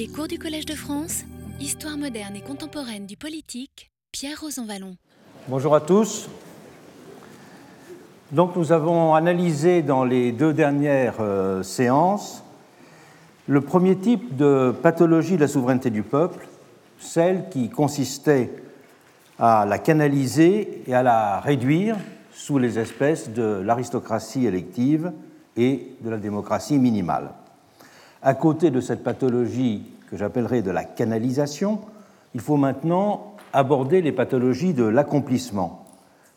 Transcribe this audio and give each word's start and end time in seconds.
Les 0.00 0.08
cours 0.08 0.28
du 0.28 0.38
Collège 0.38 0.64
de 0.64 0.72
France, 0.72 1.24
Histoire 1.60 1.98
moderne 1.98 2.34
et 2.34 2.40
contemporaine 2.40 3.04
du 3.04 3.18
politique, 3.18 3.90
Pierre 4.12 4.40
Rosanvallon. 4.40 4.96
Bonjour 5.46 5.74
à 5.74 5.82
tous. 5.82 6.30
Donc 8.32 8.56
nous 8.56 8.72
avons 8.72 9.14
analysé 9.14 9.82
dans 9.82 10.04
les 10.04 10.32
deux 10.32 10.54
dernières 10.54 11.20
euh, 11.20 11.62
séances 11.62 12.42
le 13.46 13.60
premier 13.60 13.94
type 13.94 14.38
de 14.38 14.74
pathologie 14.82 15.36
de 15.36 15.42
la 15.42 15.48
souveraineté 15.48 15.90
du 15.90 16.02
peuple, 16.02 16.48
celle 16.98 17.50
qui 17.50 17.68
consistait 17.68 18.50
à 19.38 19.66
la 19.68 19.78
canaliser 19.78 20.82
et 20.86 20.94
à 20.94 21.02
la 21.02 21.40
réduire 21.40 21.98
sous 22.32 22.56
les 22.56 22.78
espèces 22.78 23.28
de 23.28 23.60
l'aristocratie 23.62 24.46
élective 24.46 25.12
et 25.58 25.88
de 26.00 26.08
la 26.08 26.16
démocratie 26.16 26.78
minimale. 26.78 27.32
À 28.22 28.34
côté 28.34 28.70
de 28.70 28.80
cette 28.80 29.02
pathologie 29.02 29.84
que 30.10 30.16
j'appellerais 30.16 30.62
de 30.62 30.70
la 30.70 30.84
canalisation, 30.84 31.80
il 32.34 32.40
faut 32.40 32.56
maintenant 32.56 33.34
aborder 33.52 34.02
les 34.02 34.12
pathologies 34.12 34.74
de 34.74 34.84
l'accomplissement, 34.84 35.86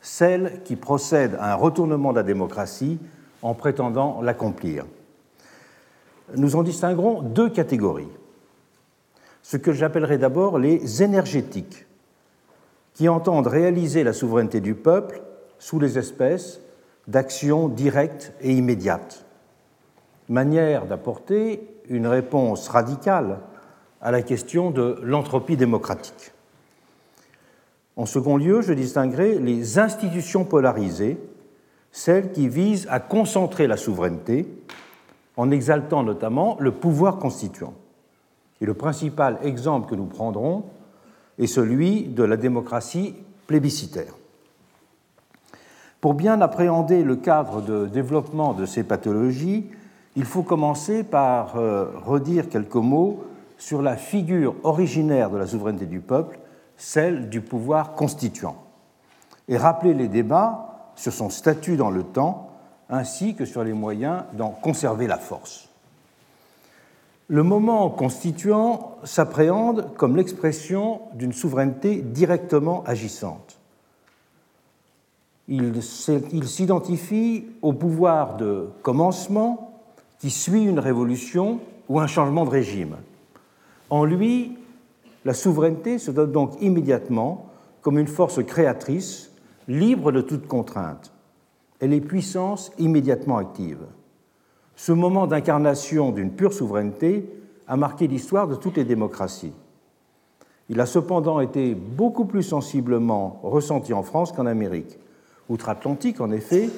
celles 0.02 0.62
qui 0.64 0.76
procèdent 0.76 1.38
à 1.40 1.54
un 1.54 1.56
retournement 1.56 2.12
de 2.12 2.18
la 2.18 2.24
démocratie 2.24 3.00
en 3.42 3.54
prétendant 3.54 4.22
l'accomplir. 4.22 4.86
Nous 6.36 6.56
en 6.56 6.64
distinguerons 6.64 7.22
deux 7.22 7.50
catégories. 7.50 8.08
Ce 9.42 9.58
que 9.58 9.74
j'appellerai 9.74 10.18
d'abord 10.18 10.58
les 10.58 11.04
énergétiques, 11.04 11.86
qui 12.94 13.10
entendent 13.10 13.48
réaliser 13.48 14.04
la 14.04 14.14
souveraineté 14.14 14.62
du 14.62 14.76
peuple 14.76 15.22
sous 15.60 15.80
les 15.80 15.98
espèces 15.98 16.62
d'actions 17.08 17.68
directes 17.68 18.32
et 18.42 18.54
immédiates, 18.54 19.26
manière 20.34 20.86
d'apporter 20.88 21.70
une 21.88 22.08
réponse 22.08 22.68
radicale 22.68 23.40
à 24.02 24.12
la 24.12 24.22
question 24.22 24.72
de 24.72 25.00
l'entropie 25.02 25.56
démocratique. 25.56 26.32
En 27.96 28.06
second 28.06 28.38
lieu, 28.38 28.62
je 28.62 28.74
distinguerai 28.74 29.38
les 29.38 29.78
institutions 29.80 30.44
polarisées, 30.44 31.20
celles 31.92 32.32
qui 32.32 32.50
visent 32.50 32.88
à 32.90 33.00
concentrer 33.00 33.68
la 33.68 33.78
souveraineté 33.78 34.48
en 35.38 35.52
exaltant 35.52 36.04
notamment 36.04 36.58
le 36.60 36.72
pouvoir 36.72 37.18
constituant. 37.18 37.76
Et 38.62 38.66
le 38.66 38.74
principal 38.74 39.38
exemple 39.44 39.90
que 39.90 39.96
nous 39.96 40.06
prendrons 40.06 40.66
est 41.38 41.48
celui 41.48 42.04
de 42.04 42.24
la 42.24 42.38
démocratie 42.38 43.16
plébiscitaire. 43.46 44.16
Pour 46.02 46.16
bien 46.16 46.42
appréhender 46.42 47.04
le 47.04 47.16
cadre 47.16 47.62
de 47.62 47.86
développement 47.86 48.54
de 48.54 48.66
ces 48.66 48.84
pathologies, 48.84 49.70
il 50.16 50.26
faut 50.26 50.44
commencer 50.44 51.04
par 51.04 51.58
euh, 51.58 51.88
redire 52.06 52.50
quelques 52.50 52.76
mots 52.76 53.24
sur 53.58 53.82
la 53.82 53.96
figure 53.96 54.56
originaire 54.64 55.30
de 55.30 55.38
la 55.38 55.48
souveraineté 55.48 55.86
du 55.86 56.00
peuple, 56.00 56.40
celle 56.78 57.30
du 57.30 57.42
pouvoir 57.42 57.94
constituant, 57.94 58.58
et 59.48 59.58
rappeler 59.58 59.94
les 59.94 60.08
débats 60.08 60.92
sur 60.96 61.14
son 61.14 61.30
statut 61.30 61.78
dans 61.78 61.90
le 61.90 62.04
temps, 62.04 62.52
ainsi 62.90 63.36
que 63.36 63.46
sur 63.46 63.64
les 63.64 63.74
moyens 63.74 64.24
d'en 64.34 64.50
conserver 64.50 65.08
la 65.08 65.18
force. 65.18 65.70
Le 67.28 67.42
moment 67.42 67.90
constituant 67.90 68.98
s'appréhende 69.04 69.94
comme 69.96 70.18
l'expression 70.18 71.02
d'une 71.14 71.34
souveraineté 71.34 72.02
directement 72.02 72.84
agissante. 72.86 73.58
Il 75.48 75.82
s'identifie 75.82 77.46
au 77.62 77.74
pouvoir 77.74 78.38
de 78.38 78.70
commencement 78.82 79.73
qui 80.24 80.32
suit 80.32 80.64
une 80.64 80.80
révolution 80.80 81.60
ou 81.90 82.00
un 82.00 82.08
changement 82.08 82.46
de 82.46 82.50
régime. 82.50 82.96
En 83.90 84.06
lui, 84.06 84.58
la 85.26 85.34
souveraineté 85.34 86.00
se 86.00 86.12
donne 86.12 86.32
donc 86.32 86.54
immédiatement 86.62 87.50
comme 87.82 88.00
une 88.00 88.08
force 88.08 88.42
créatrice, 88.42 89.34
libre 89.68 90.14
de 90.14 90.22
toute 90.22 90.48
contrainte. 90.48 91.12
Elle 91.82 91.92
est 91.92 92.00
puissance 92.00 92.72
immédiatement 92.80 93.36
active. 93.36 93.80
Ce 94.78 94.94
moment 94.94 95.28
d'incarnation 95.28 96.14
d'une 96.14 96.32
pure 96.32 96.54
souveraineté 96.54 97.30
a 97.68 97.76
marqué 97.76 98.08
l'histoire 98.08 98.48
de 98.48 98.56
toutes 98.56 98.78
les 98.78 98.86
démocraties. 98.86 99.52
Il 100.70 100.80
a 100.80 100.86
cependant 100.86 101.42
été 101.42 101.76
beaucoup 101.76 102.24
plus 102.24 102.44
sensiblement 102.44 103.42
ressenti 103.44 103.92
en 103.92 104.04
France 104.04 104.32
qu'en 104.32 104.46
Amérique. 104.46 104.98
Outre-Atlantique, 105.50 106.22
en 106.22 106.32
effet, 106.32 106.70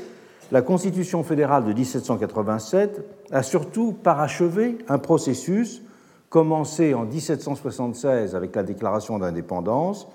la 0.51 0.63
Constitution 0.63 1.21
fédérale 1.23 1.65
de 1.65 1.73
1787 1.73 3.14
a 3.31 3.43
surtout 3.43 3.93
parachevé 3.93 4.77
un 4.87 4.97
processus 4.97 5.81
commencé 6.29 6.93
en 6.93 7.05
1776 7.05 8.35
avec 8.35 8.55
la 8.55 8.63
déclaration 8.63 9.19
d'indépendance 9.19 10.07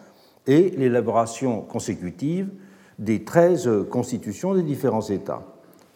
et 0.46 0.70
l'élaboration 0.70 1.62
consécutive 1.62 2.50
des 2.98 3.24
13 3.24 3.86
constitutions 3.90 4.54
des 4.54 4.62
différents 4.62 5.08
États, 5.08 5.42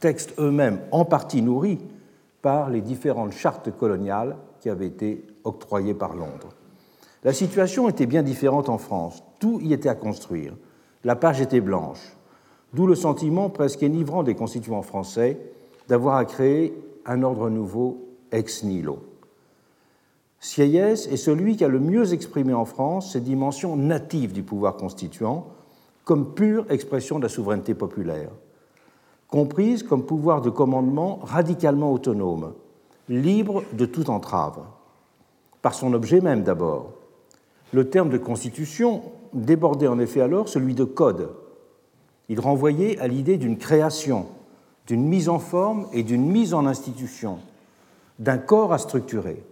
textes 0.01 0.35
eux-mêmes 0.39 0.81
en 0.91 1.05
partie 1.05 1.43
nourris 1.43 1.79
par 2.41 2.71
les 2.71 2.81
différentes 2.81 3.33
chartes 3.33 3.71
coloniales 3.77 4.37
qui 4.61 4.71
avaient 4.71 4.87
été 4.87 5.27
octroyées 5.45 5.95
par 5.95 6.15
Londres. 6.15 6.55
La 7.23 7.33
situation 7.33 7.89
était 7.89 8.07
bien 8.07 8.23
différente 8.23 8.69
en 8.69 8.79
France. 8.79 9.23
Tout 9.41 9.61
y 9.63 9.73
était 9.73 9.89
à 9.89 9.95
construire. 9.95 10.55
La 11.05 11.17
page 11.17 11.41
était 11.41 11.61
blanche 11.61 12.17
d'où 12.75 12.87
le 12.87 12.95
sentiment 12.95 13.51
presque 13.51 13.83
énivrant 13.83 14.23
des 14.23 14.35
constituants 14.35 14.83
français 14.83 15.39
d'avoir 15.89 16.17
à 16.17 16.25
créer 16.25 16.75
un 17.07 17.23
ordre 17.23 17.51
nouveau 17.51 18.09
ex 18.33 18.63
nihilo. 18.63 18.99
Sieyès 20.41 21.07
est 21.07 21.17
celui 21.17 21.57
qui 21.57 21.65
a 21.65 21.69
le 21.69 21.81
mieux 21.81 22.13
exprimé 22.13 22.53
en 22.53 22.65
France 22.65 23.13
ces 23.13 23.21
dimensions 23.21 23.77
natives 23.77 24.33
du 24.33 24.43
pouvoir 24.43 24.77
constituant 24.77 25.47
comme 26.05 26.35
pure 26.35 26.71
expression 26.71 27.19
de 27.19 27.23
la 27.23 27.31
souveraineté 27.31 27.75
populaire, 27.75 28.29
comprise 29.29 29.83
comme 29.83 30.05
pouvoir 30.05 30.43
de 30.43 30.51
commandement 30.51 31.21
radicalement 31.23 31.93
autonome, 31.93 32.53
libre 33.09 33.63
de 33.73 33.87
toute 33.87 34.11
entrave, 34.11 34.61
par 35.63 35.75
son 35.75 35.95
objet 35.95 36.21
même 36.21 36.43
d'abord. 36.43 36.93
Le 37.73 37.89
terme 37.89 38.11
de 38.11 38.19
constitution 38.19 39.03
débordait 39.33 39.89
en 39.89 39.99
effet 39.99 40.21
alors 40.21 40.49
celui 40.49 40.75
de 40.75 40.85
code, 40.85 41.31
il 42.29 42.41
renvoyait 42.41 42.99
à 43.01 43.09
l'idée 43.09 43.39
d'une 43.39 43.59
création, 43.59 44.27
d'une 44.87 45.05
mise 45.05 45.29
en 45.29 45.39
forme 45.39 45.87
et 45.93 46.03
d'une 46.03 46.31
mise 46.31 46.55
en 46.55 46.67
institution, 46.67 47.39
d'un 48.19 48.39
corps 48.39 48.73
à 48.73 48.79
structurer, 48.79 49.43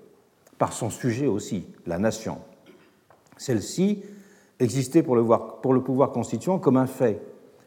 par 0.59 0.72
son 0.72 0.91
sujet 0.91 1.26
aussi, 1.26 1.66
la 1.87 1.98
nation. 1.98 2.38
Celle-ci 3.37 4.03
existait 4.60 5.03
pour 5.03 5.16
le, 5.16 5.81
pouvoir 5.81 6.12
constituant 6.12 6.59
comme 6.59 6.76
un 6.76 6.87
fait, 6.87 7.21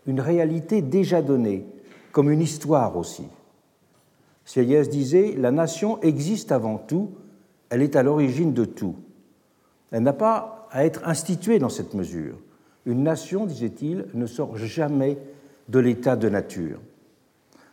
une 0.07 0.21
réalité 0.21 0.81
déjà 0.81 1.21
donnée, 1.21 1.65
comme 2.11 2.31
une 2.31 2.41
histoire 2.41 2.95
aussi. 2.95 3.27
Sieyès 4.45 4.87
disait 4.89 5.33
La 5.37 5.51
nation 5.51 5.99
existe 6.01 6.51
avant 6.51 6.77
tout, 6.77 7.11
elle 7.69 7.81
est 7.81 7.95
à 7.95 8.03
l'origine 8.03 8.53
de 8.53 8.63
tout. 8.63 8.95
Elle 9.91 10.03
n'a 10.03 10.13
pas 10.13 10.67
à 10.71 10.85
être 10.85 11.01
instituée 11.05 11.59
dans 11.59 11.69
cette 11.69 11.93
mesure. 11.93 12.35
Une 12.85 13.03
nation, 13.03 13.45
disait-il, 13.45 14.05
ne 14.13 14.27
sort 14.27 14.55
jamais 14.55 15.17
de 15.67 15.79
l'état 15.79 16.15
de 16.15 16.29
nature. 16.29 16.79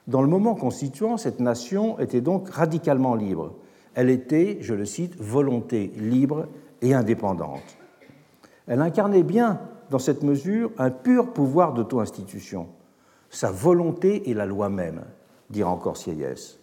Dans 0.09 0.23
le 0.23 0.29
moment 0.29 0.55
constituant, 0.55 1.17
cette 1.17 1.41
nation 1.41 1.99
était 1.99 2.21
donc 2.21 2.49
radicalement 2.49 3.15
libre. 3.15 3.55
Elle 3.95 4.11
était, 4.11 4.59
je 4.61 4.75
le 4.75 4.85
cite, 4.85 5.17
volonté 5.17 5.93
libre 5.97 6.49
et 6.81 6.95
indépendante. 6.95 7.79
Elle 8.67 8.81
incarnait 8.81 9.23
bien, 9.23 9.61
dans 9.91 9.99
cette 9.99 10.23
mesure, 10.23 10.71
un 10.79 10.91
pur 10.91 11.33
pouvoir 11.33 11.75
d'auto-institution. 11.75 12.69
Sa 13.31 13.51
volonté 13.51 14.31
est 14.31 14.35
la 14.35 14.47
loi 14.47 14.69
même, 14.69 15.03
dira 15.51 15.71
encore 15.71 15.97
Sieyès. 15.97 16.59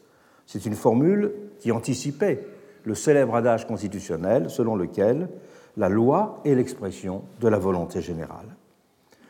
C'est 0.46 0.66
une 0.66 0.76
formule 0.76 1.34
qui 1.60 1.72
anticipait 1.72 2.46
le 2.84 2.96
célèbre 2.96 3.36
adage 3.36 3.68
constitutionnel 3.68 4.50
selon 4.50 4.76
lequel 4.76 5.30
la 5.78 5.90
loi 5.90 6.42
est 6.44 6.56
l'expression 6.56 7.24
de 7.40 7.48
la 7.48 7.60
volonté 7.60 8.02
générale. 8.02 8.56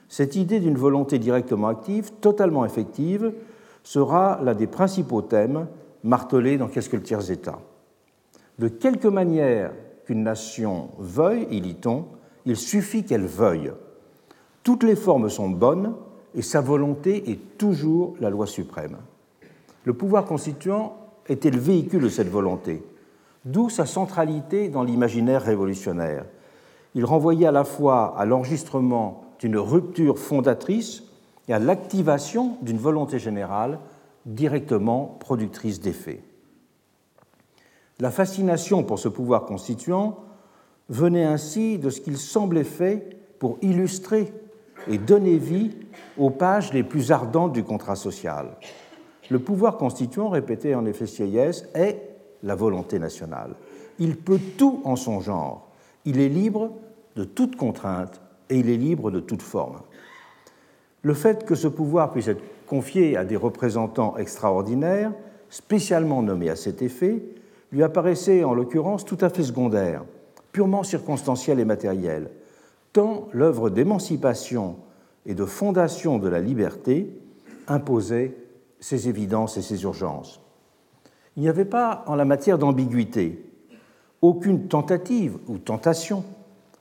Cette 0.08 0.36
idée 0.36 0.60
d'une 0.60 0.78
volonté 0.78 1.20
directement 1.20 1.68
active, 1.68 2.12
totalement 2.22 2.66
effective, 2.66 3.34
sera 3.84 4.40
l'un 4.44 4.56
des 4.56 4.68
principaux 4.68 5.22
thèmes 5.22 5.68
martelés 6.04 6.58
dans 6.58 6.68
Qu'est-ce 6.68 6.90
que 6.90 6.98
le 6.98 7.04
tiers-État? 7.04 7.60
De 8.58 8.68
quelque 8.68 9.08
manière 9.08 9.72
qu'une 10.06 10.24
nation 10.24 10.90
veuille, 10.98 11.48
y 11.50 11.62
dit-on, 11.62 12.06
il 12.46 12.56
suffit 12.56 13.04
qu'elle 13.04 13.26
veuille. 13.26 13.72
Toutes 14.64 14.84
les 14.84 14.96
formes 14.96 15.30
sont 15.30 15.50
bonnes 15.50 15.96
et 16.36 16.42
sa 16.42 16.62
volonté 16.62 17.32
est 17.32 17.58
toujours 17.58 18.16
la 18.20 18.30
loi 18.30 18.48
suprême. 18.48 18.98
Le 19.84 19.94
pouvoir 19.94 20.26
constituant 20.26 20.98
était 21.28 21.52
le 21.52 21.60
véhicule 21.60 22.04
de 22.04 22.10
cette 22.10 22.30
volonté, 22.30 22.84
d'où 23.46 23.70
sa 23.70 23.86
centralité 23.86 24.70
dans 24.70 24.84
l'imaginaire 24.84 25.42
révolutionnaire 25.42 26.26
il 26.96 27.06
renvoyait 27.06 27.48
à 27.48 27.52
la 27.52 27.64
fois 27.64 28.16
à 28.18 28.26
l'enregistrement 28.26 29.24
d'une 29.40 29.58
rupture 29.58 30.18
fondatrice 30.18 31.04
et 31.50 31.54
à 31.54 31.60
l'activation 31.60 32.58
d'une 32.62 32.78
volonté 32.78 33.18
générale 33.20 33.80
directement 34.26 35.18
productrice 35.20 35.82
d'effets. 35.82 36.22
La 38.00 38.12
fascination 38.12 38.84
pour 38.84 39.00
ce 39.00 39.10
pouvoir 39.10 39.46
constituant 39.46 40.20
venait 40.90 41.26
ainsi 41.26 41.80
de 41.80 41.90
ce 41.90 42.02
qu'il 42.02 42.18
semblait 42.18 42.64
fait 42.64 43.18
pour 43.40 43.58
illustrer 43.62 44.32
et 44.88 44.98
donner 44.98 45.38
vie 45.38 45.72
aux 46.18 46.30
pages 46.30 46.72
les 46.72 46.84
plus 46.84 47.12
ardentes 47.12 47.54
du 47.54 47.64
contrat 47.64 47.96
social. 47.96 48.56
Le 49.30 49.40
pouvoir 49.40 49.78
constituant, 49.78 50.30
répétait 50.30 50.76
en 50.76 50.86
effet 50.86 51.08
Sieyès, 51.08 51.68
est 51.74 52.02
la 52.44 52.56
volonté 52.56 53.00
nationale. 53.00 53.56
Il 53.98 54.18
peut 54.18 54.40
tout 54.58 54.82
en 54.86 54.96
son 54.96 55.20
genre. 55.20 55.68
Il 56.06 56.20
est 56.20 56.30
libre 56.30 56.72
de 57.16 57.24
toute 57.24 57.56
contrainte 57.56 58.22
et 58.50 58.60
il 58.60 58.70
est 58.70 58.78
libre 58.78 59.12
de 59.12 59.20
toute 59.20 59.42
forme. 59.42 59.82
Le 61.02 61.14
fait 61.14 61.46
que 61.46 61.56
ce 61.56 61.68
pouvoir 61.68 62.12
puisse 62.12 62.28
être 62.28 62.44
confié 62.68 63.18
à 63.18 63.26
des 63.26 63.36
représentants 63.36 64.18
extraordinaires, 64.18 65.12
spécialement 65.50 66.22
nommés 66.22 66.50
à 66.50 66.56
cet 66.56 66.82
effet, 66.82 67.24
lui 67.72 67.84
apparaissait 67.84 68.44
en 68.44 68.54
l'occurrence 68.54 69.06
tout 69.06 69.18
à 69.22 69.30
fait 69.30 69.44
secondaire, 69.44 70.04
purement 70.52 70.84
circonstanciel 70.84 71.60
et 71.60 71.66
matériel, 71.66 72.30
tant 72.94 73.28
l'œuvre 73.32 73.70
d'émancipation 73.70 74.78
et 75.26 75.36
de 75.36 75.46
fondation 75.46 76.18
de 76.18 76.28
la 76.28 76.40
liberté 76.40 77.10
imposait 77.68 78.36
ses 78.80 79.10
évidences 79.10 79.58
et 79.58 79.62
ses 79.62 79.84
urgences. 79.84 80.42
Il 81.36 81.44
n'y 81.44 81.50
avait 81.50 81.66
pas 81.66 82.04
en 82.08 82.16
la 82.16 82.26
matière 82.26 82.58
d'ambiguïté 82.58 83.46
aucune 84.22 84.68
tentative 84.68 85.38
ou 85.48 85.58
tentation 85.58 86.24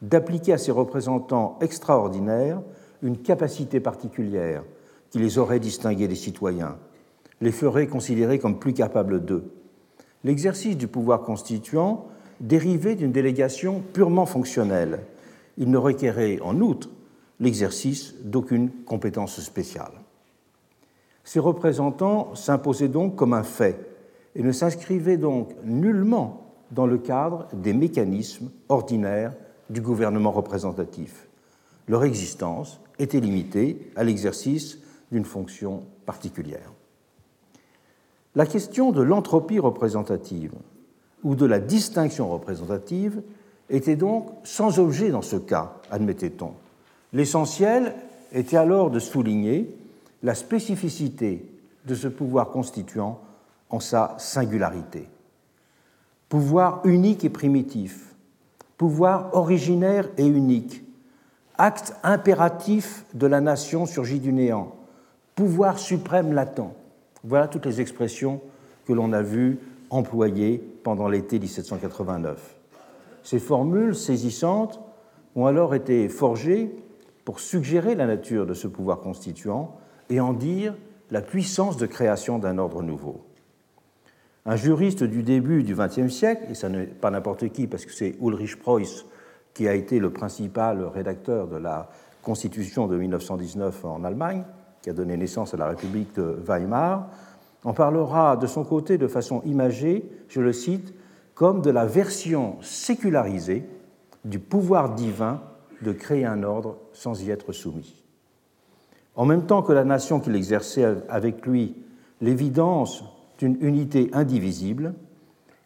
d'appliquer 0.02 0.54
à 0.54 0.58
ces 0.58 0.72
représentants 0.72 1.58
extraordinaires 1.60 2.60
une 3.02 3.18
capacité 3.18 3.80
particulière 3.80 4.62
qui 5.10 5.18
les 5.18 5.38
aurait 5.38 5.60
distingués 5.60 6.08
des 6.08 6.14
citoyens, 6.14 6.76
les 7.40 7.52
ferait 7.52 7.86
considérer 7.86 8.38
comme 8.38 8.58
plus 8.58 8.74
capables 8.74 9.24
d'eux. 9.24 9.52
L'exercice 10.24 10.76
du 10.76 10.88
pouvoir 10.88 11.22
constituant 11.22 12.08
dérivait 12.40 12.96
d'une 12.96 13.12
délégation 13.12 13.82
purement 13.92 14.26
fonctionnelle. 14.26 15.00
Il 15.56 15.70
ne 15.70 15.78
requérait 15.78 16.40
en 16.40 16.60
outre 16.60 16.90
l'exercice 17.40 18.14
d'aucune 18.22 18.70
compétence 18.84 19.40
spéciale. 19.40 19.92
Ces 21.24 21.40
représentants 21.40 22.34
s'imposaient 22.34 22.88
donc 22.88 23.16
comme 23.16 23.34
un 23.34 23.42
fait 23.42 23.86
et 24.34 24.42
ne 24.42 24.52
s'inscrivaient 24.52 25.16
donc 25.16 25.50
nullement 25.64 26.54
dans 26.70 26.86
le 26.86 26.98
cadre 26.98 27.46
des 27.52 27.72
mécanismes 27.72 28.50
ordinaires 28.68 29.34
du 29.70 29.80
gouvernement 29.80 30.32
représentatif. 30.32 31.28
Leur 31.86 32.04
existence 32.04 32.80
était 32.98 33.20
limitée 33.20 33.90
à 33.96 34.04
l'exercice 34.04 34.78
d'une 35.10 35.24
fonction 35.24 35.84
particulière. 36.06 36.72
La 38.34 38.46
question 38.46 38.92
de 38.92 39.02
l'entropie 39.02 39.58
représentative 39.58 40.52
ou 41.24 41.34
de 41.34 41.46
la 41.46 41.58
distinction 41.58 42.30
représentative 42.30 43.22
était 43.70 43.96
donc 43.96 44.30
sans 44.44 44.78
objet 44.78 45.10
dans 45.10 45.22
ce 45.22 45.36
cas, 45.36 45.74
admettait-on. 45.90 46.52
L'essentiel 47.12 47.94
était 48.32 48.56
alors 48.56 48.90
de 48.90 48.98
souligner 48.98 49.74
la 50.22 50.34
spécificité 50.34 51.44
de 51.86 51.94
ce 51.94 52.08
pouvoir 52.08 52.50
constituant 52.50 53.20
en 53.70 53.80
sa 53.80 54.14
singularité. 54.18 55.08
Pouvoir 56.28 56.82
unique 56.84 57.24
et 57.24 57.30
primitif, 57.30 58.14
pouvoir 58.76 59.34
originaire 59.34 60.08
et 60.18 60.26
unique, 60.26 60.82
acte 61.58 61.94
impératif 62.04 63.04
de 63.14 63.26
la 63.26 63.40
nation 63.40 63.84
surgit 63.84 64.20
du 64.20 64.32
néant, 64.32 64.76
pouvoir 65.34 65.78
suprême 65.78 66.32
latent. 66.32 66.72
Voilà 67.24 67.48
toutes 67.48 67.66
les 67.66 67.80
expressions 67.80 68.40
que 68.86 68.92
l'on 68.92 69.12
a 69.12 69.22
vues 69.22 69.58
employées 69.90 70.62
pendant 70.84 71.08
l'été 71.08 71.38
1789. 71.38 72.56
Ces 73.24 73.40
formules 73.40 73.94
saisissantes 73.94 74.80
ont 75.34 75.46
alors 75.46 75.74
été 75.74 76.08
forgées 76.08 76.74
pour 77.24 77.40
suggérer 77.40 77.94
la 77.94 78.06
nature 78.06 78.46
de 78.46 78.54
ce 78.54 78.68
pouvoir 78.68 79.00
constituant 79.00 79.76
et 80.08 80.20
en 80.20 80.32
dire 80.32 80.74
la 81.10 81.20
puissance 81.20 81.76
de 81.76 81.86
création 81.86 82.38
d'un 82.38 82.58
ordre 82.58 82.82
nouveau. 82.82 83.24
Un 84.46 84.56
juriste 84.56 85.04
du 85.04 85.22
début 85.22 85.62
du 85.62 85.74
XXe 85.74 86.08
siècle, 86.08 86.44
et 86.50 86.54
ça 86.54 86.68
n'est 86.68 86.86
pas 86.86 87.10
n'importe 87.10 87.50
qui 87.50 87.66
parce 87.66 87.84
que 87.84 87.92
c'est 87.92 88.16
Ulrich 88.22 88.56
Preuss 88.56 89.04
qui 89.58 89.66
a 89.66 89.74
été 89.74 89.98
le 89.98 90.10
principal 90.10 90.84
rédacteur 90.84 91.48
de 91.48 91.56
la 91.56 91.88
Constitution 92.22 92.86
de 92.86 92.96
1919 92.96 93.84
en 93.86 94.04
Allemagne, 94.04 94.44
qui 94.82 94.88
a 94.88 94.92
donné 94.92 95.16
naissance 95.16 95.52
à 95.52 95.56
la 95.56 95.66
République 95.66 96.14
de 96.14 96.38
Weimar, 96.46 97.08
en 97.64 97.72
parlera 97.72 98.36
de 98.36 98.46
son 98.46 98.62
côté 98.62 98.98
de 98.98 99.08
façon 99.08 99.42
imagée, 99.44 100.08
je 100.28 100.40
le 100.40 100.52
cite, 100.52 100.94
comme 101.34 101.60
de 101.60 101.70
la 101.70 101.86
version 101.86 102.56
sécularisée 102.62 103.68
du 104.24 104.38
pouvoir 104.38 104.94
divin 104.94 105.40
de 105.82 105.90
créer 105.90 106.24
un 106.24 106.44
ordre 106.44 106.76
sans 106.92 107.20
y 107.24 107.32
être 107.32 107.50
soumis. 107.50 108.04
En 109.16 109.24
même 109.24 109.44
temps 109.44 109.62
que 109.62 109.72
la 109.72 109.82
nation 109.82 110.20
qu'il 110.20 110.36
exerçait 110.36 110.86
avec 111.08 111.44
lui 111.44 111.74
l'évidence 112.20 113.02
d'une 113.38 113.56
unité 113.60 114.08
indivisible, 114.12 114.94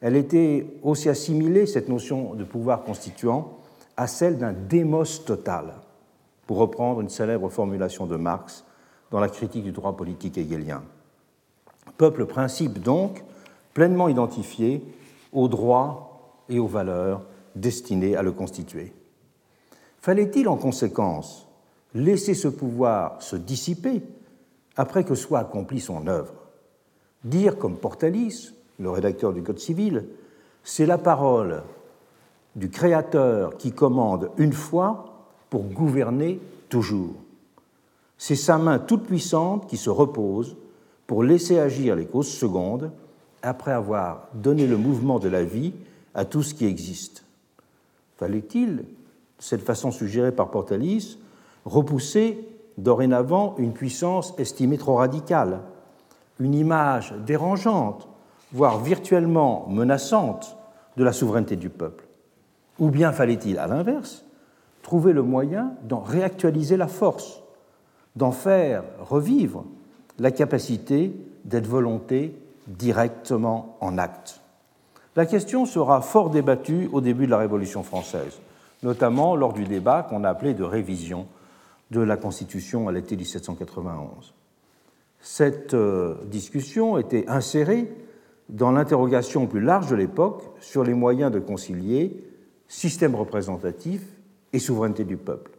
elle 0.01 0.17
était 0.17 0.79
aussi 0.83 1.11
assimilée, 1.11 1.67
cette 1.67 1.91
notion 1.91 2.35
de 2.35 2.45
pouvoir 2.45 2.85
constituant, 2.85 3.59
à 3.97 4.07
celle 4.07 4.39
d'un 4.39 4.53
démos 4.53 5.25
total, 5.25 5.75
pour 6.47 6.59
reprendre 6.59 7.01
une 7.01 7.09
célèbre 7.09 7.49
formulation 7.49 8.07
de 8.07 8.17
Marx 8.17 8.65
dans 9.11 9.21
la 9.21 9.29
critique 9.29 9.65
du 9.65 9.73
droit 9.73 9.97
politique 9.97 10.39
hegelien. 10.39 10.83
Peuple 11.99 12.27
principe 12.27 12.81
donc, 12.81 13.23
pleinement 13.75 14.09
identifié 14.09 14.83
aux 15.33 15.49
droits 15.49 16.43
et 16.49 16.59
aux 16.59 16.67
valeurs 16.67 17.23
destinées 17.55 18.17
à 18.17 18.23
le 18.23 18.33
constituer. 18.33 18.93
Fallait-il 20.01 20.49
en 20.49 20.57
conséquence 20.57 21.47
laisser 21.95 22.35
ce 22.35 22.49
pouvoir 22.49 23.23
se 23.23 23.37
dissiper 23.37 24.03
après 24.77 25.05
que 25.05 25.15
soit 25.15 25.39
accomplie 25.39 25.81
son 25.81 26.07
œuvre? 26.07 26.35
Dire 27.25 27.59
comme 27.59 27.77
Portalis, 27.77 28.55
le 28.79 28.91
rédacteur 28.91 29.33
du 29.33 29.43
Code 29.43 29.61
civil, 29.61 30.07
c'est 30.65 30.87
la 30.87 30.99
parole 30.99 31.63
du 32.57 32.71
Créateur 32.71 33.57
qui 33.57 33.73
commande 33.73 34.31
une 34.37 34.53
fois 34.53 35.27
pour 35.51 35.65
gouverner 35.65 36.41
toujours. 36.69 37.15
C'est 38.19 38.37
sa 38.37 38.59
main 38.59 38.79
toute 38.79 39.05
puissante 39.05 39.67
qui 39.67 39.77
se 39.77 39.91
repose 39.91 40.57
pour 41.07 41.25
laisser 41.25 41.59
agir 41.59 41.97
les 41.97 42.07
causes 42.07 42.33
secondes 42.33 42.91
après 43.43 43.73
avoir 43.73 44.29
donné 44.35 44.67
le 44.67 44.77
mouvement 44.77 45.19
de 45.19 45.29
la 45.29 45.45
vie 45.45 45.73
à 46.15 46.25
tout 46.25 46.43
ce 46.43 46.55
qui 46.55 46.67
existe. 46.67 47.25
Fallait-il, 48.17 48.77
de 48.77 48.85
cette 49.39 49.63
façon 49.63 49.91
suggérée 49.91 50.33
par 50.33 50.51
Portalis, 50.51 51.19
repousser 51.65 52.49
dorénavant 52.79 53.57
une 53.59 53.73
puissance 53.73 54.35
estimée 54.39 54.79
trop 54.79 54.97
radicale, 54.97 55.61
une 56.39 56.55
image 56.55 57.15
dérangeante, 57.27 58.09
voire 58.53 58.79
virtuellement 58.79 59.67
menaçante 59.69 60.57
de 60.97 61.05
la 61.05 61.13
souveraineté 61.13 61.57
du 61.57 61.71
peuple? 61.71 62.02
Ou 62.83 62.91
bien 62.91 63.13
fallait-il, 63.13 63.61
à 63.61 63.69
l'inverse, 63.69 64.25
trouver 64.83 65.13
le 65.13 65.23
moyen 65.23 65.75
d'en 65.85 66.01
réactualiser 66.01 66.77
la 66.77 66.89
force, 66.89 67.41
d'en 68.17 68.33
faire 68.33 68.83
revivre 68.99 69.65
la 70.19 70.33
capacité 70.33 71.15
d'être 71.45 71.69
volonté 71.69 72.35
directement 72.67 73.77
en 73.81 73.99
acte? 73.99 74.41
La 75.15 75.27
question 75.27 75.65
sera 75.65 76.01
fort 76.01 76.31
débattue 76.31 76.91
au 76.93 77.01
début 77.01 77.27
de 77.27 77.31
la 77.31 77.39
Révolution 77.39 77.85
française, 77.85 78.41
notamment 78.83 79.37
lors 79.37 79.53
du 79.53 79.63
débat 79.63 80.03
qu'on 80.03 80.25
a 80.25 80.31
appelé 80.31 80.53
de 80.53 80.65
révision 80.65 81.29
de 81.93 82.01
la 82.01 82.17
Constitution 82.17 82.89
à 82.89 82.93
l'été 82.93 83.17
1791. 83.17 84.35
Cette 85.21 85.75
euh, 85.75 86.17
discussion 86.25 86.99
était 86.99 87.29
insérée 87.29 87.95
dans 88.49 88.73
l'interrogation 88.73 89.47
plus 89.47 89.61
large 89.61 89.89
de 89.89 89.95
l'époque 89.95 90.43
sur 90.59 90.83
les 90.83 90.95
moyens 90.95 91.31
de 91.31 91.39
concilier 91.39 92.32
système 92.73 93.15
représentatif 93.15 94.03
et 94.55 94.59
souveraineté 94.59 95.05
du 95.05 95.19
peuple. 95.19 95.51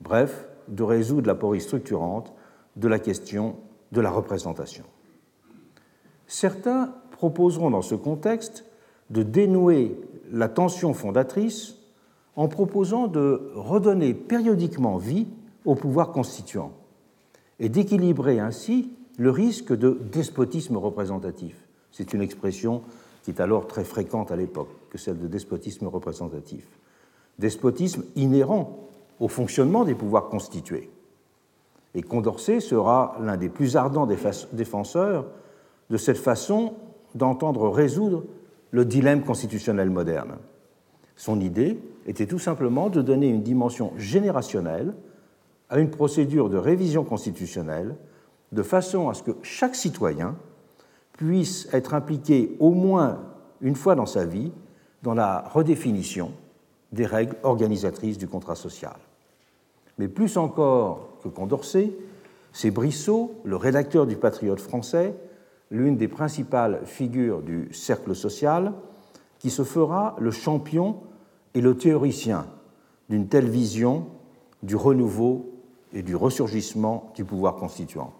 Bref, 0.00 0.48
de 0.66 0.82
résoudre 0.82 1.26
la 1.26 1.34
porie 1.34 1.60
structurante 1.60 2.32
de 2.76 2.88
la 2.88 2.98
question 2.98 3.56
de 3.92 4.00
la 4.00 4.10
représentation. 4.10 4.84
Certains 6.26 6.94
proposeront 7.10 7.70
dans 7.70 7.82
ce 7.82 7.94
contexte 7.94 8.64
de 9.10 9.22
dénouer 9.22 10.00
la 10.32 10.48
tension 10.48 10.94
fondatrice 10.94 11.76
en 12.34 12.48
proposant 12.48 13.08
de 13.08 13.50
redonner 13.54 14.14
périodiquement 14.14 14.96
vie 14.96 15.26
au 15.66 15.74
pouvoir 15.74 16.12
constituant 16.12 16.72
et 17.60 17.68
d'équilibrer 17.68 18.40
ainsi 18.40 18.90
le 19.18 19.30
risque 19.30 19.76
de 19.76 20.00
despotisme 20.10 20.78
représentatif. 20.78 21.68
C'est 21.92 22.14
une 22.14 22.22
expression 22.22 22.82
qui 23.28 23.34
est 23.34 23.42
alors 23.42 23.66
très 23.66 23.84
fréquente 23.84 24.32
à 24.32 24.36
l'époque 24.36 24.70
que 24.88 24.96
celle 24.96 25.18
de 25.18 25.26
despotisme 25.26 25.86
représentatif. 25.86 26.66
Despotisme 27.38 28.04
inhérent 28.16 28.88
au 29.20 29.28
fonctionnement 29.28 29.84
des 29.84 29.94
pouvoirs 29.94 30.30
constitués. 30.30 30.88
Et 31.94 32.00
Condorcet 32.00 32.60
sera 32.60 33.18
l'un 33.20 33.36
des 33.36 33.50
plus 33.50 33.76
ardents 33.76 34.08
défenseurs 34.52 35.26
de 35.90 35.96
cette 35.98 36.16
façon 36.16 36.72
d'entendre 37.14 37.68
résoudre 37.68 38.24
le 38.70 38.86
dilemme 38.86 39.22
constitutionnel 39.22 39.90
moderne. 39.90 40.38
Son 41.14 41.38
idée 41.38 41.78
était 42.06 42.24
tout 42.24 42.38
simplement 42.38 42.88
de 42.88 43.02
donner 43.02 43.28
une 43.28 43.42
dimension 43.42 43.92
générationnelle 43.98 44.94
à 45.68 45.80
une 45.80 45.90
procédure 45.90 46.48
de 46.48 46.56
révision 46.56 47.04
constitutionnelle 47.04 47.94
de 48.52 48.62
façon 48.62 49.10
à 49.10 49.12
ce 49.12 49.22
que 49.22 49.32
chaque 49.42 49.74
citoyen 49.74 50.34
puisse 51.18 51.68
être 51.72 51.92
impliqué 51.92 52.56
au 52.60 52.70
moins 52.70 53.18
une 53.60 53.74
fois 53.74 53.94
dans 53.94 54.06
sa 54.06 54.24
vie 54.24 54.52
dans 55.02 55.14
la 55.14 55.40
redéfinition 55.52 56.32
des 56.92 57.04
règles 57.04 57.36
organisatrices 57.42 58.16
du 58.16 58.28
contrat 58.28 58.54
social. 58.54 58.96
Mais 59.98 60.08
plus 60.08 60.36
encore 60.36 61.18
que 61.22 61.28
Condorcet, 61.28 61.92
c'est 62.52 62.70
Brissot, 62.70 63.34
le 63.44 63.56
rédacteur 63.56 64.06
du 64.06 64.16
Patriote 64.16 64.60
français, 64.60 65.14
l'une 65.70 65.96
des 65.96 66.08
principales 66.08 66.80
figures 66.86 67.42
du 67.42 67.68
cercle 67.74 68.14
social, 68.14 68.72
qui 69.40 69.50
se 69.50 69.64
fera 69.64 70.16
le 70.18 70.30
champion 70.30 71.00
et 71.54 71.60
le 71.60 71.76
théoricien 71.76 72.46
d'une 73.08 73.26
telle 73.26 73.48
vision 73.48 74.06
du 74.62 74.76
renouveau 74.76 75.50
et 75.92 76.02
du 76.02 76.14
ressurgissement 76.14 77.12
du 77.16 77.24
pouvoir 77.24 77.56
constituant. 77.56 78.12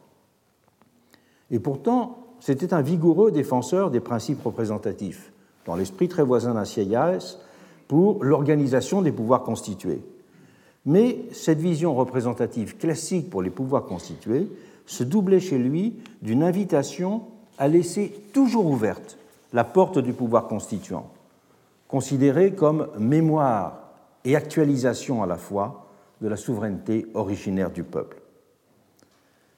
Et 1.50 1.58
pourtant, 1.58 2.27
c'était 2.40 2.74
un 2.74 2.82
vigoureux 2.82 3.30
défenseur 3.30 3.90
des 3.90 4.00
principes 4.00 4.42
représentatifs, 4.42 5.32
dans 5.66 5.76
l'esprit 5.76 6.08
très 6.08 6.22
voisin 6.22 6.54
d'un 6.54 6.64
Sieyès, 6.64 7.38
pour 7.88 8.22
l'organisation 8.22 9.02
des 9.02 9.12
pouvoirs 9.12 9.42
constitués. 9.42 10.02
Mais 10.86 11.18
cette 11.32 11.60
vision 11.60 11.94
représentative 11.94 12.76
classique 12.76 13.30
pour 13.30 13.42
les 13.42 13.50
pouvoirs 13.50 13.84
constitués 13.84 14.48
se 14.86 15.04
doublait 15.04 15.40
chez 15.40 15.58
lui 15.58 15.96
d'une 16.22 16.42
invitation 16.42 17.22
à 17.58 17.68
laisser 17.68 18.12
toujours 18.32 18.66
ouverte 18.66 19.18
la 19.52 19.64
porte 19.64 19.98
du 19.98 20.12
pouvoir 20.12 20.46
constituant, 20.46 21.10
considérée 21.88 22.52
comme 22.52 22.88
mémoire 22.98 23.80
et 24.24 24.36
actualisation 24.36 25.22
à 25.22 25.26
la 25.26 25.36
fois 25.36 25.86
de 26.20 26.28
la 26.28 26.36
souveraineté 26.36 27.06
originaire 27.14 27.70
du 27.70 27.82
peuple. 27.82 28.20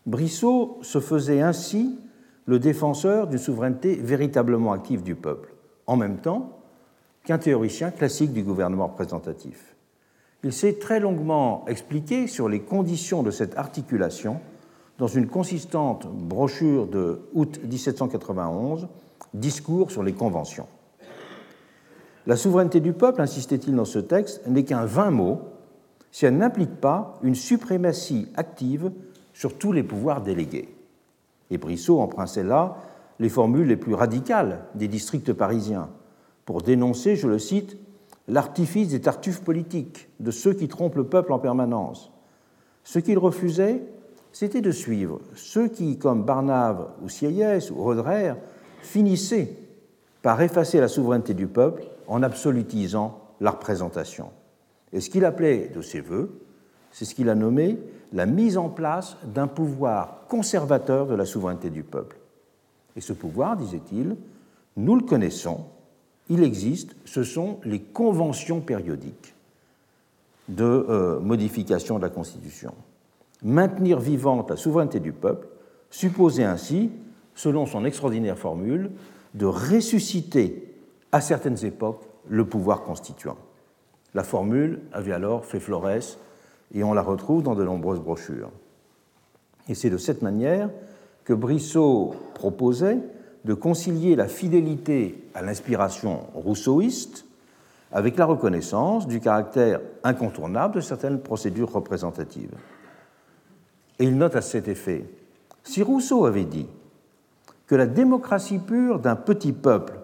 Brissot 0.06 0.78
se 0.82 1.00
faisait 1.00 1.40
ainsi 1.40 1.99
le 2.50 2.59
défenseur 2.59 3.28
d'une 3.28 3.38
souveraineté 3.38 3.95
véritablement 3.95 4.73
active 4.73 5.04
du 5.04 5.14
peuple, 5.14 5.54
en 5.87 5.97
même 5.97 6.16
temps 6.16 6.59
qu'un 7.25 7.38
théoricien 7.38 7.92
classique 7.92 8.33
du 8.33 8.42
gouvernement 8.42 8.88
représentatif. 8.88 9.76
Il 10.42 10.52
s'est 10.52 10.73
très 10.80 10.99
longuement 10.99 11.64
expliqué 11.69 12.26
sur 12.26 12.49
les 12.49 12.59
conditions 12.59 13.23
de 13.23 13.30
cette 13.30 13.57
articulation 13.57 14.40
dans 14.99 15.07
une 15.07 15.28
consistante 15.28 16.09
brochure 16.09 16.88
de 16.88 17.21
août 17.35 17.61
1791, 17.62 18.88
Discours 19.33 19.92
sur 19.92 20.02
les 20.02 20.12
conventions. 20.12 20.66
La 22.26 22.35
souveraineté 22.35 22.80
du 22.80 22.95
peuple, 22.95 23.23
insistait-il 23.23 23.76
dans 23.76 23.85
ce 23.85 24.00
texte, 24.00 24.45
n'est 24.49 24.64
qu'un 24.64 24.87
vain 24.87 25.12
mot 25.12 25.42
si 26.11 26.26
elle 26.26 26.37
n'implique 26.37 26.80
pas 26.80 27.14
une 27.23 27.37
suprématie 27.37 28.26
active 28.35 28.90
sur 29.35 29.57
tous 29.57 29.71
les 29.71 29.85
pouvoirs 29.85 30.23
délégués. 30.23 30.79
Et 31.50 31.59
Brissot 31.59 32.00
empruntait 32.00 32.45
là 32.45 32.76
les 33.19 33.28
formules 33.28 33.69
les 33.69 33.76
plus 33.76 33.95
radicales 33.95 34.64
des 34.75 34.88
districts 34.88 35.33
parisiens 35.33 35.90
pour 36.45 36.62
dénoncer, 36.62 37.16
je 37.16 37.28
le 37.28 37.38
cite, 37.38 37.76
l'artifice 38.26 38.88
des 38.88 39.00
tartuffes 39.00 39.42
politiques, 39.42 40.09
de 40.19 40.30
ceux 40.30 40.52
qui 40.52 40.69
trompent 40.69 40.97
le 40.97 41.04
peuple 41.04 41.33
en 41.33 41.38
permanence. 41.38 42.11
Ce 42.83 42.99
qu'il 42.99 43.19
refusait, 43.19 43.83
c'était 44.33 44.61
de 44.61 44.71
suivre 44.71 45.21
ceux 45.35 45.69
qui, 45.69 45.99
comme 45.99 46.25
Barnave 46.25 46.88
ou 47.02 47.09
Sieyès 47.09 47.71
ou 47.71 47.76
Roderer, 47.76 48.35
finissaient 48.83 49.57
par 50.23 50.40
effacer 50.42 50.80
la 50.80 50.88
souveraineté 50.88 51.35
du 51.35 51.47
peuple 51.47 51.85
en 52.07 52.23
absolutisant 52.23 53.21
la 53.40 53.52
représentation. 53.52 54.30
Et 54.92 55.00
ce 55.00 55.11
qu'il 55.11 55.25
appelait 55.25 55.71
de 55.75 55.83
ses 55.83 56.00
voeux, 56.00 56.40
c'est 56.90 57.04
ce 57.04 57.14
qu'il 57.14 57.28
a 57.28 57.35
nommé 57.35 57.78
la 58.12 58.26
mise 58.26 58.57
en 58.57 58.69
place 58.69 59.17
d'un 59.25 59.47
pouvoir 59.47 60.26
conservateur 60.29 61.07
de 61.07 61.14
la 61.14 61.25
souveraineté 61.25 61.71
du 61.71 61.83
peuple. 61.83 62.19
Et 62.97 63.00
ce 63.00 63.12
pouvoir, 63.12 63.57
disait-il, 63.57 64.17
nous 64.76 64.97
le 64.97 65.02
connaissons, 65.02 65.64
il 66.29 66.43
existe, 66.43 66.97
ce 67.05 67.23
sont 67.23 67.59
les 67.64 67.81
conventions 67.81 68.61
périodiques 68.61 69.35
de 70.49 70.64
euh, 70.64 71.21
modification 71.21 71.99
de 71.99 72.02
la 72.02 72.09
Constitution. 72.09 72.75
Maintenir 73.43 73.99
vivante 74.00 74.50
la 74.50 74.57
souveraineté 74.57 75.00
du 75.00 75.12
peuple 75.12 75.49
supposait 75.90 76.45
ainsi, 76.45 76.90
selon 77.35 77.67
son 77.67 77.85
extraordinaire 77.85 78.38
formule, 78.38 78.90
de 79.35 79.47
ressusciter 79.47 80.75
à 81.12 81.21
certaines 81.21 81.64
époques 81.64 82.05
le 82.29 82.45
pouvoir 82.45 82.83
constituant. 82.83 83.37
La 84.14 84.25
formule 84.25 84.81
avait 84.93 85.12
alors 85.12 85.45
fait 85.45 85.61
florès 85.61 86.19
et 86.72 86.84
on 86.84 86.92
la 86.92 87.02
retrouve 87.02 87.42
dans 87.42 87.54
de 87.54 87.64
nombreuses 87.64 88.00
brochures. 88.00 88.50
Et 89.68 89.74
c'est 89.74 89.90
de 89.90 89.98
cette 89.98 90.22
manière 90.22 90.70
que 91.24 91.32
Brissot 91.32 92.14
proposait 92.34 92.98
de 93.44 93.54
concilier 93.54 94.16
la 94.16 94.28
fidélité 94.28 95.24
à 95.34 95.42
l'inspiration 95.42 96.26
rousseauiste 96.34 97.24
avec 97.92 98.16
la 98.16 98.26
reconnaissance 98.26 99.06
du 99.06 99.20
caractère 99.20 99.80
incontournable 100.04 100.76
de 100.76 100.80
certaines 100.80 101.20
procédures 101.20 101.72
représentatives. 101.72 102.54
Et 103.98 104.04
il 104.04 104.16
note 104.16 104.36
à 104.36 104.42
cet 104.42 104.68
effet, 104.68 105.04
si 105.62 105.82
Rousseau 105.82 106.24
avait 106.24 106.44
dit 106.44 106.66
que 107.66 107.74
la 107.74 107.86
démocratie 107.86 108.58
pure 108.58 108.98
d'un 108.98 109.16
petit 109.16 109.52
peuple 109.52 109.98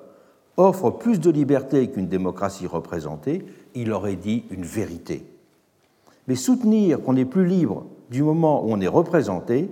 offre 0.57 0.91
plus 0.91 1.21
de 1.21 1.31
liberté 1.31 1.91
qu'une 1.91 2.09
démocratie 2.09 2.67
représentée, 2.67 3.45
il 3.75 3.93
aurait 3.93 4.17
dit 4.17 4.45
une 4.51 4.65
vérité. 4.65 5.27
Mais 6.29 6.35
soutenir 6.35 7.01
qu'on 7.03 7.17
est 7.17 7.25
plus 7.25 7.47
libre 7.47 7.87
du 8.11 8.23
moment 8.23 8.65
où 8.65 8.69
on 8.71 8.81
est 8.81 8.89
représenté, 8.89 9.71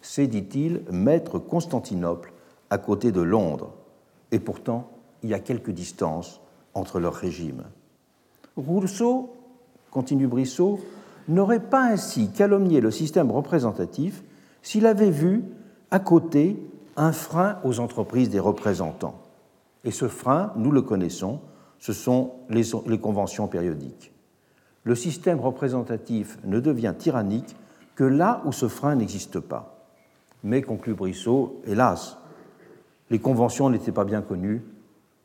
c'est, 0.00 0.26
dit-il, 0.26 0.82
mettre 0.90 1.38
Constantinople 1.38 2.32
à 2.70 2.78
côté 2.78 3.12
de 3.12 3.22
Londres. 3.22 3.72
Et 4.32 4.38
pourtant, 4.38 4.90
il 5.22 5.30
y 5.30 5.34
a 5.34 5.38
quelques 5.38 5.70
distances 5.70 6.40
entre 6.74 7.00
leurs 7.00 7.14
régimes. 7.14 7.64
Rousseau, 8.56 9.32
continue 9.90 10.26
Brissot, 10.26 10.80
n'aurait 11.28 11.60
pas 11.60 11.84
ainsi 11.84 12.30
calomnié 12.30 12.80
le 12.80 12.90
système 12.90 13.30
représentatif 13.30 14.22
s'il 14.62 14.86
avait 14.86 15.10
vu 15.10 15.44
à 15.90 15.98
côté 15.98 16.56
un 16.96 17.12
frein 17.12 17.58
aux 17.64 17.80
entreprises 17.80 18.30
des 18.30 18.40
représentants. 18.40 19.20
Et 19.84 19.90
ce 19.90 20.08
frein, 20.08 20.52
nous 20.56 20.70
le 20.70 20.82
connaissons, 20.82 21.40
ce 21.78 21.92
sont 21.92 22.32
les, 22.48 22.98
conventions 22.98 23.46
périodiques. 23.46 24.13
Le 24.84 24.94
système 24.94 25.40
représentatif 25.40 26.38
ne 26.44 26.60
devient 26.60 26.94
tyrannique 26.96 27.56
que 27.94 28.04
là 28.04 28.42
où 28.44 28.52
ce 28.52 28.68
frein 28.68 28.94
n'existe 28.94 29.40
pas. 29.40 29.88
Mais, 30.42 30.62
conclut 30.62 30.94
Brissot, 30.94 31.60
hélas, 31.66 32.18
les 33.10 33.18
conventions 33.18 33.70
n'étaient 33.70 33.92
pas 33.92 34.04
bien 34.04 34.20
connues 34.20 34.62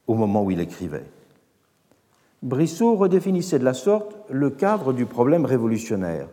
au 0.08 0.16
moment 0.16 0.44
où 0.44 0.52
il 0.52 0.60
écrivait. 0.60 1.06
Brissot 2.42 2.96
redéfinissait 2.96 3.60
de 3.60 3.66
la 3.66 3.74
sorte 3.74 4.16
le 4.30 4.50
cadre 4.50 4.94
du 4.94 5.06
problème 5.06 5.46
révolutionnaire. 5.46 6.30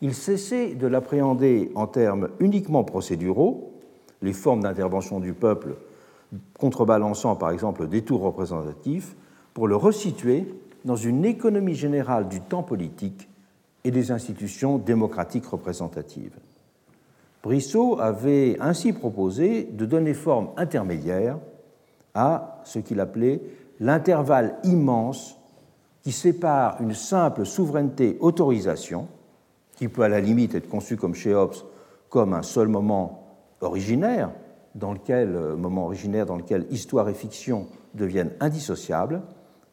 Il 0.00 0.14
cessait 0.14 0.74
de 0.74 0.86
l'appréhender 0.86 1.70
en 1.74 1.86
termes 1.86 2.30
uniquement 2.40 2.84
procéduraux, 2.84 3.72
les 4.22 4.32
formes 4.32 4.62
d'intervention 4.62 5.20
du 5.20 5.34
peuple 5.34 5.76
contrebalançant 6.58 7.36
par 7.36 7.50
exemple 7.50 7.86
des 7.86 8.02
tours 8.02 8.22
représentatifs, 8.22 9.14
pour 9.52 9.68
le 9.68 9.76
resituer 9.76 10.46
dans 10.84 10.96
une 10.96 11.24
économie 11.24 11.74
générale 11.74 12.28
du 12.28 12.40
temps 12.40 12.62
politique 12.62 13.28
et 13.84 13.90
des 13.90 14.10
institutions 14.10 14.78
démocratiques 14.78 15.46
représentatives. 15.46 16.38
Brissot 17.42 17.98
avait 18.00 18.56
ainsi 18.60 18.92
proposé 18.92 19.64
de 19.64 19.84
donner 19.84 20.14
forme 20.14 20.50
intermédiaire 20.56 21.38
à 22.14 22.60
ce 22.64 22.78
qu'il 22.78 23.00
appelait 23.00 23.40
l'intervalle 23.80 24.56
immense 24.64 25.36
qui 26.02 26.12
sépare 26.12 26.80
une 26.80 26.94
simple 26.94 27.44
souveraineté 27.44 28.16
autorisation, 28.20 29.08
qui 29.76 29.88
peut 29.88 30.02
à 30.02 30.08
la 30.08 30.20
limite 30.20 30.54
être 30.54 30.68
conçue 30.68 30.96
comme 30.96 31.14
chez 31.14 31.34
Hobbes 31.34 31.54
comme 32.08 32.34
un 32.34 32.42
seul 32.42 32.68
moment 32.68 33.38
originaire, 33.62 34.30
dans 34.74 34.92
lequel, 34.92 35.34
euh, 35.34 35.56
moment 35.56 35.86
originaire 35.86 36.26
dans 36.26 36.36
lequel 36.36 36.66
histoire 36.70 37.08
et 37.08 37.14
fiction 37.14 37.68
deviennent 37.94 38.32
indissociables, 38.38 39.22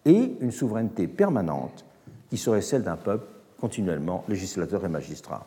et 0.06 0.36
une 0.40 0.52
souveraineté 0.52 1.08
permanente 1.08 1.86
qui 2.30 2.38
serait 2.38 2.62
celle 2.62 2.84
d'un 2.84 2.96
peuple 2.96 3.26
continuellement 3.60 4.24
législateur 4.28 4.86
et 4.86 4.90
magistrat. 4.90 5.46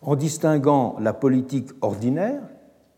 En 0.00 0.16
distinguant 0.16 0.96
la 1.00 1.12
politique 1.12 1.70
ordinaire, 1.80 2.42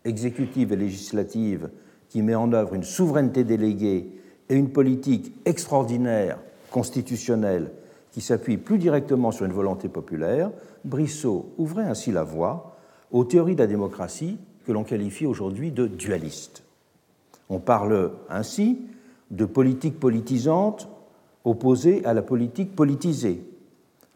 exécutive 0.05 0.73
et 0.73 0.77
législative, 0.77 1.71
qui 2.09 2.23
met 2.23 2.35
en 2.35 2.53
œuvre 2.53 2.75
une 2.75 2.85
souveraineté 2.85 3.45
déléguée, 3.45 4.13
et 4.51 4.55
une 4.55 4.71
politique 4.71 5.33
extraordinaire, 5.45 6.39
constitutionnelle, 6.71 7.71
qui 8.13 8.21
s'appuie 8.21 8.57
plus 8.57 8.79
directement 8.79 9.31
sur 9.31 9.47
une 9.47 9.53
volonté 9.53 9.89
populaire, 9.89 10.51
Brissot 10.85 11.53
ouvrait 11.57 11.85
ainsi 11.85 12.11
la 12.11 12.25
voie 12.25 12.77
aux 13.13 13.25
théories 13.25 13.55
de 13.55 13.61
la 13.61 13.69
démocratie 13.69 14.39
que 14.67 14.73
l'on 14.73 14.83
qualifie 14.83 15.27
aujourd'hui 15.27 15.71
de 15.71 15.87
dualistes. 15.87 16.65
On 17.49 17.61
parle 17.61 18.13
ainsi 18.29 18.79
de 19.31 19.45
politique 19.45 19.99
politisante 19.99 20.89
opposée 21.45 22.05
à 22.05 22.15
la 22.15 22.23
politique 22.23 22.75
politisée, 22.75 23.43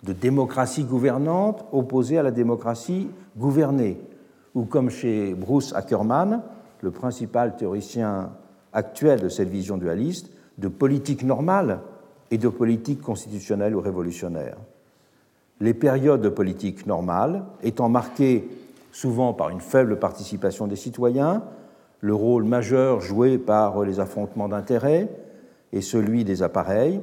de 0.02 0.12
démocratie 0.12 0.84
gouvernante 0.84 1.64
opposée 1.72 2.18
à 2.18 2.22
la 2.22 2.30
démocratie 2.30 3.08
gouvernée, 3.36 3.98
ou 4.54 4.64
comme 4.64 4.90
chez 4.90 5.34
Bruce 5.34 5.72
Ackerman, 5.74 6.42
le 6.82 6.90
principal 6.90 7.56
théoricien 7.56 8.30
actuel 8.72 9.20
de 9.20 9.28
cette 9.28 9.48
vision 9.48 9.78
dualiste, 9.78 10.30
de 10.58 10.68
politique 10.68 11.24
normale 11.24 11.80
et 12.30 12.38
de 12.38 12.48
politique 12.48 13.00
constitutionnelle 13.00 13.74
ou 13.74 13.80
révolutionnaire. 13.80 14.56
Les 15.60 15.74
périodes 15.74 16.20
de 16.20 16.28
politique 16.28 16.86
normale 16.86 17.44
étant 17.62 17.88
marquées 17.88 18.48
souvent 18.92 19.32
par 19.32 19.50
une 19.50 19.60
faible 19.60 19.98
participation 19.98 20.66
des 20.66 20.76
citoyens, 20.76 21.42
le 22.04 22.14
rôle 22.14 22.44
majeur 22.44 23.00
joué 23.00 23.38
par 23.38 23.82
les 23.82 23.98
affrontements 23.98 24.46
d'intérêts 24.46 25.08
et 25.72 25.80
celui 25.80 26.22
des 26.22 26.42
appareils, 26.42 27.00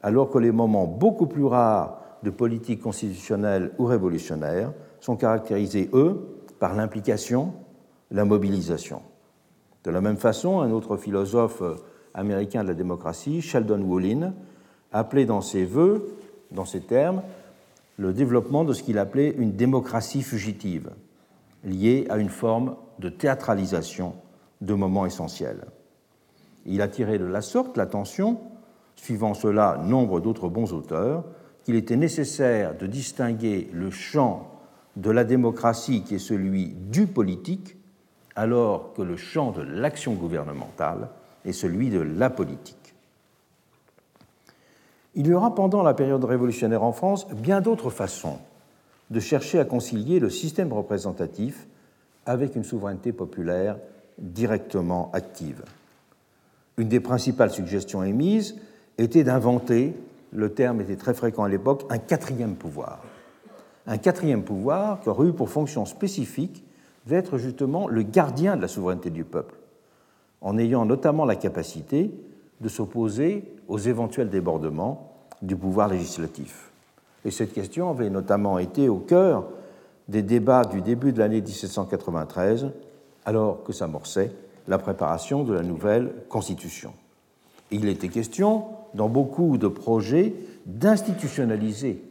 alors 0.00 0.30
que 0.30 0.38
les 0.38 0.50
moments 0.50 0.86
beaucoup 0.86 1.26
plus 1.26 1.44
rares 1.44 2.00
de 2.22 2.30
politique 2.30 2.80
constitutionnelle 2.80 3.70
ou 3.76 3.84
révolutionnaire 3.84 4.72
sont 4.98 5.16
caractérisés, 5.16 5.90
eux, 5.92 6.26
par 6.58 6.74
l'implication, 6.74 7.52
la 8.10 8.24
mobilisation. 8.24 9.02
De 9.84 9.90
la 9.90 10.00
même 10.00 10.16
façon, 10.16 10.62
un 10.62 10.70
autre 10.70 10.96
philosophe 10.96 11.62
américain 12.14 12.62
de 12.62 12.68
la 12.68 12.74
démocratie, 12.74 13.42
Sheldon 13.42 13.82
Woolin, 13.82 14.32
appelait 14.90 15.26
dans 15.26 15.42
ses 15.42 15.66
vœux, 15.66 16.16
dans 16.50 16.64
ces 16.64 16.80
termes, 16.80 17.20
le 17.98 18.14
développement 18.14 18.64
de 18.64 18.72
ce 18.72 18.82
qu'il 18.82 18.96
appelait 18.96 19.34
une 19.36 19.52
démocratie 19.52 20.22
fugitive, 20.22 20.92
liée 21.62 22.06
à 22.08 22.16
une 22.16 22.30
forme 22.30 22.76
de 23.00 23.10
théâtralisation 23.10 24.14
de 24.60 24.74
moments 24.74 25.06
essentiels. 25.06 25.66
Il 26.66 26.82
a 26.82 26.88
tiré 26.88 27.18
de 27.18 27.24
la 27.24 27.40
sorte 27.40 27.76
l'attention, 27.76 28.40
suivant 28.96 29.34
cela 29.34 29.78
nombre 29.82 30.20
d'autres 30.20 30.48
bons 30.48 30.72
auteurs, 30.72 31.24
qu'il 31.64 31.74
était 31.76 31.96
nécessaire 31.96 32.76
de 32.76 32.86
distinguer 32.86 33.70
le 33.72 33.90
champ 33.90 34.50
de 34.96 35.10
la 35.10 35.24
démocratie 35.24 36.02
qui 36.02 36.16
est 36.16 36.18
celui 36.18 36.68
du 36.68 37.06
politique, 37.06 37.76
alors 38.36 38.92
que 38.92 39.02
le 39.02 39.16
champ 39.16 39.50
de 39.52 39.62
l'action 39.62 40.14
gouvernementale 40.14 41.08
est 41.44 41.52
celui 41.52 41.90
de 41.90 42.00
la 42.00 42.30
politique. 42.30 42.94
Il 45.14 45.26
y 45.26 45.32
aura 45.32 45.54
pendant 45.54 45.82
la 45.82 45.94
période 45.94 46.24
révolutionnaire 46.24 46.82
en 46.82 46.92
France 46.92 47.26
bien 47.28 47.60
d'autres 47.60 47.90
façons 47.90 48.38
de 49.10 49.18
chercher 49.18 49.58
à 49.58 49.64
concilier 49.64 50.20
le 50.20 50.30
système 50.30 50.72
représentatif 50.72 51.66
avec 52.26 52.54
une 52.54 52.62
souveraineté 52.62 53.12
populaire 53.12 53.76
directement 54.20 55.10
active. 55.12 55.62
Une 56.76 56.88
des 56.88 57.00
principales 57.00 57.50
suggestions 57.50 58.02
émises 58.02 58.56
était 58.98 59.24
d'inventer, 59.24 59.94
le 60.32 60.52
terme 60.52 60.80
était 60.80 60.96
très 60.96 61.14
fréquent 61.14 61.44
à 61.44 61.48
l'époque, 61.48 61.84
un 61.90 61.98
quatrième 61.98 62.54
pouvoir. 62.54 63.02
Un 63.86 63.98
quatrième 63.98 64.42
pouvoir 64.42 65.00
qui 65.00 65.08
aurait 65.08 65.28
eu 65.28 65.32
pour 65.32 65.48
fonction 65.48 65.84
spécifique 65.84 66.62
d'être 67.06 67.38
justement 67.38 67.88
le 67.88 68.02
gardien 68.02 68.56
de 68.56 68.62
la 68.62 68.68
souveraineté 68.68 69.10
du 69.10 69.24
peuple, 69.24 69.54
en 70.40 70.58
ayant 70.58 70.84
notamment 70.84 71.24
la 71.24 71.36
capacité 71.36 72.10
de 72.60 72.68
s'opposer 72.68 73.44
aux 73.68 73.78
éventuels 73.78 74.28
débordements 74.28 75.12
du 75.42 75.56
pouvoir 75.56 75.88
législatif. 75.88 76.70
Et 77.24 77.30
cette 77.30 77.52
question 77.52 77.90
avait 77.90 78.10
notamment 78.10 78.58
été 78.58 78.88
au 78.88 78.98
cœur 78.98 79.48
des 80.08 80.22
débats 80.22 80.64
du 80.64 80.82
début 80.82 81.12
de 81.12 81.18
l'année 81.18 81.40
1793, 81.40 82.68
alors 83.24 83.62
que 83.62 83.72
s'amorçait 83.72 84.32
la 84.68 84.78
préparation 84.78 85.44
de 85.44 85.52
la 85.52 85.62
nouvelle 85.62 86.12
Constitution. 86.28 86.92
il 87.70 87.88
était 87.88 88.08
question, 88.08 88.66
dans 88.94 89.08
beaucoup 89.08 89.58
de 89.58 89.68
projets, 89.68 90.34
d'institutionnaliser 90.66 92.02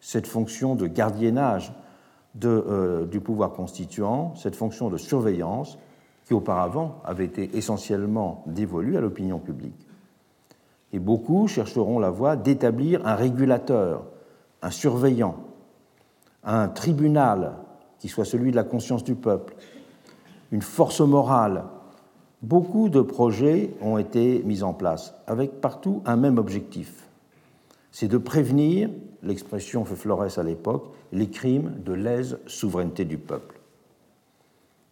cette 0.00 0.26
fonction 0.26 0.74
de 0.74 0.86
gardiennage 0.86 1.72
euh, 2.44 3.04
du 3.06 3.20
pouvoir 3.20 3.52
constituant, 3.52 4.34
cette 4.36 4.54
fonction 4.54 4.90
de 4.90 4.96
surveillance 4.96 5.78
qui 6.26 6.34
auparavant 6.34 7.00
avait 7.04 7.24
été 7.24 7.56
essentiellement 7.56 8.44
dévolue 8.46 8.96
à 8.96 9.00
l'opinion 9.00 9.38
publique. 9.38 9.86
Et 10.92 10.98
beaucoup 10.98 11.48
chercheront 11.48 11.98
la 11.98 12.10
voie 12.10 12.36
d'établir 12.36 13.06
un 13.06 13.14
régulateur, 13.14 14.04
un 14.62 14.70
surveillant, 14.70 15.36
un 16.44 16.68
tribunal 16.68 17.54
qui 17.98 18.08
soit 18.08 18.24
celui 18.24 18.50
de 18.50 18.56
la 18.56 18.64
conscience 18.64 19.04
du 19.04 19.14
peuple, 19.14 19.54
une 20.52 20.62
force 20.62 21.00
morale. 21.00 21.64
Beaucoup 22.42 22.88
de 22.88 23.00
projets 23.00 23.74
ont 23.80 23.98
été 23.98 24.42
mis 24.44 24.62
en 24.62 24.72
place 24.72 25.14
avec 25.26 25.60
partout 25.60 26.02
un 26.06 26.16
même 26.16 26.38
objectif. 26.38 27.08
C'est 27.90 28.08
de 28.08 28.18
prévenir, 28.18 28.90
l'expression 29.22 29.84
fait 29.84 29.96
Flores 29.96 30.38
à 30.38 30.42
l'époque, 30.42 30.94
les 31.12 31.28
crimes 31.28 31.74
de 31.84 31.92
lèse-souveraineté 31.92 33.04
du 33.04 33.18
peuple. 33.18 33.58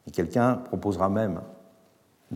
Et 0.09 0.11
quelqu'un 0.11 0.55
proposera 0.55 1.09
même 1.09 1.41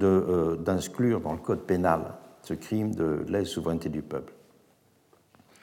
euh, 0.01 0.57
d'inclure 0.57 1.21
dans 1.21 1.33
le 1.33 1.39
code 1.39 1.63
pénal 1.63 2.15
ce 2.43 2.55
crime 2.55 2.95
de 2.95 3.25
lèse-souveraineté 3.29 3.89
du 3.89 4.03
peuple. 4.03 4.33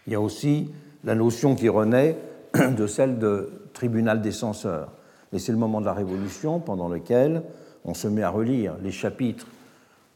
Il 0.05 0.13
y 0.13 0.15
a 0.15 0.21
aussi 0.21 0.71
la 1.03 1.15
notion 1.15 1.55
qui 1.55 1.69
renaît 1.69 2.17
de 2.53 2.87
celle 2.87 3.19
de 3.19 3.69
tribunal 3.73 4.21
des 4.21 4.31
censeurs. 4.31 4.91
Et 5.33 5.39
c'est 5.39 5.51
le 5.51 5.57
moment 5.57 5.81
de 5.81 5.85
la 5.85 5.93
Révolution 5.93 6.59
pendant 6.59 6.87
lequel 6.87 7.43
on 7.85 7.93
se 7.93 8.07
met 8.07 8.23
à 8.23 8.29
relire 8.29 8.75
les 8.81 8.91
chapitres 8.91 9.47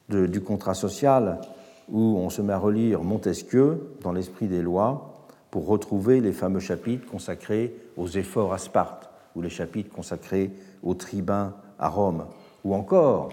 du 0.09 0.41
contrat 0.41 0.73
social 0.73 1.39
où 1.89 2.17
on 2.17 2.29
se 2.29 2.41
met 2.41 2.53
à 2.53 2.57
relire 2.57 3.03
Montesquieu 3.03 3.95
dans 4.01 4.11
l'esprit 4.11 4.47
des 4.47 4.61
lois 4.61 5.27
pour 5.51 5.67
retrouver 5.67 6.21
les 6.21 6.31
fameux 6.31 6.59
chapitres 6.59 7.09
consacrés 7.09 7.75
aux 7.97 8.07
efforts 8.07 8.53
à 8.53 8.57
Sparte 8.57 9.09
ou 9.35 9.41
les 9.41 9.49
chapitres 9.49 9.93
consacrés 9.93 10.51
aux 10.83 10.93
tribuns 10.93 11.53
à 11.79 11.89
Rome. 11.89 12.25
Ou 12.63 12.73
encore, 12.73 13.29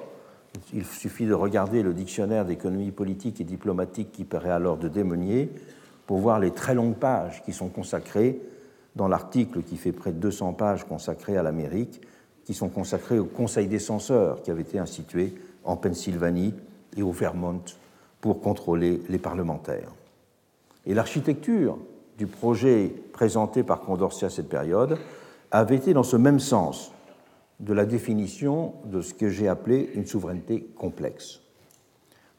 il 0.73 0.85
suffit 0.85 1.27
de 1.27 1.35
regarder 1.35 1.83
le 1.83 1.95
dictionnaire 1.95 2.45
d'économie 2.45 2.91
politique 2.91 3.41
et 3.41 3.45
diplomatique 3.45 4.11
qui 4.13 4.25
paraît 4.25 4.51
alors 4.51 4.77
de 4.77 4.89
démonier 4.89 5.51
pour 6.07 6.19
voir 6.19 6.41
les 6.41 6.51
très 6.51 6.75
longues 6.75 6.97
pages 6.97 7.43
qui 7.45 7.53
sont 7.53 7.69
consacrées 7.69 8.41
dans 8.99 9.07
l'article 9.07 9.63
qui 9.63 9.77
fait 9.77 9.93
près 9.93 10.11
de 10.11 10.19
200 10.19 10.55
pages 10.55 10.85
consacré 10.85 11.37
à 11.37 11.43
l'Amérique, 11.45 12.01
qui 12.45 12.53
sont 12.53 12.69
consacrées 12.69 13.21
au 13.21 13.27
Conseil 13.27 13.69
des 13.69 13.79
censeurs 13.79 14.43
qui 14.43 14.51
avait 14.51 14.63
été 14.63 14.77
institué 14.77 15.35
en 15.63 15.77
Pennsylvanie 15.77 16.53
et 16.97 17.03
au 17.03 17.13
Vermont 17.13 17.63
pour 18.21 18.41
contrôler 18.41 19.01
les 19.09 19.19
parlementaires. 19.19 19.93
Et 20.85 20.95
l'architecture 20.95 21.79
du 22.19 22.27
projet 22.27 22.93
présenté 23.13 23.63
par 23.63 23.83
Condorcet 23.83 24.27
à 24.27 24.31
cette 24.31 24.49
période 24.49 24.99
avait 25.53 25.77
été 25.77 25.95
dans 25.95 26.03
ce 26.03 26.17
même 26.17 26.41
sens 26.41 26.91
de 27.61 27.73
la 27.73 27.87
définition 27.87 28.75
de 28.87 29.01
ce 29.01 29.15
que 29.15 29.29
j'ai 29.29 29.47
appelé 29.47 29.91
une 29.95 30.07
souveraineté 30.07 30.67
complexe. 30.77 31.41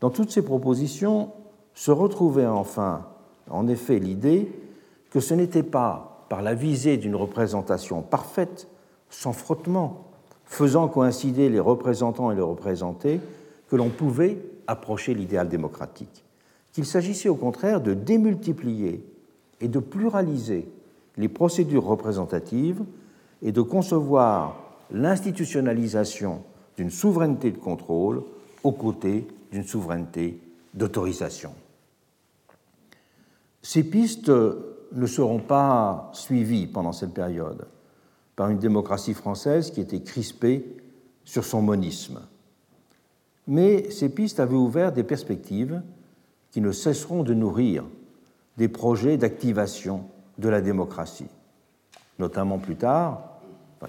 Dans 0.02 0.10
toutes 0.10 0.32
ces 0.32 0.42
propositions 0.42 1.32
se 1.74 1.92
retrouvait 1.92 2.46
enfin, 2.46 3.08
en 3.50 3.70
effet, 3.70 4.00
l'idée 4.00 4.52
que 5.10 5.22
ce 5.22 5.34
n'était 5.34 5.64
pas 5.64 6.09
par 6.30 6.42
la 6.42 6.54
visée 6.54 6.98
d'une 6.98 7.16
représentation 7.16 8.02
parfaite, 8.02 8.68
sans 9.10 9.34
frottement, 9.34 10.06
faisant 10.46 10.88
coïncider 10.88 11.50
les 11.50 11.60
représentants 11.60 12.32
et 12.32 12.36
les 12.36 12.42
représentés, 12.42 13.20
que 13.70 13.76
l'on 13.76 13.90
pouvait 13.90 14.38
approcher 14.68 15.14
l'idéal 15.14 15.50
démocratique, 15.50 16.24
qu'il 16.72 16.86
s'agissait 16.86 17.30
au 17.30 17.36
contraire 17.36 17.82
de 17.82 17.94
démultiplier 17.94 19.04
et 19.62 19.68
de 19.68 19.80
pluraliser 19.80 20.70
les 21.18 21.28
procédures 21.28 21.86
représentatives 21.86 22.84
et 23.42 23.52
de 23.52 23.62
concevoir 23.62 24.58
l'institutionnalisation 24.92 26.44
d'une 26.78 26.90
souveraineté 26.90 27.52
de 27.52 27.58
contrôle 27.58 28.24
aux 28.64 28.72
côtés 28.72 29.28
d'une 29.52 29.64
souveraineté 29.64 30.40
d'autorisation. 30.74 31.52
Ces 33.62 33.84
pistes 33.84 34.32
ne 34.92 35.06
seront 35.06 35.40
pas 35.40 36.10
suivies 36.14 36.68
pendant 36.68 36.92
cette 36.92 37.14
période 37.14 37.68
par 38.36 38.50
une 38.50 38.60
démocratie 38.60 39.14
française 39.14 39.72
qui 39.72 39.82
était 39.82 40.02
crispée 40.02 40.78
sur 41.26 41.44
son 41.44 41.62
monisme. 41.62 42.22
Mais 43.48 43.90
ces 43.92 44.10
pistes 44.10 44.40
avaient 44.40 44.56
ouvert 44.56 44.92
des 44.94 45.04
perspectives 45.04 45.82
qui 46.52 46.62
ne 46.62 46.72
cesseront 46.72 47.24
de 47.24 47.34
nourrir 47.34 47.84
des 48.58 48.68
projets 48.68 49.18
d'activation 49.18 50.06
de 50.38 50.50
la 50.50 50.62
démocratie, 50.62 51.28
notamment 52.18 52.60
plus 52.60 52.76
tard, 52.76 53.40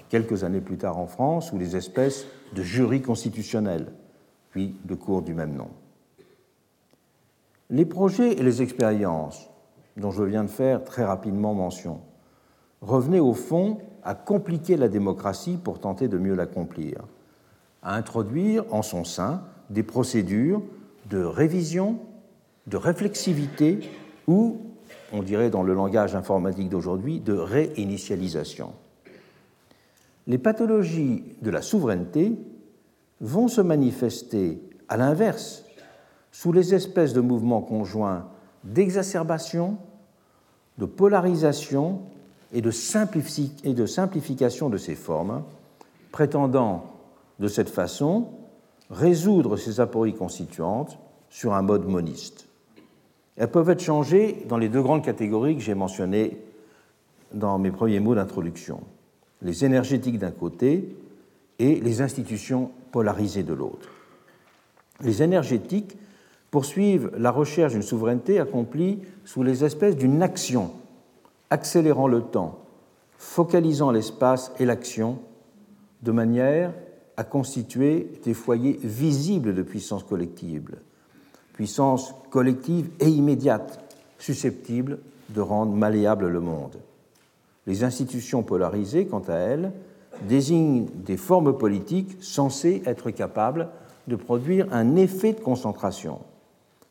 quelques 0.09 0.43
années 0.43 0.61
plus 0.61 0.77
tard 0.77 0.97
en 0.97 1.07
France, 1.07 1.51
ou 1.51 1.57
les 1.57 1.75
espèces 1.75 2.25
de 2.53 2.63
jurys 2.63 3.01
constitutionnels, 3.01 3.91
puis 4.49 4.75
de 4.85 4.95
cours 4.95 5.21
du 5.21 5.33
même 5.33 5.55
nom. 5.55 5.69
Les 7.69 7.85
projets 7.85 8.33
et 8.33 8.43
les 8.43 8.61
expériences 8.61 9.50
dont 9.97 10.11
je 10.11 10.23
viens 10.23 10.43
de 10.43 10.49
faire 10.49 10.83
très 10.83 11.03
rapidement 11.03 11.53
mention 11.53 12.01
revenaient 12.81 13.19
au 13.19 13.33
fond 13.33 13.77
à 14.03 14.15
compliquer 14.15 14.75
la 14.75 14.89
démocratie 14.89 15.57
pour 15.63 15.79
tenter 15.79 16.07
de 16.07 16.17
mieux 16.17 16.35
l'accomplir, 16.35 17.03
à 17.83 17.95
introduire 17.95 18.65
en 18.73 18.81
son 18.81 19.03
sein 19.03 19.43
des 19.69 19.83
procédures 19.83 20.61
de 21.09 21.23
révision, 21.23 21.99
de 22.67 22.77
réflexivité 22.77 23.79
ou, 24.27 24.57
on 25.13 25.21
dirait 25.23 25.49
dans 25.49 25.63
le 25.63 25.73
langage 25.73 26.15
informatique 26.15 26.69
d'aujourd'hui, 26.69 27.19
de 27.19 27.33
réinitialisation. 27.33 28.73
Les 30.27 30.37
pathologies 30.37 31.23
de 31.41 31.49
la 31.49 31.61
souveraineté 31.61 32.37
vont 33.19 33.47
se 33.47 33.61
manifester 33.61 34.61
à 34.87 34.97
l'inverse 34.97 35.63
sous 36.31 36.51
les 36.51 36.73
espèces 36.73 37.13
de 37.13 37.21
mouvements 37.21 37.61
conjoints 37.61 38.30
d'exacerbation, 38.63 39.77
de 40.77 40.85
polarisation 40.85 42.01
et 42.53 42.61
de, 42.61 42.71
simplification 42.71 44.69
de 44.69 44.77
ces 44.77 44.95
formes, 44.95 45.43
prétendant 46.11 46.85
de 47.39 47.47
cette 47.47 47.69
façon 47.69 48.27
résoudre 48.89 49.55
ces 49.57 49.79
apories 49.79 50.13
constituantes 50.13 50.99
sur 51.29 51.53
un 51.53 51.61
mode 51.61 51.87
moniste. 51.87 52.47
Elles 53.37 53.49
peuvent 53.49 53.69
être 53.69 53.81
changées 53.81 54.45
dans 54.49 54.57
les 54.57 54.67
deux 54.69 54.81
grandes 54.81 55.03
catégories 55.03 55.55
que 55.55 55.61
j'ai 55.61 55.73
mentionnées 55.73 56.37
dans 57.33 57.57
mes 57.57 57.71
premiers 57.71 58.01
mots 58.01 58.15
d'introduction, 58.15 58.81
les 59.41 59.63
énergétiques 59.63 60.19
d'un 60.19 60.31
côté 60.31 60.93
et 61.57 61.79
les 61.79 62.01
institutions 62.01 62.71
polarisées 62.91 63.43
de 63.43 63.53
l'autre. 63.53 63.89
Les 64.99 65.23
énergétiques 65.23 65.95
poursuivent 66.51 67.11
la 67.17 67.31
recherche 67.31 67.71
d'une 67.73 67.81
souveraineté 67.81 68.39
accomplie 68.39 68.99
sous 69.23 69.41
les 69.41 69.63
espèces 69.63 69.95
d'une 69.95 70.21
action, 70.21 70.71
accélérant 71.49 72.07
le 72.07 72.21
temps, 72.21 72.59
focalisant 73.17 73.91
l'espace 73.91 74.51
et 74.59 74.65
l'action 74.65 75.19
de 76.03 76.11
manière 76.11 76.73
à 77.15 77.23
constituer 77.23 78.11
des 78.25 78.33
foyers 78.33 78.79
visibles 78.83 79.55
de 79.55 79.61
puissance 79.61 80.03
collective, 80.03 80.75
puissance 81.53 82.13
collective 82.29 82.89
et 82.99 83.07
immédiate, 83.07 83.79
susceptible 84.17 84.99
de 85.29 85.41
rendre 85.41 85.73
malléable 85.73 86.27
le 86.27 86.39
monde. 86.39 86.77
Les 87.67 87.83
institutions 87.83 88.43
polarisées, 88.43 89.05
quant 89.05 89.23
à 89.27 89.35
elles, 89.35 89.71
désignent 90.27 90.87
des 90.95 91.17
formes 91.17 91.57
politiques 91.57 92.17
censées 92.21 92.81
être 92.85 93.11
capables 93.11 93.69
de 94.07 94.15
produire 94.15 94.67
un 94.71 94.95
effet 94.95 95.33
de 95.33 95.39
concentration, 95.39 96.19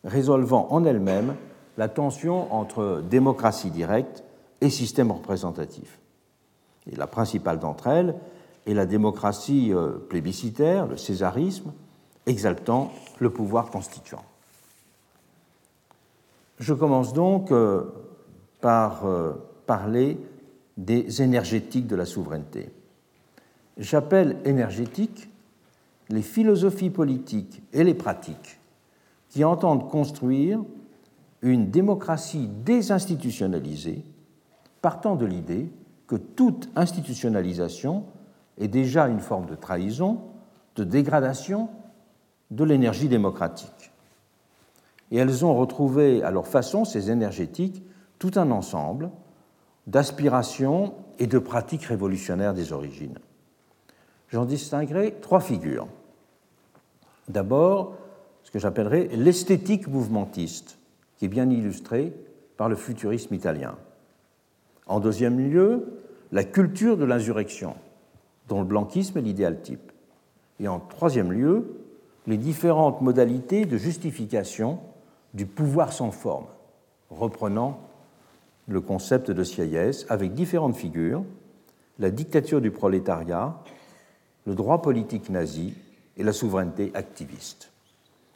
résolvant 0.05 0.69
en 0.71 0.85
elles-mêmes 0.85 1.35
la 1.77 1.89
tension 1.89 2.53
entre 2.53 3.03
démocratie 3.09 3.71
directe 3.71 4.25
et 4.61 4.71
système 4.71 5.11
représentatif. 5.11 5.99
Et 6.91 6.97
la 6.97 7.07
principale 7.07 7.59
d'entre 7.59 7.87
elles 7.87 8.15
est 8.67 8.75
la 8.75 8.87
démocratie 8.87 9.73
euh, 9.73 9.93
plébiscitaire, 10.09 10.87
le 10.87 10.97
césarisme, 10.97 11.73
exaltant 12.27 12.93
le 13.19 13.31
pouvoir 13.31 13.71
constituant. 13.71 14.25
Je 16.59 16.75
commence 16.75 17.15
donc 17.15 17.51
euh, 17.51 17.85
par 18.61 19.07
euh, 19.07 19.33
parler 19.67 20.19
des 20.77 21.23
énergétiques 21.23 21.87
de 21.87 21.97
la 21.97 22.05
souveraineté. 22.05 22.71
J'appelle 23.79 24.37
énergétiques 24.45 25.31
les 26.11 26.23
philosophies 26.23 26.91
politiques 26.91 27.63
et 27.73 27.85
les 27.85 27.95
pratiques 27.95 28.60
qui 29.31 29.45
entendent 29.45 29.89
construire 29.89 30.61
une 31.43 31.71
démocratie 31.71 32.49
désinstitutionnalisée, 32.49 34.05
partant 34.83 35.17
de 35.17 35.25
l'idée 35.25 35.73
que 36.07 36.17
toute 36.17 36.69
institutionnalisation 36.77 38.05
est 38.59 38.69
déjà 38.69 39.09
une 39.09 39.21
forme 39.21 39.47
de 39.47 39.55
trahison, 39.55 40.21
de 40.77 40.85
dégradation 40.85 41.71
de 42.51 42.65
l'énergie 42.65 43.09
démocratique. 43.09 43.93
Et 45.11 45.17
elles 45.17 45.45
ont 45.45 45.57
retrouvé 45.57 46.23
à 46.23 46.31
leur 46.31 46.47
façon, 46.47 46.85
ces 46.85 47.11
énergétiques, 47.11 47.83
tout 48.19 48.33
un 48.37 48.51
ensemble 48.51 49.11
d'aspirations 49.87 50.95
et 51.19 51.27
de 51.27 51.39
pratiques 51.39 51.85
révolutionnaires 51.85 52.55
des 52.55 52.73
origines. 52.73 53.19
J'en 54.29 54.45
distinguerai 54.45 55.17
trois 55.21 55.41
figures. 55.41 55.89
D'abord, 57.29 57.95
ce 58.51 58.55
que 58.55 58.59
j'appellerais 58.59 59.09
l'esthétique 59.13 59.87
mouvementiste, 59.87 60.77
qui 61.17 61.27
est 61.27 61.29
bien 61.29 61.49
illustrée 61.49 62.13
par 62.57 62.69
le 62.69 62.75
futurisme 62.75 63.33
italien. 63.33 63.77
En 64.87 64.99
deuxième 64.99 65.39
lieu, 65.39 66.01
la 66.33 66.43
culture 66.43 66.97
de 66.97 67.05
l'insurrection, 67.05 67.77
dont 68.49 68.59
le 68.59 68.67
blanquisme 68.67 69.19
est 69.19 69.23
l'idéal 69.23 69.63
type. 69.63 69.93
Et 70.59 70.67
en 70.67 70.81
troisième 70.81 71.31
lieu, 71.31 71.77
les 72.27 72.39
différentes 72.39 73.01
modalités 73.03 73.67
de 73.67 73.77
justification 73.77 74.81
du 75.33 75.47
pouvoir 75.47 75.93
sans 75.93 76.11
forme, 76.11 76.47
reprenant 77.09 77.79
le 78.67 78.81
concept 78.81 79.31
de 79.31 79.45
Sieyès 79.45 80.07
avec 80.09 80.35
différentes 80.35 80.75
figures, 80.75 81.23
la 82.01 82.11
dictature 82.11 82.61
du 82.61 82.73
prolétariat, 82.73 83.63
le 84.45 84.57
droit 84.57 84.83
politique 84.83 85.31
nazi 85.31 85.73
et 86.17 86.25
la 86.25 86.33
souveraineté 86.33 86.91
activiste. 86.95 87.71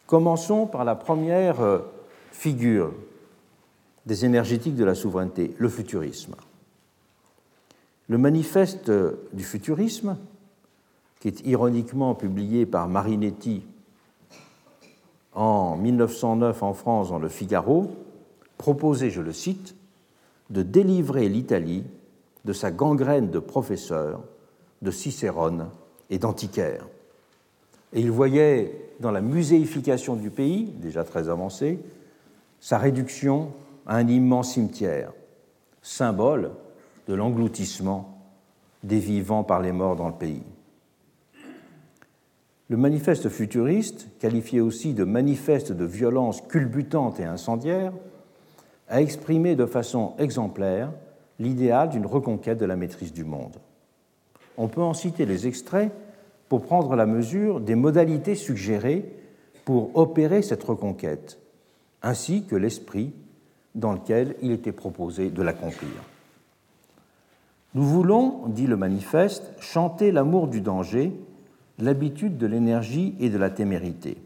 Commençons 0.07 0.67
par 0.67 0.85
la 0.85 0.95
première 0.95 1.61
euh, 1.61 1.79
figure 2.31 2.93
des 4.07 4.25
énergétiques 4.25 4.77
de 4.77 4.85
la 4.85 4.95
souveraineté, 4.95 5.55
le 5.59 5.69
futurisme. 5.69 6.35
Le 8.09 8.19
manifeste 8.19 8.91
du 9.33 9.45
futurisme, 9.45 10.19
qui 11.21 11.29
est 11.29 11.47
ironiquement 11.47 12.15
publié 12.15 12.67
par 12.67 12.87
Marinetti 12.87 13.65
en 15.33 15.77
1909 15.79 16.63
en 16.63 16.75
France 16.75 17.09
dans 17.09 17.19
le 17.19 17.31
Figaro, 17.31 17.91
proposait, 18.59 19.09
je 19.09 19.23
le 19.23 19.33
cite, 19.33 19.75
de 20.51 20.63
délivrer 20.63 21.31
l'Italie 21.31 21.85
de 22.45 22.53
sa 22.53 22.71
gangrène 22.71 23.31
de 23.31 23.39
professeurs, 23.39 24.21
de 24.83 24.91
Cicérone 24.91 25.71
et 26.11 26.19
d'antiquaires. 26.19 26.87
Et 27.95 28.01
il 28.01 28.11
voyait 28.11 28.84
dans 29.05 29.13
la 29.13 29.21
muséification 29.21 30.17
du 30.17 30.31
pays, 30.31 30.73
déjà 30.81 31.05
très 31.05 31.29
avancée, 31.29 31.79
sa 32.59 32.79
réduction 32.79 33.53
à 33.87 33.97
un 33.97 34.09
immense 34.09 34.55
cimetière, 34.55 35.13
symbole 35.83 36.53
de 37.07 37.13
l'engloutissement 37.13 38.19
des 38.83 38.99
vivants 38.99 39.45
par 39.45 39.61
les 39.61 39.73
morts 39.73 39.97
dans 39.97 40.09
le 40.09 40.15
pays. 40.15 40.43
Le 42.71 42.79
manifeste 42.79 43.29
futuriste, 43.29 44.09
qualifié 44.21 44.63
aussi 44.63 44.95
de 44.95 45.05
manifeste 45.05 45.71
de 45.71 45.85
violence 45.85 46.41
culbutante 46.41 47.21
et 47.21 47.25
incendiaire, 47.25 47.93
a 48.89 49.03
exprimé 49.03 49.55
de 49.55 49.67
façon 49.67 50.15
exemplaire 50.19 50.91
l'idéal 51.39 51.91
d'une 51.91 52.07
reconquête 52.07 52.59
de 52.59 52.65
la 52.65 52.77
maîtrise 52.77 53.13
du 53.13 53.25
monde. 53.25 53.59
On 54.57 54.69
peut 54.69 54.81
en 54.81 54.95
citer 54.95 55.27
les 55.27 55.47
extraits 55.47 55.93
pour 56.49 56.63
prendre 56.63 56.95
la 56.97 57.07
mesure 57.07 57.61
des 57.61 57.75
modalités 57.75 58.35
suggérées 58.35 59.13
pour 59.65 59.97
opérer 59.97 60.43
cette 60.43 60.63
reconquête, 60.63 61.39
ainsi 62.03 62.45
que 62.45 62.57
l'esprit 62.57 63.13
dans 63.75 63.93
lequel 63.93 64.37
il 64.43 64.53
était 64.53 64.73
proposé 64.73 65.31
de 65.31 65.43
l'accomplir. 65.43 65.91
Nous 67.75 67.85
voulons, 67.85 68.43
dit 68.49 68.67
le 68.67 68.77
manifeste, 68.77 69.53
chanter 69.59 70.13
l'amour 70.13 70.47
du 70.47 70.61
danger, 70.61 71.13
l'habitude 71.79 72.39
de 72.39 72.47
l'énergie 72.47 73.17
et 73.19 73.31
de 73.31 73.39
la 73.39 73.51
témérité. 73.51 74.17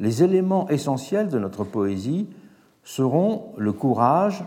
Les 0.00 0.24
éléments 0.24 0.68
essentiels 0.68 1.28
de 1.28 1.38
notre 1.38 1.62
poésie 1.62 2.26
seront 2.82 3.52
le 3.56 3.72
courage, 3.72 4.44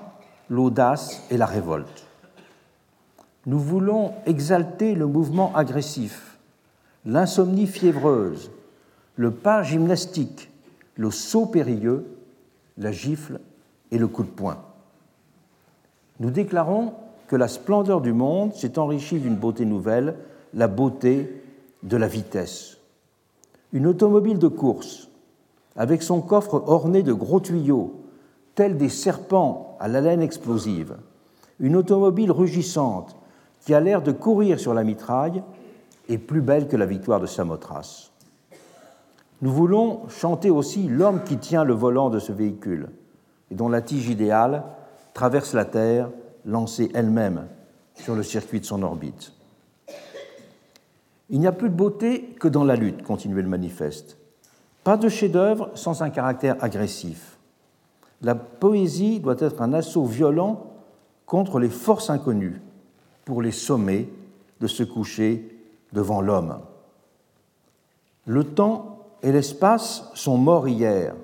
l'audace 0.50 1.26
et 1.32 1.38
la 1.38 1.46
révolte. 1.46 2.06
Nous 3.46 3.60
voulons 3.60 4.12
exalter 4.26 4.94
le 4.94 5.08
mouvement 5.08 5.56
agressif, 5.56 6.37
l'insomnie 7.08 7.68
fiévreuse, 7.68 8.52
le 9.16 9.32
pas 9.32 9.64
gymnastique, 9.64 10.52
le 10.96 11.10
saut 11.10 11.46
périlleux, 11.46 12.06
la 12.78 12.92
gifle 12.92 13.40
et 13.92 13.98
le 13.98 14.08
coup 14.08 14.24
de 14.24 14.30
poing. 14.30 14.58
Nous 16.20 16.32
déclarons 16.32 16.94
que 17.28 17.38
la 17.38 17.48
splendeur 17.48 18.02
du 18.02 18.12
monde 18.12 18.54
s'est 18.54 18.78
enrichie 18.78 19.20
d'une 19.20 19.38
beauté 19.38 19.64
nouvelle, 19.64 20.16
la 20.54 20.68
beauté 20.68 21.44
de 21.84 21.96
la 21.96 22.08
vitesse. 22.08 22.78
Une 23.72 23.88
automobile 23.88 24.38
de 24.38 24.50
course, 24.50 25.08
avec 25.78 26.04
son 26.04 26.20
coffre 26.20 26.62
orné 26.68 27.04
de 27.04 27.14
gros 27.14 27.40
tuyaux, 27.40 28.02
tels 28.54 28.78
des 28.78 28.90
serpents 28.90 29.78
à 29.80 29.88
la 29.88 30.02
laine 30.02 30.22
explosive, 30.22 30.98
une 31.62 31.78
automobile 31.78 32.32
rugissante 32.32 33.16
qui 33.62 33.74
a 33.74 33.80
l'air 33.80 34.02
de 34.02 34.12
courir 34.12 34.60
sur 34.60 34.74
la 34.74 34.84
mitraille, 34.84 35.42
est 36.10 36.18
plus 36.18 36.42
belle 36.42 36.68
que 36.68 36.78
la 36.78 36.86
victoire 36.86 37.20
de 37.20 37.26
Samothrace. 37.26 38.12
Nous 39.42 39.52
voulons 39.52 40.08
chanter 40.10 40.50
aussi 40.50 40.88
l'homme 40.88 41.24
qui 41.24 41.38
tient 41.38 41.64
le 41.64 41.74
volant 41.74 42.10
de 42.10 42.20
ce 42.20 42.32
véhicule 42.32 42.90
et 43.52 43.56
dont 43.56 43.70
la 43.70 43.82
tige 43.82 44.10
idéale 44.10 44.64
traverse 45.14 45.54
la 45.54 45.66
Terre 45.66 46.10
lancée 46.46 46.90
elle-même 46.94 47.48
sur 47.96 48.16
le 48.16 48.24
circuit 48.24 48.60
de 48.60 48.66
son 48.66 48.82
orbite. 48.84 49.34
Il 51.30 51.40
n'y 51.40 51.48
a 51.48 51.52
plus 51.52 51.70
de 51.70 51.76
beauté 51.76 52.36
que 52.40 52.48
dans 52.48 52.64
la 52.64 52.76
lutte, 52.76 53.04
continuait 53.04 53.42
le 53.42 53.50
manifeste. 53.50 54.18
Pas 54.84 54.98
de 54.98 55.10
chef-d'œuvre 55.10 55.70
sans 55.76 56.02
un 56.02 56.10
caractère 56.10 56.56
agressif. 56.64 57.38
La 58.22 58.34
poésie 58.34 59.20
doit 59.20 59.36
être 59.40 59.62
un 59.62 59.74
assaut 59.74 60.06
violent 60.06 60.74
contre 61.26 61.60
les 61.60 61.70
forces 61.70 62.10
inconnues 62.10 62.62
pour 63.26 63.42
les 63.42 63.52
sommer 63.52 64.10
de 64.62 64.68
se 64.68 64.84
coucher 64.84 65.57
devant 65.94 66.22
l'homme. 66.22 66.60
Le 68.26 68.44
temps 68.44 69.06
et 69.24 69.32
l'espace 69.32 70.10
sont 70.14 70.38
morts 70.38 70.68
hier. 70.68 71.16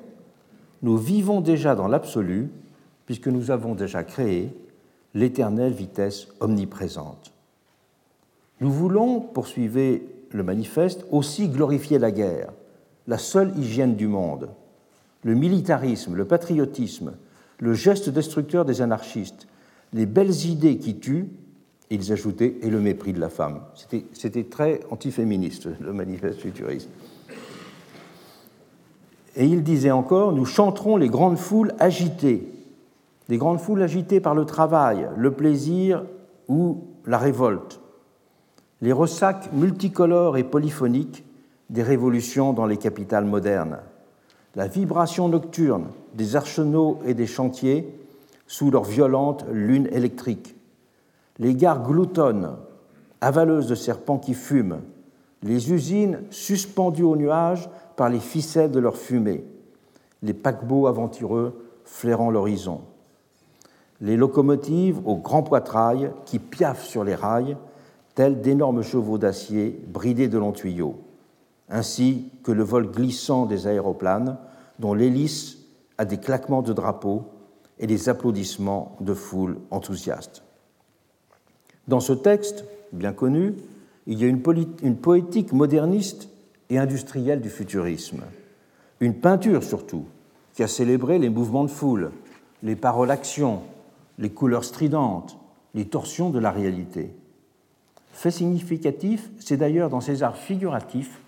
Nous 0.81 0.97
vivons 0.97 1.41
déjà 1.41 1.75
dans 1.75 1.87
l'absolu, 1.87 2.49
puisque 3.05 3.27
nous 3.27 3.51
avons 3.51 3.75
déjà 3.75 4.03
créé 4.03 4.53
l'éternelle 5.13 5.73
vitesse 5.73 6.27
omniprésente. 6.39 7.31
Nous 8.61 8.71
voulons, 8.71 9.19
poursuivez 9.19 10.07
le 10.31 10.43
manifeste, 10.43 11.05
aussi 11.11 11.49
glorifier 11.49 11.99
la 11.99 12.11
guerre, 12.11 12.51
la 13.07 13.17
seule 13.17 13.57
hygiène 13.57 13.95
du 13.95 14.07
monde, 14.07 14.49
le 15.23 15.35
militarisme, 15.35 16.15
le 16.15 16.25
patriotisme, 16.25 17.13
le 17.59 17.73
geste 17.73 18.09
destructeur 18.09 18.65
des 18.65 18.81
anarchistes, 18.81 19.47
les 19.93 20.05
belles 20.05 20.45
idées 20.45 20.77
qui 20.77 20.97
tuent, 20.97 21.29
ils 21.93 22.11
ajoutaient, 22.11 22.55
et 22.61 22.69
le 22.69 22.79
mépris 22.79 23.13
de 23.13 23.19
la 23.19 23.29
femme. 23.29 23.61
C'était 24.13 24.43
très 24.43 24.79
antiféministe, 24.89 25.67
le 25.79 25.93
manifeste 25.93 26.39
futuriste. 26.39 26.89
Et 29.35 29.45
il 29.45 29.63
disait 29.63 29.91
encore, 29.91 30.33
nous 30.33 30.45
chanterons 30.45 30.97
les 30.97 31.09
grandes 31.09 31.37
foules 31.37 31.73
agitées, 31.79 32.51
des 33.29 33.37
grandes 33.37 33.59
foules 33.59 33.81
agitées 33.81 34.19
par 34.19 34.35
le 34.35 34.45
travail, 34.45 35.07
le 35.15 35.31
plaisir 35.31 36.03
ou 36.47 36.83
la 37.05 37.17
révolte, 37.17 37.79
les 38.81 38.91
ressacs 38.91 39.51
multicolores 39.53 40.37
et 40.37 40.43
polyphoniques 40.43 41.23
des 41.69 41.83
révolutions 41.83 42.53
dans 42.53 42.65
les 42.65 42.77
capitales 42.77 43.25
modernes, 43.25 43.79
la 44.55 44.67
vibration 44.67 45.29
nocturne 45.29 45.87
des 46.13 46.35
arsenaux 46.35 46.99
et 47.05 47.13
des 47.13 47.27
chantiers 47.27 47.87
sous 48.45 48.69
leur 48.69 48.83
violente 48.83 49.45
lune 49.51 49.87
électrique, 49.91 50.55
les 51.39 51.55
gares 51.55 51.83
gloutonnes, 51.83 52.55
avaleuses 53.21 53.67
de 53.67 53.75
serpents 53.75 54.19
qui 54.19 54.33
fument, 54.33 54.81
les 55.41 55.71
usines 55.71 56.21
suspendues 56.29 57.03
aux 57.03 57.15
nuages 57.15 57.69
par 57.95 58.09
les 58.09 58.19
ficelles 58.19 58.71
de 58.71 58.79
leur 58.79 58.97
fumée, 58.97 59.43
les 60.21 60.33
paquebots 60.33 60.87
aventureux 60.87 61.65
flairant 61.85 62.29
l'horizon, 62.29 62.81
les 64.01 64.17
locomotives 64.17 64.99
au 65.05 65.15
grand 65.15 65.43
poitrail 65.43 66.11
qui 66.25 66.39
piaffent 66.39 66.85
sur 66.85 67.03
les 67.03 67.15
rails, 67.15 67.57
tels 68.15 68.41
d'énormes 68.41 68.83
chevaux 68.83 69.17
d'acier 69.17 69.81
bridés 69.87 70.27
de 70.27 70.37
longs 70.37 70.51
tuyaux, 70.51 70.99
ainsi 71.69 72.29
que 72.43 72.51
le 72.51 72.63
vol 72.63 72.91
glissant 72.91 73.45
des 73.45 73.67
aéroplanes 73.67 74.37
dont 74.79 74.93
l'hélice 74.93 75.57
a 75.97 76.05
des 76.05 76.17
claquements 76.17 76.61
de 76.61 76.73
drapeaux 76.73 77.23
et 77.79 77.87
des 77.87 78.09
applaudissements 78.09 78.95
de 79.01 79.13
foules 79.13 79.57
enthousiastes. 79.71 80.42
Dans 81.87 81.99
ce 81.99 82.13
texte, 82.13 82.65
bien 82.91 83.11
connu, 83.13 83.55
il 84.07 84.19
y 84.19 84.23
a 84.23 84.27
une, 84.27 84.41
poétique 84.97 85.53
moderniste 85.53 86.29
et 86.69 86.77
industrielle 86.77 87.41
du 87.41 87.49
futurisme, 87.49 88.21
une 88.99 89.15
peinture 89.15 89.63
surtout, 89.63 90.05
qui 90.53 90.63
a 90.63 90.67
célébré 90.67 91.19
les 91.19 91.29
mouvements 91.29 91.63
de 91.63 91.69
foule, 91.69 92.11
les 92.61 92.75
paroles-actions, 92.75 93.61
les 94.17 94.29
couleurs 94.29 94.63
stridentes, 94.63 95.37
les 95.73 95.85
torsions 95.85 96.29
de 96.29 96.39
la 96.39 96.51
réalité. 96.51 97.13
Fait 98.11 98.31
significatif, 98.31 99.29
c'est 99.39 99.57
d'ailleurs 99.57 99.89
dans 99.89 100.01
ces 100.01 100.23
arts 100.23 100.37
figuratifs 100.37 101.19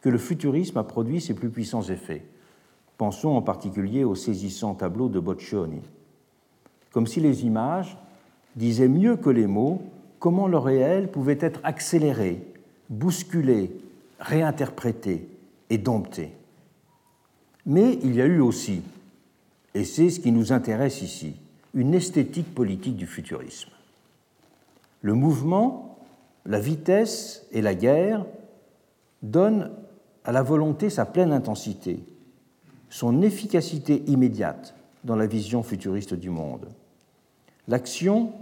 que 0.00 0.08
le 0.08 0.18
futurisme 0.18 0.78
a 0.78 0.84
produit 0.84 1.20
ses 1.20 1.34
plus 1.34 1.48
puissants 1.48 1.82
effets. 1.82 2.24
Pensons 2.98 3.36
en 3.36 3.42
particulier 3.42 4.04
aux 4.04 4.16
saisissants 4.16 4.74
tableaux 4.74 5.08
de 5.08 5.20
Boccioni. 5.20 5.80
Comme 6.90 7.06
si 7.06 7.20
les 7.20 7.46
images 7.46 7.96
disaient 8.56 8.88
mieux 8.88 9.16
que 9.16 9.30
les 9.30 9.46
mots 9.46 9.80
comment 10.22 10.46
le 10.46 10.56
réel 10.56 11.10
pouvait 11.10 11.38
être 11.40 11.58
accéléré, 11.64 12.46
bousculé, 12.90 13.72
réinterprété 14.20 15.28
et 15.68 15.78
dompté. 15.78 16.30
Mais 17.66 17.98
il 18.04 18.14
y 18.14 18.22
a 18.22 18.26
eu 18.26 18.38
aussi, 18.38 18.82
et 19.74 19.82
c'est 19.82 20.10
ce 20.10 20.20
qui 20.20 20.30
nous 20.30 20.52
intéresse 20.52 21.02
ici, 21.02 21.34
une 21.74 21.92
esthétique 21.92 22.54
politique 22.54 22.94
du 22.94 23.08
futurisme. 23.08 23.70
Le 25.00 25.14
mouvement, 25.14 25.98
la 26.46 26.60
vitesse 26.60 27.44
et 27.50 27.60
la 27.60 27.74
guerre 27.74 28.24
donnent 29.24 29.72
à 30.22 30.30
la 30.30 30.44
volonté 30.44 30.88
sa 30.88 31.04
pleine 31.04 31.32
intensité, 31.32 31.98
son 32.90 33.22
efficacité 33.22 34.04
immédiate 34.06 34.76
dans 35.02 35.16
la 35.16 35.26
vision 35.26 35.64
futuriste 35.64 36.14
du 36.14 36.30
monde. 36.30 36.68
L'action 37.66 38.32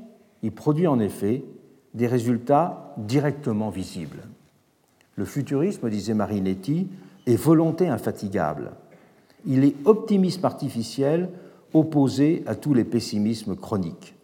y 0.43 0.51
produit 0.51 0.87
en 0.87 1.01
effet 1.01 1.43
des 1.95 2.07
résultats 2.07 2.95
directement 2.97 3.71
visibles. 3.71 4.23
Le 5.17 5.25
futurisme, 5.25 5.91
disait 5.91 6.15
Marinetti, 6.15 6.89
est 7.27 7.37
volonté 7.37 7.89
infatigable. 7.89 8.73
Il 9.47 9.65
est 9.65 9.75
optimisme 9.85 10.45
artificiel 10.45 11.31
opposé 11.73 12.43
à 12.47 12.55
tous 12.55 12.75
les 12.75 12.85
pessimismes 12.85 13.57
chroniques. 13.57 14.15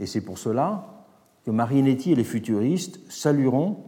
Et 0.00 0.06
c'est 0.06 0.20
pour 0.20 0.38
cela 0.38 1.04
que 1.44 1.50
Marinetti 1.50 2.12
et 2.12 2.16
les 2.16 2.24
futuristes 2.24 3.00
salueront 3.08 3.78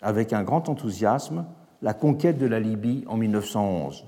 avec 0.00 0.32
un 0.32 0.42
grand 0.42 0.68
enthousiasme 0.68 1.44
la 1.82 1.92
conquête 1.92 2.38
de 2.38 2.46
la 2.46 2.60
Libye 2.60 3.04
en 3.08 3.16
1911, 3.16 4.04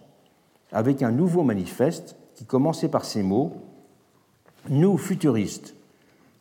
avec 0.72 1.02
un 1.02 1.10
nouveau 1.10 1.42
manifeste 1.42 2.16
qui 2.34 2.44
commençait 2.44 2.88
par 2.88 3.04
ces 3.04 3.22
mots 3.22 3.52
Nous, 4.70 4.96
futuristes, 4.96 5.74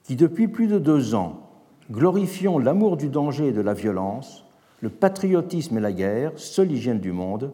qui 0.03 0.15
depuis 0.15 0.47
plus 0.47 0.67
de 0.67 0.79
deux 0.79 1.15
ans 1.15 1.44
glorifions 1.91 2.57
l'amour 2.59 2.97
du 2.97 3.09
danger 3.09 3.47
et 3.47 3.51
de 3.51 3.61
la 3.61 3.73
violence, 3.73 4.45
le 4.81 4.89
patriotisme 4.89 5.77
et 5.77 5.81
la 5.81 5.91
guerre, 5.91 6.31
seule 6.35 6.71
hygiène 6.71 6.99
du 6.99 7.11
monde, 7.11 7.51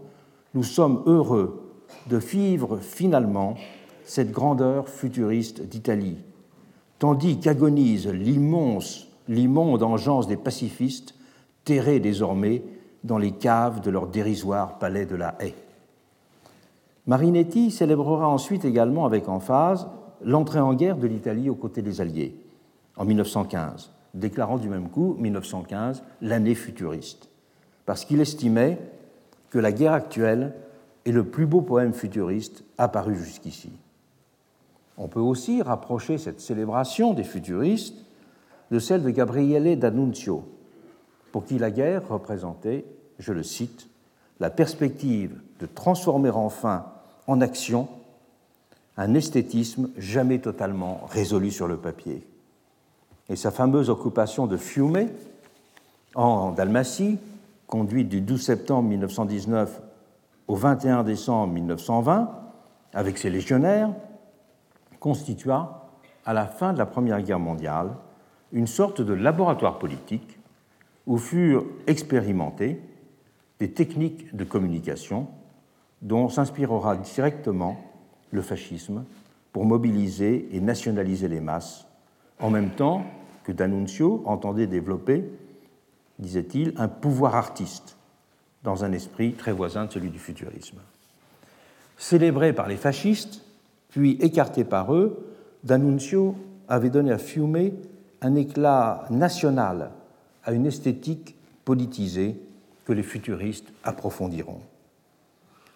nous 0.54 0.64
sommes 0.64 1.04
heureux 1.06 1.72
de 2.10 2.18
vivre 2.18 2.78
finalement 2.78 3.56
cette 4.06 4.32
grandeur 4.32 4.90
futuriste 4.90 5.62
d'Italie, 5.62 6.18
tandis 7.00 7.40
qu'agonise 7.40 8.08
l'immense, 8.08 9.08
l'immonde 9.28 9.84
engeance 9.84 10.28
des 10.28 10.38
pacifistes, 10.38 11.16
terrés 11.64 12.00
désormais 12.00 12.64
dans 13.04 13.18
les 13.18 13.32
caves 13.32 13.82
de 13.82 13.90
leur 13.90 14.08
dérisoire 14.08 14.80
palais 14.80 15.06
de 15.06 15.16
la 15.16 15.36
haie. 15.40 15.56
Marinetti 17.08 17.72
célébrera 17.72 18.28
ensuite 18.28 18.66
également 18.66 19.06
avec 19.06 19.28
emphase 19.28 19.88
l'entrée 20.24 20.60
en 20.60 20.74
guerre 20.74 20.98
de 20.98 21.08
l'Italie 21.08 21.50
aux 21.50 21.56
côtés 21.56 21.82
des 21.82 22.00
Alliés 22.00 22.36
en 22.98 23.06
1915, 23.06 23.92
déclarant 24.14 24.58
du 24.58 24.70
même 24.70 24.90
coup 24.90 25.16
1915 25.20 26.04
l'année 26.22 26.56
futuriste, 26.56 27.30
parce 27.86 28.06
qu'il 28.06 28.22
estimait 28.22 28.78
que 29.50 29.60
la 29.60 29.72
guerre 29.72 29.94
actuelle 29.94 30.54
est 31.06 31.12
le 31.12 31.26
plus 31.26 31.46
beau 31.46 31.62
poème 31.62 31.94
futuriste 31.94 32.64
apparu 32.78 33.16
jusqu'ici. 33.16 33.72
On 34.98 35.08
peut 35.08 35.20
aussi 35.20 35.62
rapprocher 35.62 36.18
cette 36.18 36.42
célébration 36.42 37.14
des 37.14 37.24
futuristes 37.24 38.06
de 38.70 38.80
celle 38.80 39.04
de 39.04 39.10
Gabriele 39.10 39.78
D'Annunzio, 39.80 40.46
pour 41.32 41.46
qui 41.46 41.58
la 41.58 41.72
guerre 41.72 42.08
représentait, 42.08 42.86
je 43.20 43.34
le 43.34 43.44
cite, 43.44 43.88
la 44.40 44.50
perspective 44.50 45.40
de 45.60 45.66
transformer 45.66 46.30
enfin 46.30 46.86
en 47.28 47.42
action 47.42 47.88
un 48.98 49.14
esthétisme 49.14 49.90
jamais 49.98 50.40
totalement 50.40 51.02
résolu 51.10 51.52
sur 51.52 51.68
le 51.68 51.78
papier. 51.78 52.28
Et 53.32 53.38
sa 53.38 53.50
fameuse 53.50 53.90
occupation 53.90 54.46
de 54.46 54.58
Fiume 54.58 55.08
en 56.16 56.52
Dalmatie, 56.52 57.18
conduite 57.66 58.10
du 58.10 58.20
12 58.20 58.42
septembre 58.42 58.90
1919 58.90 59.82
au 60.50 60.56
21 60.56 61.04
décembre 61.04 61.54
1920, 61.54 62.30
avec 62.94 63.18
ses 63.18 63.30
légionnaires, 63.30 63.90
constitua, 65.00 65.94
à 66.26 66.34
la 66.34 66.46
fin 66.46 66.74
de 66.74 66.78
la 66.78 66.86
Première 66.86 67.22
Guerre 67.22 67.40
mondiale, 67.40 67.92
une 68.52 68.68
sorte 68.68 69.00
de 69.00 69.14
laboratoire 69.14 69.80
politique 69.80 70.38
où 71.08 71.18
furent 71.18 71.64
expérimentées 71.88 72.82
des 73.62 73.72
techniques 73.72 74.36
de 74.36 74.44
communication 74.44 75.28
dont 76.02 76.28
s'inspirera 76.28 76.98
directement 76.98 77.78
le 78.32 78.42
fascisme 78.42 79.06
pour 79.54 79.64
mobiliser 79.64 80.50
et 80.52 80.60
nationaliser 80.60 81.30
les 81.30 81.40
masses, 81.40 81.88
en 82.42 82.50
même 82.50 82.72
temps 82.72 83.06
que 83.44 83.52
D'Annunzio 83.52 84.22
entendait 84.26 84.68
développer, 84.68 85.26
disait-il, 86.20 86.74
un 86.78 86.88
pouvoir 86.88 87.36
artiste 87.36 87.98
dans 88.64 88.84
un 88.84 88.92
esprit 88.92 89.34
très 89.34 89.52
voisin 89.52 89.86
de 89.86 89.92
celui 89.92 90.10
du 90.10 90.20
futurisme. 90.20 90.78
Célébré 91.98 92.54
par 92.54 92.68
les 92.68 92.78
fascistes, 92.78 93.44
puis 93.90 94.18
écarté 94.22 94.64
par 94.64 94.94
eux, 94.94 95.28
D'Annunzio 95.64 96.36
avait 96.68 96.90
donné 96.90 97.12
à 97.12 97.18
Fiume 97.18 97.72
un 98.22 98.36
éclat 98.36 99.06
national 99.10 99.92
à 100.44 100.54
une 100.54 100.66
esthétique 100.66 101.36
politisée 101.66 102.40
que 102.86 102.94
les 102.94 103.04
futuristes 103.04 103.72
approfondiront. 103.84 104.62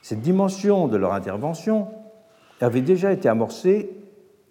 Cette 0.02 0.22
dimension 0.22 0.88
de 0.88 0.98
leur 0.98 1.14
intervention 1.14 1.88
avait 2.62 2.82
déjà 2.82 3.12
été 3.12 3.28
amorcée 3.28 3.90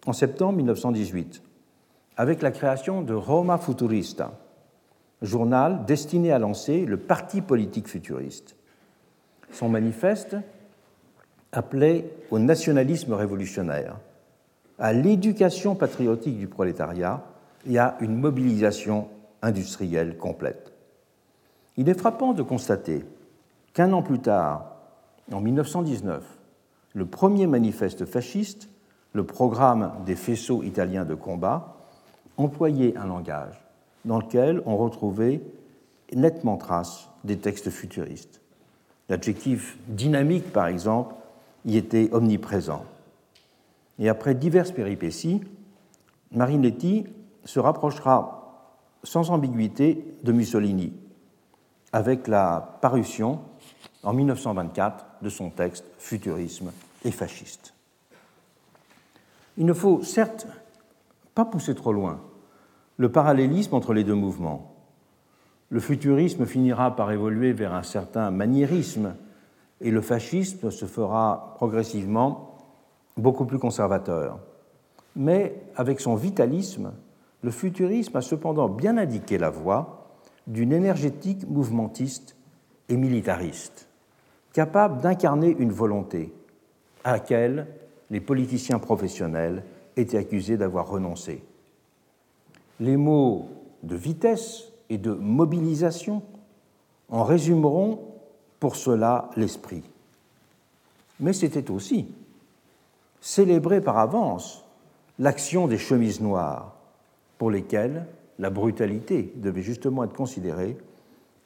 en 0.06 0.12
septembre 0.12 0.56
1918 0.56 1.43
avec 2.16 2.42
la 2.42 2.50
création 2.50 3.02
de 3.02 3.14
Roma 3.14 3.58
Futurista, 3.58 4.32
journal 5.22 5.84
destiné 5.86 6.32
à 6.32 6.38
lancer 6.38 6.84
le 6.84 6.96
parti 6.96 7.40
politique 7.40 7.88
futuriste. 7.88 8.56
Son 9.50 9.68
manifeste 9.68 10.36
appelait 11.52 12.10
au 12.30 12.38
nationalisme 12.38 13.12
révolutionnaire, 13.12 13.96
à 14.78 14.92
l'éducation 14.92 15.74
patriotique 15.74 16.38
du 16.38 16.48
prolétariat 16.48 17.22
et 17.68 17.78
à 17.78 17.96
une 18.00 18.16
mobilisation 18.16 19.08
industrielle 19.42 20.16
complète. 20.16 20.72
Il 21.76 21.88
est 21.88 21.98
frappant 21.98 22.32
de 22.32 22.42
constater 22.42 23.04
qu'un 23.72 23.92
an 23.92 24.02
plus 24.02 24.20
tard, 24.20 24.76
en 25.32 25.40
1919, 25.40 26.24
le 26.94 27.06
premier 27.06 27.46
manifeste 27.46 28.04
fasciste, 28.04 28.68
le 29.12 29.24
programme 29.24 29.92
des 30.06 30.16
faisceaux 30.16 30.62
italiens 30.62 31.04
de 31.04 31.14
combat, 31.14 31.73
employait 32.36 32.96
un 32.96 33.06
langage 33.06 33.64
dans 34.04 34.18
lequel 34.18 34.62
on 34.66 34.76
retrouvait 34.76 35.40
nettement 36.12 36.56
trace 36.56 37.08
des 37.24 37.38
textes 37.38 37.70
futuristes. 37.70 38.40
L'adjectif 39.08 39.78
dynamique, 39.88 40.52
par 40.52 40.66
exemple, 40.66 41.14
y 41.64 41.76
était 41.76 42.08
omniprésent. 42.12 42.84
Et 43.98 44.08
après 44.08 44.34
diverses 44.34 44.72
péripéties, 44.72 45.42
Marinetti 46.32 47.06
se 47.44 47.60
rapprochera 47.60 48.70
sans 49.02 49.30
ambiguïté 49.30 50.04
de 50.22 50.32
Mussolini, 50.32 50.92
avec 51.92 52.26
la 52.26 52.78
parution 52.80 53.40
en 54.02 54.12
1924 54.12 55.06
de 55.22 55.28
son 55.28 55.50
texte 55.50 55.84
Futurisme 55.98 56.72
et 57.04 57.10
fasciste. 57.10 57.74
Il 59.56 59.66
ne 59.66 59.72
faut 59.72 60.02
certes 60.02 60.46
pas 61.34 61.44
pousser 61.44 61.74
trop 61.74 61.92
loin 61.92 62.20
le 62.96 63.10
parallélisme 63.10 63.74
entre 63.74 63.92
les 63.92 64.04
deux 64.04 64.14
mouvements. 64.14 64.74
Le 65.68 65.80
futurisme 65.80 66.46
finira 66.46 66.94
par 66.94 67.10
évoluer 67.10 67.52
vers 67.52 67.74
un 67.74 67.82
certain 67.82 68.30
maniérisme 68.30 69.16
et 69.80 69.90
le 69.90 70.00
fascisme 70.00 70.70
se 70.70 70.84
fera 70.84 71.54
progressivement 71.56 72.58
beaucoup 73.16 73.44
plus 73.44 73.58
conservateur. 73.58 74.38
Mais 75.16 75.56
avec 75.76 76.00
son 76.00 76.14
vitalisme, 76.14 76.92
le 77.42 77.50
futurisme 77.50 78.16
a 78.16 78.20
cependant 78.20 78.68
bien 78.68 78.96
indiqué 78.96 79.38
la 79.38 79.50
voie 79.50 80.06
d'une 80.46 80.72
énergétique 80.72 81.48
mouvementiste 81.48 82.36
et 82.88 82.96
militariste, 82.96 83.88
capable 84.52 85.00
d'incarner 85.00 85.56
une 85.58 85.72
volonté 85.72 86.32
à 87.02 87.12
laquelle 87.12 87.66
les 88.10 88.20
politiciens 88.20 88.78
professionnels 88.78 89.64
étaient 89.96 90.18
accusés 90.18 90.56
d'avoir 90.56 90.88
renoncé. 90.88 91.42
Les 92.80 92.96
mots 92.96 93.48
de 93.82 93.96
vitesse 93.96 94.72
et 94.88 94.98
de 94.98 95.12
mobilisation 95.12 96.22
en 97.08 97.24
résumeront 97.24 98.00
pour 98.60 98.76
cela 98.76 99.30
l'esprit. 99.36 99.82
Mais 101.20 101.32
c'était 101.32 101.70
aussi 101.70 102.08
célébrer 103.20 103.80
par 103.80 103.98
avance 103.98 104.64
l'action 105.18 105.68
des 105.68 105.78
chemises 105.78 106.20
noires, 106.20 106.74
pour 107.38 107.50
lesquelles 107.50 108.06
la 108.38 108.50
brutalité 108.50 109.32
devait 109.36 109.62
justement 109.62 110.04
être 110.04 110.16
considérée 110.16 110.76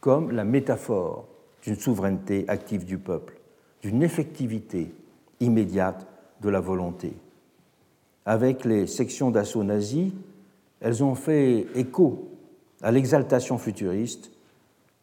comme 0.00 0.30
la 0.30 0.44
métaphore 0.44 1.26
d'une 1.62 1.76
souveraineté 1.76 2.44
active 2.48 2.84
du 2.84 2.98
peuple, 2.98 3.38
d'une 3.82 4.02
effectivité 4.02 4.92
immédiate 5.40 6.06
de 6.40 6.48
la 6.48 6.61
volonté. 6.61 7.14
Avec 8.28 8.66
les 8.66 8.86
sections 8.86 9.30
d'assaut 9.30 9.64
nazis, 9.64 10.12
elles 10.82 11.02
ont 11.02 11.14
fait 11.14 11.66
écho 11.74 12.28
à 12.82 12.92
l'exaltation 12.92 13.56
futuriste. 13.56 14.30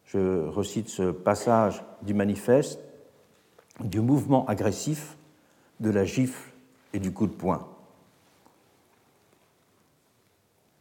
Je 0.04 0.46
recite 0.46 0.88
ce 0.88 1.10
passage 1.10 1.82
du 2.02 2.14
manifeste 2.14 2.78
du 3.80 3.98
mouvement 3.98 4.46
agressif, 4.46 5.16
de 5.80 5.90
la 5.90 6.04
gifle 6.04 6.52
et 6.92 7.00
du 7.00 7.12
coup 7.12 7.26
de 7.26 7.32
poing. 7.32 7.66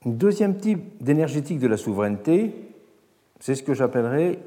Deuxième 0.05 0.59
type 0.59 1.03
d'énergétique 1.03 1.57
de 1.57 1.67
la 1.67 1.77
souveraineté, 1.77 2.53
c'est 3.39 3.55
ce 3.55 3.63
que 3.63 3.73
j'appellerais 3.73 4.37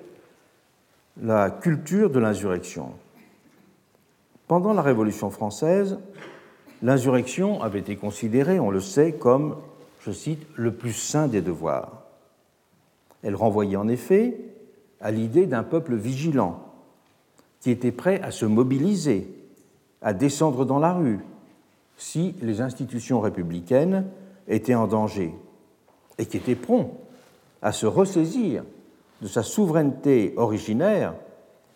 la 1.20 1.50
culture 1.50 2.10
de 2.10 2.20
l'insurrection. 2.20 2.92
Pendant 4.46 4.72
la 4.72 4.82
Révolution 4.82 5.30
française, 5.30 5.98
l'insurrection 6.82 7.62
avait 7.62 7.80
été 7.80 7.96
considérée, 7.96 8.60
on 8.60 8.70
le 8.70 8.80
sait, 8.80 9.12
comme, 9.12 9.56
je 10.00 10.12
cite, 10.12 10.46
le 10.54 10.72
plus 10.72 10.92
saint 10.92 11.28
des 11.28 11.40
devoirs. 11.40 12.04
Elle 13.22 13.34
renvoyait 13.34 13.76
en 13.76 13.88
effet 13.88 14.38
à 15.00 15.10
l'idée 15.10 15.46
d'un 15.46 15.62
peuple 15.62 15.94
vigilant, 15.94 16.62
qui 17.60 17.70
était 17.70 17.92
prêt 17.92 18.20
à 18.22 18.30
se 18.30 18.46
mobiliser, 18.46 19.28
à 20.02 20.12
descendre 20.12 20.64
dans 20.64 20.78
la 20.78 20.92
rue, 20.92 21.20
si 21.96 22.36
les 22.40 22.60
institutions 22.60 23.20
républicaines 23.20 24.06
étaient 24.46 24.76
en 24.76 24.86
danger, 24.86 25.34
et 26.18 26.26
qui 26.26 26.36
était 26.36 26.54
prompt 26.54 26.92
à 27.60 27.72
se 27.72 27.86
ressaisir 27.86 28.64
de 29.20 29.26
sa 29.26 29.42
souveraineté 29.42 30.32
originaire 30.36 31.14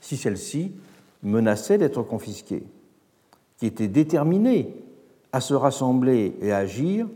si 0.00 0.16
celle-ci 0.16 0.72
menaçait 1.24 1.78
d'être 1.78 2.02
confisquée, 2.02 2.62
qui 3.58 3.66
était 3.66 3.88
déterminé 3.88 4.74
à 5.32 5.40
se 5.40 5.54
rassembler 5.54 6.36
et 6.40 6.52
à 6.52 6.58
agir 6.58 7.06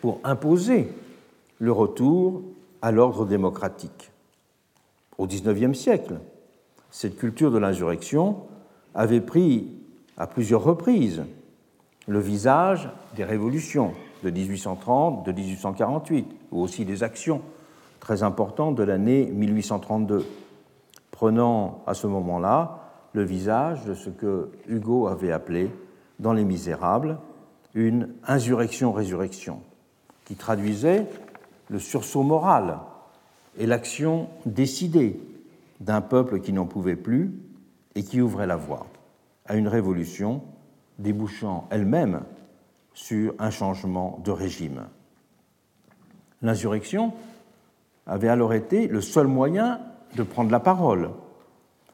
pour 0.00 0.20
imposer 0.22 0.88
le 1.58 1.72
retour 1.72 2.42
à 2.82 2.92
l'ordre 2.92 3.24
démocratique. 3.24 4.10
Au 5.16 5.26
XIXe 5.26 5.78
siècle, 5.78 6.20
cette 6.90 7.16
culture 7.16 7.50
de 7.50 7.58
l'insurrection 7.58 8.42
avait 8.94 9.20
pris 9.20 9.68
à 10.16 10.26
plusieurs 10.26 10.62
reprises 10.62 11.24
le 12.06 12.18
visage 12.18 12.88
des 13.16 13.24
révolutions 13.24 13.92
de 14.22 14.30
1830, 14.30 15.24
de 15.26 15.32
1848, 15.32 16.26
ou 16.52 16.60
aussi 16.60 16.84
des 16.84 17.02
actions 17.02 17.40
très 18.00 18.22
importantes 18.22 18.74
de 18.74 18.82
l'année 18.82 19.26
1832, 19.26 20.26
prenant 21.10 21.82
à 21.86 21.94
ce 21.94 22.06
moment-là 22.06 22.80
le 23.12 23.22
visage 23.22 23.84
de 23.84 23.94
ce 23.94 24.10
que 24.10 24.50
Hugo 24.68 25.06
avait 25.06 25.32
appelé, 25.32 25.70
dans 26.20 26.32
Les 26.32 26.44
Misérables, 26.44 27.18
une 27.74 28.08
insurrection-résurrection, 28.26 29.60
qui 30.24 30.36
traduisait 30.36 31.06
le 31.68 31.78
sursaut 31.78 32.22
moral 32.22 32.78
et 33.58 33.66
l'action 33.66 34.28
décidée 34.46 35.20
d'un 35.80 36.00
peuple 36.00 36.40
qui 36.40 36.52
n'en 36.52 36.66
pouvait 36.66 36.96
plus 36.96 37.32
et 37.94 38.02
qui 38.02 38.20
ouvrait 38.20 38.46
la 38.46 38.56
voie 38.56 38.86
à 39.46 39.56
une 39.56 39.68
révolution 39.68 40.42
débouchant 40.98 41.66
elle-même 41.70 42.22
sur 42.94 43.34
un 43.38 43.50
changement 43.50 44.20
de 44.24 44.30
régime. 44.30 44.84
L'insurrection 46.42 47.12
avait 48.06 48.28
alors 48.28 48.54
été 48.54 48.86
le 48.86 49.00
seul 49.00 49.26
moyen 49.26 49.80
de 50.16 50.22
prendre 50.22 50.50
la 50.50 50.60
parole 50.60 51.10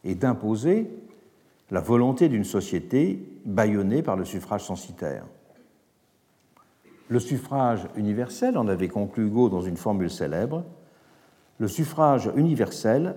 et 0.05 0.15
d'imposer 0.15 0.91
la 1.71 1.81
volonté 1.81 2.29
d'une 2.29 2.45
société 2.45 3.19
bâillonnée 3.45 4.03
par 4.03 4.17
le 4.17 4.25
suffrage 4.25 4.65
censitaire. 4.65 5.25
Le 7.11 7.19
suffrage 7.19 7.89
universel, 7.97 8.57
en 8.57 8.69
avait 8.69 8.87
conclu 8.87 9.27
Hugo 9.27 9.49
dans 9.49 9.63
une 9.63 9.77
formule 9.77 10.13
célèbre, 10.13 10.63
le 11.59 11.67
suffrage 11.67 12.31
universel 12.37 13.17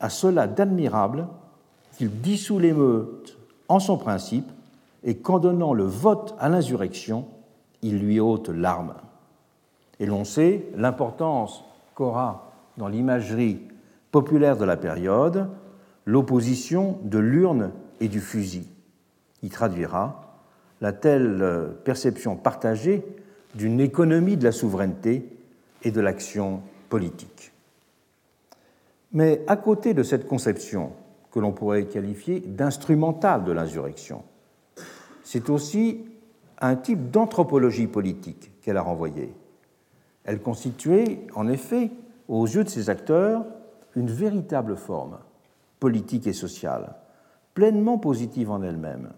a 0.00 0.08
cela 0.08 0.46
d'admirable 0.46 1.28
qu'il 1.92 2.22
dissout 2.22 2.58
l'émeute 2.58 3.36
en 3.68 3.80
son 3.80 3.98
principe 3.98 4.50
et 5.04 5.18
qu'en 5.18 5.40
donnant 5.40 5.74
le 5.74 5.84
vote 5.84 6.34
à 6.38 6.48
l'insurrection, 6.48 7.26
il 7.82 7.98
lui 7.98 8.18
ôte 8.18 8.48
l'arme. 8.48 8.94
Et 10.00 10.06
l'on 10.06 10.24
sait 10.24 10.66
l'importance 10.74 11.64
qu'aura 11.94 12.50
dans 12.78 12.88
l'imagerie 12.88 13.60
populaire 14.10 14.56
de 14.56 14.64
la 14.64 14.78
période 14.78 15.50
l'opposition 16.06 16.98
de 17.02 17.18
l'urne 17.18 17.72
et 18.00 18.08
du 18.08 18.20
fusil. 18.20 18.66
Il 19.42 19.50
traduira 19.50 20.22
la 20.80 20.94
telle 20.94 21.76
perception 21.84 22.36
partagée 22.36 23.04
d'une 23.54 23.80
économie 23.80 24.36
de 24.36 24.44
la 24.44 24.52
souveraineté 24.52 25.28
et 25.82 25.90
de 25.90 26.00
l'action 26.00 26.62
politique. 26.88 27.52
Mais 29.12 29.42
à 29.46 29.56
côté 29.56 29.94
de 29.94 30.02
cette 30.02 30.26
conception 30.26 30.92
que 31.30 31.38
l'on 31.38 31.52
pourrait 31.52 31.86
qualifier 31.86 32.40
d'instrumentale 32.40 33.44
de 33.44 33.52
l'insurrection, 33.52 34.22
c'est 35.22 35.50
aussi 35.50 36.04
un 36.60 36.76
type 36.76 37.10
d'anthropologie 37.10 37.86
politique 37.86 38.50
qu'elle 38.60 38.76
a 38.76 38.82
renvoyé. 38.82 39.32
Elle 40.24 40.40
constituait, 40.40 41.26
en 41.34 41.48
effet, 41.48 41.90
aux 42.28 42.46
yeux 42.46 42.64
de 42.64 42.68
ses 42.68 42.90
acteurs, 42.90 43.44
une 43.94 44.10
véritable 44.10 44.76
forme 44.76 45.18
politique 45.78 46.26
et 46.26 46.32
sociale, 46.32 46.94
pleinement 47.52 47.98
positive 47.98 48.50
en 48.50 48.62
elle-même. 48.62 49.12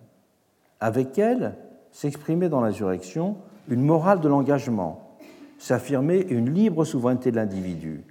Avec 0.81 1.19
elle 1.19 1.55
s'exprimait 1.93 2.49
dans 2.49 2.61
l'insurrection 2.61 3.37
une 3.69 3.83
morale 3.83 4.21
de 4.21 4.29
l'engagement, 4.29 5.19
s'affirmait 5.59 6.21
une 6.21 6.53
libre 6.53 6.85
souveraineté 6.85 7.31
de 7.31 7.37
l'individu, 7.37 8.05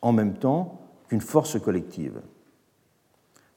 en 0.00 0.12
même 0.12 0.34
temps 0.34 0.80
qu'une 1.08 1.20
force 1.20 1.60
collective. 1.60 2.20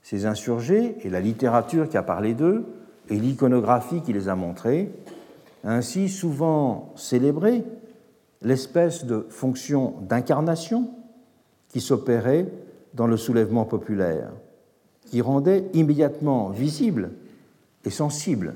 Ces 0.02 0.26
insurgés 0.26 0.98
et 1.04 1.10
la 1.10 1.20
littérature 1.20 1.90
qui 1.90 1.98
a 1.98 2.04
parlé 2.04 2.34
d'eux 2.34 2.66
et 3.10 3.16
l'iconographie 3.16 4.02
qui 4.02 4.14
les 4.14 4.30
a 4.30 4.36
montrés, 4.36 4.92
ainsi 5.64 6.10
souvent 6.10 6.94
célébré 6.96 7.64
l'espèce 8.42 9.06
de 9.06 9.26
fonction 9.30 9.96
d'incarnation 10.02 10.90
qui 11.70 11.82
s'opérait 11.82 12.48
dans 12.94 13.08
le 13.08 13.18
soulèvement 13.18 13.66
populaire, 13.66 14.30
qui 15.06 15.22
rendait 15.22 15.66
immédiatement 15.74 16.50
visible 16.50 17.12
et 17.84 17.90
sensible 17.90 18.56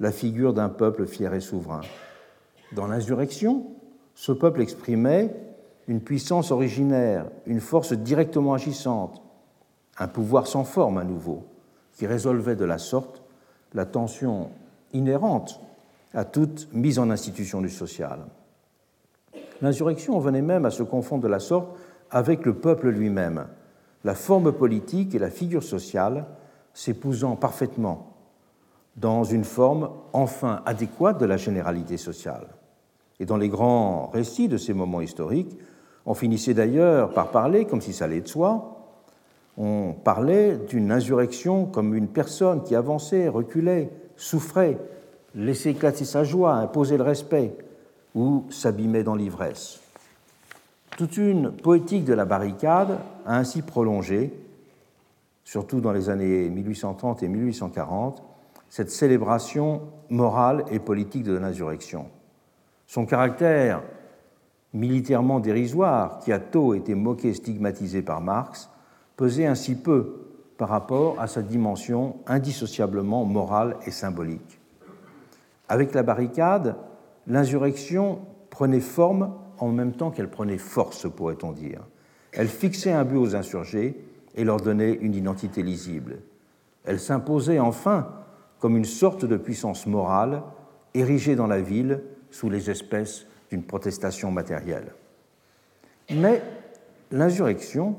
la 0.00 0.12
figure 0.12 0.52
d'un 0.52 0.68
peuple 0.68 1.06
fier 1.06 1.32
et 1.34 1.40
souverain. 1.40 1.80
Dans 2.74 2.86
l'insurrection, 2.86 3.66
ce 4.14 4.32
peuple 4.32 4.62
exprimait 4.62 5.34
une 5.88 6.00
puissance 6.00 6.50
originaire, 6.50 7.26
une 7.46 7.60
force 7.60 7.92
directement 7.92 8.54
agissante, 8.54 9.20
un 9.98 10.08
pouvoir 10.08 10.46
sans 10.46 10.64
forme 10.64 10.98
à 10.98 11.04
nouveau, 11.04 11.44
qui 11.92 12.06
résolvait 12.06 12.56
de 12.56 12.64
la 12.64 12.78
sorte 12.78 13.22
la 13.74 13.84
tension 13.84 14.50
inhérente 14.92 15.60
à 16.14 16.24
toute 16.24 16.68
mise 16.72 16.98
en 16.98 17.10
institution 17.10 17.60
du 17.60 17.70
social. 17.70 18.20
L'insurrection 19.60 20.18
venait 20.18 20.42
même 20.42 20.64
à 20.64 20.70
se 20.70 20.82
confondre 20.82 21.22
de 21.22 21.28
la 21.28 21.40
sorte 21.40 21.76
avec 22.10 22.44
le 22.44 22.54
peuple 22.54 22.88
lui-même, 22.88 23.46
la 24.04 24.14
forme 24.14 24.52
politique 24.52 25.14
et 25.14 25.18
la 25.18 25.30
figure 25.30 25.62
sociale 25.62 26.26
s'épousant 26.74 27.36
parfaitement 27.36 28.16
dans 28.96 29.24
une 29.24 29.44
forme 29.44 29.90
enfin 30.12 30.62
adéquate 30.66 31.18
de 31.18 31.26
la 31.26 31.36
généralité 31.36 31.96
sociale. 31.96 32.46
Et 33.20 33.26
dans 33.26 33.36
les 33.36 33.48
grands 33.48 34.10
récits 34.12 34.48
de 34.48 34.56
ces 34.56 34.74
moments 34.74 35.00
historiques, 35.00 35.56
on 36.06 36.14
finissait 36.14 36.54
d'ailleurs 36.54 37.12
par 37.12 37.30
parler, 37.30 37.64
comme 37.64 37.80
si 37.80 37.92
ça 37.92 38.06
allait 38.06 38.20
de 38.20 38.28
soi, 38.28 38.82
on 39.56 39.92
parlait 39.92 40.56
d'une 40.56 40.90
insurrection 40.90 41.66
comme 41.66 41.94
une 41.94 42.08
personne 42.08 42.62
qui 42.62 42.74
avançait, 42.74 43.28
reculait, 43.28 43.90
souffrait, 44.16 44.78
laissait 45.34 45.70
éclater 45.70 46.04
sa 46.04 46.24
joie, 46.24 46.54
imposait 46.54 46.96
le 46.96 47.02
respect 47.02 47.54
ou 48.14 48.44
s'abîmait 48.50 49.04
dans 49.04 49.14
l'ivresse. 49.14 49.80
Toute 50.96 51.16
une 51.16 51.52
poétique 51.52 52.04
de 52.04 52.14
la 52.14 52.24
barricade 52.24 52.98
a 53.26 53.36
ainsi 53.36 53.62
prolongé, 53.62 54.32
surtout 55.44 55.80
dans 55.80 55.92
les 55.92 56.10
années 56.10 56.48
1830 56.48 57.22
et 57.22 57.28
1840, 57.28 58.22
cette 58.68 58.90
célébration 58.90 59.82
morale 60.08 60.64
et 60.70 60.78
politique 60.78 61.24
de 61.24 61.36
l'insurrection. 61.36 62.06
Son 62.86 63.06
caractère 63.06 63.82
militairement 64.72 65.40
dérisoire, 65.40 66.18
qui 66.20 66.32
a 66.32 66.38
tôt 66.38 66.74
été 66.74 66.94
moqué 66.94 67.28
et 67.28 67.34
stigmatisé 67.34 68.02
par 68.02 68.20
Marx, 68.20 68.70
pesait 69.16 69.46
ainsi 69.46 69.74
peu 69.74 70.22
par 70.56 70.68
rapport 70.68 71.20
à 71.20 71.26
sa 71.26 71.42
dimension 71.42 72.16
indissociablement 72.26 73.24
morale 73.24 73.76
et 73.86 73.90
symbolique. 73.90 74.60
Avec 75.68 75.94
la 75.94 76.02
barricade, 76.02 76.76
l'insurrection 77.26 78.20
prenait 78.50 78.80
forme 78.80 79.34
en 79.58 79.68
même 79.68 79.92
temps 79.92 80.10
qu'elle 80.10 80.30
prenait 80.30 80.58
force, 80.58 81.06
pourrait-on 81.10 81.52
dire. 81.52 81.80
Elle 82.32 82.48
fixait 82.48 82.92
un 82.92 83.04
but 83.04 83.16
aux 83.16 83.36
insurgés 83.36 83.96
et 84.34 84.44
leur 84.44 84.58
donnait 84.58 84.94
une 84.94 85.14
identité 85.14 85.62
lisible. 85.62 86.18
Elle 86.84 87.00
s'imposait 87.00 87.58
enfin 87.58 88.08
comme 88.58 88.76
une 88.76 88.84
sorte 88.84 89.24
de 89.24 89.36
puissance 89.36 89.86
morale 89.86 90.42
érigée 90.94 91.36
dans 91.36 91.46
la 91.46 91.60
ville 91.60 92.02
sous 92.32 92.50
les 92.50 92.70
espèces 92.70 93.26
d'une 93.50 93.62
protestation 93.62 94.32
matérielle. 94.32 94.92
Mais 96.10 96.42
l'insurrection 97.12 97.96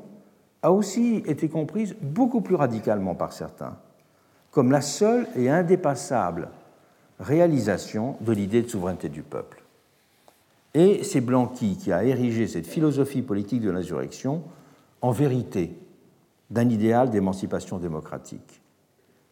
a 0.62 0.72
aussi 0.72 1.24
été 1.26 1.48
comprise 1.48 1.96
beaucoup 2.02 2.42
plus 2.42 2.56
radicalement 2.56 3.16
par 3.16 3.32
certains, 3.32 3.78
comme 4.52 4.72
la 4.72 4.82
seule 4.82 5.28
et 5.38 5.50
indépassable 5.50 6.50
réalisation 7.20 8.18
de 8.22 8.34
l'idée 8.34 8.64
de 8.64 8.68
souveraineté 8.68 9.08
du 9.08 9.22
peuple. 9.22 9.64
Et 10.74 11.04
c'est 11.04 11.22
Blanqui 11.22 11.78
qui 11.78 11.92
a 11.92 12.04
érigé 12.04 12.48
cette 12.48 12.66
philosophie 12.66 13.22
politique 13.22 13.62
de 13.62 13.70
l'insurrection 13.70 14.42
en 15.02 15.12
vérité 15.12 15.78
d'un 16.50 16.70
idéal 16.70 17.10
d'émancipation 17.10 17.78
démocratique. 17.78 18.62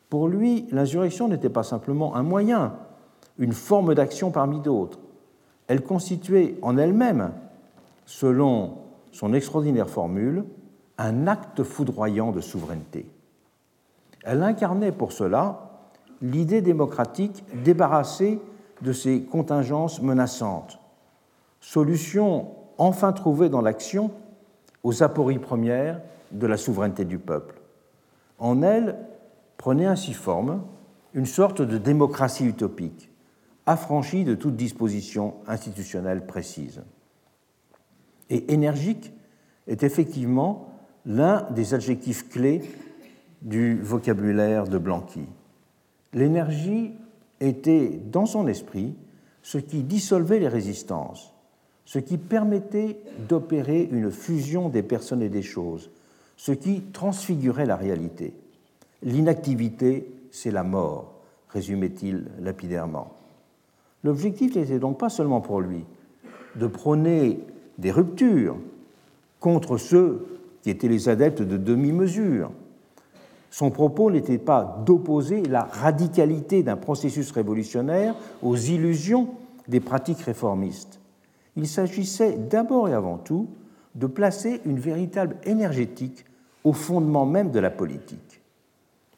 Pour 0.09 0.27
lui, 0.27 0.67
l'insurrection 0.71 1.27
n'était 1.27 1.49
pas 1.49 1.63
simplement 1.63 2.15
un 2.15 2.23
moyen, 2.23 2.75
une 3.37 3.53
forme 3.53 3.95
d'action 3.95 4.31
parmi 4.31 4.59
d'autres. 4.59 4.99
Elle 5.67 5.83
constituait 5.83 6.57
en 6.61 6.77
elle-même, 6.77 7.31
selon 8.05 8.77
son 9.11 9.33
extraordinaire 9.33 9.89
formule, 9.89 10.45
un 10.97 11.27
acte 11.27 11.63
foudroyant 11.63 12.31
de 12.31 12.41
souveraineté. 12.41 13.05
Elle 14.23 14.43
incarnait 14.43 14.91
pour 14.91 15.11
cela 15.11 15.71
l'idée 16.21 16.61
démocratique 16.61 17.43
débarrassée 17.63 18.39
de 18.81 18.93
ses 18.93 19.23
contingences 19.23 20.01
menaçantes, 20.01 20.79
solution 21.59 22.49
enfin 22.77 23.11
trouvée 23.13 23.49
dans 23.49 23.61
l'action 23.61 24.11
aux 24.83 25.03
apories 25.03 25.39
premières 25.39 26.01
de 26.31 26.47
la 26.47 26.57
souveraineté 26.57 27.05
du 27.05 27.19
peuple. 27.19 27.55
En 28.39 28.61
elle 28.61 28.97
prenait 29.57 29.85
ainsi 29.85 30.13
forme 30.13 30.61
une 31.13 31.25
sorte 31.25 31.61
de 31.61 31.77
démocratie 31.77 32.45
utopique, 32.45 33.10
affranchie 33.65 34.23
de 34.23 34.35
toute 34.35 34.55
disposition 34.55 35.35
institutionnelle 35.47 36.25
précise. 36.25 36.81
Et 38.29 38.53
énergique 38.53 39.13
est 39.67 39.83
effectivement 39.83 40.69
l'un 41.05 41.47
des 41.51 41.73
adjectifs 41.73 42.29
clés 42.29 42.61
du 43.41 43.79
vocabulaire 43.81 44.67
de 44.67 44.77
Blanqui. 44.77 45.25
L'énergie 46.13 46.93
était 47.39 47.89
dans 47.89 48.25
son 48.25 48.47
esprit 48.47 48.95
ce 49.41 49.57
qui 49.57 49.83
dissolvait 49.83 50.39
les 50.39 50.47
résistances, 50.47 51.33
ce 51.85 51.99
qui 51.99 52.17
permettait 52.17 52.99
d'opérer 53.27 53.87
une 53.91 54.11
fusion 54.11 54.69
des 54.69 54.83
personnes 54.83 55.21
et 55.21 55.29
des 55.29 55.41
choses, 55.41 55.89
ce 56.37 56.51
qui 56.51 56.81
transfigurait 56.81 57.65
la 57.65 57.75
réalité. 57.75 58.33
L'inactivité, 59.03 60.11
c'est 60.31 60.51
la 60.51 60.63
mort, 60.63 61.21
résumait-il 61.49 62.27
lapidairement. 62.39 63.20
L'objectif 64.03 64.55
n'était 64.55 64.79
donc 64.79 64.97
pas 64.97 65.09
seulement 65.09 65.41
pour 65.41 65.61
lui 65.61 65.85
de 66.55 66.67
prôner 66.67 67.39
des 67.77 67.91
ruptures 67.91 68.57
contre 69.39 69.77
ceux 69.77 70.25
qui 70.61 70.69
étaient 70.69 70.87
les 70.87 71.09
adeptes 71.09 71.41
de 71.41 71.57
demi-mesure. 71.57 72.51
Son 73.49 73.69
propos 73.69 74.11
n'était 74.11 74.37
pas 74.37 74.81
d'opposer 74.85 75.43
la 75.43 75.63
radicalité 75.63 76.63
d'un 76.63 76.77
processus 76.77 77.31
révolutionnaire 77.31 78.15
aux 78.41 78.55
illusions 78.55 79.29
des 79.67 79.79
pratiques 79.79 80.21
réformistes. 80.21 80.99
Il 81.55 81.67
s'agissait 81.67 82.37
d'abord 82.37 82.87
et 82.87 82.93
avant 82.93 83.17
tout 83.17 83.47
de 83.95 84.07
placer 84.07 84.61
une 84.65 84.79
véritable 84.79 85.35
énergétique 85.43 86.25
au 86.63 86.71
fondement 86.71 87.25
même 87.25 87.51
de 87.51 87.59
la 87.59 87.69
politique. 87.69 88.41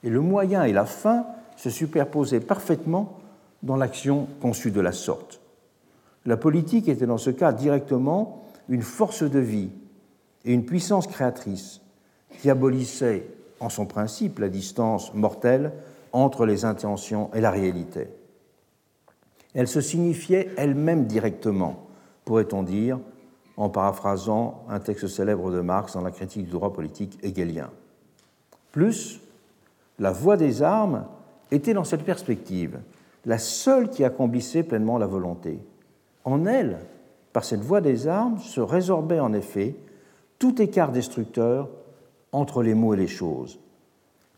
Et 0.03 0.09
le 0.09 0.19
moyen 0.19 0.63
et 0.63 0.73
la 0.73 0.85
fin 0.85 1.25
se 1.55 1.69
superposaient 1.69 2.39
parfaitement 2.39 3.17
dans 3.63 3.77
l'action 3.77 4.27
conçue 4.41 4.71
de 4.71 4.81
la 4.81 4.91
sorte. 4.91 5.41
La 6.25 6.37
politique 6.37 6.87
était 6.87 7.07
dans 7.07 7.17
ce 7.17 7.29
cas 7.29 7.51
directement 7.51 8.45
une 8.69 8.81
force 8.81 9.23
de 9.23 9.39
vie 9.39 9.69
et 10.45 10.53
une 10.53 10.65
puissance 10.65 11.07
créatrice 11.07 11.81
qui 12.39 12.49
abolissait 12.49 13.25
en 13.59 13.69
son 13.69 13.85
principe 13.85 14.39
la 14.39 14.49
distance 14.49 15.13
mortelle 15.13 15.73
entre 16.11 16.45
les 16.45 16.65
intentions 16.65 17.29
et 17.33 17.41
la 17.41 17.51
réalité. 17.51 18.09
Elle 19.53 19.67
se 19.67 19.81
signifiait 19.81 20.49
elle-même 20.57 21.05
directement, 21.05 21.87
pourrait-on 22.25 22.63
dire, 22.63 22.99
en 23.55 23.69
paraphrasant 23.69 24.63
un 24.69 24.79
texte 24.79 25.07
célèbre 25.07 25.51
de 25.51 25.61
Marx 25.61 25.93
dans 25.93 26.01
la 26.01 26.11
critique 26.11 26.45
du 26.45 26.51
droit 26.51 26.73
politique 26.73 27.19
hegelien. 27.21 27.69
Plus, 28.71 29.21
la 29.99 30.11
voie 30.11 30.37
des 30.37 30.63
armes 30.63 31.05
était 31.51 31.73
dans 31.73 31.83
cette 31.83 32.03
perspective 32.03 32.79
la 33.25 33.37
seule 33.37 33.89
qui 33.89 34.03
accomplissait 34.03 34.63
pleinement 34.63 34.97
la 34.97 35.07
volonté. 35.07 35.59
En 36.25 36.45
elle, 36.45 36.79
par 37.31 37.43
cette 37.43 37.61
voie 37.61 37.81
des 37.81 38.07
armes, 38.07 38.39
se 38.39 38.61
résorbait 38.61 39.19
en 39.19 39.33
effet 39.33 39.75
tout 40.39 40.61
écart 40.61 40.91
destructeur 40.91 41.69
entre 42.31 42.63
les 42.63 42.73
mots 42.73 42.93
et 42.93 42.97
les 42.97 43.07
choses. 43.07 43.59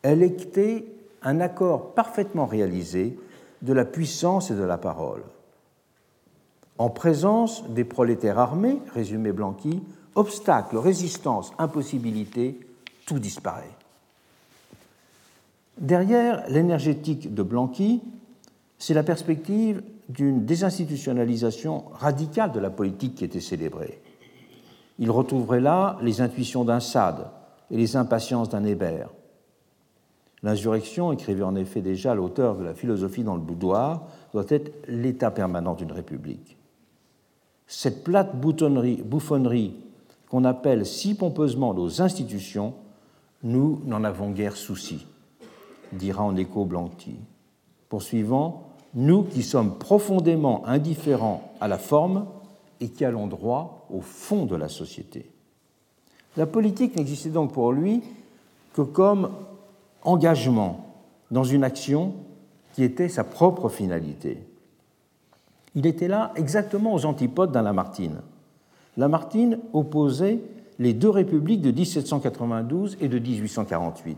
Elle 0.02 0.22
était 0.22 0.86
un 1.24 1.40
accord 1.40 1.94
parfaitement 1.94 2.46
réalisé 2.46 3.18
de 3.62 3.74
la 3.74 3.86
puissance 3.86 4.52
et 4.52 4.56
de 4.56 4.64
la 4.64 4.78
parole. 4.78 5.24
En 6.78 6.90
présence 6.90 7.68
des 7.70 7.86
prolétaires 7.86 8.38
armés, 8.38 8.80
résumé 8.94 9.32
Blanqui, 9.32 9.82
obstacle, 10.14 10.78
résistance, 10.78 11.54
impossibilité, 11.58 12.60
tout 13.06 13.20
disparaît. 13.20 13.64
Derrière 15.78 16.48
l'énergétique 16.50 17.34
de 17.34 17.44
Blanqui, 17.44 18.02
c'est 18.78 18.94
la 18.94 19.04
perspective 19.04 19.82
d'une 20.10 20.46
désinstitutionnalisation 20.46 21.86
radicale 21.94 22.52
de 22.52 22.60
la 22.60 22.70
politique 22.70 23.16
qui 23.16 23.26
était 23.26 23.40
célébrée. 23.40 24.02
Il 25.00 25.12
retrouverait 25.12 25.62
là 25.62 25.98
les 26.02 26.22
intuitions 26.22 26.64
d'un 26.64 26.80
Sade 26.80 27.28
et 27.72 27.78
les 27.78 27.96
impatiences 27.96 28.50
d'un 28.50 28.64
Hébert. 28.64 29.10
L'insurrection, 30.44 31.12
écrivait 31.12 31.44
en 31.44 31.56
effet 31.56 31.82
déjà 31.82 32.14
l'auteur 32.14 32.56
de 32.56 32.64
la 32.64 32.76
philosophie 32.76 33.24
dans 33.24 33.36
le 33.36 33.42
boudoir, 33.42 34.08
doit 34.32 34.46
être 34.50 34.72
l'état 34.88 35.32
permanent 35.32 35.74
d'une 35.74 35.92
république. 35.92 36.56
Cette 37.68 38.04
plate 38.04 38.40
bouffonnerie 38.40 39.76
qu'on 40.30 40.44
appelle 40.44 40.86
si 40.86 41.16
pompeusement 41.16 41.74
nos 41.74 42.02
institutions, 42.02 42.76
nous 43.44 43.82
n'en 43.86 44.04
avons 44.04 44.32
guère 44.32 44.56
souci, 44.56 45.08
dira 45.92 46.24
en 46.24 46.36
écho 46.36 46.66
Blanqui. 46.66 47.16
Poursuivant, 47.90 48.65
nous 48.96 49.24
qui 49.24 49.44
sommes 49.44 49.78
profondément 49.78 50.66
indifférents 50.66 51.54
à 51.60 51.68
la 51.68 51.78
forme 51.78 52.26
et 52.80 52.90
qui 52.90 53.06
allons 53.06 53.28
droit 53.28 53.86
au 53.90 54.02
fond 54.02 54.46
de 54.46 54.56
la 54.56 54.70
société. 54.70 55.30
La 56.38 56.46
politique 56.46 56.96
n'existait 56.96 57.30
donc 57.30 57.54
pour 57.54 57.72
lui 57.72 58.02
que 58.74 58.82
comme 58.82 59.32
engagement 60.04 60.86
dans 61.32 61.44
une 61.44 61.64
action 61.64 62.14
qui 62.74 62.84
était 62.84 63.10
sa 63.10 63.24
propre 63.24 63.70
finalité. 63.70 64.46
Il 65.76 65.86
était 65.86 66.08
là 66.08 66.32
exactement 66.36 66.94
aux 66.94 67.06
antipodes 67.06 67.52
d'un 67.52 67.62
Lamartine. 67.62 68.22
Lamartine 68.98 69.60
opposait 69.74 70.40
les 70.80 70.94
deux 70.94 71.10
républiques 71.10 71.62
de 71.62 71.72
1792 71.72 72.98
et 73.02 73.08
de 73.08 73.20
1848. 73.20 74.18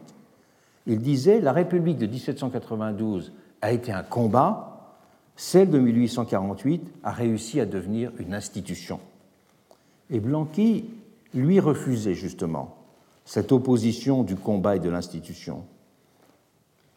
Il 0.88 1.00
disait 1.00 1.42
la 1.42 1.52
république 1.52 1.98
de 1.98 2.08
1792 2.08 3.32
a 3.62 3.72
été 3.72 3.92
un 3.92 4.04
combat, 4.04 4.96
celle 5.36 5.70
de 5.70 5.80
1848 5.80 6.94
a 7.04 7.12
réussi 7.12 7.60
à 7.60 7.66
devenir 7.66 8.12
une 8.20 8.34
institution. 8.34 9.00
Et 10.10 10.20
Blanqui 10.20 10.90
lui 11.34 11.60
refusait 11.60 12.14
justement 12.14 12.76
cette 13.26 13.52
opposition 13.52 14.24
du 14.24 14.36
combat 14.36 14.78
et 14.78 14.80
de 14.80 14.90
l'institution, 14.90 15.66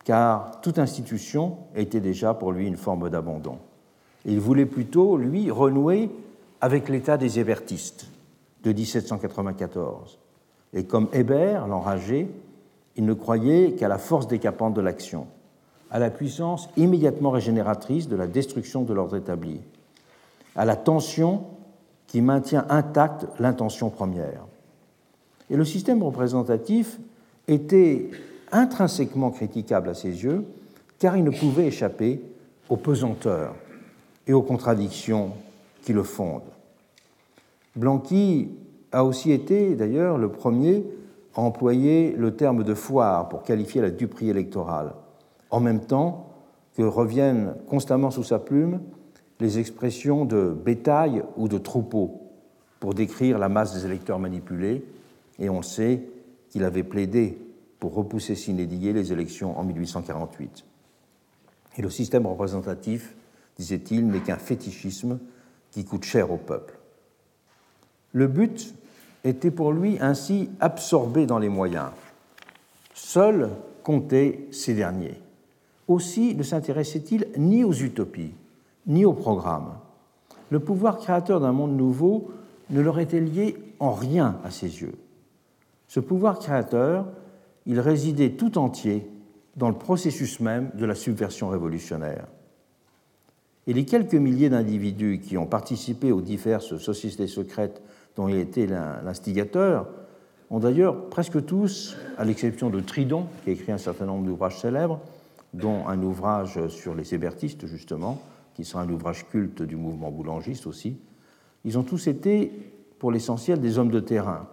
car 0.05 0.61
toute 0.61 0.79
institution 0.79 1.59
était 1.75 2.01
déjà 2.01 2.35
pour 2.35 2.53
lui 2.53 2.67
une 2.67 2.77
forme 2.77 3.11
d'abandon. 3.11 3.59
Il 4.25 4.41
voulait 4.41 4.67
plutôt, 4.67 5.17
lui, 5.17 5.51
renouer 5.51 6.11
avec 6.61 6.89
l'état 6.89 7.17
des 7.17 7.39
hébertistes 7.39 8.07
de 8.63 8.73
1794. 8.73 10.19
Et 10.73 10.85
comme 10.85 11.09
Hébert, 11.13 11.67
l'enragé, 11.67 12.31
il 12.97 13.05
ne 13.05 13.15
croyait 13.15 13.73
qu'à 13.73 13.89
la 13.89 13.99
force 13.99 14.29
décapante 14.29 14.75
de 14.75 14.81
l'action 14.81 15.27
à 15.91 15.99
la 15.99 16.11
puissance 16.11 16.69
immédiatement 16.77 17.31
régénératrice 17.31 18.09
de 18.09 18.17
la 18.17 18.27
destruction 18.27 18.83
de 18.83 18.95
l'ordre 18.95 19.17
établi, 19.17 19.61
à 20.55 20.65
la 20.65 20.77
tension 20.77 21.45
qui 22.07 22.21
maintient 22.21 22.67
intacte 22.69 23.27
l'intention 23.39 23.91
première. 23.91 24.47
Et 25.49 25.57
le 25.57 25.65
système 25.65 26.03
représentatif 26.03 26.99
était 27.49 28.11
intrinsèquement 28.53 29.31
critiquable 29.31 29.89
à 29.89 29.95
ses 29.95 30.23
yeux, 30.23 30.45
car 30.99 31.17
il 31.17 31.25
ne 31.25 31.31
pouvait 31.31 31.67
échapper 31.67 32.23
aux 32.69 32.77
pesanteurs 32.77 33.55
et 34.27 34.33
aux 34.33 34.43
contradictions 34.43 35.33
qui 35.83 35.93
le 35.93 36.03
fondent. 36.03 36.43
Blanqui 37.75 38.51
a 38.93 39.05
aussi 39.05 39.33
été 39.33 39.75
d'ailleurs 39.75 40.19
le 40.19 40.31
premier 40.31 40.85
à 41.35 41.41
employer 41.41 42.13
le 42.17 42.35
terme 42.35 42.65
de 42.65 42.75
foire 42.75 43.29
pour 43.29 43.43
qualifier 43.43 43.81
la 43.81 43.91
duperie 43.91 44.31
électorale 44.31 44.93
en 45.51 45.61
même 45.61 45.81
temps 45.81 46.31
que 46.77 46.83
reviennent 46.83 47.55
constamment 47.69 48.11
sous 48.11 48.25
sa 48.25 48.39
plume 48.39 48.81
les 49.41 49.59
expressions 49.59 50.25
de 50.25 50.51
bétail 50.51 51.23
ou 51.37 51.49
de 51.49 51.59
troupeau 51.59 52.21
pour 52.79 52.95
décrire 52.95 53.39
la 53.39 53.49
masse 53.49 53.75
des 53.75 53.87
électeurs 53.87 54.19
manipulés, 54.19 54.85
et 55.39 55.51
on 55.51 55.63
sait 55.63 56.03
qu'il 56.51 56.65
avait 56.65 56.83
plaidé 56.83 57.39
pour 57.79 57.95
repousser 57.95 58.35
s'inédier 58.35 58.93
les 58.93 59.13
élections 59.13 59.59
en 59.59 59.65
1848. 59.65 60.65
Et 61.77 61.83
le 61.83 61.91
système 61.91 62.27
représentatif, 62.27 63.15
disait-il, 63.57 64.07
n'est 64.07 64.21
qu'un 64.21 64.37
fétichisme 64.37 65.19
qui 65.71 65.85
coûte 65.85 66.05
cher 66.05 66.31
au 66.31 66.37
peuple. 66.37 66.79
Le 68.13 68.27
but 68.27 68.75
était 69.25 69.51
pour 69.51 69.73
lui 69.73 69.99
ainsi 70.01 70.51
absorbé 70.61 71.27
dans 71.27 71.39
les 71.39 71.49
moyens. 71.49 71.91
Seul 72.95 73.51
comptaient 73.83 74.47
ces 74.51 74.75
derniers 74.75 75.21
aussi 75.91 76.35
ne 76.35 76.43
s'intéressait-il 76.43 77.27
ni 77.37 77.65
aux 77.65 77.73
utopies, 77.73 78.33
ni 78.87 79.05
aux 79.05 79.13
programmes. 79.13 79.75
Le 80.51 80.61
pouvoir 80.61 80.99
créateur 80.99 81.41
d'un 81.41 81.53
monde 81.53 81.77
nouveau 81.77 82.31
ne 82.71 82.81
leur 82.81 82.99
était 82.99 83.21
lié 83.21 83.57
en 83.79 83.93
rien 83.93 84.39
à 84.45 84.51
ses 84.51 84.83
yeux. 84.83 84.95
Ce 85.89 86.01
pouvoir 86.01 86.39
créateur, 86.39 87.07
il 87.67 87.81
résidait 87.81 88.31
tout 88.31 88.59
entier 88.59 89.07
dans 89.57 89.69
le 89.69 89.75
processus 89.75 90.41
même 90.41 90.71
de 90.75 90.87
la 90.87 90.95
subversion 90.95 91.49
révolutionnaire. 91.49 92.27
Et 93.67 93.73
les 93.73 93.85
quelques 93.85 94.15
milliers 94.15 94.49
d'individus 94.49 95.21
qui 95.23 95.37
ont 95.37 95.47
participé 95.47 96.13
aux 96.13 96.21
diverses 96.21 96.77
sociétés 96.79 97.27
secrètes 97.27 97.83
dont 98.17 98.29
il 98.29 98.37
était 98.37 98.67
l'instigateur 98.67 99.89
ont 100.51 100.59
d'ailleurs 100.59 101.09
presque 101.11 101.45
tous, 101.45 101.97
à 102.19 102.25
l'exception 102.25 102.71
de 102.71 102.81
Tridon, 102.81 103.27
qui 103.45 103.51
a 103.51 103.53
écrit 103.53 103.73
un 103.73 103.79
certain 103.79 104.07
nombre 104.07 104.25
d'ouvrages 104.27 104.59
célèbres, 104.59 105.01
dont 105.55 105.87
un 105.89 106.03
ouvrage 106.03 106.69
sur 106.69 106.95
les 106.95 107.15
hébertistes, 107.15 107.67
justement, 107.67 108.21
qui 108.55 108.65
sera 108.65 108.83
un 108.83 108.91
ouvrage 108.91 109.29
culte 109.29 109.63
du 109.63 109.77
mouvement 109.77 110.11
boulangiste 110.11 110.67
aussi. 110.67 110.97
Ils 111.65 111.79
ont 111.79 111.83
tous 111.83 112.07
été, 112.07 112.53
pour 112.99 113.13
l'essentiel, 113.13 113.61
des 113.61 113.79
hommes 113.79 113.91
de 113.91 114.01
terrain, 114.01 114.49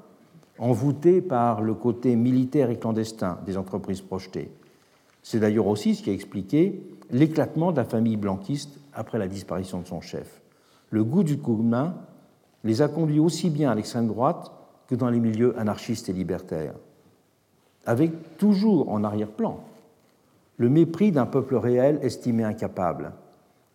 envoûtés 0.58 1.22
par 1.22 1.62
le 1.62 1.74
côté 1.74 2.16
militaire 2.16 2.70
et 2.70 2.80
clandestin 2.80 3.40
des 3.46 3.58
entreprises 3.58 4.02
projetées. 4.02 4.52
C'est 5.22 5.40
d'ailleurs 5.40 5.68
aussi 5.68 5.96
ce 5.96 6.04
qui 6.04 6.10
a 6.10 6.14
expliqué 6.14 6.82
l'éclatement 7.12 7.72
de 7.72 7.78
la 7.78 7.86
famille 7.86 8.18
blanquiste 8.18 8.80
après 8.94 9.20
la 9.20 9.28
disparition 9.28 9.82
de 9.82 9.88
son 9.88 10.02
chef. 10.02 10.42
Le 10.90 11.04
goût 11.04 11.24
du 11.24 11.38
commun 11.38 11.96
les 12.64 12.82
a 12.82 12.88
conduits 12.88 13.20
aussi 13.20 13.50
bien 13.50 13.70
à 13.72 13.76
l'extrême 13.76 14.08
droite 14.08 14.52
que 14.88 14.96
dans 14.96 15.10
les 15.10 15.20
milieux 15.20 15.58
anarchistes 15.60 16.10
et 16.10 16.14
libertaires, 16.14 16.76
avec 17.86 18.38
toujours 18.38 18.90
en 18.90 19.04
arrière-plan 19.04 19.64
le 20.58 20.70
mépris 20.70 21.12
d'un 21.12 21.26
peuple 21.26 21.56
réel 21.56 22.00
estimé 22.02 22.44
incapable 22.44 23.14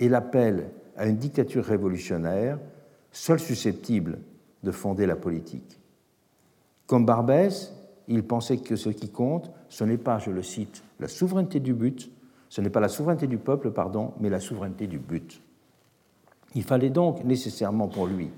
et 0.01 0.09
l'appel 0.09 0.71
à 0.97 1.07
une 1.07 1.17
dictature 1.17 1.65
révolutionnaire 1.65 2.59
seule 3.13 3.41
susceptible 3.41 4.19
de 4.63 4.71
fonder 4.71 5.07
la 5.07 5.17
politique. 5.17 5.79
Comme 6.87 7.07
Barbès, 7.07 7.73
il 8.09 8.25
pensait 8.25 8.59
que 8.59 8.77
ce 8.77 8.89
qui 8.89 9.09
compte, 9.09 9.51
ce 9.69 9.85
n'est 9.85 9.97
pas, 9.97 10.19
je 10.19 10.31
le 10.31 10.43
cite, 10.43 10.83
la 10.99 11.09
souveraineté 11.09 11.61
du 11.61 11.73
but, 11.73 12.11
ce 12.49 12.61
n'est 12.61 12.71
pas 12.71 12.81
la 12.81 12.89
souveraineté 12.89 13.27
du 13.27 13.39
peuple, 13.39 13.71
pardon, 13.71 14.13
mais 14.21 14.29
la 14.29 14.41
souveraineté 14.41 14.87
du 14.87 14.99
but. 14.99 15.41
Il 16.55 16.65
fallait 16.65 16.91
donc 16.91 17.25
nécessairement 17.25 17.89
pour 17.89 18.07
lui 18.07 18.31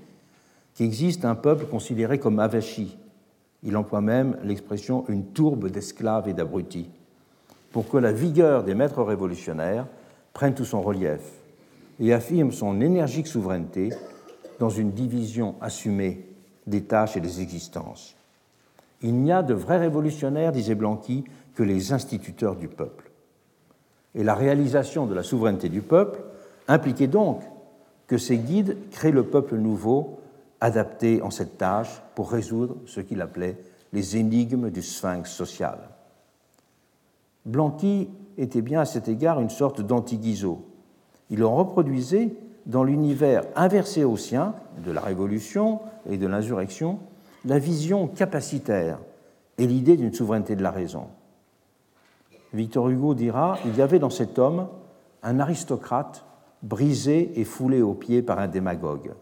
qu'il 0.73 0.85
existe 0.85 1.25
un 1.25 1.35
peuple 1.35 1.65
considéré 1.65 2.19
comme 2.19 2.39
avachi. 2.39 2.97
Il 3.63 3.75
emploie 3.75 4.01
même 4.01 4.37
l'expression 4.43 5.05
une 5.09 5.25
tourbe 5.25 5.69
d'esclaves 5.69 6.27
et 6.29 6.33
d'abrutis 6.33 6.89
pour 7.75 7.89
que 7.89 7.97
la 7.97 8.13
vigueur 8.13 8.63
des 8.63 8.73
maîtres 8.73 9.03
révolutionnaires 9.03 9.85
prenne 10.31 10.53
tout 10.53 10.63
son 10.63 10.81
relief 10.81 11.19
et 11.99 12.13
affirme 12.13 12.53
son 12.53 12.79
énergique 12.79 13.27
souveraineté 13.27 13.89
dans 14.59 14.69
une 14.69 14.91
division 14.91 15.55
assumée 15.59 16.25
des 16.67 16.83
tâches 16.83 17.17
et 17.17 17.19
des 17.19 17.41
existences. 17.41 18.15
Il 19.01 19.15
n'y 19.15 19.33
a 19.33 19.43
de 19.43 19.53
vrais 19.53 19.77
révolutionnaires, 19.77 20.53
disait 20.53 20.73
Blanqui, 20.73 21.25
que 21.53 21.63
les 21.63 21.91
instituteurs 21.91 22.55
du 22.55 22.69
peuple. 22.69 23.11
Et 24.15 24.23
la 24.23 24.35
réalisation 24.35 25.05
de 25.05 25.13
la 25.13 25.23
souveraineté 25.23 25.67
du 25.67 25.81
peuple 25.81 26.21
impliquait 26.69 27.07
donc 27.07 27.41
que 28.07 28.17
ces 28.17 28.37
guides 28.37 28.77
créent 28.91 29.11
le 29.11 29.25
peuple 29.25 29.57
nouveau 29.57 30.21
adapté 30.61 31.21
en 31.21 31.29
cette 31.29 31.57
tâche 31.57 32.01
pour 32.15 32.31
résoudre 32.31 32.77
ce 32.85 33.01
qu'il 33.01 33.21
appelait 33.21 33.57
les 33.91 34.15
énigmes 34.15 34.69
du 34.69 34.81
sphinx 34.81 35.29
social. 35.29 35.89
Blanqui 37.45 38.09
était 38.37 38.61
bien 38.61 38.81
à 38.81 38.85
cet 38.85 39.07
égard 39.07 39.39
une 39.39 39.49
sorte 39.49 39.81
d'anti-Guizot. 39.81 40.65
Il 41.29 41.43
en 41.43 41.55
reproduisait 41.55 42.33
dans 42.65 42.83
l'univers 42.83 43.43
inversé 43.55 44.03
au 44.03 44.17
sien 44.17 44.55
de 44.83 44.91
la 44.91 45.01
Révolution 45.01 45.79
et 46.09 46.17
de 46.17 46.27
l'insurrection 46.27 46.99
la 47.45 47.59
vision 47.59 48.07
capacitaire 48.07 48.97
et 49.57 49.67
l'idée 49.67 49.97
d'une 49.97 50.13
souveraineté 50.13 50.55
de 50.55 50.63
la 50.63 50.71
raison. 50.71 51.07
Victor 52.53 52.89
Hugo 52.89 53.13
dira 53.13 53.57
Il 53.65 53.75
y 53.75 53.81
avait 53.81 53.99
dans 53.99 54.09
cet 54.09 54.39
homme 54.39 54.67
un 55.23 55.39
aristocrate 55.39 56.25
brisé 56.63 57.39
et 57.39 57.43
foulé 57.43 57.81
aux 57.81 57.93
pieds 57.93 58.21
par 58.21 58.39
un 58.39 58.47
démagogue. 58.47 59.13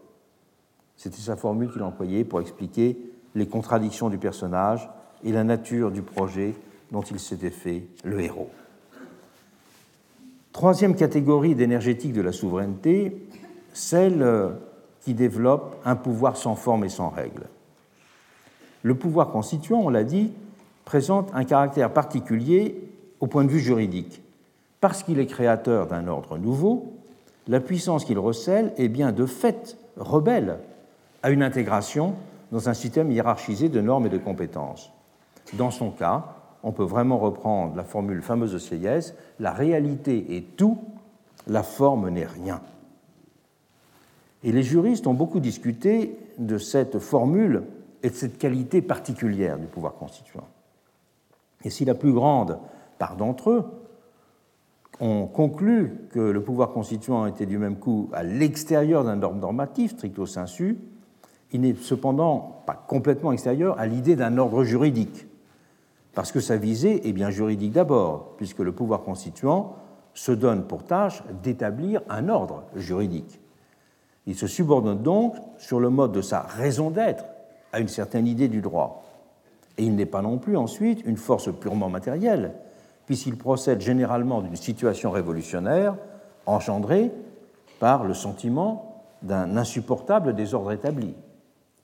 C'était 0.96 1.20
sa 1.20 1.36
formule 1.36 1.70
qu'il 1.70 1.82
employait 1.82 2.24
pour 2.24 2.40
expliquer 2.40 2.98
les 3.34 3.46
contradictions 3.46 4.08
du 4.08 4.18
personnage 4.18 4.88
et 5.24 5.32
la 5.32 5.44
nature 5.44 5.90
du 5.90 6.02
projet 6.02 6.54
dont 6.94 7.02
il 7.02 7.18
s'était 7.18 7.50
fait 7.50 7.82
le 8.04 8.20
héros. 8.20 8.50
Troisième 10.52 10.94
catégorie 10.94 11.56
d'énergétique 11.56 12.12
de 12.12 12.22
la 12.22 12.30
souveraineté, 12.30 13.26
celle 13.72 14.22
euh, 14.22 14.50
qui 15.00 15.12
développe 15.12 15.76
un 15.84 15.96
pouvoir 15.96 16.36
sans 16.36 16.54
forme 16.54 16.84
et 16.84 16.88
sans 16.88 17.08
règle. 17.08 17.48
Le 18.84 18.94
pouvoir 18.94 19.30
constituant, 19.30 19.80
on 19.80 19.88
l'a 19.88 20.04
dit, 20.04 20.30
présente 20.84 21.30
un 21.34 21.42
caractère 21.42 21.92
particulier 21.92 22.88
au 23.18 23.26
point 23.26 23.42
de 23.42 23.50
vue 23.50 23.58
juridique. 23.58 24.22
Parce 24.80 25.02
qu'il 25.02 25.18
est 25.18 25.26
créateur 25.26 25.88
d'un 25.88 26.06
ordre 26.06 26.38
nouveau, 26.38 26.92
la 27.48 27.58
puissance 27.58 28.04
qu'il 28.04 28.20
recèle 28.20 28.72
est 28.76 28.88
bien 28.88 29.10
de 29.10 29.26
fait 29.26 29.76
rebelle 29.96 30.58
à 31.24 31.30
une 31.30 31.42
intégration 31.42 32.14
dans 32.52 32.68
un 32.68 32.74
système 32.74 33.10
hiérarchisé 33.10 33.68
de 33.68 33.80
normes 33.80 34.06
et 34.06 34.10
de 34.10 34.18
compétences. 34.18 34.92
Dans 35.54 35.72
son 35.72 35.90
cas, 35.90 36.43
on 36.64 36.72
peut 36.72 36.84
vraiment 36.84 37.18
reprendre 37.18 37.76
la 37.76 37.84
formule 37.84 38.22
fameuse 38.22 38.52
de 38.52 38.58
Sieyès 38.58 39.14
la 39.38 39.52
réalité 39.52 40.36
est 40.36 40.56
tout, 40.56 40.78
la 41.46 41.62
forme 41.62 42.08
n'est 42.08 42.26
rien. 42.26 42.60
Et 44.42 44.50
les 44.50 44.62
juristes 44.62 45.06
ont 45.06 45.14
beaucoup 45.14 45.40
discuté 45.40 46.18
de 46.38 46.58
cette 46.58 46.98
formule 46.98 47.64
et 48.02 48.10
de 48.10 48.14
cette 48.14 48.38
qualité 48.38 48.82
particulière 48.82 49.58
du 49.58 49.66
pouvoir 49.66 49.94
constituant. 49.94 50.48
Et 51.64 51.70
si 51.70 51.84
la 51.84 51.94
plus 51.94 52.12
grande 52.12 52.58
part 52.98 53.16
d'entre 53.16 53.50
eux 53.50 53.64
ont 55.00 55.26
conclu 55.26 56.08
que 56.10 56.20
le 56.20 56.42
pouvoir 56.42 56.70
constituant 56.70 57.26
était 57.26 57.46
du 57.46 57.58
même 57.58 57.76
coup 57.76 58.08
à 58.12 58.22
l'extérieur 58.22 59.04
d'un 59.04 59.22
ordre 59.22 59.40
normatif, 59.40 59.92
stricto 59.92 60.24
sensu, 60.24 60.78
il 61.52 61.60
n'est 61.60 61.74
cependant 61.74 62.62
pas 62.66 62.74
complètement 62.74 63.32
extérieur 63.32 63.78
à 63.78 63.86
l'idée 63.86 64.16
d'un 64.16 64.38
ordre 64.38 64.64
juridique, 64.64 65.26
parce 66.14 66.32
que 66.32 66.40
sa 66.40 66.56
visée 66.56 67.08
est 67.08 67.12
bien 67.12 67.30
juridique 67.30 67.72
d'abord, 67.72 68.34
puisque 68.36 68.60
le 68.60 68.72
pouvoir 68.72 69.02
constituant 69.02 69.76
se 70.14 70.32
donne 70.32 70.64
pour 70.64 70.84
tâche 70.84 71.22
d'établir 71.42 72.02
un 72.08 72.28
ordre 72.28 72.62
juridique. 72.76 73.40
Il 74.26 74.36
se 74.36 74.46
subordonne 74.46 75.02
donc, 75.02 75.34
sur 75.58 75.80
le 75.80 75.90
mode 75.90 76.12
de 76.12 76.22
sa 76.22 76.40
raison 76.40 76.90
d'être, 76.90 77.24
à 77.72 77.80
une 77.80 77.88
certaine 77.88 78.26
idée 78.26 78.48
du 78.48 78.60
droit. 78.60 79.02
Et 79.76 79.84
il 79.84 79.96
n'est 79.96 80.06
pas 80.06 80.22
non 80.22 80.38
plus 80.38 80.56
ensuite 80.56 81.04
une 81.04 81.16
force 81.16 81.50
purement 81.52 81.90
matérielle, 81.90 82.54
puisqu'il 83.06 83.36
procède 83.36 83.80
généralement 83.80 84.40
d'une 84.40 84.56
situation 84.56 85.10
révolutionnaire 85.10 85.96
engendrée 86.46 87.10
par 87.80 88.04
le 88.04 88.14
sentiment 88.14 89.02
d'un 89.22 89.56
insupportable 89.56 90.34
désordre 90.34 90.72
établi, 90.72 91.14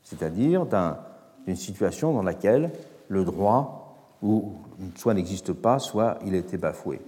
c'est-à-dire 0.03 0.66
d'une 1.47 1.57
situation 1.57 2.14
dans 2.14 2.22
laquelle 2.22 2.70
le 3.09 3.24
droit 3.24 3.80
ou 4.23 4.53
soit 4.97 5.14
n'existe 5.14 5.53
pas, 5.53 5.79
soit 5.79 6.18
il 6.27 6.35
a 6.35 6.39
été 6.39 6.57
bafoué. 6.57 7.01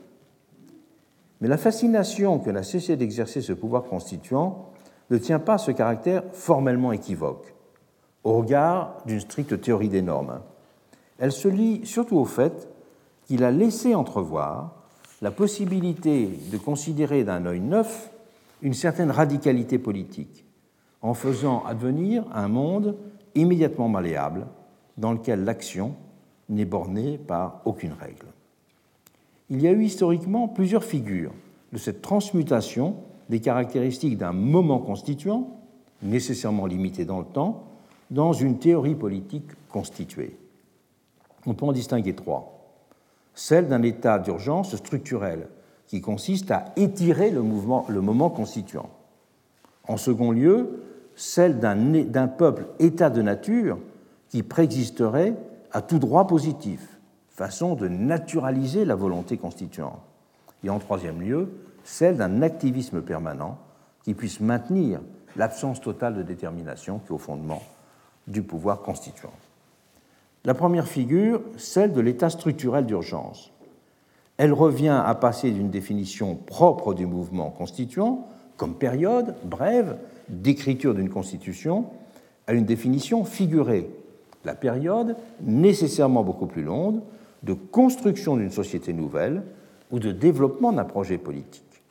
Mais 1.40 1.48
la 1.48 1.56
fascination 1.56 2.38
que 2.38 2.50
n'a 2.50 2.62
cessé 2.62 2.96
d'exercer 2.96 3.40
ce 3.40 3.52
pouvoir 3.52 3.84
constituant 3.84 4.70
ne 5.10 5.18
tient 5.18 5.40
pas 5.40 5.54
à 5.54 5.58
ce 5.58 5.72
caractère 5.72 6.22
formellement 6.32 6.92
équivoque, 6.92 7.54
au 8.24 8.34
regard 8.34 8.98
d'une 9.06 9.20
stricte 9.20 9.60
théorie 9.60 9.88
des 9.88 10.02
normes. 10.02 10.40
Elle 11.18 11.32
se 11.32 11.48
lie 11.48 11.84
surtout 11.84 12.16
au 12.16 12.24
fait 12.24 12.68
qu'il 13.26 13.44
a 13.44 13.50
laissé 13.50 13.94
entrevoir 13.94 14.82
la 15.20 15.30
possibilité 15.30 16.26
de 16.50 16.58
considérer 16.58 17.24
d'un 17.24 17.46
œil 17.46 17.60
neuf 17.60 18.10
une 18.62 18.74
certaine 18.74 19.10
radicalité 19.10 19.78
politique, 19.78 20.44
en 21.00 21.14
faisant 21.14 21.64
advenir 21.64 22.24
un 22.32 22.48
monde 22.48 22.96
immédiatement 23.34 23.88
malléable 23.88 24.46
dans 24.96 25.12
lequel 25.12 25.44
l'action 25.44 25.94
n'est 26.52 26.64
bornée 26.64 27.18
par 27.18 27.60
aucune 27.64 27.92
règle. 27.92 28.26
Il 29.50 29.60
y 29.60 29.66
a 29.66 29.72
eu 29.72 29.84
historiquement 29.84 30.48
plusieurs 30.48 30.84
figures 30.84 31.32
de 31.72 31.78
cette 31.78 32.02
transmutation 32.02 32.96
des 33.28 33.40
caractéristiques 33.40 34.18
d'un 34.18 34.32
moment 34.32 34.78
constituant, 34.78 35.58
nécessairement 36.02 36.66
limité 36.66 37.04
dans 37.04 37.20
le 37.20 37.26
temps, 37.26 37.64
dans 38.10 38.32
une 38.32 38.58
théorie 38.58 38.94
politique 38.94 39.50
constituée. 39.68 40.36
On 41.46 41.54
peut 41.54 41.66
en 41.66 41.72
distinguer 41.72 42.14
trois 42.14 42.52
celle 43.34 43.68
d'un 43.68 43.82
état 43.82 44.18
d'urgence 44.18 44.76
structurel 44.76 45.48
qui 45.86 46.00
consiste 46.00 46.50
à 46.50 46.66
étirer 46.76 47.30
le, 47.30 47.42
le 47.88 48.00
moment 48.00 48.30
constituant. 48.30 48.90
En 49.88 49.96
second 49.96 50.30
lieu, 50.30 50.82
celle 51.14 51.58
d'un 51.58 52.28
peuple 52.28 52.66
état 52.78 53.10
de 53.10 53.22
nature 53.22 53.78
qui 54.28 54.42
préexisterait 54.42 55.34
à 55.72 55.82
tout 55.82 55.98
droit 55.98 56.26
positif, 56.26 57.00
façon 57.28 57.74
de 57.74 57.88
naturaliser 57.88 58.84
la 58.84 58.94
volonté 58.94 59.36
constituante. 59.36 60.00
Et 60.64 60.70
en 60.70 60.78
troisième 60.78 61.20
lieu, 61.20 61.50
celle 61.84 62.16
d'un 62.16 62.42
activisme 62.42 63.02
permanent 63.02 63.58
qui 64.04 64.14
puisse 64.14 64.40
maintenir 64.40 65.00
l'absence 65.36 65.80
totale 65.80 66.14
de 66.14 66.22
détermination 66.22 66.98
qui 66.98 67.08
est 67.08 67.14
au 67.14 67.18
fondement 67.18 67.62
du 68.26 68.42
pouvoir 68.42 68.82
constituant. 68.82 69.32
La 70.44 70.54
première 70.54 70.86
figure, 70.86 71.40
celle 71.56 71.92
de 71.92 72.00
l'état 72.00 72.30
structurel 72.30 72.86
d'urgence. 72.86 73.52
Elle 74.36 74.52
revient 74.52 75.00
à 75.04 75.14
passer 75.14 75.50
d'une 75.50 75.70
définition 75.70 76.34
propre 76.34 76.94
du 76.94 77.06
mouvement 77.06 77.50
constituant, 77.50 78.26
comme 78.56 78.74
période 78.74 79.34
brève 79.44 79.98
d'écriture 80.28 80.94
d'une 80.94 81.10
constitution, 81.10 81.86
à 82.46 82.52
une 82.52 82.64
définition 82.64 83.24
figurée, 83.24 83.88
la 84.44 84.54
période 84.54 85.16
nécessairement 85.40 86.22
beaucoup 86.22 86.46
plus 86.46 86.62
longue 86.62 87.00
de 87.42 87.54
construction 87.54 88.36
d'une 88.36 88.50
société 88.50 88.92
nouvelle 88.92 89.42
ou 89.90 89.98
de 89.98 90.12
développement 90.12 90.72
d'un 90.72 90.84
projet 90.84 91.18
politique. 91.18 91.82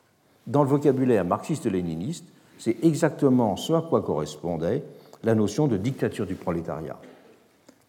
Dans 0.46 0.62
le 0.62 0.68
vocabulaire 0.68 1.24
marxiste-léniniste, 1.24 2.24
c'est 2.58 2.82
exactement 2.84 3.56
ce 3.56 3.72
à 3.72 3.82
quoi 3.82 4.02
correspondait 4.02 4.82
la 5.22 5.34
notion 5.34 5.66
de 5.68 5.76
dictature 5.76 6.26
du 6.26 6.34
prolétariat 6.34 6.98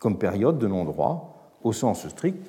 comme 0.03 0.17
période 0.17 0.59
de 0.59 0.67
non-droit 0.67 1.49
au 1.63 1.71
sens 1.71 2.05
strict 2.09 2.45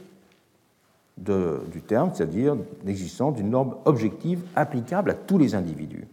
du 1.17 1.81
terme, 1.87 2.11
c'est-à-dire 2.13 2.57
l'existence 2.85 3.37
d'une 3.37 3.51
norme 3.51 3.77
objective 3.85 4.43
applicable 4.57 5.13
à 5.13 5.15
tous 5.15 5.39
les 5.39 5.55
individus. 5.55 6.09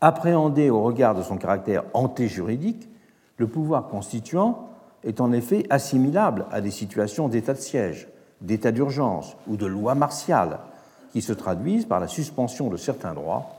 Appréhendé 0.00 0.70
au 0.70 0.80
regard 0.84 1.16
de 1.16 1.22
son 1.22 1.36
caractère 1.36 1.82
antéjuridique, 1.94 2.88
le 3.36 3.46
pouvoir 3.46 3.88
constituant 3.88 4.68
est 5.04 5.20
en 5.20 5.32
effet 5.32 5.66
assimilable 5.70 6.46
à 6.50 6.60
des 6.60 6.70
situations 6.70 7.28
d'état 7.28 7.54
de 7.54 7.58
siège, 7.58 8.08
d'état 8.40 8.72
d'urgence 8.72 9.36
ou 9.46 9.56
de 9.56 9.66
loi 9.66 9.94
martiale 9.94 10.58
qui 11.12 11.22
se 11.22 11.32
traduisent 11.32 11.86
par 11.86 12.00
la 12.00 12.08
suspension 12.08 12.68
de 12.68 12.76
certains 12.76 13.14
droits 13.14 13.50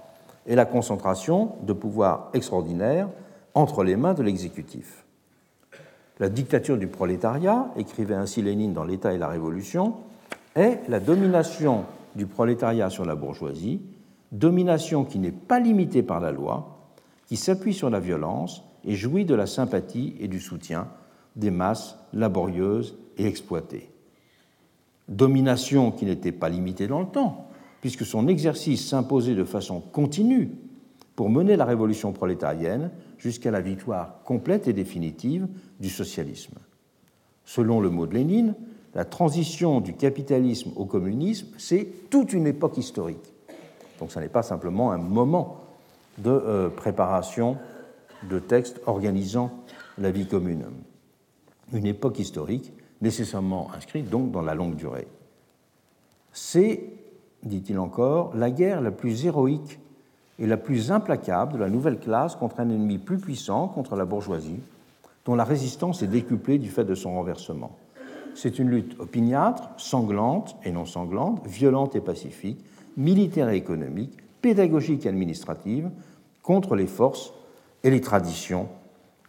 et 0.47 0.55
la 0.55 0.65
concentration 0.65 1.55
de 1.63 1.73
pouvoirs 1.73 2.29
extraordinaires 2.33 3.07
entre 3.53 3.83
les 3.83 3.95
mains 3.95 4.13
de 4.13 4.23
l'exécutif. 4.23 5.03
La 6.19 6.29
dictature 6.29 6.77
du 6.77 6.87
prolétariat, 6.87 7.67
écrivait 7.75 8.15
ainsi 8.15 8.41
Lénine 8.41 8.73
dans 8.73 8.83
L'État 8.83 9.13
et 9.13 9.17
la 9.17 9.27
Révolution, 9.27 9.95
est 10.55 10.81
la 10.87 10.99
domination 10.99 11.85
du 12.15 12.25
prolétariat 12.27 12.89
sur 12.89 13.05
la 13.05 13.15
bourgeoisie, 13.15 13.81
domination 14.31 15.05
qui 15.05 15.19
n'est 15.19 15.31
pas 15.31 15.59
limitée 15.59 16.03
par 16.03 16.19
la 16.19 16.31
loi, 16.31 16.77
qui 17.27 17.37
s'appuie 17.37 17.73
sur 17.73 17.89
la 17.89 17.99
violence 17.99 18.63
et 18.85 18.95
jouit 18.95 19.25
de 19.25 19.35
la 19.35 19.47
sympathie 19.47 20.15
et 20.19 20.27
du 20.27 20.39
soutien 20.39 20.87
des 21.35 21.51
masses 21.51 21.97
laborieuses 22.13 22.95
et 23.17 23.25
exploitées. 23.25 23.89
Domination 25.07 25.91
qui 25.91 26.05
n'était 26.05 26.31
pas 26.31 26.49
limitée 26.49 26.87
dans 26.87 26.99
le 26.99 27.07
temps, 27.07 27.49
puisque 27.81 28.05
son 28.05 28.27
exercice 28.27 28.87
s'imposait 28.87 29.35
de 29.35 29.43
façon 29.43 29.81
continue 29.81 30.51
pour 31.15 31.29
mener 31.29 31.55
la 31.55 31.65
révolution 31.65 32.11
prolétarienne 32.11 32.91
jusqu'à 33.17 33.51
la 33.51 33.61
victoire 33.61 34.21
complète 34.23 34.67
et 34.67 34.73
définitive 34.73 35.47
du 35.79 35.89
socialisme. 35.89 36.55
Selon 37.45 37.81
le 37.81 37.89
mot 37.89 38.07
de 38.07 38.13
Lénine, 38.13 38.55
la 38.95 39.05
transition 39.05 39.81
du 39.81 39.93
capitalisme 39.93 40.71
au 40.75 40.85
communisme, 40.85 41.47
c'est 41.57 42.09
toute 42.09 42.33
une 42.33 42.47
époque 42.47 42.77
historique. 42.77 43.33
Donc 43.99 44.11
ce 44.11 44.19
n'est 44.19 44.29
pas 44.29 44.43
simplement 44.43 44.91
un 44.91 44.97
moment 44.97 45.61
de 46.19 46.29
euh, 46.29 46.69
préparation 46.69 47.57
de 48.29 48.39
textes 48.39 48.81
organisant 48.85 49.51
la 49.97 50.11
vie 50.11 50.27
commune. 50.27 50.65
Une 51.73 51.85
époque 51.85 52.19
historique 52.19 52.73
nécessairement 53.01 53.69
inscrite 53.75 54.09
donc 54.09 54.31
dans 54.31 54.41
la 54.41 54.55
longue 54.55 54.75
durée. 54.75 55.07
C'est, 56.31 56.83
dit-il 57.43 57.77
encore, 57.79 58.35
la 58.35 58.49
guerre 58.49 58.81
la 58.81 58.91
plus 58.91 59.25
héroïque 59.25 59.79
et 60.39 60.47
la 60.47 60.57
plus 60.57 60.91
implacable 60.91 61.53
de 61.53 61.57
la 61.59 61.69
nouvelle 61.69 61.99
classe 61.99 62.35
contre 62.35 62.59
un 62.59 62.69
ennemi 62.69 62.97
plus 62.97 63.19
puissant, 63.19 63.67
contre 63.67 63.95
la 63.95 64.05
bourgeoisie, 64.05 64.59
dont 65.25 65.35
la 65.35 65.43
résistance 65.43 66.01
est 66.01 66.07
décuplée 66.07 66.57
du 66.57 66.69
fait 66.69 66.85
de 66.85 66.95
son 66.95 67.13
renversement. 67.13 67.77
C'est 68.35 68.57
une 68.57 68.69
lutte 68.69 68.99
opiniâtre, 68.99 69.69
sanglante 69.77 70.55
et 70.63 70.71
non 70.71 70.85
sanglante, 70.85 71.45
violente 71.45 71.95
et 71.95 72.01
pacifique, 72.01 72.63
militaire 72.97 73.49
et 73.49 73.57
économique, 73.57 74.17
pédagogique 74.41 75.05
et 75.05 75.09
administrative, 75.09 75.89
contre 76.41 76.75
les 76.75 76.87
forces 76.87 77.33
et 77.83 77.89
les 77.89 78.01
traditions 78.01 78.69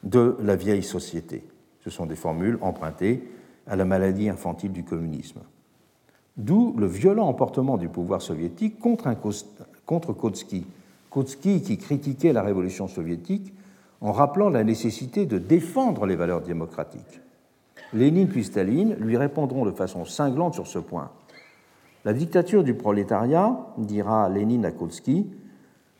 de 0.02 0.36
la 0.40 0.56
vieille 0.56 0.82
société. 0.82 1.44
Ce 1.80 1.90
sont 1.90 2.06
des 2.06 2.16
formules 2.16 2.58
empruntées 2.60 3.28
à 3.66 3.76
la 3.76 3.84
maladie 3.84 4.28
infantile 4.28 4.72
du 4.72 4.84
communisme. 4.84 5.40
D'où 6.36 6.74
le 6.76 6.86
violent 6.86 7.26
emportement 7.26 7.76
du 7.76 7.88
pouvoir 7.88 8.20
soviétique 8.20 8.78
contre, 8.78 9.06
un, 9.06 9.16
contre 9.86 10.14
qui 10.44 11.78
critiquait 11.78 12.32
la 12.32 12.42
révolution 12.42 12.88
soviétique 12.88 13.54
en 14.00 14.12
rappelant 14.12 14.50
la 14.50 14.64
nécessité 14.64 15.26
de 15.26 15.38
défendre 15.38 16.06
les 16.06 16.16
valeurs 16.16 16.42
démocratiques. 16.42 17.20
Lénine 17.92 18.28
puis 18.28 18.44
Staline 18.44 18.96
lui 18.98 19.16
répondront 19.16 19.64
de 19.64 19.70
façon 19.70 20.04
cinglante 20.04 20.54
sur 20.54 20.66
ce 20.66 20.78
point. 20.78 21.10
La 22.04 22.12
dictature 22.12 22.64
du 22.64 22.74
prolétariat, 22.74 23.56
dira 23.78 24.28
Lénine 24.28 24.66
à 24.66 24.72
Kautsky, 24.72 25.26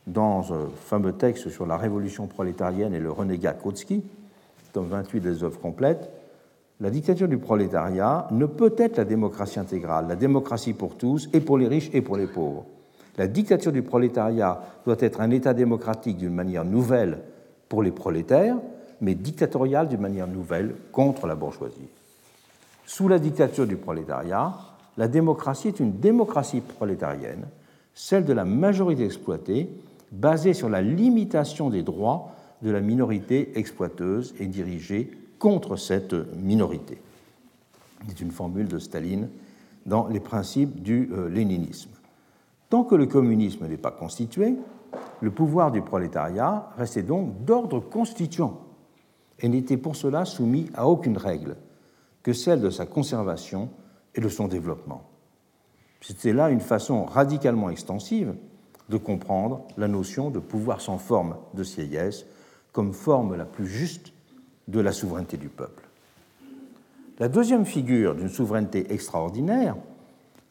dans 0.07 0.53
un 0.53 0.69
fameux 0.85 1.13
texte 1.13 1.49
sur 1.49 1.67
la 1.67 1.77
révolution 1.77 2.27
prolétarienne 2.27 2.95
et 2.95 3.01
le 3.01 3.11
renégat 3.11 3.53
Kautsky, 3.53 4.03
tome 4.73 4.89
28 4.89 5.21
des 5.21 5.45
œuvres 5.45 5.61
complètes, 5.61 6.11
la 6.81 6.91
dictature 6.91 7.29
du 7.29 7.39
prolétariat 7.39 8.27
ne 8.33 8.47
peut 8.47 8.75
être 8.77 8.97
la 8.97 9.05
démocratie 9.05 9.61
intégrale, 9.61 10.09
la 10.09 10.17
démocratie 10.17 10.73
pour 10.73 10.97
tous, 10.97 11.29
et 11.33 11.41
pour 11.41 11.57
les 11.57 11.69
riches 11.69 11.91
et 11.93 12.03
pour 12.03 12.17
les 12.17 12.27
pauvres. 12.27 12.67
La 13.17 13.29
dictature 13.29 13.71
du 13.71 13.83
prolétariat 13.83 14.61
doit 14.85 14.97
être 14.99 15.21
un 15.21 15.31
État 15.31 15.55
démocratique 15.55 16.19
d'une 16.19 16.35
manière 16.35 16.65
nouvelle 16.65 17.21
pour 17.69 17.83
les 17.83 17.93
prolétaires, 17.93 18.57
mais 19.01 19.15
dictatorial 19.15 19.89
d'une 19.89 20.01
manière 20.01 20.27
nouvelle 20.27 20.75
contre 20.91 21.27
la 21.27 21.37
bourgeoisie. 21.37 21.89
Sous 22.87 23.09
la 23.09 23.21
dictature 23.21 23.67
du 23.67 23.77
prolétariat, 23.77 24.53
la 24.97 25.09
démocratie 25.09 25.69
est 25.69 25.81
une 25.81 26.01
démocratie 26.01 26.61
prolétarienne, 26.61 27.47
celle 27.95 28.25
de 28.25 28.33
la 28.33 28.45
majorité 28.45 29.05
exploitée, 29.05 29.71
basée 30.15 30.55
sur 30.55 30.69
la 30.69 30.81
limitation 30.81 31.71
des 31.71 31.83
droits 31.83 32.31
de 32.63 32.71
la 32.71 32.81
minorité 32.81 33.59
exploiteuse 33.59 34.35
et 34.39 34.47
dirigée 34.47 35.11
contre 35.39 35.77
cette 35.77 36.15
minorité. 36.37 36.99
C'est 38.09 38.21
une 38.21 38.31
formule 38.31 38.69
de 38.69 38.79
Staline 38.79 39.29
dans 39.87 40.09
les 40.09 40.21
principes 40.21 40.83
du 40.83 41.11
euh, 41.13 41.29
léninisme. 41.29 41.91
Tant 42.71 42.85
que 42.85 42.95
le 42.95 43.07
communisme 43.07 43.67
n'est 43.67 43.77
pas 43.77 43.91
constitué, 43.91 44.55
le 45.21 45.31
pouvoir 45.31 45.73
du 45.73 45.83
prolétariat 45.83 46.71
restait 46.77 47.03
donc 47.03 47.45
d'ordre 47.45 47.81
constituant 47.81 48.61
et 49.41 49.49
n'était 49.49 49.77
pour 49.77 49.97
cela 49.97 50.25
soumis 50.25 50.71
à 50.75 50.89
aucune 50.89 51.19
règle 51.19 51.57
que 52.23 52.33
celle 52.33 52.61
de 52.61 52.71
sa 52.71 52.87
conservation 52.87 53.69
et 54.15 54.21
de 54.21 54.29
son 54.29 54.49
développement. 54.49 55.03
C'était 56.01 56.33
là 56.33 56.51
une 56.51 56.61
façon 56.61 57.05
radicalement 57.05 57.71
extensive 57.71 58.35
de 58.89 58.97
comprendre 58.97 59.63
la 59.77 59.89
notion 59.89 60.31
de 60.31 60.39
pouvoir 60.39 60.81
sans 60.81 60.99
forme 60.99 61.37
de 61.55 61.63
Sieyès 61.65 62.27
comme 62.73 62.93
forme 62.93 63.37
la 63.37 63.45
plus 63.45 63.67
juste 63.67 64.13
de 64.69 64.81
la 64.81 64.93
souveraineté 64.93 65.37
du 65.37 65.49
peuple. 65.49 65.85
La 67.19 67.29
deuxième 67.29 67.65
figure 67.65 68.15
d'une 68.15 68.29
souveraineté 68.29 68.93
extraordinaire 68.93 69.77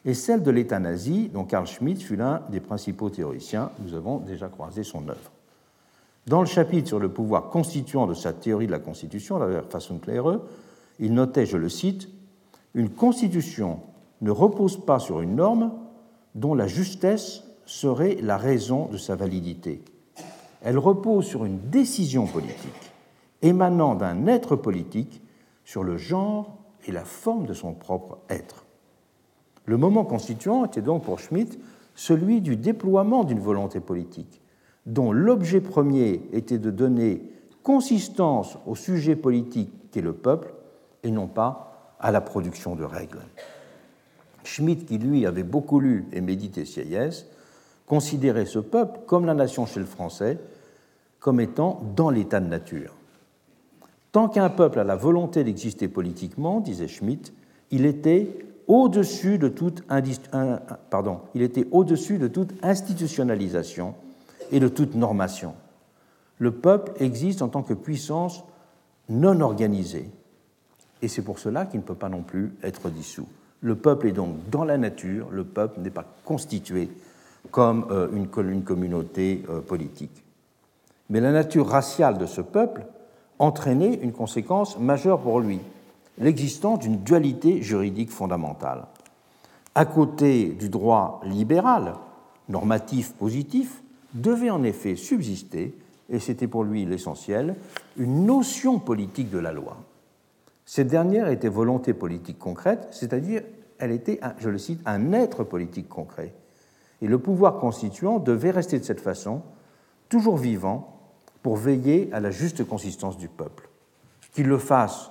est 0.04 0.14
celle 0.14 0.42
de 0.42 0.50
l'État 0.50 0.78
nazi, 0.78 1.28
dont 1.28 1.44
Karl 1.44 1.66
Schmitt 1.66 2.02
fut 2.02 2.16
l'un 2.16 2.42
des 2.50 2.60
principaux 2.60 3.10
théoriciens. 3.10 3.70
Nous 3.80 3.94
avons 3.94 4.18
déjà 4.18 4.48
croisé 4.48 4.82
son 4.82 5.08
œuvre. 5.08 5.30
Dans 6.26 6.40
le 6.40 6.46
chapitre 6.46 6.88
sur 6.88 6.98
le 6.98 7.10
pouvoir 7.10 7.50
constituant 7.50 8.06
de 8.06 8.14
sa 8.14 8.32
théorie 8.32 8.66
de 8.66 8.72
la 8.72 8.78
Constitution, 8.78 9.38
la 9.38 9.62
façon 9.62 9.98
claire, 9.98 10.40
il 10.98 11.12
notait, 11.12 11.44
je 11.44 11.58
le 11.58 11.68
cite, 11.68 12.08
Une 12.74 12.88
constitution 12.88 13.80
ne 14.22 14.30
repose 14.30 14.82
pas 14.84 14.98
sur 14.98 15.20
une 15.20 15.36
norme 15.36 15.72
dont 16.34 16.54
la 16.54 16.66
justesse 16.66 17.44
serait 17.66 18.16
la 18.20 18.36
raison 18.36 18.86
de 18.86 18.96
sa 18.96 19.16
validité. 19.16 19.82
Elle 20.62 20.78
repose 20.78 21.26
sur 21.26 21.44
une 21.44 21.60
décision 21.70 22.26
politique 22.26 22.92
émanant 23.42 23.94
d'un 23.94 24.26
être 24.26 24.56
politique 24.56 25.22
sur 25.64 25.84
le 25.84 25.98
genre 25.98 26.56
et 26.86 26.92
la 26.92 27.04
forme 27.04 27.46
de 27.46 27.52
son 27.52 27.74
propre 27.74 28.18
être. 28.28 28.64
Le 29.66 29.76
moment 29.76 30.04
constituant 30.04 30.64
était 30.64 30.82
donc 30.82 31.04
pour 31.04 31.18
Schmitt 31.18 31.58
celui 31.94 32.40
du 32.40 32.56
déploiement 32.56 33.24
d'une 33.24 33.40
volonté 33.40 33.80
politique, 33.80 34.40
dont 34.86 35.12
l'objet 35.12 35.60
premier 35.60 36.22
était 36.32 36.58
de 36.58 36.70
donner 36.70 37.22
consistance 37.62 38.58
au 38.66 38.74
sujet 38.74 39.16
politique 39.16 39.90
qu'est 39.90 40.02
le 40.02 40.12
peuple 40.12 40.52
et 41.02 41.10
non 41.10 41.28
pas 41.28 41.96
à 42.00 42.10
la 42.10 42.20
production 42.20 42.74
de 42.74 42.84
règles. 42.84 43.22
Schmitt, 44.44 44.84
qui 44.86 44.98
lui 44.98 45.24
avait 45.24 45.42
beaucoup 45.42 45.80
lu 45.80 46.06
et 46.12 46.20
médité 46.20 46.66
Sieyès, 46.66 47.26
considérait 47.86 48.46
ce 48.46 48.58
peuple, 48.58 49.00
comme 49.06 49.26
la 49.26 49.34
nation 49.34 49.66
chez 49.66 49.80
le 49.80 49.86
français, 49.86 50.38
comme 51.20 51.40
étant 51.40 51.82
dans 51.96 52.10
l'état 52.10 52.40
de 52.40 52.48
nature. 52.48 52.94
Tant 54.12 54.28
qu'un 54.28 54.50
peuple 54.50 54.78
a 54.78 54.84
la 54.84 54.96
volonté 54.96 55.42
d'exister 55.42 55.88
politiquement, 55.88 56.60
disait 56.60 56.88
Schmitt, 56.88 57.32
il 57.70 57.84
était 57.84 58.28
au-dessus 58.68 59.38
de, 59.38 59.48
toute 59.48 59.82
il 61.34 61.42
était 61.42 61.66
au-dessus 61.70 62.18
de 62.18 62.28
toute 62.28 62.52
institutionnalisation 62.62 63.94
et 64.52 64.60
de 64.60 64.68
toute 64.68 64.94
normation. 64.94 65.54
Le 66.38 66.52
peuple 66.52 66.92
existe 67.00 67.42
en 67.42 67.48
tant 67.48 67.62
que 67.62 67.74
puissance 67.74 68.44
non 69.08 69.40
organisée, 69.40 70.10
et 71.02 71.08
c'est 71.08 71.22
pour 71.22 71.38
cela 71.38 71.66
qu'il 71.66 71.80
ne 71.80 71.84
peut 71.84 71.94
pas 71.94 72.08
non 72.08 72.22
plus 72.22 72.54
être 72.62 72.88
dissous. 72.90 73.28
Le 73.60 73.76
peuple 73.76 74.08
est 74.08 74.12
donc 74.12 74.36
dans 74.50 74.64
la 74.64 74.78
nature, 74.78 75.28
le 75.30 75.44
peuple 75.44 75.80
n'est 75.80 75.90
pas 75.90 76.06
constitué 76.24 76.88
comme 77.54 77.86
euh, 77.92 78.08
une, 78.12 78.64
communauté 78.64 79.44
euh, 79.48 79.60
politique. 79.60 80.24
Mais 81.08 81.20
la 81.20 81.30
nature 81.30 81.68
raciale 81.68 82.18
de 82.18 82.26
ce 82.26 82.40
peuple 82.40 82.84
entraîner 83.38 84.00
une 84.02 84.10
conséquence 84.10 84.76
majeure 84.80 85.20
pour 85.20 85.38
lui, 85.38 85.60
l'existence 86.18 86.80
d'une 86.80 87.04
dualité 87.04 87.62
juridique 87.62 88.10
fondamentale. 88.10 88.86
À 89.76 89.84
côté 89.84 90.48
du 90.48 90.68
droit 90.68 91.20
libéral, 91.24 91.94
normatif 92.48 93.12
positif, 93.12 93.84
devait 94.14 94.50
en 94.50 94.64
effet 94.64 94.96
subsister, 94.96 95.78
et 96.10 96.18
c'était 96.18 96.48
pour 96.48 96.64
lui 96.64 96.84
l'essentiel, 96.84 97.54
une 97.96 98.26
notion 98.26 98.80
politique 98.80 99.30
de 99.30 99.38
la 99.38 99.52
loi. 99.52 99.76
Cette 100.66 100.88
dernière 100.88 101.28
était 101.28 101.48
volonté 101.48 101.94
politique 101.94 102.40
concrète, 102.40 102.88
c'est-à-dire 102.90 103.42
elle 103.78 103.92
était, 103.92 104.18
je 104.38 104.48
le 104.48 104.58
cite, 104.58 104.80
un 104.86 105.12
être 105.12 105.44
politique 105.44 105.88
concret. 105.88 106.34
Et 107.04 107.06
le 107.06 107.18
pouvoir 107.18 107.58
constituant 107.58 108.18
devait 108.18 108.50
rester 108.50 108.78
de 108.78 108.84
cette 108.84 109.02
façon, 109.02 109.42
toujours 110.08 110.38
vivant, 110.38 111.02
pour 111.42 111.54
veiller 111.54 112.08
à 112.14 112.20
la 112.20 112.30
juste 112.30 112.66
consistance 112.66 113.18
du 113.18 113.28
peuple, 113.28 113.68
qu'il 114.32 114.46
le 114.46 114.56
fasse 114.56 115.10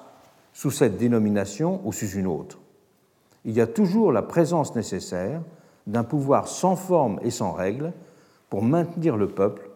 sous 0.53 0.71
cette 0.71 0.97
dénomination 0.97 1.81
ou 1.83 1.93
sous 1.93 2.09
une 2.09 2.25
autre. 2.25 2.57
Il 3.45 3.51
y 3.51 3.61
a 3.61 3.67
toujours 3.67 4.11
la 4.11 4.23
présence 4.23 4.75
nécessaire 4.75 5.43
d'un 5.85 6.03
pouvoir 6.03 6.47
sans 6.47 6.75
forme 6.75 7.19
et 7.21 7.29
sans 7.29 7.51
règle 7.51 7.93
pour 8.49 8.63
maintenir 8.63 9.15
le 9.15 9.27
peuple 9.27 9.69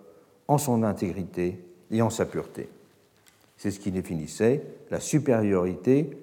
en 0.48 0.58
son 0.58 0.82
intégrité 0.82 1.64
et 1.92 2.02
en 2.02 2.10
sa 2.10 2.26
pureté. 2.26 2.68
C'est 3.58 3.70
ce 3.70 3.80
qui 3.80 3.92
définissait 3.92 4.64
la 4.90 5.00
supériorité 5.00 6.18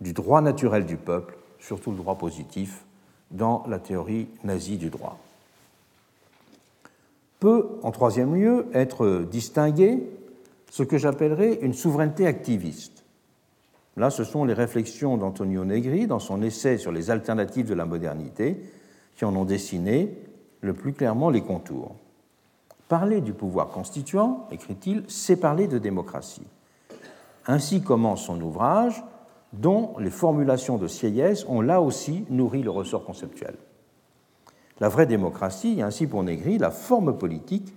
du 0.00 0.12
droit 0.12 0.42
naturel 0.42 0.86
du 0.86 0.96
peuple, 0.96 1.36
surtout 1.58 1.90
le 1.90 1.96
droit 1.96 2.18
positif, 2.18 2.84
dans 3.32 3.64
la 3.66 3.80
théorie 3.80 4.28
nazie 4.44 4.78
du 4.78 4.90
droit 4.90 5.18
peut, 7.40 7.78
en 7.82 7.90
troisième 7.90 8.34
lieu, 8.34 8.66
être 8.72 9.26
distingué 9.30 10.06
ce 10.70 10.82
que 10.82 10.98
j'appellerais 10.98 11.58
une 11.62 11.74
souveraineté 11.74 12.26
activiste. 12.26 13.04
Là, 13.96 14.10
ce 14.10 14.24
sont 14.24 14.44
les 14.44 14.54
réflexions 14.54 15.16
d'Antonio 15.16 15.64
Negri 15.64 16.06
dans 16.06 16.20
son 16.20 16.42
essai 16.42 16.78
sur 16.78 16.92
les 16.92 17.10
alternatives 17.10 17.68
de 17.68 17.74
la 17.74 17.86
modernité 17.86 18.62
qui 19.16 19.24
en 19.24 19.34
ont 19.34 19.44
dessiné 19.44 20.16
le 20.60 20.74
plus 20.74 20.92
clairement 20.92 21.30
les 21.30 21.42
contours. 21.42 21.96
Parler 22.88 23.20
du 23.20 23.32
pouvoir 23.32 23.68
constituant, 23.68 24.46
écrit-il, 24.50 25.04
c'est 25.08 25.36
parler 25.36 25.66
de 25.66 25.78
démocratie. 25.78 26.46
Ainsi 27.46 27.82
commence 27.82 28.24
son 28.24 28.40
ouvrage, 28.40 29.02
dont 29.52 29.94
les 29.98 30.10
formulations 30.10 30.76
de 30.76 30.86
Sieyès 30.86 31.44
ont 31.48 31.60
là 31.60 31.80
aussi 31.80 32.24
nourri 32.30 32.62
le 32.62 32.70
ressort 32.70 33.04
conceptuel. 33.04 33.54
La 34.80 34.88
vraie 34.88 35.06
démocratie 35.06 35.82
ainsi 35.82 36.06
pour 36.06 36.22
Négri 36.22 36.58
la 36.58 36.70
forme 36.70 37.16
politique 37.16 37.74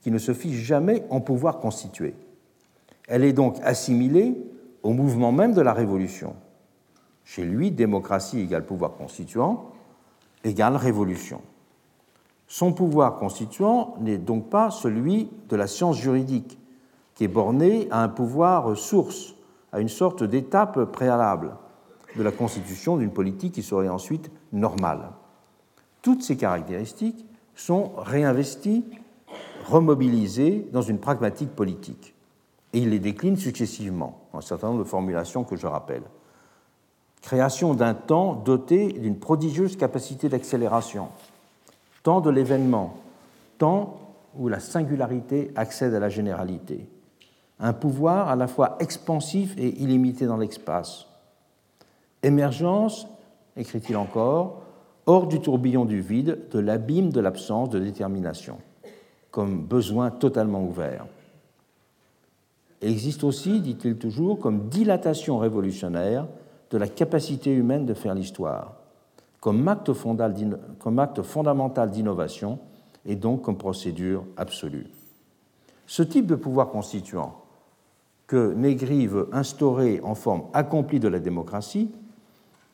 qui 0.00 0.10
ne 0.10 0.18
se 0.18 0.32
fiche 0.32 0.56
jamais 0.56 1.04
en 1.10 1.20
pouvoir 1.20 1.58
constitué. 1.58 2.14
Elle 3.08 3.24
est 3.24 3.32
donc 3.32 3.58
assimilée 3.62 4.36
au 4.82 4.92
mouvement 4.92 5.32
même 5.32 5.52
de 5.52 5.60
la 5.60 5.72
Révolution. 5.72 6.34
Chez 7.24 7.44
lui, 7.44 7.70
démocratie 7.70 8.40
égale 8.40 8.64
pouvoir 8.64 8.94
constituant 8.94 9.72
égale 10.44 10.76
révolution. 10.76 11.40
Son 12.46 12.72
pouvoir 12.72 13.16
constituant 13.16 13.96
n'est 14.00 14.18
donc 14.18 14.48
pas 14.48 14.70
celui 14.70 15.28
de 15.48 15.56
la 15.56 15.66
science 15.66 15.96
juridique, 15.96 16.58
qui 17.16 17.24
est 17.24 17.28
borné 17.28 17.88
à 17.90 18.02
un 18.02 18.08
pouvoir 18.08 18.76
source, 18.76 19.34
à 19.72 19.80
une 19.80 19.88
sorte 19.88 20.22
d'étape 20.22 20.84
préalable 20.92 21.56
de 22.16 22.22
la 22.22 22.30
constitution 22.30 22.96
d'une 22.96 23.10
politique 23.10 23.54
qui 23.54 23.62
serait 23.62 23.88
ensuite 23.88 24.30
normale. 24.52 25.10
Toutes 26.06 26.22
ces 26.22 26.36
caractéristiques 26.36 27.26
sont 27.56 27.90
réinvesties, 27.96 28.84
remobilisées 29.66 30.68
dans 30.72 30.80
une 30.80 31.00
pragmatique 31.00 31.50
politique. 31.50 32.14
Et 32.72 32.78
il 32.78 32.90
les 32.90 33.00
décline 33.00 33.36
successivement, 33.36 34.20
un 34.32 34.40
certain 34.40 34.68
nombre 34.68 34.84
de 34.84 34.88
formulations 34.88 35.42
que 35.42 35.56
je 35.56 35.66
rappelle. 35.66 36.04
création 37.22 37.74
d'un 37.74 37.94
temps 37.94 38.34
doté 38.34 38.92
d'une 38.92 39.18
prodigieuse 39.18 39.76
capacité 39.76 40.28
d'accélération, 40.28 41.08
temps 42.04 42.20
de 42.20 42.30
l'événement, 42.30 42.94
temps 43.58 43.98
où 44.38 44.46
la 44.46 44.60
singularité 44.60 45.50
accède 45.56 45.92
à 45.92 45.98
la 45.98 46.08
généralité, 46.08 46.88
un 47.58 47.72
pouvoir 47.72 48.28
à 48.28 48.36
la 48.36 48.46
fois 48.46 48.76
expansif 48.78 49.56
et 49.58 49.82
illimité 49.82 50.26
dans 50.26 50.36
l'espace. 50.36 51.06
Émergence, 52.22 53.08
écrit-il 53.56 53.96
encore, 53.96 54.65
hors 55.06 55.26
du 55.28 55.40
tourbillon 55.40 55.84
du 55.84 56.00
vide, 56.00 56.40
de 56.50 56.58
l'abîme 56.58 57.10
de 57.10 57.20
l'absence 57.20 57.70
de 57.70 57.78
détermination, 57.78 58.58
comme 59.30 59.62
besoin 59.64 60.10
totalement 60.10 60.62
ouvert. 60.62 61.06
existe 62.82 63.24
aussi, 63.24 63.60
dit-il 63.60 63.96
toujours, 63.96 64.38
comme 64.38 64.68
dilatation 64.68 65.38
révolutionnaire 65.38 66.26
de 66.70 66.78
la 66.78 66.88
capacité 66.88 67.52
humaine 67.52 67.86
de 67.86 67.94
faire 67.94 68.14
l'histoire, 68.14 68.74
comme 69.40 69.68
acte 69.68 69.92
fondamental 69.92 71.90
d'innovation 71.90 72.58
et 73.04 73.14
donc 73.14 73.42
comme 73.42 73.56
procédure 73.56 74.24
absolue. 74.36 74.88
Ce 75.86 76.02
type 76.02 76.26
de 76.26 76.34
pouvoir 76.34 76.70
constituant 76.70 77.36
que 78.26 78.52
Négri 78.54 79.06
veut 79.06 79.28
instaurer 79.32 80.00
en 80.02 80.16
forme 80.16 80.42
accomplie 80.52 80.98
de 80.98 81.06
la 81.06 81.20
démocratie 81.20 81.92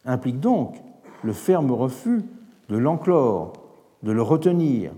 implique 0.07 0.41
donc 0.41 0.77
le 1.23 1.33
ferme 1.33 1.71
refus 1.71 2.23
de 2.69 2.77
l'enclore, 2.77 3.53
de 4.03 4.13
le 4.13 4.23
retenir 4.23 4.93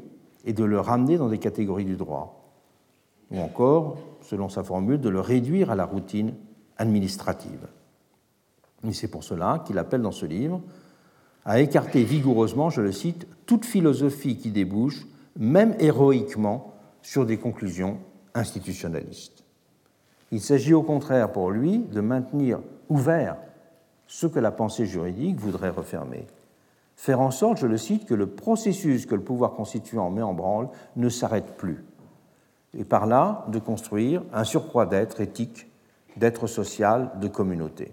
et 0.45 0.53
de 0.53 0.64
le 0.64 0.81
ramener 0.81 1.18
dans 1.18 1.29
des 1.29 1.39
catégories 1.39 1.85
du 1.85 1.97
droit, 1.97 2.53
ou 3.31 3.39
encore, 3.41 3.99
selon 4.20 4.49
sa 4.49 4.62
formule, 4.62 5.01
de 5.01 5.09
le 5.09 5.20
réduire 5.20 5.70
à 5.70 5.75
la 5.75 5.85
routine 5.85 6.35
administrative. 6.77 7.66
Et 8.87 8.93
c'est 8.93 9.09
pour 9.09 9.25
cela 9.25 9.62
qu'il 9.66 9.79
appelle 9.79 10.03
dans 10.03 10.12
ce 10.12 10.27
livre 10.27 10.61
à 11.45 11.61
écarter 11.61 12.05
vigoureusement, 12.05 12.70
je 12.70 12.81
le 12.81 12.93
cite, 12.93 13.27
toute 13.47 13.66
philosophie 13.66 14.39
qui 14.39 14.51
débouche, 14.51 15.07
même 15.39 15.75
héroïquement, 15.79 16.75
sur 17.03 17.27
des 17.27 17.37
conclusions 17.37 17.99
institutionnalistes. 18.35 19.45
Il 20.33 20.41
s'agit 20.41 20.72
au 20.72 20.83
contraire 20.83 21.33
pour 21.33 21.51
lui 21.51 21.79
de 21.79 22.01
maintenir 22.01 22.61
ouvert 22.89 23.37
ce 24.07 24.27
que 24.27 24.39
la 24.39 24.51
pensée 24.51 24.87
juridique 24.87 25.39
voudrait 25.39 25.71
refermer. 25.71 26.27
Faire 26.97 27.21
en 27.21 27.31
sorte, 27.31 27.59
je 27.59 27.67
le 27.67 27.77
cite, 27.77 28.07
que 28.07 28.15
le 28.15 28.29
processus 28.29 29.07
que 29.07 29.15
le 29.15 29.23
pouvoir 29.23 29.53
constituant 29.53 30.11
met 30.11 30.23
en 30.23 30.35
branle 30.35 30.69
ne 30.97 31.09
s'arrête 31.09 31.57
plus. 31.57 31.85
Et 32.77 32.85
par 32.85 33.07
là, 33.07 33.45
de 33.49 33.59
construire 33.59 34.23
un 34.33 34.45
surcroît 34.45 34.87
d'être 34.87 35.21
éthique, 35.21 35.71
d'être 36.17 36.47
social, 36.47 37.11
de 37.21 37.29
communauté. 37.29 37.93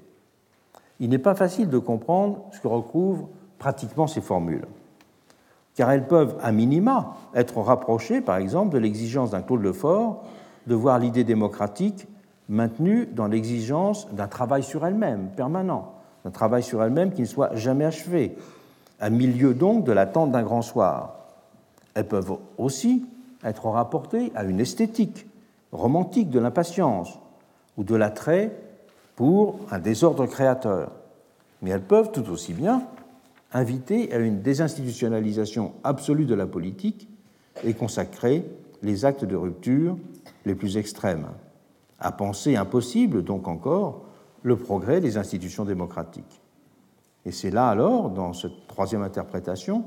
Il 0.99 1.09
n'est 1.09 1.17
pas 1.17 1.35
facile 1.35 1.69
de 1.69 1.79
comprendre 1.79 2.45
ce 2.51 2.59
que 2.59 2.67
recouvrent 2.67 3.29
pratiquement 3.57 4.07
ces 4.07 4.21
formules, 4.21 4.67
car 5.75 5.91
elles 5.91 6.07
peuvent, 6.07 6.35
à 6.41 6.51
minima, 6.51 7.15
être 7.33 7.59
rapprochées, 7.59 8.21
par 8.21 8.37
exemple, 8.37 8.73
de 8.73 8.79
l'exigence 8.79 9.31
d'un 9.31 9.41
Claude 9.41 9.61
Lefort 9.61 10.23
de 10.67 10.75
voir 10.75 10.99
l'idée 10.99 11.23
démocratique 11.23 12.07
maintenue 12.49 13.05
dans 13.05 13.27
l'exigence 13.27 14.11
d'un 14.13 14.27
travail 14.27 14.63
sur 14.63 14.85
elle-même 14.85 15.29
permanent, 15.29 15.93
d'un 16.23 16.31
travail 16.31 16.63
sur 16.63 16.83
elle-même 16.83 17.11
qui 17.11 17.21
ne 17.21 17.27
soit 17.27 17.55
jamais 17.55 17.85
achevé, 17.85 18.35
à 18.99 19.09
milieu 19.09 19.53
donc 19.53 19.83
de 19.83 19.91
l'attente 19.91 20.31
d'un 20.31 20.43
grand 20.43 20.61
soir. 20.61 21.15
Elles 21.93 22.07
peuvent 22.07 22.37
aussi 22.57 23.05
être 23.43 23.67
rapportées 23.67 24.31
à 24.35 24.43
une 24.43 24.59
esthétique 24.59 25.25
romantique 25.71 26.29
de 26.29 26.39
l'impatience 26.39 27.19
ou 27.77 27.83
de 27.83 27.95
l'attrait 27.95 28.51
pour 29.15 29.59
un 29.71 29.79
désordre 29.79 30.25
créateur, 30.25 30.91
mais 31.61 31.71
elles 31.71 31.81
peuvent 31.81 32.11
tout 32.11 32.29
aussi 32.29 32.53
bien 32.53 32.83
inviter 33.53 34.13
à 34.13 34.17
une 34.17 34.41
désinstitutionnalisation 34.41 35.73
absolue 35.83 36.25
de 36.25 36.35
la 36.35 36.45
politique 36.45 37.09
et 37.63 37.73
consacrer 37.73 38.45
les 38.81 39.05
actes 39.05 39.25
de 39.25 39.35
rupture 39.35 39.97
les 40.45 40.55
plus 40.55 40.77
extrêmes, 40.77 41.27
à 41.99 42.11
penser 42.11 42.55
impossible, 42.55 43.23
donc 43.23 43.47
encore, 43.47 44.05
le 44.43 44.55
progrès 44.55 45.01
des 45.01 45.17
institutions 45.17 45.65
démocratiques. 45.65 46.41
Et 47.25 47.31
c'est 47.31 47.51
là 47.51 47.67
alors, 47.67 48.09
dans 48.09 48.33
cette 48.33 48.67
troisième 48.67 49.03
interprétation, 49.03 49.85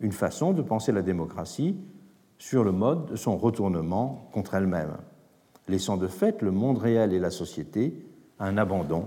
une 0.00 0.12
façon 0.12 0.52
de 0.52 0.62
penser 0.62 0.92
la 0.92 1.02
démocratie 1.02 1.76
sur 2.38 2.64
le 2.64 2.72
mode 2.72 3.06
de 3.06 3.16
son 3.16 3.36
retournement 3.36 4.28
contre 4.32 4.54
elle-même, 4.54 4.96
laissant 5.68 5.96
de 5.96 6.08
fait 6.08 6.42
le 6.42 6.50
monde 6.50 6.78
réel 6.78 7.12
et 7.12 7.18
la 7.18 7.30
société 7.30 7.94
à 8.38 8.46
un 8.46 8.58
abandon 8.58 9.06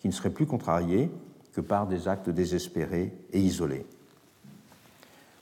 qui 0.00 0.08
ne 0.08 0.12
serait 0.12 0.30
plus 0.30 0.46
contrarié 0.46 1.10
que 1.52 1.60
par 1.60 1.86
des 1.86 2.08
actes 2.08 2.30
désespérés 2.30 3.12
et 3.32 3.40
isolés. 3.40 3.84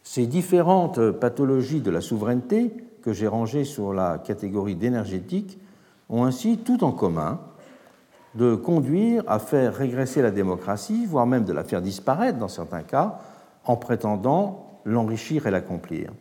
Ces 0.03 0.27
différentes 0.27 1.11
pathologies 1.11 1.81
de 1.81 1.91
la 1.91 2.01
souveraineté 2.01 2.73
que 3.03 3.13
j'ai 3.13 3.29
rangées 3.29 3.65
sur 3.65 3.93
la 3.93 4.19
catégorie 4.19 4.77
d'énergétique 4.77 5.59
ont 6.09 6.25
ainsi 6.25 6.59
tout 6.59 6.83
en 6.85 6.93
commun 6.93 7.41
de 8.37 8.55
conduire 8.55 9.25
à 9.27 9.39
faire 9.39 9.75
régresser 9.75 10.23
la 10.23 10.31
démocratie, 10.31 11.07
voire 11.07 11.27
même 11.27 11.45
de 11.45 11.53
la 11.53 11.65
faire 11.65 11.81
disparaître 11.81 12.39
dans 12.39 12.49
certains 12.49 12.83
cas, 12.83 13.19
en 13.65 13.77
prétendant 13.77 14.81
l'enrichir 14.85 15.47
et 15.47 15.51
l'accomplir. 15.51 16.13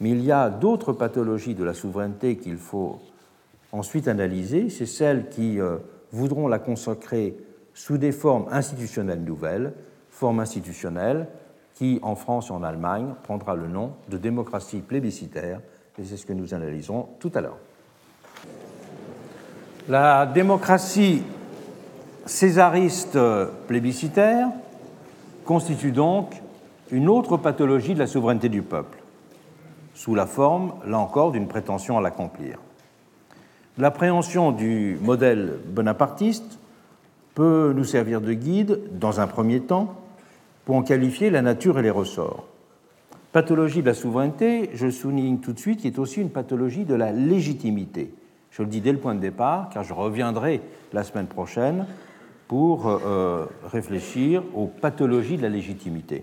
Mais 0.00 0.10
il 0.10 0.24
y 0.24 0.32
a 0.32 0.50
d'autres 0.50 0.92
pathologies 0.92 1.54
de 1.54 1.62
la 1.62 1.74
souveraineté 1.74 2.36
qu'il 2.36 2.56
faut 2.56 2.98
ensuite 3.70 4.08
analyser, 4.08 4.70
c'est 4.70 4.86
celles 4.86 5.28
qui 5.28 5.60
euh, 5.60 5.76
voudront 6.10 6.48
la 6.48 6.58
consacrer 6.58 7.36
sous 7.74 7.98
des 7.98 8.12
formes 8.12 8.46
institutionnelles 8.50 9.22
nouvelles, 9.22 9.72
formes 10.10 10.40
institutionnelles 10.40 11.28
qui, 11.74 11.98
en 12.02 12.16
France 12.16 12.48
et 12.48 12.52
en 12.52 12.62
Allemagne, 12.62 13.14
prendra 13.22 13.54
le 13.54 13.66
nom 13.66 13.92
de 14.08 14.18
démocratie 14.18 14.80
plébiscitaire, 14.80 15.60
et 15.98 16.04
c'est 16.04 16.16
ce 16.16 16.26
que 16.26 16.32
nous 16.32 16.54
analyserons 16.54 17.08
tout 17.18 17.30
à 17.34 17.40
l'heure. 17.40 17.58
La 19.88 20.26
démocratie 20.26 21.22
césariste 22.26 23.18
plébiscitaire 23.66 24.48
constitue 25.44 25.92
donc 25.92 26.40
une 26.90 27.08
autre 27.08 27.36
pathologie 27.36 27.94
de 27.94 27.98
la 27.98 28.06
souveraineté 28.06 28.48
du 28.48 28.62
peuple, 28.62 28.98
sous 29.94 30.14
la 30.14 30.26
forme, 30.26 30.74
là 30.86 30.98
encore, 30.98 31.32
d'une 31.32 31.48
prétention 31.48 31.98
à 31.98 32.00
l'accomplir. 32.00 32.58
L'appréhension 33.78 34.52
du 34.52 34.98
modèle 35.00 35.54
bonapartiste 35.66 36.58
peut 37.34 37.72
nous 37.74 37.84
servir 37.84 38.20
de 38.20 38.34
guide, 38.34 38.80
dans 38.92 39.20
un 39.20 39.26
premier 39.26 39.60
temps, 39.60 39.94
pour 40.64 40.76
en 40.76 40.82
qualifier 40.82 41.30
la 41.30 41.42
nature 41.42 41.78
et 41.78 41.82
les 41.82 41.90
ressorts. 41.90 42.44
Pathologie 43.32 43.80
de 43.80 43.86
la 43.86 43.94
souveraineté, 43.94 44.70
je 44.74 44.90
souligne 44.90 45.38
tout 45.38 45.54
de 45.54 45.58
suite, 45.58 45.80
qui 45.80 45.86
est 45.86 45.98
aussi 45.98 46.20
une 46.20 46.28
pathologie 46.28 46.84
de 46.84 46.94
la 46.94 47.10
légitimité. 47.10 48.12
Je 48.50 48.62
le 48.62 48.68
dis 48.68 48.82
dès 48.82 48.92
le 48.92 48.98
point 48.98 49.14
de 49.14 49.20
départ, 49.20 49.70
car 49.72 49.82
je 49.82 49.94
reviendrai 49.94 50.60
la 50.92 51.02
semaine 51.02 51.26
prochaine 51.26 51.86
pour 52.52 52.86
euh, 52.86 53.46
réfléchir 53.64 54.42
aux 54.54 54.66
pathologies 54.66 55.38
de 55.38 55.42
la 55.42 55.48
légitimité. 55.48 56.22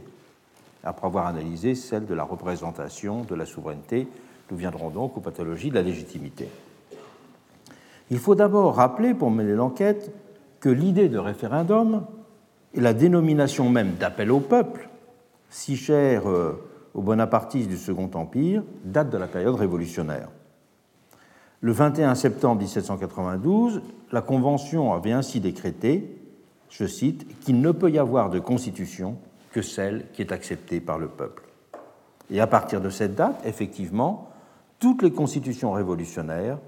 Après 0.84 1.08
avoir 1.08 1.26
analysé 1.26 1.74
celle 1.74 2.06
de 2.06 2.14
la 2.14 2.24
représentation 2.24 3.24
de 3.24 3.34
la 3.34 3.48
souveraineté, 3.48 4.08
nous 4.52 4.58
viendrons 4.58 4.92
donc 4.92 5.18
aux 5.18 5.22
pathologies 5.22 5.72
de 5.72 5.74
la 5.74 5.82
légitimité. 5.82 6.48
Il 8.12 8.20
faut 8.20 8.36
d'abord 8.36 8.76
rappeler, 8.76 9.16
pour 9.16 9.32
mener 9.32 9.54
l'enquête, 9.54 10.14
que 10.60 10.70
l'idée 10.70 11.10
de 11.10 11.18
référendum 11.18 12.06
et 12.76 12.80
la 12.80 12.94
dénomination 12.94 13.68
même 13.72 13.96
d'appel 13.96 14.32
au 14.32 14.40
peuple, 14.40 14.88
si 15.50 15.78
chère 15.78 16.30
euh, 16.30 16.64
aux 16.94 17.02
bonapartistes 17.02 17.70
du 17.70 17.78
Second 17.78 18.12
Empire, 18.14 18.62
datent 18.84 19.10
de 19.10 19.18
la 19.18 19.26
période 19.26 19.56
révolutionnaire. 19.56 20.28
Le 21.62 21.72
21 21.72 22.14
septembre 22.14 22.62
1792, 22.62 23.82
la 24.12 24.22
Convention 24.22 24.94
avait 24.94 25.12
ainsi 25.12 25.40
décrété, 25.40 26.19
je 26.70 26.86
cite, 26.86 27.40
qu'il 27.42 27.62
ne 27.62 27.72
peut 27.72 27.92
y 27.92 28.00
avoir 28.00 28.30
de 28.30 28.40
constitution 28.40 29.18
que 29.52 29.62
celle 29.62 30.06
qui 30.14 30.22
est 30.22 30.32
acceptée 30.32 30.80
par 30.80 31.00
le 31.00 31.08
peuple. 31.08 31.44
Et 32.30 32.40
à 32.40 32.48
partir 32.48 32.82
de 32.82 32.90
cette 32.90 33.16
date, 33.16 33.42
effectivement, 33.46 34.30
toutes 34.80 35.02
les 35.02 35.12
constitutions 35.12 35.72
révolutionnaires 35.72 36.60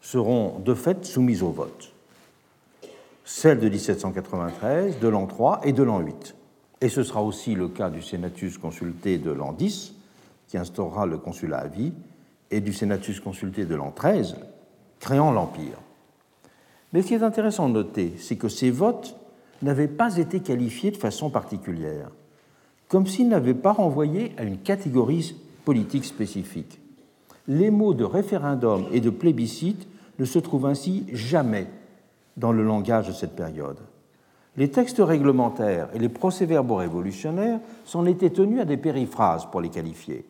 seront 0.00 0.58
de 0.58 0.74
fait 0.74 1.04
soumises 1.04 1.42
au 1.42 1.50
vote 1.50 1.92
celle 3.30 3.60
de 3.60 3.68
1793, 3.68 4.98
de 4.98 5.08
l'an 5.08 5.26
3 5.26 5.60
et 5.62 5.72
de 5.72 5.84
l'an 5.84 6.00
8. 6.00 6.34
Et 6.80 6.88
ce 6.88 7.04
sera 7.04 7.22
aussi 7.22 7.54
le 7.54 7.68
cas 7.68 7.88
du 7.88 8.02
Senatus 8.02 8.58
consulté 8.58 9.18
de 9.18 9.30
l'an 9.30 9.52
10, 9.52 9.94
qui 10.48 10.58
instaurera 10.58 11.06
le 11.06 11.16
consulat 11.16 11.58
à 11.58 11.66
vie, 11.68 11.92
et 12.50 12.60
du 12.60 12.72
Senatus 12.72 13.20
consulté 13.20 13.66
de 13.66 13.76
l'an 13.76 13.92
13, 13.92 14.36
créant 14.98 15.30
l'Empire. 15.30 15.78
Mais 16.92 17.02
ce 17.02 17.06
qui 17.06 17.14
est 17.14 17.22
intéressant 17.22 17.68
de 17.68 17.74
noter, 17.74 18.14
c'est 18.18 18.34
que 18.34 18.48
ces 18.48 18.72
votes 18.72 19.14
n'avaient 19.62 19.88
pas 19.88 20.16
été 20.16 20.40
qualifiés 20.40 20.90
de 20.90 20.96
façon 20.96 21.30
particulière, 21.30 22.10
comme 22.88 23.06
s'ils 23.06 23.28
n'avaient 23.28 23.54
pas 23.54 23.72
renvoyé 23.72 24.32
à 24.36 24.42
une 24.42 24.58
catégorie 24.58 25.36
politique 25.64 26.04
spécifique. 26.04 26.80
Les 27.46 27.70
mots 27.70 27.94
de 27.94 28.04
référendum 28.04 28.86
et 28.92 29.00
de 29.00 29.10
plébiscite 29.10 29.86
ne 30.18 30.24
se 30.24 30.38
trouvent 30.38 30.66
ainsi 30.66 31.06
jamais 31.12 31.66
dans 32.36 32.52
le 32.52 32.62
langage 32.62 33.08
de 33.08 33.12
cette 33.12 33.36
période. 33.36 33.78
les 34.56 34.68
textes 34.70 34.98
réglementaires 34.98 35.88
et 35.94 35.98
les 35.98 36.08
procès-verbaux 36.08 36.76
révolutionnaires 36.76 37.60
s'en 37.84 38.04
étaient 38.04 38.30
tenus 38.30 38.60
à 38.60 38.64
des 38.64 38.76
périphrases 38.76 39.46
pour 39.46 39.60
les 39.60 39.68
qualifier. 39.68 40.24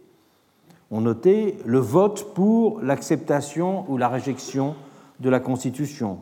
On 0.90 1.00
notait 1.00 1.56
le 1.64 1.78
vote 1.78 2.34
pour 2.34 2.80
l'acceptation 2.80 3.84
ou 3.88 3.96
la 3.96 4.08
réjection 4.08 4.74
de 5.20 5.30
la 5.30 5.40
Constitution, 5.40 6.18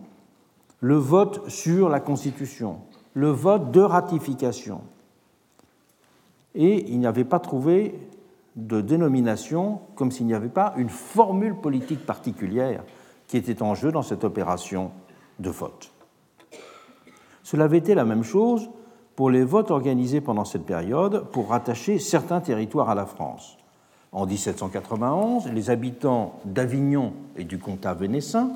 le 0.80 0.94
vote 0.94 1.48
sur 1.48 1.88
la 1.88 2.00
Constitution, 2.00 2.80
le 3.18 3.30
vote 3.30 3.72
de 3.72 3.80
ratification. 3.80 4.80
Et 6.54 6.88
il 6.88 7.00
n'y 7.00 7.06
avait 7.06 7.24
pas 7.24 7.40
trouvé 7.40 7.98
de 8.54 8.80
dénomination 8.80 9.80
comme 9.96 10.12
s'il 10.12 10.26
n'y 10.26 10.34
avait 10.34 10.48
pas 10.48 10.72
une 10.76 10.88
formule 10.88 11.56
politique 11.56 12.06
particulière 12.06 12.84
qui 13.26 13.36
était 13.36 13.60
en 13.60 13.74
jeu 13.74 13.90
dans 13.90 14.02
cette 14.02 14.22
opération 14.22 14.92
de 15.40 15.50
vote. 15.50 15.90
Cela 17.42 17.64
avait 17.64 17.78
été 17.78 17.96
la 17.96 18.04
même 18.04 18.22
chose 18.22 18.70
pour 19.16 19.30
les 19.30 19.42
votes 19.42 19.72
organisés 19.72 20.20
pendant 20.20 20.44
cette 20.44 20.64
période 20.64 21.24
pour 21.32 21.48
rattacher 21.48 21.98
certains 21.98 22.40
territoires 22.40 22.88
à 22.88 22.94
la 22.94 23.06
France. 23.06 23.58
En 24.12 24.26
1791, 24.26 25.48
les 25.48 25.70
habitants 25.70 26.38
d'Avignon 26.44 27.14
et 27.36 27.42
du 27.42 27.58
comtat 27.58 27.94
vénessin 27.94 28.52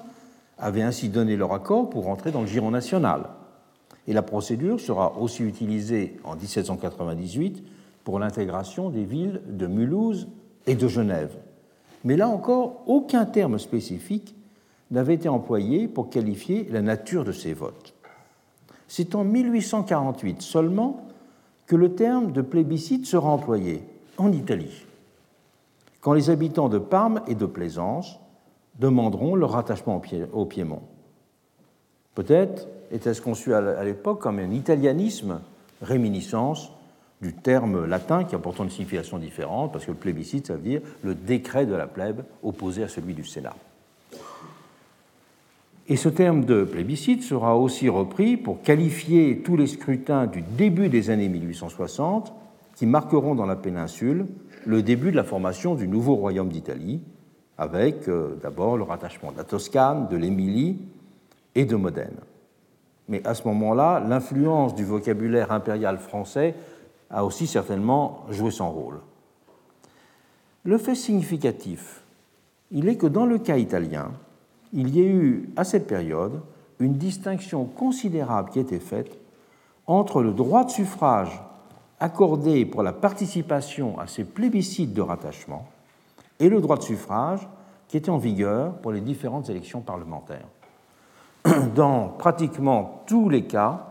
avaient 0.56 0.82
ainsi 0.82 1.08
donné 1.08 1.36
leur 1.36 1.52
accord 1.52 1.90
pour 1.90 2.08
entrer 2.08 2.30
dans 2.30 2.42
le 2.42 2.46
giron 2.46 2.70
national. 2.70 3.24
Et 4.08 4.12
la 4.12 4.22
procédure 4.22 4.80
sera 4.80 5.18
aussi 5.18 5.42
utilisée 5.42 6.16
en 6.24 6.34
1798 6.34 7.62
pour 8.04 8.18
l'intégration 8.18 8.90
des 8.90 9.04
villes 9.04 9.40
de 9.48 9.66
Mulhouse 9.66 10.28
et 10.66 10.74
de 10.74 10.88
Genève. 10.88 11.36
Mais 12.04 12.16
là 12.16 12.28
encore, 12.28 12.82
aucun 12.86 13.24
terme 13.24 13.58
spécifique 13.58 14.34
n'avait 14.90 15.14
été 15.14 15.28
employé 15.28 15.88
pour 15.88 16.10
qualifier 16.10 16.68
la 16.70 16.82
nature 16.82 17.24
de 17.24 17.32
ces 17.32 17.54
votes. 17.54 17.94
C'est 18.88 19.14
en 19.14 19.24
1848 19.24 20.42
seulement 20.42 21.06
que 21.66 21.76
le 21.76 21.94
terme 21.94 22.32
de 22.32 22.42
plébiscite 22.42 23.06
sera 23.06 23.30
employé 23.30 23.82
en 24.18 24.32
Italie, 24.32 24.84
quand 26.00 26.12
les 26.12 26.28
habitants 26.28 26.68
de 26.68 26.78
Parme 26.78 27.22
et 27.26 27.34
de 27.34 27.46
Plaisance 27.46 28.18
demanderont 28.78 29.34
leur 29.34 29.52
rattachement 29.52 30.02
au 30.32 30.44
Piémont. 30.44 30.82
Peut-être 32.14 32.68
était-ce 32.92 33.22
conçu 33.22 33.54
à 33.54 33.82
l'époque 33.84 34.20
comme 34.20 34.38
un 34.38 34.50
italianisme 34.50 35.40
réminiscence 35.80 36.70
du 37.22 37.32
terme 37.32 37.86
latin 37.86 38.24
qui 38.24 38.34
a 38.34 38.38
pourtant 38.38 38.64
une 38.64 38.70
signification 38.70 39.18
différente, 39.18 39.72
parce 39.72 39.86
que 39.86 39.92
le 39.92 39.96
plébiscite, 39.96 40.48
ça 40.48 40.54
veut 40.54 40.60
dire 40.60 40.80
le 41.02 41.14
décret 41.14 41.66
de 41.66 41.74
la 41.74 41.86
plèbe 41.86 42.22
opposé 42.42 42.82
à 42.82 42.88
celui 42.88 43.14
du 43.14 43.24
Sénat. 43.24 43.54
Et 45.88 45.96
ce 45.96 46.08
terme 46.08 46.44
de 46.44 46.64
plébiscite 46.64 47.22
sera 47.22 47.56
aussi 47.56 47.88
repris 47.88 48.36
pour 48.36 48.62
qualifier 48.62 49.38
tous 49.38 49.56
les 49.56 49.66
scrutins 49.66 50.26
du 50.26 50.42
début 50.42 50.88
des 50.88 51.10
années 51.10 51.28
1860 51.28 52.32
qui 52.76 52.86
marqueront 52.86 53.34
dans 53.34 53.46
la 53.46 53.56
péninsule 53.56 54.26
le 54.64 54.82
début 54.82 55.10
de 55.10 55.16
la 55.16 55.24
formation 55.24 55.74
du 55.74 55.88
nouveau 55.88 56.14
royaume 56.14 56.48
d'Italie, 56.48 57.00
avec 57.58 58.08
euh, 58.08 58.38
d'abord 58.42 58.76
le 58.76 58.84
rattachement 58.84 59.32
de 59.32 59.36
la 59.36 59.44
Toscane, 59.44 60.08
de 60.08 60.16
l'Émilie 60.16 60.78
et 61.54 61.64
de 61.64 61.76
Modène. 61.76 62.16
Mais 63.08 63.26
à 63.26 63.34
ce 63.34 63.46
moment-là, 63.48 64.00
l'influence 64.00 64.74
du 64.74 64.84
vocabulaire 64.84 65.52
impérial 65.52 65.98
français 65.98 66.54
a 67.10 67.24
aussi 67.24 67.46
certainement 67.46 68.24
joué 68.30 68.50
son 68.50 68.70
rôle. 68.70 69.00
Le 70.64 70.78
fait 70.78 70.94
significatif, 70.94 72.02
il 72.70 72.88
est 72.88 72.96
que 72.96 73.06
dans 73.06 73.26
le 73.26 73.38
cas 73.38 73.56
italien, 73.56 74.12
il 74.72 74.94
y 74.96 75.00
a 75.00 75.04
eu 75.04 75.50
à 75.56 75.64
cette 75.64 75.86
période 75.86 76.40
une 76.78 76.94
distinction 76.94 77.64
considérable 77.64 78.50
qui 78.50 78.58
a 78.58 78.62
été 78.62 78.78
faite 78.78 79.18
entre 79.86 80.22
le 80.22 80.32
droit 80.32 80.64
de 80.64 80.70
suffrage 80.70 81.42
accordé 82.00 82.64
pour 82.64 82.82
la 82.82 82.92
participation 82.92 83.98
à 83.98 84.06
ces 84.06 84.24
plébiscites 84.24 84.94
de 84.94 85.02
rattachement 85.02 85.66
et 86.40 86.48
le 86.48 86.60
droit 86.60 86.76
de 86.76 86.82
suffrage 86.82 87.46
qui 87.88 87.96
était 87.96 88.10
en 88.10 88.18
vigueur 88.18 88.74
pour 88.78 88.90
les 88.90 89.00
différentes 89.00 89.50
élections 89.50 89.80
parlementaires. 89.80 90.48
Dans 91.74 92.08
pratiquement 92.08 93.02
tous 93.06 93.28
les 93.28 93.44
cas, 93.44 93.88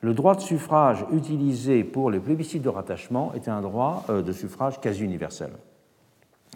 le 0.00 0.14
droit 0.14 0.34
de 0.34 0.40
suffrage 0.40 1.04
utilisé 1.12 1.82
pour 1.82 2.10
les 2.10 2.20
plébiscites 2.20 2.62
de 2.62 2.68
rattachement 2.68 3.32
était 3.34 3.50
un 3.50 3.62
droit 3.62 4.04
euh, 4.10 4.22
de 4.22 4.32
suffrage 4.32 4.80
quasi 4.80 5.02
universel, 5.02 5.50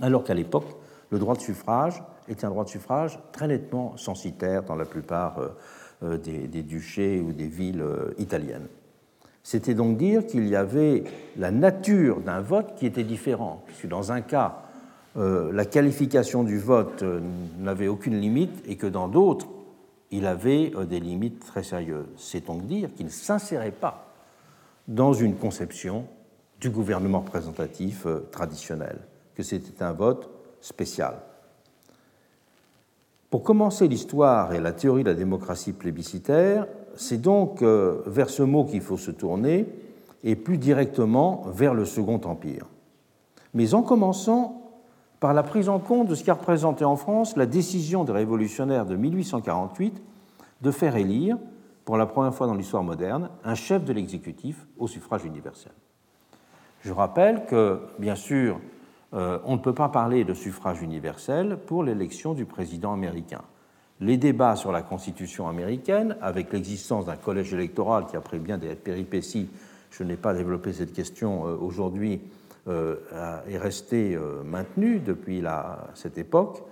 alors 0.01 0.23
qu'à 0.23 0.35
l'époque, 0.35 0.77
le 1.11 1.19
droit 1.19 1.35
de 1.35 1.41
suffrage 1.41 2.03
était 2.29 2.45
un 2.45 2.51
droit 2.51 2.65
de 2.65 2.69
suffrage 2.69 3.19
très 3.33 3.49
nettement 3.49 3.97
censitaire 3.97 4.63
dans 4.63 4.77
la 4.77 4.85
plupart 4.85 5.39
euh, 5.39 5.49
euh, 6.05 6.19
des, 6.19 6.63
duchés 6.63 7.21
ou 7.21 7.33
des 7.33 7.49
villes 7.49 7.85
italiennes. 8.19 8.69
C'était 9.43 9.75
donc 9.75 9.97
dire 9.97 10.25
qu'il 10.27 10.47
y 10.47 10.55
avait 10.55 11.03
la 11.37 11.51
nature 11.51 12.21
d'un 12.21 12.41
vote 12.41 12.75
qui 12.77 12.87
était 12.87 13.03
différent, 13.03 13.63
puisque 13.67 13.89
dans 13.89 14.13
un 14.13 14.21
cas, 14.21 14.63
la 15.17 15.65
qualification 15.65 16.45
du 16.45 16.59
vote 16.59 17.05
n'avait 17.59 17.89
aucune 17.89 18.19
limite 18.19 18.63
et 18.67 18.77
que 18.77 18.87
dans 18.87 19.09
d'autres, 19.09 19.49
il 20.13 20.27
avait 20.27 20.73
des 20.89 21.01
limites 21.01 21.41
très 21.41 21.63
sérieuses. 21.63 22.07
C'est 22.17 22.47
donc 22.47 22.67
dire 22.67 22.93
qu'il 22.95 23.07
ne 23.07 23.11
s'insérait 23.11 23.73
pas 23.73 24.07
dans 24.87 25.13
une 25.13 25.37
conception 25.37 26.07
du 26.61 26.71
gouvernement 26.71 27.21
représentatif 27.21 28.07
traditionnel, 28.31 29.01
que 29.35 29.43
c'était 29.43 29.83
un 29.83 29.93
vote 29.93 30.31
spécial. 30.61 31.17
Pour 33.31 33.43
commencer 33.43 33.89
l'histoire 33.89 34.53
et 34.53 34.61
la 34.61 34.73
théorie 34.73 35.05
de 35.05 35.09
la 35.09 35.15
démocratie 35.15 35.73
plébiscitaire, 35.73 36.67
c'est 36.97 37.21
donc 37.21 37.63
euh, 37.63 38.03
vers 38.07 38.29
ce 38.29 38.43
mot 38.43 38.65
qu'il 38.65 38.83
faut 38.83 38.99
se 38.99 39.11
tourner, 39.11 39.67
et 40.23 40.37
plus 40.37 40.59
directement 40.59 41.43
vers 41.47 41.75
le 41.75 41.85
Second 41.85 42.21
Empire. 42.25 42.67
Mais 43.55 43.75
en 43.75 43.83
commençant 43.83 44.62
par 45.23 45.35
la 45.35 45.45
prise 45.45 45.69
en 45.69 45.79
compte 45.79 46.09
de 46.09 46.17
ce 46.17 46.25
qu'a 46.25 46.35
représenté 46.35 46.85
en 46.85 46.97
France 46.97 47.37
la 47.37 47.47
décision 47.47 48.03
des 48.03 48.11
révolutionnaires 48.11 48.85
de 48.85 48.97
1848 48.97 50.03
de 50.63 50.71
faire 50.73 50.97
élire, 50.97 51.39
pour 51.85 51.97
la 51.97 52.07
première 52.07 52.35
fois 52.35 52.49
dans 52.49 52.57
l'histoire 52.57 52.83
moderne, 52.83 53.31
un 53.45 53.55
chef 53.55 53.85
de 53.85 53.93
l'exécutif 53.93 54.67
au 54.79 54.89
suffrage 54.89 55.25
universel. 55.25 55.71
Je 56.81 56.93
rappelle 56.93 57.47
que, 57.47 57.83
bien 58.01 58.17
sûr, 58.17 58.59
euh, 59.15 59.39
on 59.45 59.53
ne 59.53 59.61
peut 59.61 59.73
pas 59.73 59.89
parler 59.89 60.25
de 60.25 60.35
suffrage 60.35 60.83
universel 60.83 61.57
pour 61.67 61.85
l'élection 61.85 62.35
du 62.35 62.45
président 62.45 62.93
américain. 62.93 63.43
Les 64.01 64.17
débats 64.17 64.57
sur 64.57 64.73
la 64.73 64.83
Constitution 64.83 65.47
américaine, 65.47 66.17
avec 66.21 66.53
l'existence 66.53 67.05
d'un 67.05 67.17
collège 67.17 67.55
électoral 67.55 68.07
qui, 68.07 68.17
après 68.17 68.41
bien 68.41 68.59
des 68.59 68.75
péripéties, 68.75 69.49
je 69.93 70.03
n'ai 70.03 70.17
pas 70.17 70.35
développé 70.35 70.73
cette 70.73 70.93
question 70.93 71.47
euh, 71.47 71.57
aujourd'hui, 71.61 72.21
est 72.69 73.59
resté 73.59 74.19
maintenu 74.45 75.01
depuis 75.01 75.43
cette 75.95 76.19
époque, 76.19 76.63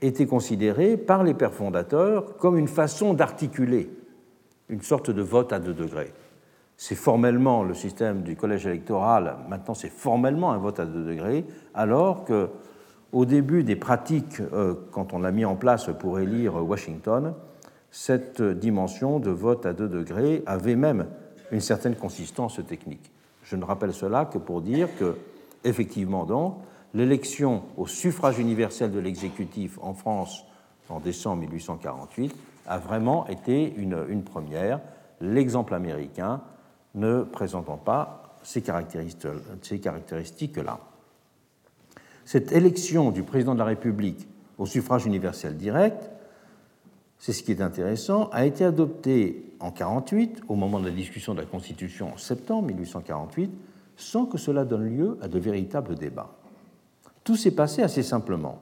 étaient 0.00 0.26
considérés 0.26 0.96
par 0.96 1.24
les 1.24 1.34
pères 1.34 1.54
fondateurs 1.54 2.36
comme 2.36 2.56
une 2.56 2.68
façon 2.68 3.14
d'articuler 3.14 3.90
une 4.68 4.82
sorte 4.82 5.10
de 5.10 5.22
vote 5.22 5.52
à 5.52 5.58
deux 5.58 5.74
degrés 5.74 6.12
c'est 6.82 6.96
formellement 6.96 7.62
le 7.62 7.74
système 7.74 8.22
du 8.22 8.34
collège 8.34 8.66
électoral, 8.66 9.36
maintenant 9.48 9.72
c'est 9.72 9.88
formellement 9.88 10.50
un 10.50 10.58
vote 10.58 10.80
à 10.80 10.84
deux 10.84 11.04
degrés, 11.04 11.44
alors 11.74 12.24
que 12.24 12.48
au 13.12 13.24
début 13.24 13.62
des 13.62 13.76
pratiques, 13.76 14.40
euh, 14.40 14.74
quand 14.90 15.12
on 15.12 15.20
l'a 15.20 15.30
mis 15.30 15.44
en 15.44 15.54
place 15.54 15.90
pour 16.00 16.18
élire 16.18 16.56
Washington, 16.56 17.34
cette 17.92 18.42
dimension 18.42 19.20
de 19.20 19.30
vote 19.30 19.64
à 19.64 19.74
deux 19.74 19.88
degrés 19.88 20.42
avait 20.44 20.74
même 20.74 21.06
une 21.52 21.60
certaine 21.60 21.94
consistance 21.94 22.58
technique. 22.66 23.11
Je 23.52 23.56
ne 23.58 23.64
rappelle 23.64 23.92
cela 23.92 24.24
que 24.24 24.38
pour 24.38 24.62
dire 24.62 24.88
que, 24.98 25.18
effectivement 25.62 26.62
l'élection 26.94 27.64
au 27.76 27.86
suffrage 27.86 28.38
universel 28.38 28.90
de 28.90 28.98
l'exécutif 28.98 29.78
en 29.82 29.92
France 29.92 30.46
en 30.88 31.00
décembre 31.00 31.42
1848 31.42 32.34
a 32.66 32.78
vraiment 32.78 33.26
été 33.26 33.74
une 33.76 34.22
première. 34.22 34.80
L'exemple 35.20 35.74
américain 35.74 36.40
ne 36.94 37.24
présentant 37.24 37.76
pas 37.76 38.38
ces 38.42 38.62
caractéristiques-là. 38.62 40.80
Cette 42.24 42.52
élection 42.52 43.10
du 43.10 43.22
président 43.22 43.52
de 43.52 43.58
la 43.58 43.66
République 43.66 44.26
au 44.56 44.64
suffrage 44.64 45.04
universel 45.04 45.58
direct, 45.58 46.10
c'est 47.18 47.34
ce 47.34 47.42
qui 47.42 47.52
est 47.52 47.60
intéressant, 47.60 48.30
a 48.32 48.46
été 48.46 48.64
adoptée 48.64 49.51
en 49.62 49.70
1948, 49.70 50.42
au 50.48 50.56
moment 50.56 50.80
de 50.80 50.86
la 50.86 50.90
discussion 50.90 51.34
de 51.34 51.40
la 51.40 51.46
Constitution 51.46 52.12
en 52.14 52.16
septembre 52.16 52.66
1848, 52.66 53.50
sans 53.96 54.26
que 54.26 54.36
cela 54.36 54.64
donne 54.64 54.88
lieu 54.88 55.18
à 55.22 55.28
de 55.28 55.38
véritables 55.38 55.94
débats. 55.94 56.30
Tout 57.22 57.36
s'est 57.36 57.52
passé 57.52 57.82
assez 57.82 58.02
simplement. 58.02 58.58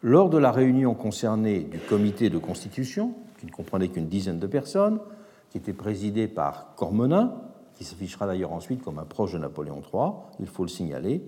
Lors 0.00 0.30
de 0.30 0.38
la 0.38 0.52
réunion 0.52 0.94
concernée 0.94 1.60
du 1.60 1.78
comité 1.78 2.30
de 2.30 2.38
constitution, 2.38 3.14
qui 3.38 3.46
ne 3.46 3.50
comprenait 3.50 3.88
qu'une 3.88 4.06
dizaine 4.06 4.38
de 4.38 4.46
personnes, 4.46 5.00
qui 5.50 5.58
était 5.58 5.72
présidé 5.72 6.28
par 6.28 6.74
Cormenin, 6.76 7.34
qui 7.74 7.84
s'affichera 7.84 8.26
d'ailleurs 8.26 8.52
ensuite 8.52 8.82
comme 8.82 9.00
un 9.00 9.04
proche 9.04 9.32
de 9.32 9.38
Napoléon 9.38 9.82
III, 9.92 10.12
il 10.38 10.46
faut 10.46 10.62
le 10.62 10.68
signaler, 10.68 11.22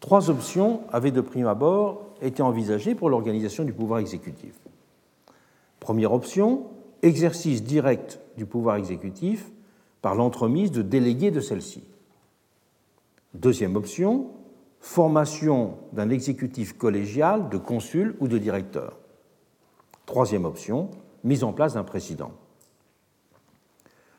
trois 0.00 0.28
options 0.28 0.82
avaient 0.92 1.10
de 1.10 1.22
prime 1.22 1.46
abord 1.46 2.10
été 2.20 2.42
envisagées 2.42 2.94
pour 2.94 3.08
l'organisation 3.08 3.64
du 3.64 3.72
pouvoir 3.72 4.00
exécutif. 4.00 4.54
Première 5.80 6.12
option, 6.12 6.66
exercice 7.04 7.62
direct 7.62 8.18
du 8.36 8.46
pouvoir 8.46 8.76
exécutif 8.76 9.50
par 10.00 10.14
l'entremise 10.14 10.72
de 10.72 10.82
délégués 10.82 11.30
de 11.30 11.40
celle-ci. 11.40 11.84
Deuxième 13.34 13.76
option, 13.76 14.30
formation 14.80 15.76
d'un 15.92 16.10
exécutif 16.10 16.76
collégial 16.76 17.48
de 17.50 17.58
consul 17.58 18.16
ou 18.20 18.28
de 18.28 18.38
directeur. 18.38 18.98
Troisième 20.06 20.44
option, 20.44 20.90
mise 21.24 21.44
en 21.44 21.52
place 21.52 21.74
d'un 21.74 21.84
président. 21.84 22.32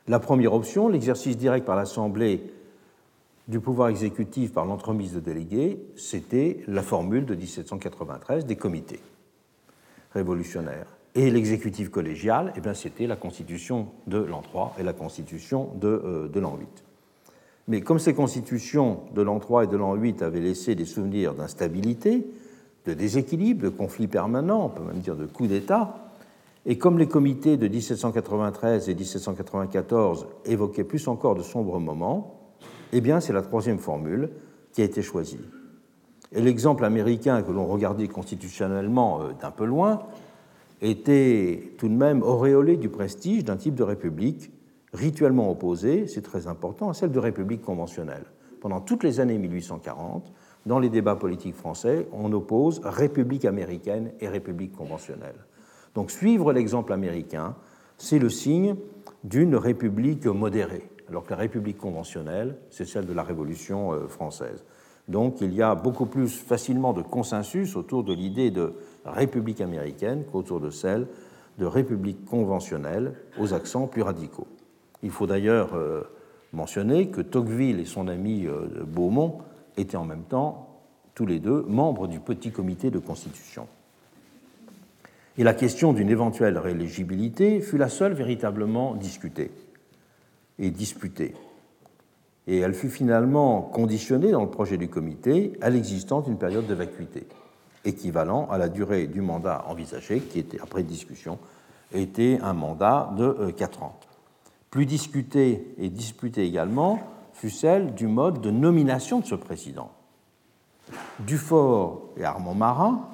La 0.08 0.20
première 0.20 0.54
option, 0.54 0.88
l'exercice 0.88 1.36
direct 1.36 1.66
par 1.66 1.76
l'Assemblée 1.76 2.52
du 3.48 3.60
pouvoir 3.60 3.88
exécutif 3.88 4.52
par 4.52 4.64
l'entremise 4.64 5.12
de 5.12 5.20
délégués, 5.20 5.80
c'était 5.96 6.62
la 6.68 6.82
formule 6.82 7.26
de 7.26 7.34
1793 7.34 8.44
des 8.46 8.56
comités 8.56 9.00
révolutionnaires. 10.12 10.95
Et 11.16 11.30
l'exécutif 11.30 11.88
collégial, 11.88 12.52
eh 12.56 12.74
c'était 12.74 13.06
la 13.06 13.16
constitution 13.16 13.88
de 14.06 14.18
l'an 14.18 14.42
3 14.42 14.76
et 14.78 14.82
la 14.82 14.92
constitution 14.92 15.70
de, 15.80 15.88
euh, 15.88 16.28
de 16.28 16.38
l'an 16.38 16.58
8. 16.60 16.84
Mais 17.68 17.80
comme 17.80 17.98
ces 17.98 18.12
constitutions 18.12 19.00
de 19.14 19.22
l'an 19.22 19.38
3 19.38 19.64
et 19.64 19.66
de 19.66 19.78
l'an 19.78 19.94
8 19.94 20.20
avaient 20.20 20.40
laissé 20.40 20.74
des 20.74 20.84
souvenirs 20.84 21.32
d'instabilité, 21.32 22.26
de 22.84 22.92
déséquilibre, 22.92 23.62
de 23.62 23.70
conflits 23.70 24.08
permanents, 24.08 24.66
on 24.66 24.68
peut 24.68 24.84
même 24.84 25.00
dire 25.00 25.16
de 25.16 25.24
coups 25.24 25.48
d'État, 25.48 26.12
et 26.66 26.76
comme 26.76 26.98
les 26.98 27.08
comités 27.08 27.56
de 27.56 27.66
1793 27.66 28.90
et 28.90 28.94
1794 28.94 30.26
évoquaient 30.44 30.84
plus 30.84 31.08
encore 31.08 31.34
de 31.34 31.42
sombres 31.42 31.80
moments, 31.80 32.40
eh 32.92 33.00
bien 33.00 33.20
c'est 33.20 33.32
la 33.32 33.42
troisième 33.42 33.78
formule 33.78 34.28
qui 34.72 34.82
a 34.82 34.84
été 34.84 35.00
choisie. 35.00 35.40
Et 36.32 36.42
l'exemple 36.42 36.84
américain 36.84 37.42
que 37.42 37.52
l'on 37.52 37.66
regardait 37.66 38.08
constitutionnellement 38.08 39.22
euh, 39.22 39.32
d'un 39.40 39.50
peu 39.50 39.64
loin 39.64 40.02
était 40.82 41.72
tout 41.78 41.88
de 41.88 41.94
même 41.94 42.22
auréolé 42.22 42.76
du 42.76 42.88
prestige 42.88 43.44
d'un 43.44 43.56
type 43.56 43.74
de 43.74 43.82
république 43.82 44.50
rituellement 44.92 45.50
opposée, 45.50 46.06
c'est 46.06 46.22
très 46.22 46.46
important, 46.46 46.90
à 46.90 46.94
celle 46.94 47.12
de 47.12 47.18
république 47.18 47.62
conventionnelle. 47.62 48.24
Pendant 48.60 48.80
toutes 48.80 49.04
les 49.04 49.20
années 49.20 49.38
1840, 49.38 50.32
dans 50.64 50.78
les 50.78 50.88
débats 50.88 51.16
politiques 51.16 51.54
français, 51.54 52.08
on 52.12 52.32
oppose 52.32 52.80
république 52.82 53.44
américaine 53.44 54.12
et 54.20 54.28
république 54.28 54.72
conventionnelle. 54.72 55.36
Donc 55.94 56.10
suivre 56.10 56.52
l'exemple 56.52 56.92
américain, 56.92 57.54
c'est 57.98 58.18
le 58.18 58.28
signe 58.28 58.76
d'une 59.24 59.56
république 59.56 60.26
modérée, 60.26 60.90
alors 61.08 61.24
que 61.24 61.30
la 61.30 61.36
république 61.36 61.78
conventionnelle, 61.78 62.56
c'est 62.70 62.84
celle 62.84 63.06
de 63.06 63.12
la 63.12 63.22
Révolution 63.22 63.92
euh, 63.92 64.08
française. 64.08 64.64
Donc 65.08 65.40
il 65.40 65.54
y 65.54 65.62
a 65.62 65.74
beaucoup 65.74 66.06
plus 66.06 66.28
facilement 66.28 66.92
de 66.92 67.02
consensus 67.02 67.76
autour 67.76 68.02
de 68.02 68.12
l'idée 68.12 68.50
de 68.50 68.74
république 69.04 69.60
américaine 69.60 70.24
qu'autour 70.30 70.60
de 70.60 70.70
celle 70.70 71.06
de 71.58 71.64
république 71.64 72.24
conventionnelle 72.24 73.14
aux 73.38 73.54
accents 73.54 73.86
plus 73.86 74.02
radicaux. 74.02 74.46
Il 75.02 75.10
faut 75.10 75.26
d'ailleurs 75.26 75.74
euh, 75.74 76.02
mentionner 76.52 77.08
que 77.08 77.20
Tocqueville 77.20 77.80
et 77.80 77.84
son 77.84 78.08
ami 78.08 78.46
euh, 78.46 78.84
Beaumont 78.84 79.38
étaient 79.76 79.96
en 79.96 80.04
même 80.04 80.24
temps, 80.24 80.80
tous 81.14 81.26
les 81.26 81.38
deux, 81.38 81.62
membres 81.62 82.08
du 82.08 82.20
petit 82.20 82.50
comité 82.50 82.90
de 82.90 82.98
constitution. 82.98 83.68
Et 85.38 85.44
la 85.44 85.54
question 85.54 85.92
d'une 85.92 86.10
éventuelle 86.10 86.58
rééligibilité 86.58 87.60
fut 87.60 87.78
la 87.78 87.88
seule 87.88 88.14
véritablement 88.14 88.94
discutée 88.94 89.50
et 90.58 90.70
disputée. 90.70 91.34
Et 92.46 92.58
elle 92.58 92.74
fut 92.74 92.90
finalement 92.90 93.60
conditionnée 93.60 94.30
dans 94.30 94.42
le 94.42 94.50
projet 94.50 94.76
du 94.76 94.88
comité 94.88 95.52
à 95.60 95.70
l'existence 95.70 96.24
d'une 96.24 96.38
période 96.38 96.66
de 96.66 96.74
vacuité, 96.74 97.26
équivalent 97.84 98.48
à 98.50 98.58
la 98.58 98.68
durée 98.68 99.06
du 99.06 99.20
mandat 99.20 99.64
envisagé, 99.68 100.20
qui 100.20 100.38
était, 100.38 100.60
après 100.60 100.82
discussion, 100.82 101.38
était 101.92 102.38
un 102.42 102.52
mandat 102.52 103.12
de 103.16 103.50
4 103.56 103.78
euh, 103.82 103.84
ans. 103.84 103.98
Plus 104.70 104.86
discutée 104.86 105.74
et 105.78 105.88
disputée 105.88 106.44
également 106.44 107.00
fut 107.32 107.50
celle 107.50 107.94
du 107.94 108.06
mode 108.06 108.40
de 108.40 108.50
nomination 108.50 109.20
de 109.20 109.26
ce 109.26 109.34
président. 109.34 109.90
Dufort 111.20 112.10
et 112.16 112.24
Armand 112.24 112.54
Marat, 112.54 113.08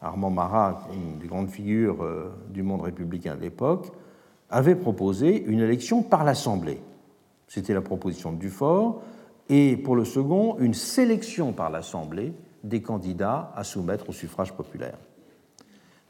Armand 0.00 0.30
Marat, 0.30 0.86
une 0.92 1.18
des 1.18 1.26
grandes 1.26 1.50
figures 1.50 2.02
euh, 2.04 2.30
du 2.50 2.62
monde 2.62 2.82
républicain 2.82 3.36
de 3.36 3.40
l'époque, 3.40 3.90
avaient 4.50 4.76
proposé 4.76 5.42
une 5.44 5.60
élection 5.60 6.02
par 6.02 6.24
l'Assemblée. 6.24 6.80
C'était 7.54 7.72
la 7.72 7.82
proposition 7.82 8.32
de 8.32 8.38
Dufort, 8.38 9.00
et 9.48 9.76
pour 9.76 9.94
le 9.94 10.04
second, 10.04 10.56
une 10.58 10.74
sélection 10.74 11.52
par 11.52 11.70
l'Assemblée 11.70 12.32
des 12.64 12.82
candidats 12.82 13.52
à 13.54 13.62
soumettre 13.62 14.08
au 14.08 14.12
suffrage 14.12 14.52
populaire. 14.54 14.98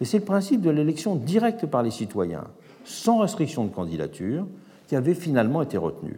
Et 0.01 0.07
c'est 0.07 0.21
le 0.21 0.25
principe 0.25 0.63
de 0.63 0.71
l'élection 0.71 1.17
directe 1.17 1.67
par 1.67 1.83
les 1.83 1.91
citoyens 1.91 2.47
sans 2.85 3.19
restriction 3.19 3.67
de 3.67 3.75
candidature, 3.75 4.47
qui 4.87 4.97
avait 4.97 5.13
finalement 5.13 5.61
été 5.61 5.77
retenu, 5.77 6.17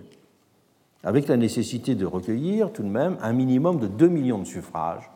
avec 1.03 1.27
la 1.27 1.37
nécessité 1.37 1.97
de 1.97 2.07
recueillir 2.07 2.73
tout 2.73 2.85
de 2.85 2.89
même 2.89 3.17
un 3.21 3.33
minimum 3.33 3.81
de 3.81 3.89
2 3.89 4.07
millions 4.07 4.39
de 4.39 4.45
suffrages 4.45 5.11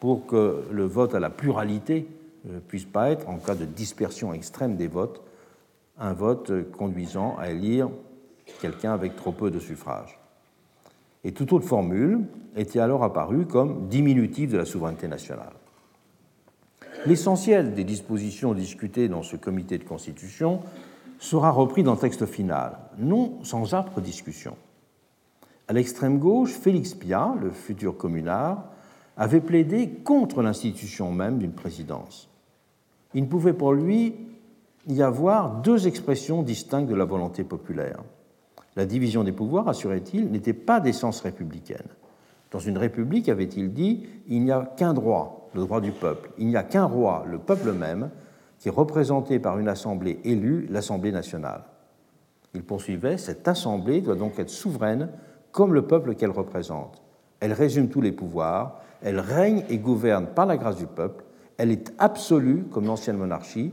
pour 0.00 0.26
que 0.26 0.64
le 0.72 0.86
vote 0.86 1.14
à 1.14 1.20
la 1.20 1.30
pluralité 1.30 2.08
ne 2.46 2.56
euh, 2.56 2.60
puisse 2.66 2.84
pas 2.84 3.10
être, 3.10 3.28
en 3.28 3.36
cas 3.36 3.54
de 3.54 3.64
dispersion 3.64 4.32
extrême 4.32 4.74
des 4.74 4.88
votes, 4.88 5.22
un 6.00 6.14
vote 6.14 6.68
conduisant 6.72 7.36
à 7.38 7.50
élire 7.50 7.90
quelqu'un 8.60 8.92
avec 8.92 9.16
trop 9.16 9.32
peu 9.32 9.50
de 9.50 9.58
suffrages. 9.58 10.18
Et 11.24 11.32
toute 11.32 11.52
autre 11.52 11.66
formule 11.66 12.24
était 12.54 12.78
alors 12.78 13.02
apparue 13.02 13.46
comme 13.46 13.88
diminutive 13.88 14.52
de 14.52 14.58
la 14.58 14.64
souveraineté 14.64 15.08
nationale. 15.08 15.52
L'essentiel 17.04 17.74
des 17.74 17.84
dispositions 17.84 18.54
discutées 18.54 19.08
dans 19.08 19.22
ce 19.22 19.36
comité 19.36 19.78
de 19.78 19.84
constitution 19.84 20.60
sera 21.18 21.50
repris 21.50 21.82
dans 21.82 21.92
le 21.92 21.98
texte 21.98 22.26
final, 22.26 22.78
non 22.98 23.38
sans 23.42 23.74
âpre 23.74 24.00
discussion. 24.00 24.56
À 25.68 25.72
l'extrême 25.72 26.18
gauche, 26.18 26.52
Félix 26.52 26.94
Piat, 26.94 27.34
le 27.40 27.50
futur 27.50 27.96
communard, 27.96 28.70
avait 29.16 29.40
plaidé 29.40 29.88
contre 29.88 30.42
l'institution 30.42 31.10
même 31.12 31.38
d'une 31.38 31.52
présidence. 31.52 32.28
Il 33.14 33.24
ne 33.24 33.28
pouvait 33.28 33.52
pour 33.52 33.72
lui 33.72 34.14
y 34.88 35.02
avoir 35.02 35.62
deux 35.62 35.88
expressions 35.88 36.42
distinctes 36.42 36.88
de 36.88 36.94
la 36.94 37.04
volonté 37.04 37.42
populaire. 37.42 38.02
La 38.76 38.84
division 38.84 39.24
des 39.24 39.32
pouvoirs, 39.32 39.68
assurait-il, 39.68 40.30
n'était 40.30 40.52
pas 40.52 40.80
d'essence 40.80 41.20
républicaine. 41.22 41.88
Dans 42.50 42.58
une 42.58 42.78
république, 42.78 43.28
avait-il 43.28 43.72
dit, 43.72 44.06
il 44.28 44.42
n'y 44.44 44.52
a 44.52 44.70
qu'un 44.76 44.94
droit, 44.94 45.48
le 45.54 45.62
droit 45.62 45.80
du 45.80 45.92
peuple. 45.92 46.30
Il 46.38 46.46
n'y 46.46 46.56
a 46.56 46.62
qu'un 46.62 46.84
roi, 46.84 47.24
le 47.28 47.38
peuple 47.38 47.72
même, 47.72 48.10
qui 48.58 48.68
est 48.68 48.72
représenté 48.72 49.38
par 49.38 49.58
une 49.58 49.68
assemblée 49.68 50.20
élue, 50.24 50.66
l'Assemblée 50.70 51.12
nationale. 51.12 51.64
Il 52.54 52.62
poursuivait, 52.62 53.18
cette 53.18 53.48
assemblée 53.48 54.00
doit 54.00 54.14
donc 54.14 54.38
être 54.38 54.50
souveraine 54.50 55.08
comme 55.52 55.74
le 55.74 55.82
peuple 55.82 56.14
qu'elle 56.14 56.30
représente. 56.30 57.02
Elle 57.40 57.52
résume 57.52 57.88
tous 57.88 58.00
les 58.00 58.12
pouvoirs, 58.12 58.80
elle 59.02 59.20
règne 59.20 59.64
et 59.68 59.78
gouverne 59.78 60.26
par 60.26 60.46
la 60.46 60.56
grâce 60.56 60.76
du 60.76 60.86
peuple, 60.86 61.24
elle 61.58 61.70
est 61.70 61.92
absolue 61.98 62.64
comme 62.70 62.86
l'ancienne 62.86 63.16
monarchie, 63.16 63.72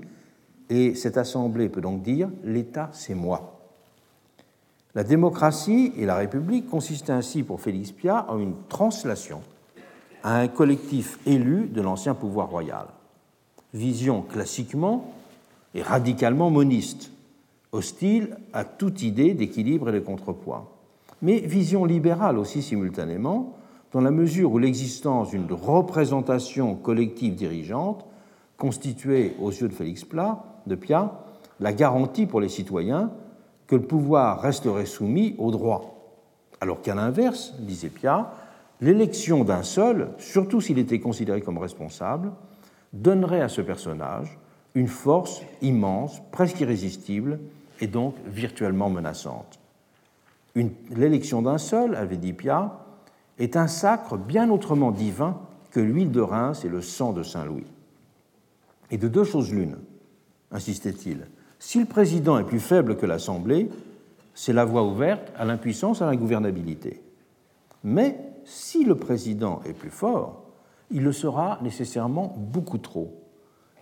et 0.70 0.96
cette 0.96 1.18
assemblée 1.18 1.70
peut 1.70 1.82
donc 1.82 2.02
dire 2.02 2.30
l'État, 2.44 2.90
c'est 2.94 3.16
moi. 3.16 3.53
La 4.96 5.04
démocratie 5.04 5.92
et 5.98 6.06
la 6.06 6.16
République 6.16 6.70
consistaient 6.70 7.14
ainsi 7.14 7.42
pour 7.42 7.60
Félix 7.60 7.92
Piat 7.92 8.28
en 8.30 8.38
une 8.38 8.54
translation 8.70 9.42
à 10.22 10.38
un 10.38 10.48
collectif 10.48 11.18
élu 11.26 11.68
de 11.68 11.82
l'ancien 11.82 12.14
pouvoir 12.14 12.50
royal. 12.50 12.86
Vision 13.74 14.22
classiquement 14.22 15.12
et 15.74 15.82
radicalement 15.82 16.52
moniste, 16.52 17.12
hostile 17.72 18.38
à 18.54 18.66
toute 18.66 19.02
idée 19.02 19.34
d'équilibre 19.34 19.90
et 19.90 19.94
de 19.94 20.00
contrepoids. 20.00 20.72
Mais 21.24 21.40
vision 21.40 21.86
libérale 21.86 22.38
aussi 22.38 22.62
simultanément, 22.62 23.58
dans 23.94 24.02
la 24.02 24.12
mesure 24.12 24.52
où 24.52 24.60
l'existence 24.60 25.32
d'une 25.32 25.52
représentation 25.52 26.76
collective 26.76 27.34
dirigeante 27.34 28.06
constituait 28.58 29.34
aux 29.42 29.50
yeux 29.50 29.70
de 29.70 29.74
Félix 29.74 30.06
Piat 30.06 30.44
la 31.60 31.74
garantie 31.74 32.28
pour 32.28 32.42
les 32.42 32.50
citoyens 32.50 33.12
le 33.74 33.82
pouvoir 33.82 34.42
resterait 34.42 34.86
soumis 34.86 35.36
au 35.40 35.50
droit. 35.50 35.96
Alors 36.62 36.82
qu'à 36.82 36.94
l'inverse, 36.94 37.54
disait 37.60 37.90
Piat, 37.90 38.32
l'élection 38.82 39.44
d'un 39.44 39.64
seul, 39.64 40.10
surtout 40.20 40.62
s'il 40.62 40.78
était 40.78 41.00
considéré 41.00 41.42
comme 41.42 41.58
responsable, 41.58 42.32
donnerait 42.94 43.42
à 43.42 43.50
ce 43.50 43.62
personnage 43.62 44.38
une 44.76 44.88
force 44.88 45.42
immense, 45.62 46.22
presque 46.32 46.60
irrésistible, 46.60 47.40
et 47.82 47.88
donc 47.88 48.16
virtuellement 48.28 48.90
menaçante. 48.90 49.60
L'élection 50.92 51.42
d'un 51.42 51.58
seul, 51.58 51.96
avait 51.96 52.18
dit 52.18 52.34
Pia, 52.34 52.80
est 53.40 53.58
un 53.58 53.68
sacre 53.68 54.18
bien 54.18 54.52
autrement 54.52 54.92
divin 54.92 55.40
que 55.72 55.80
l'huile 55.80 56.12
de 56.12 56.22
Reims 56.22 56.64
et 56.64 56.70
le 56.70 56.82
sang 56.82 57.12
de 57.12 57.24
Saint-Louis. 57.24 57.66
Et 58.92 58.98
de 58.98 59.08
deux 59.08 59.24
choses 59.24 59.52
l'une, 59.52 59.78
insistait-il. 60.52 61.26
Si 61.66 61.80
le 61.80 61.86
président 61.86 62.38
est 62.38 62.44
plus 62.44 62.60
faible 62.60 62.98
que 62.98 63.06
l'Assemblée, 63.06 63.70
c'est 64.34 64.52
la 64.52 64.66
voie 64.66 64.84
ouverte 64.84 65.32
à 65.38 65.46
l'impuissance, 65.46 66.02
à 66.02 66.06
l'ingouvernabilité. 66.06 67.02
Mais 67.86 68.20
si 68.44 68.84
le 68.84 68.96
président 68.96 69.62
est 69.66 69.72
plus 69.72 69.90
fort, 69.90 70.44
il 70.92 71.04
le 71.04 71.14
sera 71.14 71.60
nécessairement 71.62 72.36
beaucoup 72.38 72.80
trop. 72.80 73.18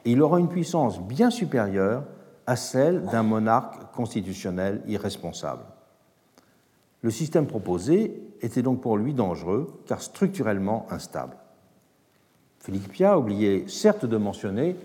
Et 0.05 0.11
il 0.11 0.21
aura 0.21 0.39
une 0.39 0.47
puissance 0.47 1.01
bien 1.01 1.31
supérieure 1.31 2.03
à 2.45 2.55
celle 2.55 3.03
d'un 3.05 3.23
monarque 3.23 3.91
constitutionnel 3.95 4.83
irresponsable. 4.87 5.63
Le 7.01 7.09
système 7.09 7.47
proposé 7.47 8.21
était 8.41 8.61
donc 8.61 8.79
pour 8.81 8.95
lui 8.95 9.15
dangereux, 9.15 9.81
car 9.87 10.03
structurellement 10.03 10.85
instable. 10.91 11.35
Philippe 12.59 12.89
Pia 12.89 13.17
oubliait 13.17 13.65
certes 13.67 14.05
de 14.05 14.17
mentionner 14.17 14.75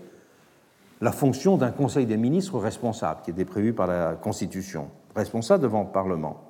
la 1.01 1.11
fonction 1.11 1.57
d'un 1.57 1.71
Conseil 1.71 2.05
des 2.05 2.17
ministres 2.17 2.57
responsable, 2.59 3.21
qui 3.23 3.31
était 3.31 3.45
prévu 3.45 3.73
par 3.73 3.87
la 3.87 4.15
Constitution, 4.15 4.87
responsable 5.15 5.63
devant 5.63 5.83
le 5.83 5.89
Parlement. 5.89 6.41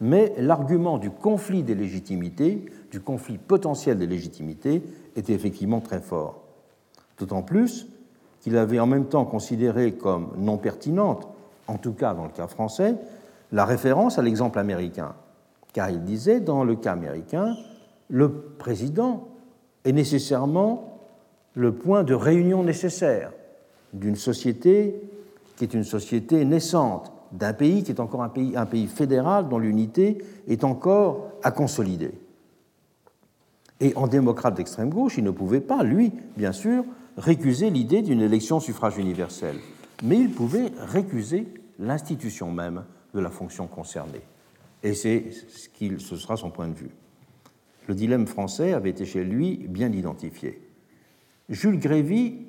Mais 0.00 0.34
l'argument 0.38 0.98
du 0.98 1.10
conflit 1.10 1.62
des 1.62 1.74
légitimités, 1.74 2.66
du 2.90 3.00
conflit 3.00 3.38
potentiel 3.38 3.98
des 3.98 4.06
légitimités, 4.06 4.82
était 5.14 5.32
effectivement 5.32 5.80
très 5.80 6.00
fort. 6.00 6.42
D'autant 7.18 7.42
plus 7.42 7.86
qu'il 8.40 8.56
avait 8.58 8.78
en 8.78 8.86
même 8.86 9.06
temps 9.06 9.24
considéré 9.24 9.92
comme 9.92 10.32
non 10.36 10.58
pertinente, 10.58 11.28
en 11.66 11.78
tout 11.78 11.92
cas 11.92 12.12
dans 12.14 12.24
le 12.24 12.30
cas 12.30 12.46
français, 12.46 12.96
la 13.52 13.64
référence 13.64 14.18
à 14.18 14.22
l'exemple 14.22 14.58
américain. 14.58 15.14
Car 15.72 15.90
il 15.90 16.02
disait, 16.02 16.40
dans 16.40 16.64
le 16.64 16.76
cas 16.76 16.92
américain, 16.92 17.56
le 18.08 18.30
président 18.30 19.28
est 19.84 19.92
nécessairement 19.92 21.00
le 21.54 21.72
point 21.72 22.04
de 22.04 22.14
réunion 22.14 22.62
nécessaire 22.62 23.32
d'une 23.96 24.16
société 24.16 24.94
qui 25.56 25.64
est 25.64 25.74
une 25.74 25.84
société 25.84 26.44
naissante, 26.44 27.12
d'un 27.32 27.52
pays 27.52 27.82
qui 27.82 27.90
est 27.90 28.00
encore 28.00 28.22
un 28.22 28.28
pays, 28.28 28.86
fédéral 28.86 29.48
dont 29.48 29.58
l'unité 29.58 30.18
est 30.48 30.64
encore 30.64 31.30
à 31.42 31.50
consolider. 31.50 32.12
Et 33.80 33.94
en 33.96 34.06
démocrate 34.06 34.54
d'extrême 34.54 34.90
gauche, 34.90 35.18
il 35.18 35.24
ne 35.24 35.30
pouvait 35.30 35.60
pas, 35.60 35.82
lui, 35.82 36.12
bien 36.36 36.52
sûr, 36.52 36.84
récuser 37.16 37.70
l'idée 37.70 38.02
d'une 38.02 38.20
élection 38.20 38.60
suffrage 38.60 38.98
universel, 38.98 39.56
mais 40.02 40.18
il 40.18 40.30
pouvait 40.30 40.72
récuser 40.78 41.46
l'institution 41.78 42.50
même 42.50 42.84
de 43.14 43.20
la 43.20 43.30
fonction 43.30 43.66
concernée. 43.66 44.22
Et 44.82 44.94
c'est 44.94 45.30
ce, 45.48 45.68
qui, 45.68 45.92
ce 45.98 46.16
sera 46.16 46.36
son 46.36 46.50
point 46.50 46.68
de 46.68 46.74
vue. 46.74 46.90
Le 47.88 47.94
dilemme 47.94 48.26
français 48.26 48.72
avait 48.72 48.90
été 48.90 49.04
chez 49.04 49.24
lui 49.24 49.56
bien 49.68 49.92
identifié. 49.92 50.60
Jules 51.48 51.78
Grévy, 51.78 52.46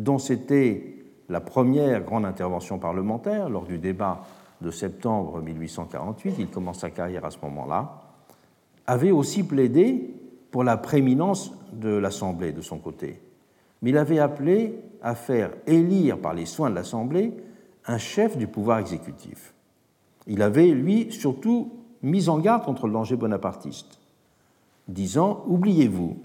dont 0.00 0.18
c'était 0.18 0.94
la 1.28 1.40
première 1.40 2.02
grande 2.02 2.24
intervention 2.24 2.78
parlementaire 2.78 3.50
lors 3.50 3.64
du 3.64 3.78
débat 3.78 4.22
de 4.62 4.70
septembre 4.70 5.40
1848, 5.42 6.36
il 6.38 6.48
commence 6.48 6.80
sa 6.80 6.90
carrière 6.90 7.24
à 7.24 7.30
ce 7.30 7.38
moment-là, 7.42 8.00
avait 8.86 9.10
aussi 9.10 9.42
plaidé 9.42 10.14
pour 10.50 10.64
la 10.64 10.76
prééminence 10.76 11.52
de 11.72 11.90
l'Assemblée 11.90 12.52
de 12.52 12.62
son 12.62 12.78
côté. 12.78 13.20
Mais 13.82 13.90
il 13.90 13.98
avait 13.98 14.18
appelé 14.18 14.74
à 15.02 15.14
faire 15.14 15.50
élire 15.66 16.18
par 16.18 16.34
les 16.34 16.46
soins 16.46 16.70
de 16.70 16.74
l'Assemblée 16.74 17.32
un 17.86 17.98
chef 17.98 18.36
du 18.36 18.46
pouvoir 18.46 18.78
exécutif. 18.78 19.54
Il 20.26 20.42
avait, 20.42 20.68
lui, 20.68 21.12
surtout 21.12 21.72
mis 22.02 22.28
en 22.28 22.38
garde 22.38 22.64
contre 22.64 22.86
le 22.86 22.92
danger 22.94 23.16
bonapartiste, 23.16 23.98
disant 24.88 25.44
Oubliez-vous 25.46 26.16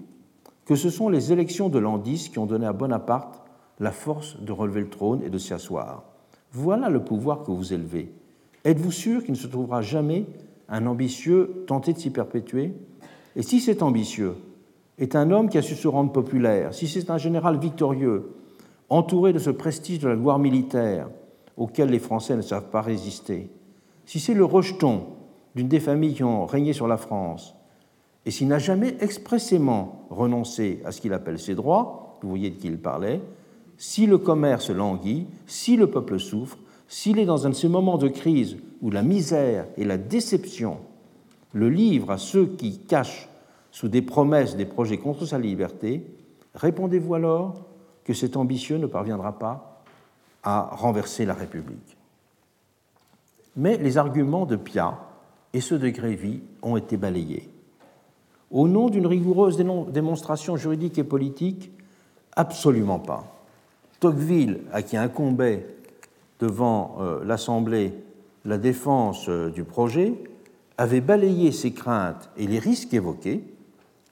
que 0.64 0.74
ce 0.74 0.90
sont 0.90 1.08
les 1.08 1.32
élections 1.32 1.68
de 1.68 1.78
l'an 1.78 1.98
10 1.98 2.30
qui 2.30 2.38
ont 2.38 2.46
donné 2.46 2.66
à 2.66 2.72
Bonaparte 2.72 3.45
la 3.80 3.92
force 3.92 4.40
de 4.40 4.52
relever 4.52 4.80
le 4.80 4.88
trône 4.88 5.22
et 5.22 5.30
de 5.30 5.38
s'y 5.38 5.52
asseoir. 5.52 6.04
Voilà 6.52 6.88
le 6.88 7.04
pouvoir 7.04 7.42
que 7.42 7.50
vous 7.50 7.72
élevez. 7.72 8.12
Êtes-vous 8.64 8.92
sûr 8.92 9.22
qu'il 9.22 9.32
ne 9.32 9.38
se 9.38 9.46
trouvera 9.46 9.82
jamais 9.82 10.26
un 10.68 10.86
ambitieux 10.86 11.64
tenté 11.66 11.92
de 11.92 11.98
s'y 11.98 12.10
perpétuer? 12.10 12.72
Et 13.36 13.42
si 13.42 13.60
cet 13.60 13.82
ambitieux 13.82 14.34
est 14.98 15.14
un 15.14 15.30
homme 15.30 15.48
qui 15.48 15.58
a 15.58 15.62
su 15.62 15.74
se 15.74 15.88
rendre 15.88 16.12
populaire, 16.12 16.72
si 16.72 16.88
c'est 16.88 17.10
un 17.10 17.18
général 17.18 17.58
victorieux, 17.58 18.32
entouré 18.88 19.32
de 19.32 19.38
ce 19.38 19.50
prestige 19.50 19.98
de 19.98 20.08
la 20.08 20.16
gloire 20.16 20.38
militaire 20.38 21.08
auquel 21.56 21.90
les 21.90 21.98
Français 21.98 22.36
ne 22.36 22.42
savent 22.42 22.70
pas 22.70 22.80
résister, 22.80 23.50
si 24.04 24.20
c'est 24.20 24.34
le 24.34 24.44
rejeton 24.44 25.06
d'une 25.54 25.68
des 25.68 25.80
familles 25.80 26.14
qui 26.14 26.24
ont 26.24 26.46
régné 26.46 26.72
sur 26.72 26.86
la 26.86 26.96
France, 26.96 27.54
et 28.24 28.30
s'il 28.30 28.48
n'a 28.48 28.58
jamais 28.58 28.96
expressément 29.00 30.06
renoncé 30.10 30.80
à 30.84 30.92
ce 30.92 31.00
qu'il 31.00 31.12
appelle 31.12 31.38
ses 31.38 31.54
droits, 31.54 32.18
vous 32.22 32.28
voyez 32.28 32.50
de 32.50 32.56
qui 32.56 32.66
il 32.66 32.78
parlait, 32.78 33.20
si 33.78 34.06
le 34.06 34.18
commerce 34.18 34.70
languit, 34.70 35.26
si 35.46 35.76
le 35.76 35.90
peuple 35.90 36.18
souffre, 36.18 36.58
s'il 36.88 37.18
est 37.18 37.26
dans 37.26 37.46
un 37.46 37.50
de 37.50 37.54
ces 37.54 37.68
moments 37.68 37.98
de 37.98 38.08
crise 38.08 38.56
où 38.80 38.90
la 38.90 39.02
misère 39.02 39.66
et 39.76 39.84
la 39.84 39.98
déception 39.98 40.78
le 41.52 41.68
livrent 41.68 42.12
à 42.12 42.18
ceux 42.18 42.46
qui 42.46 42.78
cachent 42.78 43.28
sous 43.70 43.88
des 43.88 44.02
promesses 44.02 44.56
des 44.56 44.66
projets 44.66 44.98
contre 44.98 45.26
sa 45.26 45.38
liberté, 45.38 46.06
répondez-vous 46.54 47.14
alors 47.14 47.64
que 48.04 48.14
cet 48.14 48.36
ambitieux 48.36 48.78
ne 48.78 48.86
parviendra 48.86 49.38
pas 49.38 49.82
à 50.42 50.70
renverser 50.72 51.26
la 51.26 51.34
République. 51.34 51.96
Mais 53.56 53.78
les 53.78 53.98
arguments 53.98 54.46
de 54.46 54.56
Pia 54.56 54.98
et 55.52 55.60
ceux 55.60 55.78
de 55.78 55.88
Grévy 55.88 56.40
ont 56.62 56.76
été 56.76 56.96
balayés. 56.96 57.48
Au 58.50 58.68
nom 58.68 58.90
d'une 58.90 59.06
rigoureuse 59.06 59.56
démonstration 59.56 60.56
juridique 60.56 60.98
et 60.98 61.04
politique, 61.04 61.72
absolument 62.36 62.98
pas. 62.98 63.35
Tocqueville, 64.00 64.60
à 64.72 64.82
qui 64.82 64.96
incombait 64.96 65.66
devant 66.40 66.96
euh, 67.00 67.24
l'Assemblée 67.24 67.92
la 68.44 68.58
défense 68.58 69.28
euh, 69.28 69.50
du 69.50 69.64
projet, 69.64 70.14
avait 70.78 71.00
balayé 71.00 71.52
ses 71.52 71.72
craintes 71.72 72.30
et 72.36 72.46
les 72.46 72.58
risques 72.58 72.92
évoqués, 72.92 73.42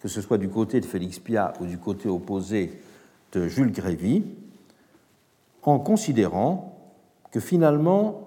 que 0.00 0.08
ce 0.08 0.20
soit 0.20 0.38
du 0.38 0.48
côté 0.48 0.80
de 0.80 0.86
Félix 0.86 1.18
Piat 1.18 1.52
ou 1.60 1.66
du 1.66 1.78
côté 1.78 2.08
opposé 2.08 2.72
de 3.32 3.48
Jules 3.48 3.72
Grévy, 3.72 4.24
en 5.62 5.78
considérant 5.78 6.78
que 7.30 7.40
finalement, 7.40 8.24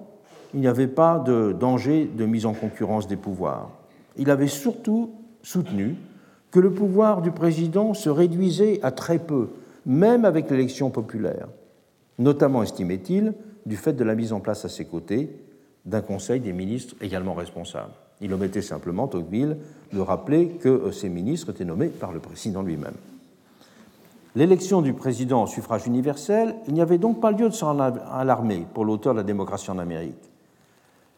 il 0.54 0.60
n'y 0.60 0.68
avait 0.68 0.88
pas 0.88 1.20
de 1.20 1.56
danger 1.58 2.06
de 2.06 2.26
mise 2.26 2.46
en 2.46 2.54
concurrence 2.54 3.08
des 3.08 3.16
pouvoirs. 3.16 3.70
Il 4.18 4.30
avait 4.30 4.48
surtout 4.48 5.12
soutenu 5.44 5.96
que 6.52 6.60
le 6.60 6.72
pouvoir 6.72 7.22
du 7.22 7.32
président 7.32 7.94
se 7.94 8.10
réduisait 8.10 8.80
à 8.84 8.92
très 8.92 9.20
peu, 9.20 9.50
même 9.88 10.26
avec 10.26 10.52
l'élection 10.52 10.90
populaire, 10.90 11.48
notamment, 12.20 12.62
estimait-il, 12.62 13.34
du 13.66 13.78
fait 13.78 13.94
de 13.94 14.04
la 14.04 14.16
mise 14.16 14.34
en 14.34 14.42
place 14.42 14.66
à 14.66 14.70
ses 14.70 14.86
côtés 14.86 15.30
d'un 15.86 16.02
Conseil 16.02 16.42
des 16.42 16.52
ministres 16.52 16.96
également 17.02 17.34
responsable. 17.34 17.94
Il 18.20 18.34
omettait 18.34 18.62
simplement, 18.62 19.08
Tocqueville, 19.08 19.58
de 19.94 20.00
rappeler 20.00 20.50
que 20.62 20.68
euh, 20.68 20.92
ces 20.92 21.08
ministres 21.08 21.52
étaient 21.52 21.66
nommés 21.66 21.88
par 21.88 22.12
le 22.12 22.20
président 22.20 22.64
lui-même. 22.64 22.96
L'élection 24.36 24.82
du 24.82 24.94
président 24.94 25.44
au 25.44 25.48
suffrage 25.48 25.88
universel, 25.88 26.56
il 26.68 26.74
n'y 26.74 26.82
avait 26.82 26.98
donc 26.98 27.22
pas 27.22 27.32
lieu 27.32 27.48
de 27.48 27.54
s'en 27.54 27.80
alarmer 27.80 28.66
pour 28.74 28.84
l'auteur 28.84 29.14
de 29.14 29.20
la 29.20 29.24
démocratie 29.24 29.72
en 29.72 29.80
Amérique. 29.80 30.16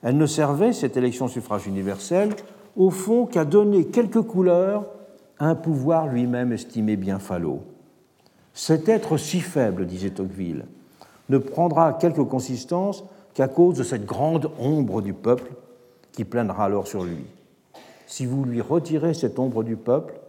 Elle 0.03 0.17
ne 0.17 0.25
servait, 0.27 0.73
cette 0.73 0.95
élection 0.95 1.25
au 1.25 1.29
suffrage 1.29 1.67
universel, 1.67 2.29
au 2.77 2.91
fond 2.91 3.25
qu'à 3.25 3.45
donner 3.45 3.87
quelques 3.87 4.21
couleurs 4.21 4.85
à 5.39 5.47
un 5.47 5.55
pouvoir 5.55 6.07
lui-même 6.07 6.53
estimé 6.53 6.95
bien 6.95 7.19
falot. 7.19 7.63
Cet 8.59 8.89
être 8.89 9.15
si 9.15 9.39
faible, 9.39 9.85
disait 9.85 10.09
Tocqueville, 10.09 10.65
ne 11.29 11.37
prendra 11.37 11.93
quelque 11.93 12.19
consistance 12.19 13.05
qu'à 13.33 13.47
cause 13.47 13.77
de 13.77 13.83
cette 13.83 14.05
grande 14.05 14.51
ombre 14.59 15.01
du 15.01 15.13
peuple 15.13 15.53
qui 16.11 16.25
planera 16.25 16.65
alors 16.65 16.85
sur 16.85 17.05
lui. 17.05 17.25
Si 18.05 18.25
vous 18.25 18.43
lui 18.43 18.59
retirez 18.59 19.13
cette 19.13 19.39
ombre 19.39 19.63
du 19.63 19.77
peuple, 19.77 20.19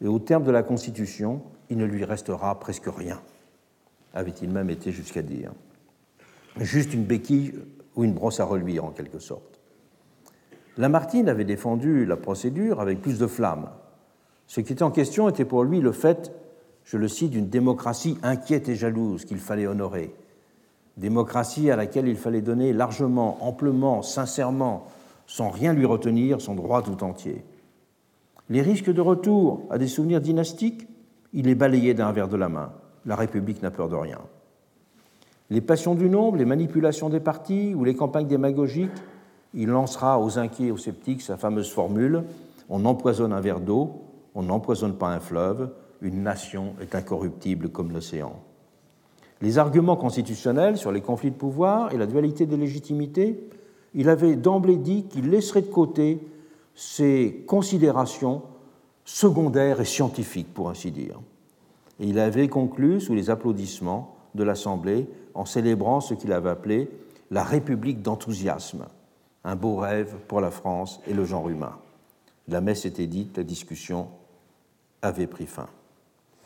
et 0.00 0.06
au 0.06 0.18
terme 0.18 0.44
de 0.44 0.50
la 0.50 0.62
Constitution, 0.62 1.42
il 1.68 1.76
ne 1.76 1.84
lui 1.84 2.06
restera 2.06 2.58
presque 2.58 2.86
rien, 2.88 3.20
avait-il 4.14 4.48
même 4.48 4.70
été 4.70 4.90
jusqu'à 4.90 5.20
dire. 5.20 5.52
Juste 6.56 6.94
une 6.94 7.04
béquille 7.04 7.52
ou 7.96 8.02
une 8.02 8.14
brosse 8.14 8.40
à 8.40 8.46
reluire 8.46 8.86
en 8.86 8.92
quelque 8.92 9.18
sorte. 9.18 9.60
Lamartine 10.78 11.28
avait 11.28 11.44
défendu 11.44 12.06
la 12.06 12.16
procédure 12.16 12.80
avec 12.80 13.02
plus 13.02 13.18
de 13.18 13.26
flamme. 13.26 13.68
Ce 14.46 14.62
qui 14.62 14.72
était 14.72 14.82
en 14.82 14.90
question 14.90 15.28
était 15.28 15.44
pour 15.44 15.64
lui 15.64 15.82
le 15.82 15.92
fait 15.92 16.32
je 16.88 16.96
le 16.96 17.06
cite, 17.06 17.32
d'une 17.32 17.50
démocratie 17.50 18.16
inquiète 18.22 18.70
et 18.70 18.74
jalouse 18.74 19.26
qu'il 19.26 19.36
fallait 19.36 19.66
honorer, 19.66 20.14
démocratie 20.96 21.70
à 21.70 21.76
laquelle 21.76 22.08
il 22.08 22.16
fallait 22.16 22.40
donner 22.40 22.72
largement, 22.72 23.36
amplement, 23.46 24.00
sincèrement, 24.00 24.86
sans 25.26 25.50
rien 25.50 25.74
lui 25.74 25.84
retenir, 25.84 26.40
son 26.40 26.54
droit 26.54 26.80
tout 26.80 27.04
entier. 27.04 27.44
Les 28.48 28.62
risques 28.62 28.90
de 28.90 29.02
retour 29.02 29.66
à 29.68 29.76
des 29.76 29.86
souvenirs 29.86 30.22
dynastiques, 30.22 30.88
il 31.34 31.44
les 31.44 31.54
balayait 31.54 31.92
d'un 31.92 32.10
verre 32.12 32.28
de 32.28 32.38
la 32.38 32.48
main. 32.48 32.72
La 33.04 33.16
République 33.16 33.62
n'a 33.62 33.70
peur 33.70 33.90
de 33.90 33.96
rien. 33.96 34.20
Les 35.50 35.60
passions 35.60 35.94
du 35.94 36.08
nombre, 36.08 36.38
les 36.38 36.46
manipulations 36.46 37.10
des 37.10 37.20
partis 37.20 37.74
ou 37.74 37.84
les 37.84 37.94
campagnes 37.94 38.28
démagogiques, 38.28 38.90
il 39.52 39.68
lancera 39.68 40.18
aux 40.18 40.38
inquiets 40.38 40.68
et 40.68 40.72
aux 40.72 40.78
sceptiques 40.78 41.20
sa 41.20 41.36
fameuse 41.36 41.70
formule 41.70 42.24
on 42.68 42.84
empoisonne 42.84 43.32
un 43.32 43.40
verre 43.40 43.60
d'eau, 43.60 44.02
on 44.34 44.42
n'empoisonne 44.42 44.94
pas 44.94 45.08
un 45.08 45.20
fleuve, 45.20 45.70
une 46.02 46.22
nation 46.22 46.74
est 46.80 46.94
incorruptible 46.94 47.68
comme 47.70 47.92
l'océan. 47.92 48.40
Les 49.40 49.58
arguments 49.58 49.96
constitutionnels 49.96 50.76
sur 50.76 50.92
les 50.92 51.00
conflits 51.00 51.30
de 51.30 51.36
pouvoir 51.36 51.92
et 51.92 51.96
la 51.96 52.06
dualité 52.06 52.46
des 52.46 52.56
légitimités, 52.56 53.48
il 53.94 54.08
avait 54.08 54.36
d'emblée 54.36 54.76
dit 54.76 55.04
qu'il 55.04 55.30
laisserait 55.30 55.62
de 55.62 55.70
côté 55.70 56.20
ces 56.74 57.44
considérations 57.46 58.42
secondaires 59.04 59.80
et 59.80 59.84
scientifiques, 59.84 60.52
pour 60.52 60.68
ainsi 60.68 60.90
dire. 60.90 61.20
Et 62.00 62.06
il 62.06 62.18
avait 62.18 62.48
conclu, 62.48 63.00
sous 63.00 63.14
les 63.14 63.30
applaudissements, 63.30 64.16
de 64.34 64.44
l'Assemblée 64.44 65.08
en 65.34 65.44
célébrant 65.44 66.00
ce 66.00 66.14
qu'il 66.14 66.32
avait 66.32 66.50
appelé 66.50 66.90
la 67.30 67.42
République 67.42 68.02
d'enthousiasme, 68.02 68.86
un 69.44 69.56
beau 69.56 69.76
rêve 69.76 70.14
pour 70.28 70.40
la 70.40 70.50
France 70.50 71.00
et 71.06 71.14
le 71.14 71.24
genre 71.24 71.48
humain. 71.48 71.78
La 72.48 72.60
messe 72.60 72.84
était 72.84 73.06
dite, 73.06 73.36
la 73.36 73.44
discussion 73.44 74.08
avait 75.02 75.26
pris 75.26 75.46
fin. 75.46 75.68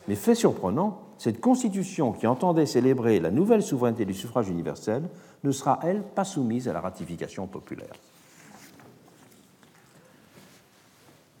Mais 0.07 0.15
fait 0.15 0.35
surprenant, 0.35 1.01
cette 1.17 1.39
constitution 1.39 2.11
qui 2.11 2.27
entendait 2.27 2.65
célébrer 2.65 3.19
la 3.19 3.31
nouvelle 3.31 3.63
souveraineté 3.63 4.05
du 4.05 4.13
suffrage 4.13 4.49
universel 4.49 5.03
ne 5.43 5.51
sera, 5.51 5.79
elle, 5.83 6.01
pas 6.01 6.25
soumise 6.25 6.67
à 6.67 6.73
la 6.73 6.81
ratification 6.81 7.47
populaire. 7.47 7.93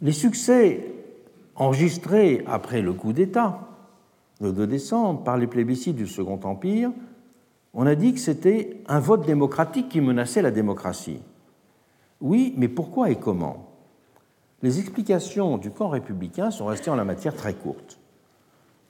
Les 0.01 0.11
succès 0.11 0.85
enregistrés 1.55 2.43
après 2.47 2.81
le 2.81 2.93
coup 2.93 3.13
d'État, 3.13 3.67
le 4.41 4.51
2 4.51 4.67
décembre, 4.67 5.23
par 5.23 5.37
les 5.37 5.47
plébiscites 5.47 5.95
du 5.95 6.07
Second 6.07 6.39
Empire, 6.43 6.91
on 7.73 7.85
a 7.85 7.95
dit 7.95 8.13
que 8.13 8.19
c'était 8.19 8.81
un 8.87 8.99
vote 8.99 9.25
démocratique 9.25 9.89
qui 9.89 10.01
menaçait 10.01 10.41
la 10.41 10.51
démocratie. 10.51 11.21
Oui, 12.21 12.53
mais 12.57 12.67
pourquoi 12.67 13.09
et 13.09 13.15
comment? 13.15 13.69
Les 14.61 14.79
explications 14.79 15.57
du 15.57 15.71
camp 15.71 15.89
républicain 15.89 16.51
sont 16.51 16.65
restées 16.65 16.89
en 16.89 16.95
la 16.95 17.03
matière 17.03 17.35
très 17.35 17.53
courtes. 17.53 17.99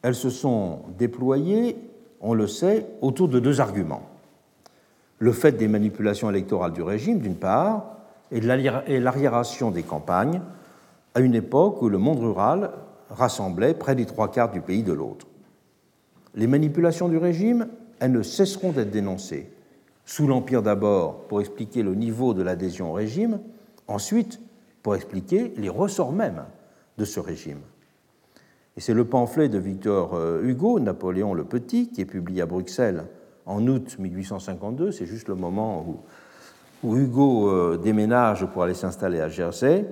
Elles 0.04 0.16
se 0.16 0.30
sont 0.30 0.82
déployées, 0.98 1.78
on 2.22 2.34
le 2.34 2.46
sait, 2.48 2.86
autour 3.02 3.28
de 3.30 3.40
deux 3.40 3.62
arguments. 3.62 4.04
Le 5.20 5.32
fait 5.32 5.54
des 5.54 5.68
manipulations 5.68 6.30
électorales 6.30 6.74
du 6.74 6.82
régime, 6.82 7.20
d'une 7.20 7.36
part, 7.38 7.98
et 8.32 8.42
l'arriération 8.42 9.72
des 9.72 9.84
campagnes, 9.84 10.42
à 11.16 11.22
une 11.22 11.36
époque 11.36 11.82
où 11.82 11.90
le 11.90 11.98
monde 11.98 12.20
rural 12.20 12.72
rassemblait 13.10 13.74
près 13.74 13.96
des 13.96 14.06
trois 14.06 14.30
quarts 14.30 14.52
du 14.52 14.62
pays 14.62 14.84
de 14.84 14.94
l'autre. 14.94 15.28
Les 16.36 16.48
manipulations 16.48 17.08
du 17.08 17.18
régime, 17.18 17.68
elles 18.00 18.12
ne 18.12 18.24
cesseront 18.24 18.72
d'être 18.72 18.92
dénoncées. 18.92 19.52
Sous 20.06 20.28
l'Empire 20.28 20.64
d'abord 20.64 21.22
pour 21.28 21.40
expliquer 21.40 21.84
le 21.84 21.96
niveau 21.96 22.34
de 22.34 22.42
l'adhésion 22.42 22.92
au 22.92 22.94
régime, 22.94 23.40
ensuite 23.88 24.42
pour 24.82 24.96
expliquer 24.96 25.54
les 25.56 25.70
ressorts 25.70 26.12
mêmes 26.12 26.44
de 26.98 27.06
ce 27.06 27.20
régime. 27.20 27.62
Et 28.76 28.82
c'est 28.82 28.94
le 28.94 29.06
pamphlet 29.06 29.50
de 29.50 29.60
Victor 29.60 30.16
euh, 30.16 30.41
Hugo, 30.44 30.80
Napoléon 30.80 31.34
le 31.34 31.44
Petit, 31.44 31.90
qui 31.90 32.02
est 32.02 32.06
publié 32.06 32.41
à 32.41 32.45
Bruxelles 32.45 33.06
en 33.45 33.68
août 33.68 33.98
1852. 34.00 34.91
C'est 34.91 35.06
juste 35.06 35.28
le 35.28 35.36
moment 35.36 35.86
où, 36.84 36.95
Hugo 36.95 37.50
euh, 37.50 37.78
déménage 37.78 38.45
pour 38.48 38.64
aller 38.64 38.74
s'installer 38.74 39.22
à 39.22 39.30
Jersey, 39.30 39.86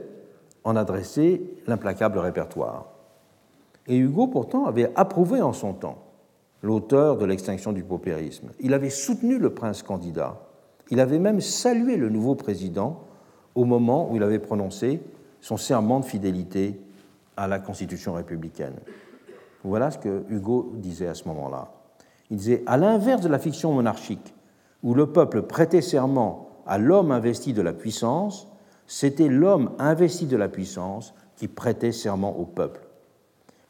en 0.64 0.76
adressait 0.76 1.41
l'implacable 1.68 2.18
répertoire. 2.18 2.88
Et 3.88 3.98
Hugo, 3.98 4.28
pourtant, 4.28 4.66
avait 4.66 4.91
approuvé 4.95 5.41
en 5.41 5.53
son 5.53 5.74
temps 5.74 6.03
l'auteur 6.62 7.18
de 7.18 7.26
l'extinction 7.26 7.72
du 7.72 7.84
paupérisme. 7.84 8.49
Il 8.60 8.74
avait 8.74 8.90
soutenu 8.90 9.38
le 9.38 9.52
prince 9.52 9.84
candidat. 9.84 10.38
Il 10.90 10.99
avait 10.99 11.20
même 11.20 11.41
salué 11.41 11.98
le 11.98 12.10
nouveau 12.10 12.36
président 12.36 13.03
au 13.56 13.66
moment 13.66 14.12
où 14.12 14.16
il 14.16 14.24
avait 14.24 14.40
prononcé 14.40 15.02
son 15.40 15.58
serment 15.58 15.99
de 15.99 16.06
fidélité 16.06 16.80
à 17.38 17.48
la 17.48 17.60
Constitution 17.60 18.14
républicaine. 18.14 18.76
Voilà 19.64 19.91
ce 19.91 19.98
que 19.98 20.24
Hugo 20.30 20.74
disait 20.76 21.08
à 21.08 21.14
ce 21.14 21.28
moment-là. 21.28 21.72
Il 22.30 22.38
disait, 22.38 22.64
à 22.66 22.78
l'inverse 22.78 23.22
de 23.22 23.30
la 23.30 23.40
fiction 23.40 23.74
monarchique, 23.74 24.34
où 24.84 24.94
le 24.94 25.08
peuple 25.08 25.44
prêtait 25.44 25.82
serment 25.82 26.49
à 26.66 26.78
l'homme 26.78 27.12
investi 27.12 27.53
de 27.53 27.62
la 27.62 27.74
puissance, 27.74 28.48
c'était 28.88 29.28
l'homme 29.28 29.72
investi 29.80 30.26
de 30.26 30.38
la 30.38 30.49
puissance 30.49 31.14
qui 31.36 31.48
prêtait 31.48 31.91
serment 31.91 32.38
au 32.38 32.45
peuple. 32.45 32.82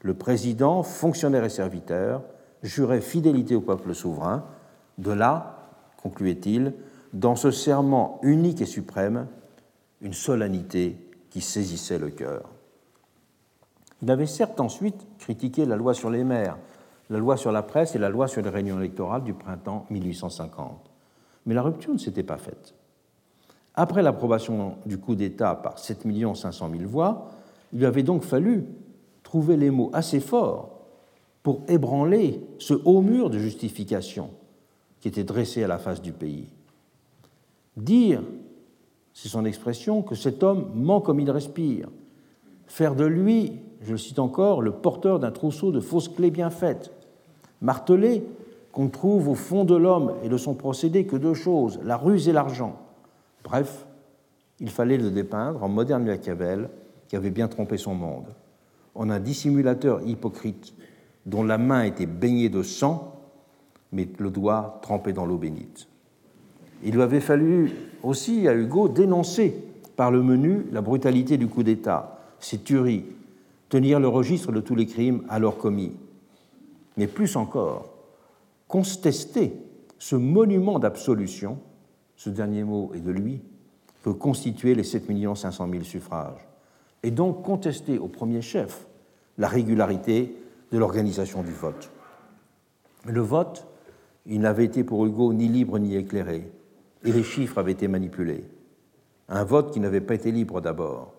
Le 0.02 0.14
président, 0.14 0.84
fonctionnaire 0.84 1.44
et 1.44 1.50
serviteur, 1.50 2.24
jurait 2.64 3.02
fidélité 3.02 3.56
au 3.56 3.62
peuple 3.62 3.94
souverain. 3.94 4.46
De 4.98 5.12
là, 5.12 5.70
concluait-il, 6.02 6.74
dans 7.14 7.36
ce 7.36 7.52
serment 7.52 8.20
unique 8.24 8.62
et 8.62 8.66
suprême, 8.66 9.28
une 10.02 10.14
solennité 10.14 10.98
qui 11.30 11.42
saisissait 11.42 12.00
le 12.00 12.10
cœur. 12.10 12.50
Il 14.02 14.12
avait 14.12 14.26
certes 14.26 14.60
ensuite 14.60 15.06
critiqué 15.20 15.66
la 15.66 15.76
loi 15.76 15.94
sur 15.94 16.10
les 16.10 16.24
maires, 16.24 16.58
la 17.10 17.20
loi 17.20 17.38
sur 17.38 17.52
la 17.52 17.62
presse 17.62 17.96
et 17.96 18.00
la 18.00 18.10
loi 18.10 18.28
sur 18.28 18.42
les 18.42 18.50
réunions 18.50 18.80
électorales 18.80 19.24
du 19.24 19.34
printemps 19.34 19.86
1850. 19.90 20.90
Mais 21.46 21.54
la 21.54 21.62
rupture 21.62 21.94
ne 21.94 21.98
s'était 21.98 22.24
pas 22.24 22.38
faite. 22.38 22.74
Après 23.76 24.02
l'approbation 24.02 24.76
du 24.86 24.98
coup 24.98 25.16
d'État 25.16 25.56
par 25.56 25.80
7 25.80 26.06
500 26.36 26.70
000 26.72 26.90
voix, 26.90 27.30
il 27.74 27.80
lui 27.80 27.86
avait 27.86 28.04
donc 28.04 28.24
fallu 28.24 28.66
trouver 29.24 29.56
les 29.56 29.70
mots 29.70 29.92
assez 29.94 30.20
forts 30.20 30.70
pour 31.44 31.64
ébranler 31.68 32.42
ce 32.60 32.74
haut 32.74 33.02
mur 33.02 33.30
de 33.30 33.40
justification 33.40 34.30
qui 35.00 35.08
était 35.08 35.24
dressé 35.24 35.64
à 35.64 35.68
la 35.68 35.80
face 35.80 36.02
du 36.02 36.12
pays. 36.12 36.48
Dire, 37.78 38.22
c'est 39.14 39.30
son 39.30 39.46
expression, 39.46 40.04
que 40.04 40.16
cet 40.16 40.44
homme 40.44 40.72
ment 40.76 41.02
comme 41.02 41.20
il 41.20 41.32
respire, 41.32 41.90
faire 42.68 42.96
de 42.96 43.06
lui, 43.06 43.60
je 43.82 43.96
cite 43.96 44.20
encore, 44.20 44.62
le 44.62 44.72
porteur 44.72 45.20
d'un 45.20 45.32
trousseau 45.32 45.72
de 45.72 45.80
fausses 45.80 46.10
clés 46.10 46.32
bien 46.32 46.50
faites, 46.50 46.92
marteler 47.62 48.24
qu'on 48.72 48.88
trouve 48.88 49.28
au 49.28 49.36
fond 49.36 49.64
de 49.64 49.76
l'homme 49.76 50.14
et 50.24 50.30
de 50.30 50.38
son 50.38 50.54
procédé 50.54 51.06
que 51.06 51.16
deux 51.16 51.34
choses, 51.34 51.80
la 51.84 51.98
ruse 51.98 52.30
et 52.30 52.32
l'argent, 52.32 52.78
Bref, 53.44 53.86
il 54.60 54.70
fallait 54.70 54.98
le 54.98 55.12
dépeindre 55.12 55.64
en 55.64 55.70
moderne 55.70 56.06
Machiavel 56.06 56.70
qui 57.08 57.16
avait 57.16 57.32
bien 57.32 57.48
trompé 57.48 57.78
son 57.78 57.96
monde, 57.96 58.28
en 58.96 59.10
un 59.10 59.20
dissimulateur 59.20 60.02
hypocrite 60.06 60.74
dont 61.26 61.44
la 61.44 61.58
main 61.58 61.84
était 61.84 62.06
baignée 62.06 62.50
de 62.50 62.64
sang, 62.64 63.20
mais 63.92 64.08
le 64.20 64.30
doigt 64.30 64.80
trempé 64.82 65.14
dans 65.14 65.26
l'eau 65.26 65.38
bénite. 65.38 65.88
Il 66.84 66.96
lui 66.96 67.02
avait 67.02 67.20
fallu 67.20 67.72
aussi 68.04 68.48
à 68.48 68.54
Hugo 68.54 68.88
dénoncer 68.88 69.64
par 69.96 70.12
le 70.12 70.24
menu 70.24 70.66
la 70.72 70.82
brutalité 70.82 71.38
du 71.38 71.48
coup 71.48 71.64
d'État, 71.64 72.20
ses 72.40 72.60
tueries, 72.60 73.06
tenir 73.72 74.02
le 74.02 74.10
registre 74.10 74.52
de 74.52 74.60
tous 74.60 74.76
les 74.76 74.86
crimes 74.86 75.24
alors 75.30 75.58
commis. 75.58 75.96
Mais 76.98 77.08
plus 77.08 77.38
encore, 77.38 77.94
contester 78.68 79.54
ce 79.98 80.18
monument 80.18 80.78
d'absolution 80.78 81.58
ce 82.18 82.30
dernier 82.30 82.66
mot 82.66 82.92
est 82.94 83.00
de 83.00 83.12
lui, 83.12 83.42
que 84.04 84.10
constituer 84.10 84.76
les 84.76 84.84
7 84.84 85.06
500 85.36 85.70
000 85.72 85.84
suffrages, 85.84 86.48
et 87.02 87.12
donc 87.12 87.44
contester 87.44 87.98
au 87.98 88.08
premier 88.08 88.42
chef 88.42 88.86
la 89.38 89.48
régularité 89.48 90.36
de 90.72 90.78
l'organisation 90.78 91.42
du 91.42 91.52
vote. 91.52 91.90
Le 93.06 93.22
vote, 93.22 93.66
il 94.26 94.42
n'avait 94.42 94.66
été 94.66 94.84
pour 94.84 95.06
Hugo 95.06 95.34
ni 95.34 95.48
libre 95.48 95.80
ni 95.80 95.96
éclairé, 95.96 96.52
et 97.06 97.12
les 97.12 97.24
chiffres 97.24 97.58
avaient 97.58 97.72
été 97.72 97.88
manipulés. 97.88 98.44
Un 99.30 99.46
vote 99.46 99.72
qui 99.72 99.80
n'avait 99.80 100.02
pas 100.02 100.16
été 100.16 100.32
libre 100.32 100.60
d'abord. 100.60 101.14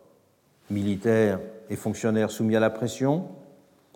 Militaires 0.71 1.41
et 1.73 1.77
fonctionnaires 1.77 2.31
soumis 2.31 2.55
à 2.55 2.61
la 2.61 2.69
pression, 2.69 3.29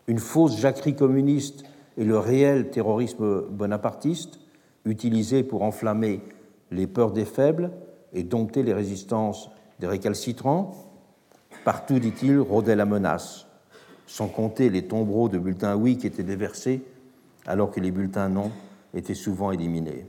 une 0.07 0.19
fausse 0.19 0.59
jacquerie 0.59 0.97
communiste 0.97 1.65
et 1.99 2.05
le 2.05 2.19
réel 2.19 2.71
terrorisme 2.71 3.43
bonapartiste, 3.51 4.41
utilisé 4.87 5.43
pour 5.43 5.63
enflammer 5.63 6.23
les 6.71 6.87
peurs 6.87 7.13
des 7.13 7.27
faibles 7.27 7.71
et 8.15 8.23
dompter 8.23 8.63
les 8.63 8.73
résistances 8.73 9.51
des 9.79 9.87
récalcitrants. 9.87 10.75
Partout, 11.67 11.99
dit-il, 11.99 12.39
rôdait 12.39 12.77
la 12.77 12.87
menace, 12.87 13.47
sans 14.07 14.29
compter 14.29 14.71
les 14.71 14.87
tombereaux 14.87 15.29
de 15.29 15.37
bulletins 15.37 15.77
oui 15.77 15.99
qui 15.99 16.07
étaient 16.07 16.23
déversés, 16.23 16.83
alors 17.45 17.71
que 17.71 17.81
les 17.81 17.91
bulletins 17.91 18.31
non 18.31 18.53
étaient 18.95 19.13
souvent 19.13 19.53
éliminés. 19.53 20.07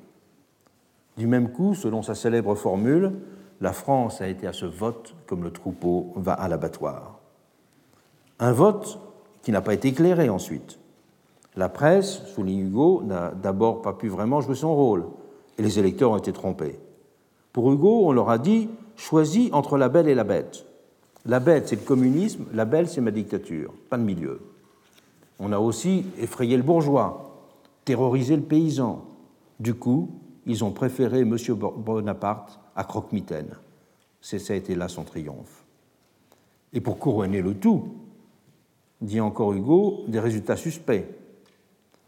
Du 1.18 1.28
même 1.28 1.52
coup, 1.52 1.76
selon 1.76 2.02
sa 2.02 2.16
célèbre 2.16 2.56
formule, 2.56 3.12
la 3.60 3.74
France 3.74 4.22
a 4.22 4.30
été 4.30 4.48
à 4.48 4.54
ce 4.54 4.66
vote 4.66 5.16
comme 5.26 5.44
le 5.44 5.52
troupeau 5.52 6.14
va 6.16 6.32
à 6.32 6.48
l'abattoir. 6.48 7.17
Un 8.40 8.52
vote 8.52 9.00
qui 9.42 9.52
n'a 9.52 9.62
pas 9.62 9.74
été 9.74 9.90
éclairé 9.90 10.30
ensuite. 10.30 10.78
La 11.56 11.70
presse, 11.70 12.22
souligne 12.36 12.68
Hugo, 12.68 13.02
n'a 13.04 13.32
d'abord 13.32 13.82
pas 13.82 13.94
pu 13.94 14.10
vraiment 14.10 14.42
jouer 14.42 14.56
son 14.56 14.76
rôle 14.76 15.06
et 15.58 15.64
les 15.64 15.80
électeurs 15.80 16.12
ont 16.12 16.18
été 16.18 16.32
trompés. 16.32 16.80
Pour 17.52 17.72
Hugo, 17.72 18.08
on 18.08 18.12
leur 18.12 18.30
a 18.30 18.38
dit 18.38 18.70
choisis 18.96 19.52
entre 19.54 19.78
la 19.78 19.90
belle 19.90 20.08
et 20.08 20.16
la 20.16 20.24
bête. 20.24 20.66
La 21.26 21.40
bête, 21.40 21.68
c'est 21.68 21.76
le 21.76 21.82
communisme, 21.82 22.46
la 22.54 22.66
belle, 22.66 22.88
c'est 22.88 23.02
ma 23.02 23.12
dictature, 23.12 23.74
pas 23.90 23.98
de 23.98 24.04
milieu. 24.04 24.40
On 25.40 25.52
a 25.52 25.60
aussi 25.60 26.06
effrayé 26.20 26.58
le 26.58 26.64
bourgeois, 26.64 27.42
terrorisé 27.86 28.36
le 28.36 28.44
paysan. 28.44 29.04
Du 29.60 29.74
coup, 29.74 30.12
ils 30.46 30.64
ont 30.64 30.72
préféré 30.72 31.22
M. 31.22 31.36
Bonaparte 31.78 32.60
à 32.76 32.84
Croque-Mitaine. 32.84 33.56
Ça 34.22 34.38
a 34.54 34.56
été 34.56 34.76
là 34.76 34.88
son 34.88 35.04
triomphe. 35.04 35.64
Et 36.74 36.82
pour 36.82 37.00
couronner 37.00 37.42
le 37.42 37.56
tout, 37.56 37.94
dit 39.02 39.20
encore 39.20 39.54
Hugo, 39.54 40.04
des 40.08 40.20
résultats 40.20 40.56
suspects. 40.56 41.06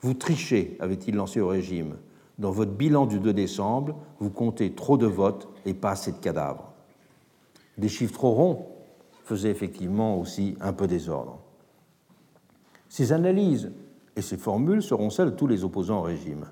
Vous 0.01 0.13
trichez, 0.13 0.77
avait-il 0.79 1.15
lancé 1.15 1.39
au 1.39 1.47
régime 1.47 1.95
dans 2.39 2.51
votre 2.51 2.71
bilan 2.71 3.05
du 3.05 3.19
2 3.19 3.33
décembre, 3.33 3.97
vous 4.19 4.29
comptez 4.29 4.71
trop 4.71 4.97
de 4.97 5.05
votes 5.05 5.49
et 5.65 5.73
pas 5.73 5.91
assez 5.91 6.13
de 6.13 6.17
cadavres. 6.17 6.71
Des 7.77 7.89
chiffres 7.89 8.13
trop 8.13 8.31
ronds 8.31 8.65
faisaient 9.25 9.51
effectivement 9.51 10.17
aussi 10.17 10.55
un 10.61 10.71
peu 10.71 10.87
désordre. 10.87 11.39
Ces 12.87 13.11
analyses 13.11 13.71
et 14.15 14.21
ces 14.21 14.37
formules 14.37 14.81
seront 14.81 15.09
celles 15.09 15.31
de 15.31 15.35
tous 15.35 15.47
les 15.47 15.65
opposants 15.65 15.99
au 15.99 16.03
régime. 16.03 16.45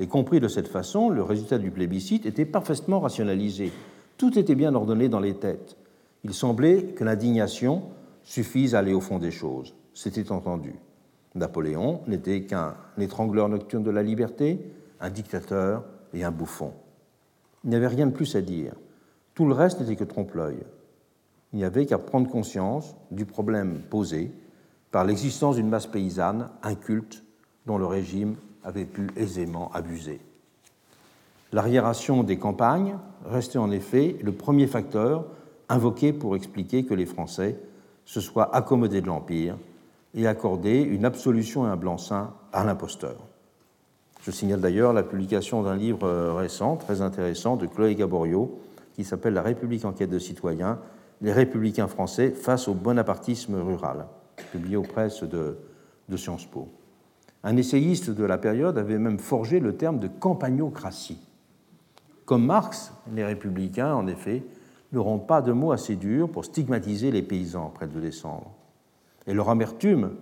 Et 0.00 0.08
compris 0.08 0.40
de 0.40 0.48
cette 0.48 0.68
façon, 0.68 1.10
le 1.10 1.22
résultat 1.22 1.58
du 1.58 1.70
plébiscite 1.70 2.26
était 2.26 2.44
parfaitement 2.44 2.98
rationalisé. 2.98 3.70
Tout 4.18 4.36
était 4.36 4.56
bien 4.56 4.74
ordonné 4.74 5.08
dans 5.08 5.20
les 5.20 5.34
têtes. 5.34 5.76
Il 6.24 6.34
semblait 6.34 6.82
que 6.82 7.04
l'indignation 7.04 7.82
suffise 8.24 8.74
à 8.74 8.80
aller 8.80 8.92
au 8.92 9.00
fond 9.00 9.18
des 9.18 9.30
choses. 9.30 9.74
C'était 9.94 10.32
entendu. 10.32 10.74
Napoléon 11.34 12.00
n'était 12.06 12.42
qu'un 12.42 12.74
étrangleur 12.98 13.48
nocturne 13.48 13.82
de 13.82 13.90
la 13.90 14.02
liberté, 14.02 14.58
un 15.00 15.10
dictateur 15.10 15.84
et 16.12 16.24
un 16.24 16.30
bouffon. 16.30 16.72
Il 17.64 17.70
n'y 17.70 17.76
avait 17.76 17.86
rien 17.86 18.06
de 18.06 18.12
plus 18.12 18.34
à 18.36 18.40
dire. 18.40 18.74
Tout 19.34 19.46
le 19.46 19.54
reste 19.54 19.80
n'était 19.80 19.96
que 19.96 20.04
trompe-l'œil. 20.04 20.58
Il 21.52 21.58
n'y 21.58 21.64
avait 21.64 21.86
qu'à 21.86 21.98
prendre 21.98 22.28
conscience 22.28 22.96
du 23.10 23.24
problème 23.24 23.80
posé 23.90 24.32
par 24.90 25.04
l'existence 25.04 25.56
d'une 25.56 25.68
masse 25.68 25.86
paysanne 25.86 26.48
inculte 26.62 27.24
dont 27.66 27.78
le 27.78 27.86
régime 27.86 28.36
avait 28.64 28.84
pu 28.84 29.08
aisément 29.16 29.70
abuser. 29.72 30.20
L'arriération 31.52 32.22
des 32.22 32.38
campagnes 32.38 32.96
restait 33.24 33.58
en 33.58 33.70
effet 33.70 34.16
le 34.22 34.32
premier 34.32 34.66
facteur 34.66 35.26
invoqué 35.68 36.12
pour 36.12 36.36
expliquer 36.36 36.84
que 36.84 36.94
les 36.94 37.06
Français 37.06 37.58
se 38.10 38.20
soient 38.20 38.52
accommodés 38.56 39.00
de 39.00 39.06
l'Empire 39.06 39.56
et 40.14 40.26
accordé 40.26 40.80
une 40.80 41.04
absolution 41.04 41.64
et 41.64 41.70
un 41.70 41.76
blanc-seing 41.76 42.32
à 42.52 42.64
l'imposteur. 42.64 43.14
Je 44.22 44.32
signale 44.32 44.60
d'ailleurs 44.60 44.92
la 44.92 45.04
publication 45.04 45.62
d'un 45.62 45.76
livre 45.76 46.32
récent, 46.32 46.76
très 46.76 47.02
intéressant, 47.02 47.54
de 47.54 47.66
Chloé 47.66 47.94
Gaborio, 47.94 48.58
qui 48.94 49.04
s'appelle 49.04 49.34
La 49.34 49.42
République 49.42 49.84
en 49.84 49.92
quête 49.92 50.10
de 50.10 50.18
citoyens, 50.18 50.80
les 51.20 51.32
républicains 51.32 51.86
français 51.86 52.32
face 52.32 52.66
au 52.66 52.74
bonapartisme 52.74 53.54
rural, 53.54 54.06
publié 54.50 54.76
aux 54.76 54.82
presses 54.82 55.22
de, 55.22 55.58
de 56.08 56.16
Sciences 56.16 56.46
Po. 56.46 56.66
Un 57.44 57.56
essayiste 57.56 58.10
de 58.10 58.24
la 58.24 58.38
période 58.38 58.76
avait 58.76 58.98
même 58.98 59.20
forgé 59.20 59.60
le 59.60 59.76
terme 59.76 60.00
de 60.00 60.08
campagnocratie. 60.08 61.20
Comme 62.24 62.44
Marx, 62.44 62.92
les 63.14 63.24
républicains, 63.24 63.94
en 63.94 64.08
effet, 64.08 64.42
n'auront 64.92 65.18
pas 65.18 65.42
de 65.42 65.52
mots 65.52 65.72
assez 65.72 65.96
durs 65.96 66.28
pour 66.28 66.44
stigmatiser 66.44 67.10
les 67.10 67.22
paysans 67.22 67.70
près 67.74 67.86
de 67.86 68.00
décembre. 68.00 68.50
Et 69.26 69.34
leur 69.34 69.48
amertume 69.48 70.16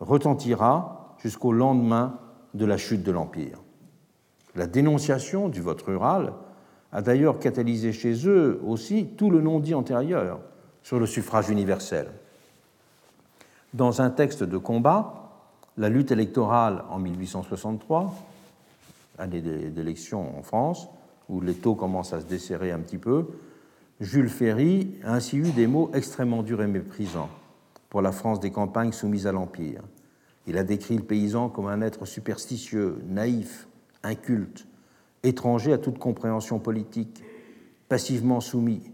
retentira 0.00 1.16
jusqu'au 1.18 1.52
lendemain 1.52 2.18
de 2.54 2.64
la 2.64 2.76
chute 2.76 3.02
de 3.02 3.12
l'Empire. 3.12 3.58
La 4.56 4.66
dénonciation 4.66 5.48
du 5.48 5.60
vote 5.60 5.82
rural 5.82 6.32
a 6.92 7.02
d'ailleurs 7.02 7.38
catalysé 7.38 7.92
chez 7.92 8.26
eux 8.26 8.60
aussi 8.66 9.06
tout 9.16 9.30
le 9.30 9.40
non-dit 9.40 9.74
antérieur 9.74 10.40
sur 10.82 10.98
le 10.98 11.06
suffrage 11.06 11.50
universel. 11.50 12.08
Dans 13.74 14.02
un 14.02 14.10
texte 14.10 14.42
de 14.42 14.58
combat, 14.58 15.30
la 15.76 15.88
lutte 15.88 16.10
électorale 16.10 16.82
en 16.90 16.98
1863, 16.98 18.12
année 19.18 19.40
d'élection 19.40 20.36
en 20.36 20.42
France, 20.42 20.88
où 21.28 21.40
les 21.40 21.54
taux 21.54 21.76
commencent 21.76 22.12
à 22.12 22.20
se 22.20 22.26
desserrer 22.26 22.72
un 22.72 22.80
petit 22.80 22.98
peu, 22.98 23.28
Jules 24.00 24.30
Ferry 24.30 24.94
a 25.04 25.12
ainsi 25.12 25.36
eu 25.36 25.50
des 25.52 25.66
mots 25.66 25.90
extrêmement 25.92 26.42
durs 26.42 26.62
et 26.62 26.66
méprisants 26.66 27.28
pour 27.90 28.00
la 28.00 28.12
France 28.12 28.40
des 28.40 28.50
campagnes 28.50 28.92
soumises 28.92 29.26
à 29.26 29.32
l'Empire. 29.32 29.82
Il 30.46 30.56
a 30.56 30.64
décrit 30.64 30.96
le 30.96 31.02
paysan 31.02 31.50
comme 31.50 31.66
un 31.66 31.82
être 31.82 32.06
superstitieux, 32.06 33.02
naïf, 33.06 33.68
inculte, 34.02 34.66
étranger 35.22 35.74
à 35.74 35.78
toute 35.78 35.98
compréhension 35.98 36.58
politique, 36.58 37.22
passivement 37.90 38.40
soumis, 38.40 38.90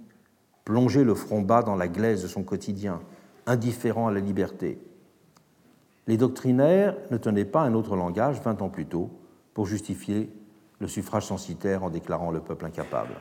plongé 0.64 1.04
le 1.04 1.14
front 1.14 1.40
bas 1.40 1.62
dans 1.62 1.76
la 1.76 1.86
glaise 1.86 2.24
de 2.24 2.28
son 2.28 2.42
quotidien, 2.42 3.00
indifférent 3.46 4.08
à 4.08 4.12
la 4.12 4.18
liberté. 4.18 4.80
Les 6.08 6.16
doctrinaires 6.16 6.96
ne 7.12 7.16
tenaient 7.16 7.44
pas 7.44 7.62
un 7.62 7.74
autre 7.74 7.94
langage 7.94 8.40
vingt 8.40 8.60
ans 8.60 8.70
plus 8.70 8.86
tôt 8.86 9.10
pour 9.54 9.66
justifier 9.66 10.32
le 10.80 10.88
suffrage 10.88 11.26
censitaire 11.26 11.84
en 11.84 11.90
déclarant 11.90 12.32
le 12.32 12.40
peuple 12.40 12.64
incapable. 12.64 13.14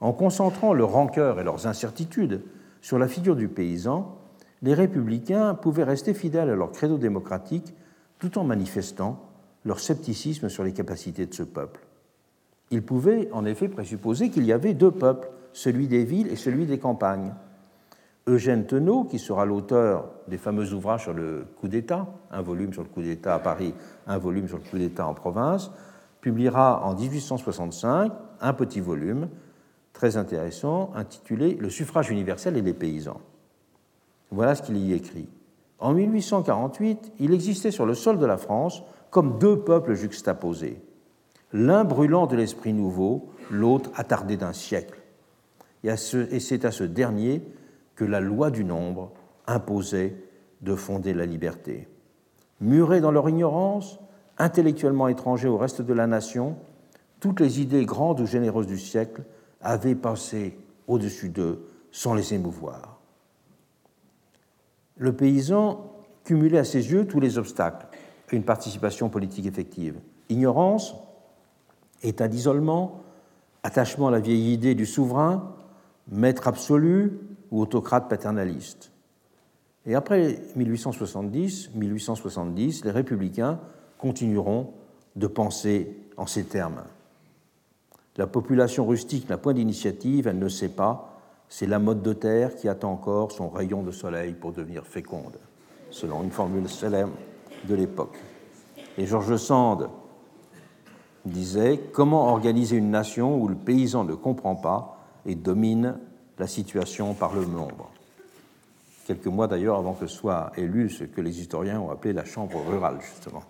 En 0.00 0.12
concentrant 0.12 0.74
leur 0.74 0.90
rancœur 0.90 1.40
et 1.40 1.44
leurs 1.44 1.66
incertitudes 1.66 2.42
sur 2.80 2.98
la 2.98 3.08
figure 3.08 3.36
du 3.36 3.48
paysan, 3.48 4.18
les 4.62 4.74
républicains 4.74 5.54
pouvaient 5.54 5.84
rester 5.84 6.14
fidèles 6.14 6.50
à 6.50 6.56
leur 6.56 6.72
credo 6.72 6.98
démocratique 6.98 7.74
tout 8.18 8.38
en 8.38 8.44
manifestant 8.44 9.22
leur 9.64 9.80
scepticisme 9.80 10.48
sur 10.48 10.64
les 10.64 10.72
capacités 10.72 11.26
de 11.26 11.34
ce 11.34 11.42
peuple. 11.42 11.80
Ils 12.70 12.82
pouvaient 12.82 13.28
en 13.32 13.44
effet 13.44 13.68
présupposer 13.68 14.30
qu'il 14.30 14.44
y 14.44 14.52
avait 14.52 14.74
deux 14.74 14.90
peuples, 14.90 15.28
celui 15.52 15.88
des 15.88 16.04
villes 16.04 16.28
et 16.28 16.36
celui 16.36 16.66
des 16.66 16.78
campagnes. 16.78 17.32
Eugène 18.26 18.66
Tenot, 18.66 19.04
qui 19.04 19.18
sera 19.18 19.46
l'auteur 19.46 20.10
des 20.26 20.38
fameux 20.38 20.72
ouvrages 20.72 21.04
sur 21.04 21.14
le 21.14 21.46
coup 21.60 21.68
d'État, 21.68 22.06
un 22.32 22.42
volume 22.42 22.72
sur 22.72 22.82
le 22.82 22.88
coup 22.88 23.02
d'État 23.02 23.34
à 23.34 23.38
Paris, 23.38 23.72
un 24.06 24.18
volume 24.18 24.48
sur 24.48 24.56
le 24.56 24.64
coup 24.64 24.78
d'État 24.78 25.06
en 25.06 25.14
province, 25.14 25.70
publiera 26.20 26.84
en 26.84 26.94
1865 26.94 28.12
un 28.40 28.52
petit 28.52 28.80
volume 28.80 29.28
très 29.96 30.18
intéressant 30.18 30.92
intitulé 30.94 31.56
Le 31.58 31.70
suffrage 31.70 32.10
universel 32.10 32.58
et 32.58 32.62
les 32.62 32.74
paysans. 32.74 33.22
Voilà 34.30 34.54
ce 34.54 34.60
qu'il 34.60 34.76
y 34.76 34.92
écrit. 34.92 35.26
En 35.78 35.94
1848, 35.94 37.12
il 37.18 37.32
existait 37.32 37.70
sur 37.70 37.86
le 37.86 37.94
sol 37.94 38.18
de 38.18 38.26
la 38.26 38.36
France 38.36 38.82
comme 39.10 39.38
deux 39.38 39.58
peuples 39.58 39.94
juxtaposés, 39.94 40.82
l'un 41.52 41.84
brûlant 41.84 42.26
de 42.26 42.36
l'esprit 42.36 42.74
nouveau, 42.74 43.30
l'autre 43.50 43.90
attardé 43.94 44.36
d'un 44.36 44.52
siècle. 44.52 45.00
Et 45.82 46.40
c'est 46.40 46.66
à 46.66 46.72
ce 46.72 46.84
dernier 46.84 47.42
que 47.94 48.04
la 48.04 48.20
loi 48.20 48.50
du 48.50 48.64
nombre 48.64 49.12
imposait 49.46 50.14
de 50.60 50.74
fonder 50.74 51.14
la 51.14 51.24
liberté. 51.24 51.88
Murés 52.60 53.00
dans 53.00 53.12
leur 53.12 53.30
ignorance, 53.30 53.98
intellectuellement 54.36 55.08
étrangers 55.08 55.48
au 55.48 55.56
reste 55.56 55.80
de 55.80 55.94
la 55.94 56.06
nation, 56.06 56.56
toutes 57.20 57.40
les 57.40 57.62
idées 57.62 57.86
grandes 57.86 58.20
ou 58.20 58.26
généreuses 58.26 58.66
du 58.66 58.78
siècle 58.78 59.22
avaient 59.60 59.94
passé 59.94 60.58
au-dessus 60.86 61.28
d'eux 61.28 61.68
sans 61.90 62.14
les 62.14 62.34
émouvoir. 62.34 62.98
Le 64.96 65.14
paysan 65.14 65.92
cumulait 66.24 66.58
à 66.58 66.64
ses 66.64 66.90
yeux 66.90 67.06
tous 67.06 67.20
les 67.20 67.38
obstacles 67.38 67.86
une 68.32 68.42
participation 68.42 69.08
politique 69.08 69.46
effective. 69.46 70.00
Ignorance, 70.28 70.94
état 72.02 72.28
d'isolement, 72.28 73.02
attachement 73.62 74.08
à 74.08 74.10
la 74.10 74.20
vieille 74.20 74.52
idée 74.52 74.74
du 74.74 74.86
souverain, 74.86 75.54
maître 76.08 76.48
absolu 76.48 77.18
ou 77.50 77.60
autocrate 77.60 78.08
paternaliste. 78.08 78.90
Et 79.86 79.94
après 79.94 80.40
1870, 80.56 81.70
1870, 81.74 82.84
les 82.84 82.90
républicains 82.90 83.60
continueront 83.98 84.72
de 85.14 85.26
penser 85.26 85.96
en 86.16 86.26
ces 86.26 86.44
termes. 86.44 86.82
La 88.16 88.26
population 88.26 88.86
rustique 88.86 89.28
n'a 89.28 89.36
point 89.36 89.52
d'initiative, 89.52 90.26
elle 90.26 90.38
ne 90.38 90.48
sait 90.48 90.70
pas, 90.70 91.20
c'est 91.48 91.66
la 91.66 91.78
mode 91.78 92.02
de 92.02 92.12
terre 92.12 92.56
qui 92.56 92.68
attend 92.68 92.92
encore 92.92 93.30
son 93.30 93.48
rayon 93.48 93.82
de 93.82 93.90
soleil 93.90 94.32
pour 94.32 94.52
devenir 94.52 94.86
féconde, 94.86 95.38
selon 95.90 96.22
une 96.22 96.30
formule 96.30 96.68
célèbre 96.68 97.12
de 97.68 97.74
l'époque. 97.74 98.16
Et 98.98 99.06
Georges 99.06 99.36
Sand 99.36 99.90
disait 101.26 101.78
Comment 101.92 102.32
organiser 102.32 102.76
une 102.76 102.90
nation 102.90 103.38
où 103.38 103.48
le 103.48 103.54
paysan 103.54 104.04
ne 104.04 104.14
comprend 104.14 104.56
pas 104.56 104.98
et 105.26 105.34
domine 105.34 105.98
la 106.38 106.46
situation 106.46 107.12
par 107.12 107.34
le 107.34 107.44
nombre? 107.44 107.90
Quelques 109.06 109.26
mois 109.26 109.46
d'ailleurs 109.46 109.76
avant 109.76 109.92
que 109.92 110.06
soit 110.06 110.50
élu 110.56 110.88
ce 110.88 111.04
que 111.04 111.20
les 111.20 111.38
historiens 111.40 111.80
ont 111.80 111.90
appelé 111.90 112.12
la 112.12 112.24
Chambre 112.24 112.60
rurale, 112.66 112.98
justement. 113.00 113.42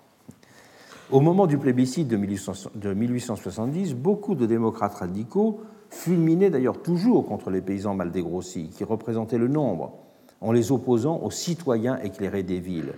Au 1.13 1.21
moment 1.21 1.47
du 1.47 1.57
plébiscite 1.57 2.09
de 2.09 2.17
1870, 2.17 3.95
beaucoup 3.95 4.35
de 4.35 4.45
démocrates 4.45 4.95
radicaux 4.95 5.61
fulminaient 5.89 6.51
d'ailleurs 6.51 6.83
toujours 6.83 7.27
contre 7.27 7.51
les 7.51 7.61
paysans 7.61 7.95
mal 7.95 8.11
dégrossis, 8.11 8.71
qui 8.71 8.83
représentaient 8.83 9.39
le 9.39 9.47
nombre, 9.47 9.93
en 10.41 10.51
les 10.51 10.73
opposant 10.73 11.21
aux 11.23 11.31
citoyens 11.31 12.01
éclairés 12.01 12.43
des 12.43 12.59
villes, 12.59 12.95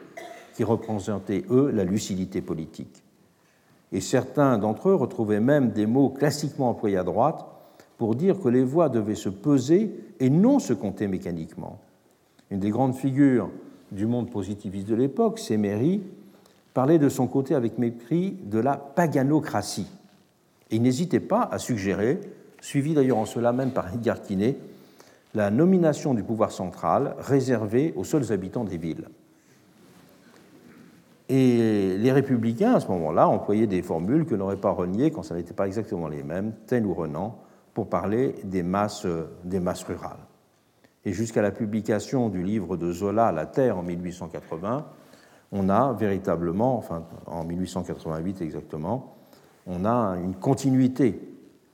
qui 0.54 0.64
représentaient, 0.64 1.44
eux, 1.50 1.70
la 1.70 1.84
lucidité 1.84 2.40
politique. 2.40 3.02
Et 3.92 4.00
certains 4.00 4.56
d'entre 4.56 4.88
eux 4.88 4.94
retrouvaient 4.94 5.40
même 5.40 5.72
des 5.72 5.84
mots 5.86 6.08
classiquement 6.08 6.70
employés 6.70 6.96
à 6.96 7.04
droite 7.04 7.44
pour 7.98 8.14
dire 8.14 8.40
que 8.40 8.48
les 8.48 8.64
voix 8.64 8.88
devaient 8.88 9.16
se 9.16 9.28
peser 9.28 9.92
et 10.18 10.30
non 10.30 10.60
se 10.60 10.72
compter 10.72 11.08
mécaniquement. 11.08 11.78
Une 12.50 12.60
des 12.60 12.70
grandes 12.70 12.94
figures 12.94 13.50
du 13.92 14.06
monde 14.06 14.30
positiviste 14.30 14.88
de 14.88 14.94
l'époque, 14.94 15.38
Séméry, 15.38 16.02
parlait 16.78 17.00
de 17.00 17.08
son 17.08 17.26
côté 17.26 17.56
avec 17.56 17.76
mépris 17.76 18.38
de 18.44 18.60
la 18.60 18.76
paganocratie. 18.76 19.88
Et 20.70 20.76
il 20.76 20.82
n'hésitait 20.82 21.18
pas 21.18 21.42
à 21.50 21.58
suggérer, 21.58 22.20
suivi 22.60 22.94
d'ailleurs 22.94 23.18
en 23.18 23.24
cela 23.24 23.52
même 23.52 23.72
par 23.72 23.92
Edgar 23.92 24.22
Quinet, 24.22 24.56
la 25.34 25.50
nomination 25.50 26.14
du 26.14 26.22
pouvoir 26.22 26.52
central 26.52 27.16
réservée 27.18 27.92
aux 27.96 28.04
seuls 28.04 28.30
habitants 28.30 28.62
des 28.62 28.76
villes. 28.76 29.08
Et 31.28 31.96
les 31.98 32.12
républicains, 32.12 32.74
à 32.74 32.78
ce 32.78 32.86
moment-là, 32.86 33.26
employaient 33.26 33.66
des 33.66 33.82
formules 33.82 34.24
que 34.24 34.36
n'aurait 34.36 34.54
pas 34.54 34.70
reniées, 34.70 35.10
quand 35.10 35.24
ça 35.24 35.34
n'était 35.34 35.54
pas 35.54 35.66
exactement 35.66 36.06
les 36.06 36.22
mêmes, 36.22 36.52
Taine 36.68 36.86
ou 36.86 36.94
Renan, 36.94 37.40
pour 37.74 37.88
parler 37.88 38.36
des 38.44 38.62
masses, 38.62 39.04
des 39.42 39.58
masses 39.58 39.82
rurales. 39.82 40.24
Et 41.04 41.12
jusqu'à 41.12 41.42
la 41.42 41.50
publication 41.50 42.28
du 42.28 42.44
livre 42.44 42.76
de 42.76 42.92
Zola, 42.92 43.32
La 43.32 43.46
Terre, 43.46 43.78
en 43.78 43.82
1880, 43.82 44.86
on 45.52 45.68
a 45.68 45.92
véritablement, 45.92 46.76
enfin 46.76 47.04
en 47.26 47.44
1888 47.44 48.42
exactement, 48.42 49.16
on 49.66 49.84
a 49.84 50.16
une 50.22 50.34
continuité 50.34 51.20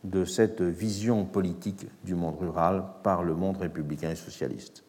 de 0.04 0.24
cette 0.24 0.62
vision 0.62 1.24
politique 1.24 1.86
du 2.04 2.14
monde 2.14 2.36
rural 2.38 2.84
par 3.02 3.22
le 3.22 3.34
monde 3.34 3.56
républicain 3.56 4.10
et 4.10 4.16
socialiste. 4.16 4.84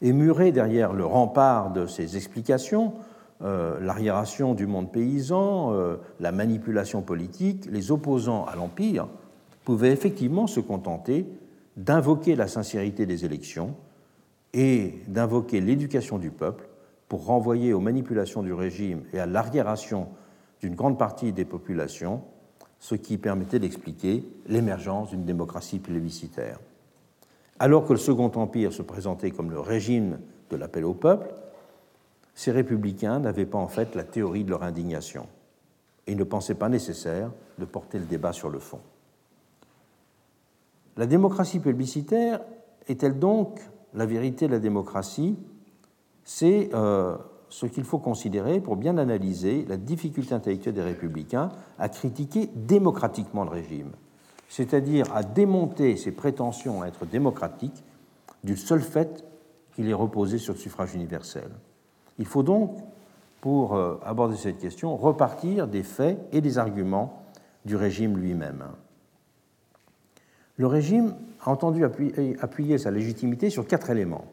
Et 0.00 0.12
muré 0.12 0.52
derrière 0.52 0.92
le 0.92 1.04
rempart 1.04 1.72
de 1.72 1.86
ces 1.86 2.16
explications, 2.16 2.94
euh, 3.42 3.80
l'arriération 3.80 4.54
du 4.54 4.66
monde 4.66 4.92
paysan, 4.92 5.72
euh, 5.72 5.96
la 6.20 6.30
manipulation 6.30 7.02
politique, 7.02 7.66
les 7.70 7.90
opposants 7.90 8.44
à 8.46 8.54
l'Empire 8.54 9.08
pouvaient 9.64 9.92
effectivement 9.92 10.46
se 10.46 10.60
contenter 10.60 11.26
d'invoquer 11.76 12.36
la 12.36 12.48
sincérité 12.48 13.06
des 13.06 13.24
élections 13.24 13.74
et 14.52 15.02
d'invoquer 15.08 15.60
l'éducation 15.60 16.18
du 16.18 16.30
peuple 16.30 16.67
pour 17.08 17.24
renvoyer 17.24 17.72
aux 17.72 17.80
manipulations 17.80 18.42
du 18.42 18.52
régime 18.52 19.02
et 19.12 19.18
à 19.18 19.26
l'arriération 19.26 20.08
d'une 20.60 20.74
grande 20.74 20.98
partie 20.98 21.32
des 21.32 21.44
populations, 21.44 22.22
ce 22.78 22.94
qui 22.94 23.18
permettait 23.18 23.58
d'expliquer 23.58 24.24
l'émergence 24.46 25.10
d'une 25.10 25.24
démocratie 25.24 25.78
plébiscitaire. 25.78 26.60
Alors 27.58 27.86
que 27.86 27.92
le 27.92 27.98
Second 27.98 28.30
Empire 28.34 28.72
se 28.72 28.82
présentait 28.82 29.30
comme 29.30 29.50
le 29.50 29.60
régime 29.60 30.20
de 30.50 30.56
l'appel 30.56 30.84
au 30.84 30.94
peuple, 30.94 31.28
ces 32.34 32.52
républicains 32.52 33.18
n'avaient 33.18 33.46
pas 33.46 33.58
en 33.58 33.66
fait 33.66 33.94
la 33.96 34.04
théorie 34.04 34.44
de 34.44 34.50
leur 34.50 34.62
indignation 34.62 35.26
et 36.06 36.14
ne 36.14 36.24
pensaient 36.24 36.54
pas 36.54 36.68
nécessaire 36.68 37.32
de 37.58 37.64
porter 37.64 37.98
le 37.98 38.04
débat 38.04 38.32
sur 38.32 38.48
le 38.48 38.60
fond. 38.60 38.80
La 40.96 41.06
démocratie 41.06 41.58
plébiscitaire 41.58 42.40
est-elle 42.86 43.18
donc 43.18 43.60
la 43.94 44.06
vérité 44.06 44.46
de 44.46 44.52
la 44.52 44.58
démocratie 44.58 45.36
C'est 46.30 46.68
euh, 46.74 47.16
ce 47.48 47.64
qu'il 47.64 47.84
faut 47.84 47.98
considérer 47.98 48.60
pour 48.60 48.76
bien 48.76 48.98
analyser 48.98 49.64
la 49.66 49.78
difficulté 49.78 50.34
intellectuelle 50.34 50.74
des 50.74 50.82
républicains 50.82 51.48
à 51.78 51.88
critiquer 51.88 52.50
démocratiquement 52.54 53.44
le 53.44 53.50
régime, 53.50 53.92
c'est-à-dire 54.46 55.06
à 55.16 55.22
démonter 55.22 55.96
ses 55.96 56.12
prétentions 56.12 56.82
à 56.82 56.88
être 56.88 57.06
démocratique 57.06 57.82
du 58.44 58.58
seul 58.58 58.82
fait 58.82 59.24
qu'il 59.74 59.88
est 59.88 59.94
reposé 59.94 60.36
sur 60.36 60.52
le 60.52 60.58
suffrage 60.58 60.94
universel. 60.94 61.48
Il 62.18 62.26
faut 62.26 62.42
donc, 62.42 62.76
pour 63.40 63.74
euh, 63.74 63.96
aborder 64.04 64.36
cette 64.36 64.58
question, 64.58 64.94
repartir 64.98 65.66
des 65.66 65.82
faits 65.82 66.18
et 66.32 66.42
des 66.42 66.58
arguments 66.58 67.22
du 67.64 67.74
régime 67.74 68.18
lui-même. 68.18 68.64
Le 70.58 70.66
régime 70.66 71.14
a 71.40 71.50
entendu 71.50 71.84
appuyer, 71.84 72.76
sa 72.76 72.90
légitimité 72.90 73.48
sur 73.48 73.66
quatre 73.66 73.88
éléments. 73.88 74.26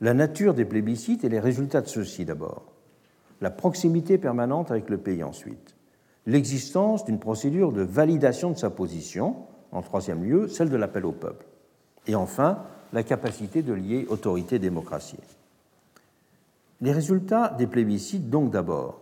La 0.00 0.14
nature 0.14 0.54
des 0.54 0.64
plébiscites 0.64 1.24
et 1.24 1.28
les 1.28 1.40
résultats 1.40 1.80
de 1.80 1.88
ceux-ci 1.88 2.24
d'abord. 2.24 2.72
La 3.40 3.50
proximité 3.50 4.18
permanente 4.18 4.70
avec 4.70 4.90
le 4.90 4.98
pays 4.98 5.22
ensuite. 5.22 5.74
L'existence 6.26 7.04
d'une 7.04 7.18
procédure 7.18 7.72
de 7.72 7.82
validation 7.82 8.50
de 8.50 8.56
sa 8.56 8.70
position. 8.70 9.36
En 9.72 9.82
troisième 9.82 10.24
lieu, 10.24 10.48
celle 10.48 10.70
de 10.70 10.76
l'appel 10.76 11.04
au 11.04 11.12
peuple. 11.12 11.46
Et 12.06 12.14
enfin, 12.14 12.64
la 12.92 13.02
capacité 13.02 13.62
de 13.62 13.72
lier 13.72 14.06
autorité 14.08 14.56
et 14.56 14.60
démocratie. 14.60 15.18
Les 16.80 16.92
résultats 16.92 17.54
des 17.58 17.66
plébiscites, 17.66 18.30
donc 18.30 18.50
d'abord, 18.50 19.00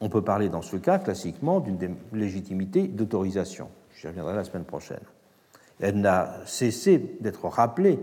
on 0.00 0.08
peut 0.08 0.22
parler 0.22 0.48
dans 0.48 0.62
ce 0.62 0.76
cas 0.76 0.98
classiquement 0.98 1.60
d'une 1.60 1.96
légitimité 2.12 2.88
d'autorisation. 2.88 3.68
J'y 3.96 4.08
reviendrai 4.08 4.34
la 4.34 4.44
semaine 4.44 4.64
prochaine. 4.64 5.02
Elle 5.80 6.00
n'a 6.00 6.34
cessé 6.46 7.16
d'être 7.20 7.48
rappelée 7.48 7.98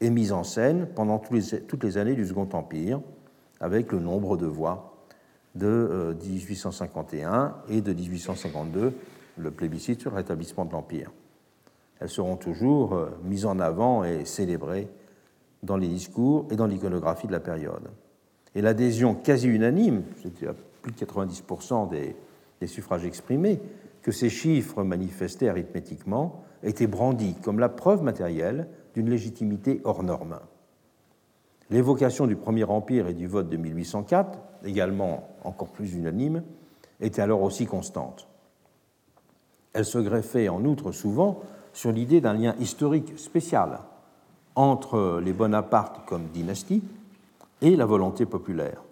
et 0.00 0.10
mise 0.10 0.32
en 0.32 0.44
scène 0.44 0.86
pendant 0.94 1.18
toutes 1.18 1.84
les 1.84 1.98
années 1.98 2.14
du 2.14 2.26
Second 2.26 2.48
Empire, 2.52 3.00
avec 3.60 3.92
le 3.92 4.00
nombre 4.00 4.36
de 4.36 4.46
voix 4.46 5.04
de 5.54 6.16
1851 6.24 7.32
euh, 7.68 7.74
et 7.74 7.80
de 7.80 7.92
1852, 7.92 8.94
le 9.36 9.50
plébiscite 9.50 10.00
sur 10.00 10.10
le 10.10 10.16
rétablissement 10.16 10.64
de 10.64 10.72
l'Empire. 10.72 11.10
Elles 11.98 12.08
seront 12.08 12.36
toujours 12.36 12.94
euh, 12.94 13.10
mises 13.24 13.46
en 13.46 13.58
avant 13.58 14.04
et 14.04 14.24
célébrées 14.24 14.88
dans 15.62 15.76
les 15.76 15.88
discours 15.88 16.46
et 16.50 16.56
dans 16.56 16.66
l'iconographie 16.66 17.26
de 17.26 17.32
la 17.32 17.40
période. 17.40 17.90
Et 18.54 18.62
l'adhésion 18.62 19.14
quasi 19.14 19.48
unanime, 19.48 20.04
c'était 20.22 20.46
à 20.46 20.54
plus 20.82 20.92
de 20.92 20.96
90% 20.96 21.90
des, 21.90 22.16
des 22.60 22.66
suffrages 22.66 23.04
exprimés, 23.04 23.60
que 24.02 24.12
ces 24.12 24.30
chiffres 24.30 24.82
manifestaient 24.82 25.48
arithmétiquement, 25.48 26.44
était 26.62 26.86
brandie 26.86 27.34
comme 27.42 27.58
la 27.58 27.68
preuve 27.68 28.02
matérielle 28.02 28.68
d'une 28.94 29.10
légitimité 29.10 29.80
hors 29.84 30.02
norme. 30.02 30.38
L'évocation 31.70 32.26
du 32.26 32.36
Premier 32.36 32.64
Empire 32.64 33.06
et 33.06 33.14
du 33.14 33.26
vote 33.26 33.48
de 33.48 33.56
1804, 33.56 34.38
également 34.64 35.28
encore 35.44 35.68
plus 35.68 35.94
unanime, 35.94 36.42
était 37.00 37.22
alors 37.22 37.42
aussi 37.42 37.66
constante. 37.66 38.26
Elle 39.72 39.84
se 39.84 39.98
greffait 39.98 40.48
en 40.48 40.64
outre 40.64 40.90
souvent 40.90 41.40
sur 41.72 41.92
l'idée 41.92 42.20
d'un 42.20 42.34
lien 42.34 42.54
historique 42.58 43.16
spécial 43.18 43.80
entre 44.56 45.20
les 45.22 45.32
Bonapartes 45.32 46.04
comme 46.06 46.26
dynastie 46.32 46.82
et 47.62 47.76
la 47.76 47.86
volonté 47.86 48.26
populaire. 48.26 48.82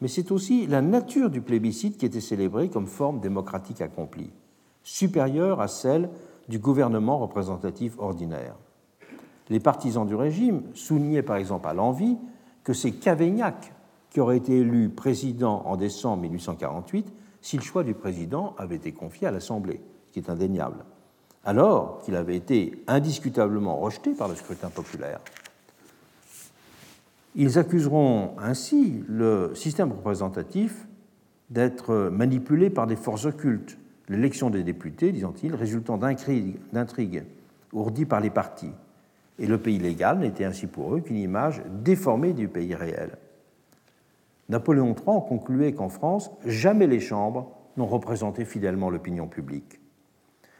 Mais 0.00 0.08
c'est 0.08 0.30
aussi 0.30 0.68
la 0.68 0.80
nature 0.80 1.30
du 1.30 1.40
plébiscite 1.40 1.98
qui 1.98 2.06
était 2.06 2.20
célébrée 2.20 2.68
comme 2.68 2.86
forme 2.86 3.18
démocratique 3.18 3.80
accomplie, 3.80 4.30
supérieure 4.84 5.60
à 5.60 5.66
celle 5.66 6.08
du 6.48 6.60
gouvernement 6.60 7.18
représentatif 7.18 7.98
ordinaire. 7.98 8.54
Les 9.50 9.60
partisans 9.60 10.06
du 10.06 10.14
régime 10.14 10.62
soulignaient 10.74 11.22
par 11.22 11.36
exemple 11.36 11.68
à 11.68 11.74
l'envie 11.74 12.16
que 12.64 12.72
c'est 12.72 12.92
Cavaignac 12.92 13.72
qui 14.10 14.20
aurait 14.20 14.36
été 14.36 14.58
élu 14.58 14.88
président 14.88 15.62
en 15.66 15.76
décembre 15.76 16.22
1848 16.22 17.12
si 17.40 17.56
le 17.56 17.62
choix 17.62 17.84
du 17.84 17.94
président 17.94 18.54
avait 18.58 18.76
été 18.76 18.92
confié 18.92 19.26
à 19.26 19.30
l'Assemblée, 19.30 19.80
ce 20.08 20.12
qui 20.12 20.18
est 20.18 20.30
indéniable, 20.30 20.84
alors 21.44 21.98
qu'il 22.02 22.16
avait 22.16 22.36
été 22.36 22.82
indiscutablement 22.86 23.76
rejeté 23.76 24.12
par 24.12 24.28
le 24.28 24.34
scrutin 24.34 24.68
populaire. 24.68 25.20
Ils 27.34 27.58
accuseront 27.58 28.32
ainsi 28.38 29.04
le 29.06 29.52
système 29.54 29.92
représentatif 29.92 30.88
d'être 31.50 32.10
manipulé 32.10 32.68
par 32.68 32.86
des 32.86 32.96
forces 32.96 33.26
occultes, 33.26 33.78
l'élection 34.08 34.50
des 34.50 34.62
députés, 34.62 35.12
disent-ils, 35.12 35.54
résultant 35.54 35.98
d'intrigues 35.98 37.24
ourdies 37.72 38.06
par 38.06 38.20
les 38.20 38.30
partis. 38.30 38.72
Et 39.38 39.46
le 39.46 39.58
pays 39.58 39.78
légal 39.78 40.18
n'était 40.18 40.44
ainsi 40.44 40.66
pour 40.66 40.94
eux 40.94 41.00
qu'une 41.00 41.16
image 41.16 41.62
déformée 41.82 42.32
du 42.32 42.48
pays 42.48 42.74
réel. 42.74 43.16
Napoléon 44.48 44.94
III 44.94 45.20
concluait 45.28 45.72
qu'en 45.72 45.88
France, 45.88 46.30
jamais 46.44 46.86
les 46.86 47.00
chambres 47.00 47.52
n'ont 47.76 47.86
représenté 47.86 48.44
fidèlement 48.44 48.90
l'opinion 48.90 49.28
publique. 49.28 49.78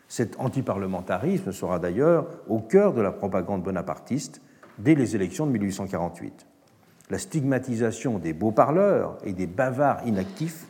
Cet 0.09 0.38
antiparlementarisme 0.40 1.52
sera 1.52 1.78
d'ailleurs 1.78 2.26
au 2.48 2.60
cœur 2.60 2.94
de 2.94 3.00
la 3.00 3.12
propagande 3.12 3.62
bonapartiste 3.62 4.40
dès 4.78 4.94
les 4.94 5.16
élections 5.16 5.46
de 5.46 5.52
1848. 5.52 6.46
La 7.10 7.18
stigmatisation 7.18 8.18
des 8.18 8.32
beaux 8.32 8.52
parleurs 8.52 9.18
et 9.24 9.32
des 9.32 9.46
bavards 9.46 10.06
inactifs 10.06 10.66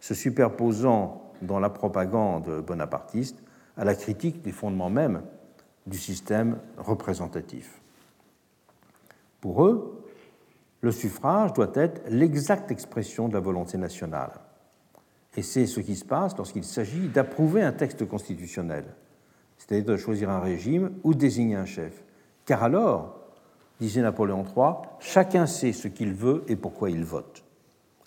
se 0.00 0.14
superposant 0.14 1.32
dans 1.42 1.60
la 1.60 1.70
propagande 1.70 2.62
bonapartiste 2.66 3.42
à 3.76 3.84
la 3.84 3.94
critique 3.94 4.42
des 4.42 4.52
fondements 4.52 4.90
mêmes 4.90 5.22
du 5.86 5.98
système 5.98 6.58
représentatif. 6.78 7.80
Pour 9.40 9.64
eux, 9.64 10.04
le 10.80 10.92
suffrage 10.92 11.52
doit 11.52 11.70
être 11.74 12.02
l'exacte 12.08 12.70
expression 12.70 13.28
de 13.28 13.34
la 13.34 13.40
volonté 13.40 13.78
nationale. 13.78 14.32
Et 15.36 15.42
c'est 15.42 15.66
ce 15.66 15.80
qui 15.80 15.96
se 15.96 16.04
passe 16.04 16.36
lorsqu'il 16.36 16.64
s'agit 16.64 17.08
d'approuver 17.08 17.62
un 17.62 17.72
texte 17.72 18.06
constitutionnel, 18.06 18.84
c'est-à-dire 19.58 19.84
de 19.84 19.96
choisir 19.96 20.30
un 20.30 20.40
régime 20.40 20.92
ou 21.04 21.14
désigner 21.14 21.56
un 21.56 21.66
chef. 21.66 22.02
Car 22.44 22.64
alors, 22.64 23.18
disait 23.80 24.02
Napoléon 24.02 24.44
III, 24.44 24.74
chacun 25.00 25.46
sait 25.46 25.72
ce 25.72 25.88
qu'il 25.88 26.14
veut 26.14 26.44
et 26.48 26.56
pourquoi 26.56 26.90
il 26.90 27.04
vote. 27.04 27.44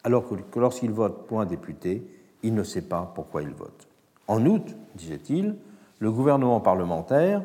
Alors 0.04 0.28
que 0.28 0.60
lorsqu'il 0.60 0.92
vote 0.92 1.28
pour 1.28 1.42
un 1.42 1.46
député, 1.46 2.08
il 2.42 2.54
ne 2.54 2.64
sait 2.64 2.82
pas 2.82 3.12
pourquoi 3.14 3.42
il 3.42 3.50
vote. 3.50 3.88
En 4.28 4.46
outre, 4.46 4.74
disait-il, 4.96 5.56
le 6.00 6.12
gouvernement 6.12 6.62
parlementaire 6.62 7.44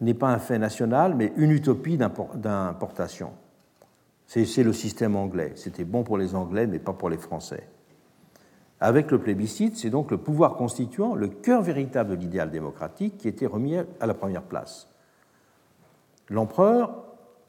n'est 0.00 0.14
pas 0.14 0.28
un 0.28 0.38
fait 0.38 0.58
national, 0.58 1.14
mais 1.16 1.32
une 1.36 1.50
utopie 1.50 1.98
d'importation. 1.98 3.32
C'est 4.26 4.62
le 4.62 4.72
système 4.72 5.16
anglais. 5.16 5.52
C'était 5.56 5.84
bon 5.84 6.04
pour 6.04 6.18
les 6.18 6.34
Anglais, 6.34 6.66
mais 6.66 6.78
pas 6.78 6.92
pour 6.92 7.08
les 7.08 7.16
Français. 7.16 7.66
Avec 8.80 9.10
le 9.10 9.18
plébiscite, 9.18 9.76
c'est 9.76 9.90
donc 9.90 10.10
le 10.10 10.18
pouvoir 10.18 10.54
constituant, 10.54 11.14
le 11.14 11.28
cœur 11.28 11.62
véritable 11.62 12.10
de 12.10 12.14
l'idéal 12.14 12.50
démocratique, 12.50 13.18
qui 13.18 13.26
était 13.26 13.46
remis 13.46 13.76
à 13.76 14.06
la 14.06 14.14
première 14.14 14.42
place. 14.42 14.88
L'empereur, 16.28 17.04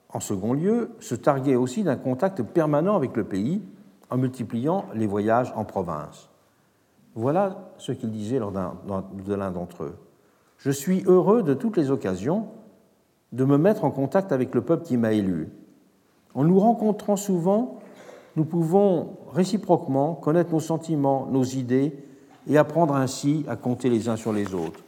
en 0.07 0.19
second 0.19 0.53
lieu, 0.53 0.91
se 0.99 1.15
targuait 1.15 1.55
aussi 1.55 1.83
d'un 1.83 1.97
contact 1.97 2.41
permanent 2.41 2.95
avec 2.95 3.15
le 3.15 3.25
pays 3.25 3.61
en 4.09 4.17
multipliant 4.17 4.85
les 4.95 5.05
voyages 5.05 5.51
en 5.55 5.65
province. 5.65 6.29
Voilà 7.13 7.73
ce 7.77 7.91
qu'il 7.91 8.11
disait 8.11 8.39
lors 8.39 8.51
de 8.51 9.33
l'un 9.35 9.51
d'entre 9.51 9.83
eux. 9.83 9.97
Je 10.59 10.71
suis 10.71 11.03
heureux 11.05 11.41
de 11.41 11.53
toutes 11.53 11.77
les 11.77 11.89
occasions 11.89 12.47
de 13.31 13.45
me 13.45 13.57
mettre 13.57 13.85
en 13.85 13.91
contact 13.91 14.31
avec 14.31 14.53
le 14.53 14.61
peuple 14.61 14.85
qui 14.85 14.97
m'a 14.97 15.13
élu. 15.13 15.47
En 16.33 16.43
nous 16.43 16.59
rencontrant 16.59 17.15
souvent, 17.15 17.79
nous 18.35 18.43
pouvons 18.43 19.17
réciproquement 19.31 20.15
connaître 20.15 20.51
nos 20.51 20.59
sentiments, 20.59 21.27
nos 21.27 21.43
idées 21.43 21.97
et 22.47 22.57
apprendre 22.57 22.95
ainsi 22.95 23.45
à 23.47 23.55
compter 23.55 23.89
les 23.89 24.09
uns 24.09 24.17
sur 24.17 24.33
les 24.33 24.53
autres. 24.53 24.81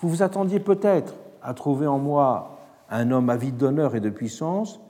Vous 0.00 0.08
vous 0.08 0.22
attendiez 0.22 0.60
peut-être 0.60 1.14
à 1.42 1.54
trouver 1.54 1.86
en 1.86 1.98
moi 1.98 2.58
un 2.90 3.10
homme 3.10 3.30
avide 3.30 3.56
d'honneur 3.56 3.94
et 3.94 4.00
de 4.00 4.10
puissance, 4.10 4.80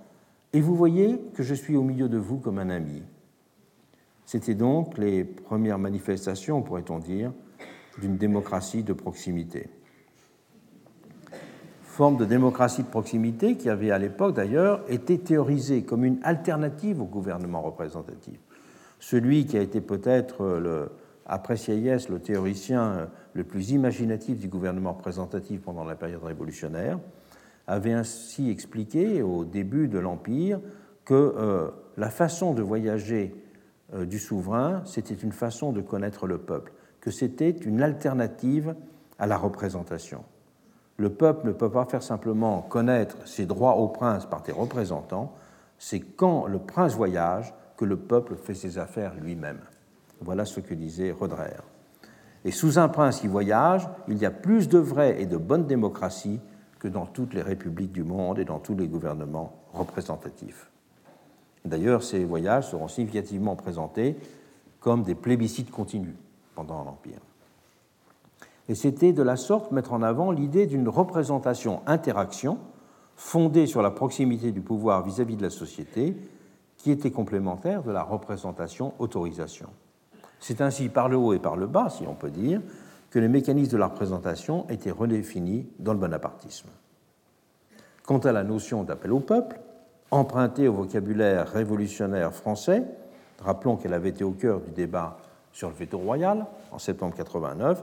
et 0.53 0.61
vous 0.61 0.74
voyez 0.74 1.20
que 1.35 1.43
je 1.43 1.55
suis 1.55 1.77
au 1.77 1.82
milieu 1.82 2.09
de 2.09 2.19
vous 2.19 2.39
comme 2.39 2.59
un 2.59 2.70
ami. 2.70 3.03
C'était 4.27 4.55
donc 4.55 4.99
les 4.99 5.23
premières 5.23 5.78
manifestations, 5.78 6.62
pourrait-on 6.62 6.99
dire, 6.99 7.32
d'une 8.01 8.16
démocratie 8.16 8.82
de 8.82 8.93
proximité. 8.93 9.69
Forme 11.91 12.17
de 12.17 12.25
démocratie 12.25 12.85
de 12.85 12.89
proximité 12.89 13.57
qui 13.57 13.69
avait 13.69 13.91
à 13.91 13.99
l'époque 13.99 14.37
d'ailleurs 14.37 14.81
été 14.89 15.19
théorisée 15.19 15.83
comme 15.83 16.05
une 16.05 16.21
alternative 16.23 17.03
au 17.03 17.05
gouvernement 17.05 17.62
représentatif. 17.62 18.39
Celui 19.01 19.45
qui 19.45 19.59
a 19.59 19.61
été 19.61 19.81
peut-être 19.81 20.47
le, 20.47 20.93
après 21.27 21.57
Sieyès, 21.57 22.09
le 22.09 22.21
théoricien 22.21 23.11
le 23.33 23.43
plus 23.43 23.73
imaginatif 23.73 24.39
du 24.39 24.47
gouvernement 24.47 24.93
représentatif 24.93 25.62
pendant 25.62 25.85
la 25.85 25.97
période 25.97 26.23
révolutionnaire, 26.23 27.01
avait 27.67 27.93
ainsi 27.93 28.51
expliqué 28.51 29.21
au 29.23 29.45
début 29.45 29.89
de 29.89 29.99
l'Empire 29.99 30.61
que 31.05 31.15
euh, 31.15 31.71
la 31.97 32.09
façon 32.09 32.55
de 32.55 32.62
voyager 32.62 33.35
euh, 33.95 34.07
du 34.07 34.21
souverain, 34.21 34.83
c'était 34.87 35.15
une 35.15 35.33
façon 35.33 35.73
de 35.73 35.81
connaître 35.81 36.29
le 36.29 36.39
peuple, 36.39 36.73
que 37.01 37.11
c'était 37.11 37.51
une 37.51 37.83
alternative 37.83 38.77
à 39.19 39.27
la 39.27 39.37
représentation. 39.37 40.23
Le 41.01 41.09
peuple 41.09 41.47
ne 41.47 41.53
peut 41.53 41.71
pas 41.71 41.87
faire 41.87 42.03
simplement 42.03 42.61
connaître 42.61 43.27
ses 43.27 43.47
droits 43.47 43.77
au 43.77 43.89
prince 43.89 44.27
par 44.27 44.43
des 44.43 44.53
représentants, 44.53 45.33
c'est 45.79 46.01
quand 46.01 46.45
le 46.47 46.59
prince 46.59 46.95
voyage 46.95 47.55
que 47.79 47.87
le 47.87 47.97
peuple 47.97 48.37
fait 48.37 48.53
ses 48.53 48.77
affaires 48.77 49.15
lui-même. 49.15 49.61
Voilà 50.21 50.45
ce 50.45 50.61
que 50.61 50.75
disait 50.75 51.11
Roderer. 51.11 51.57
Et 52.45 52.51
sous 52.51 52.79
un 52.79 52.89
prince 52.89 53.21
qui 53.21 53.29
voyage, 53.29 53.89
il 54.09 54.19
y 54.19 54.27
a 54.27 54.31
plus 54.31 54.69
de 54.69 54.77
vraie 54.77 55.23
et 55.23 55.25
de 55.25 55.39
bonne 55.39 55.67
démocratie 55.67 56.39
que 56.79 56.89
dans 56.89 57.07
toutes 57.07 57.33
les 57.33 57.41
républiques 57.41 57.93
du 57.93 58.05
monde 58.05 58.39
et 58.39 58.45
dans 58.45 58.59
tous 58.59 58.77
les 58.77 58.87
gouvernements 58.87 59.55
représentatifs. 59.73 60.71
D'ailleurs, 61.65 62.03
ces 62.03 62.27
voyages 62.27 62.69
seront 62.69 62.89
significativement 62.89 63.57
présentés 63.57 64.19
comme 64.81 65.03
des 65.03 65.15
plébiscites 65.15 65.71
continus 65.71 66.17
pendant 66.55 66.85
l'Empire. 66.85 67.21
Et 68.69 68.74
c'était 68.74 69.12
de 69.12 69.23
la 69.23 69.37
sorte 69.37 69.73
mettre 69.73 69.93
en 69.93 70.03
avant 70.03 70.31
l'idée 70.31 70.66
d'une 70.66 70.89
représentation-interaction 70.89 72.59
fondée 73.16 73.66
sur 73.66 73.82
la 73.82 73.91
proximité 73.91 74.53
du 74.53 74.61
pouvoir 74.61 75.03
vis-à-vis 75.03 75.35
-vis 75.35 75.39
de 75.39 75.43
la 75.43 75.51
société, 75.51 76.16
qui 76.77 76.91
était 76.91 77.11
complémentaire 77.11 77.82
de 77.82 77.91
la 77.91 78.03
représentation-autorisation. 78.03 79.69
C'est 80.39 80.62
ainsi 80.62 80.89
par 80.89 81.09
le 81.09 81.16
haut 81.16 81.35
et 81.35 81.39
par 81.39 81.57
le 81.57 81.66
bas, 81.66 81.91
si 81.91 82.07
on 82.07 82.15
peut 82.15 82.31
dire, 82.31 82.62
que 83.11 83.19
les 83.19 83.28
mécanismes 83.28 83.73
de 83.73 83.77
la 83.77 83.89
représentation 83.89 84.66
étaient 84.70 84.91
redéfinis 84.91 85.69
dans 85.78 85.93
le 85.93 85.99
bonapartisme. 85.99 86.69
Quant 88.05 88.19
à 88.19 88.32
la 88.32 88.45
notion 88.45 88.82
d'appel 88.82 89.12
au 89.12 89.20
peuple, 89.20 89.61
empruntée 90.11 90.69
au 90.69 90.73
vocabulaire 90.73 91.49
révolutionnaire 91.49 92.35
français, 92.35 92.85
rappelons 93.41 93.77
qu'elle 93.77 93.95
avait 93.95 94.09
été 94.09 94.24
au 94.24 94.32
cœur 94.32 94.61
du 94.61 94.70
débat 94.70 95.19
sur 95.53 95.69
le 95.69 95.74
veto 95.74 95.99
royal 95.99 96.47
en 96.73 96.78
septembre 96.78 97.15
89, 97.15 97.82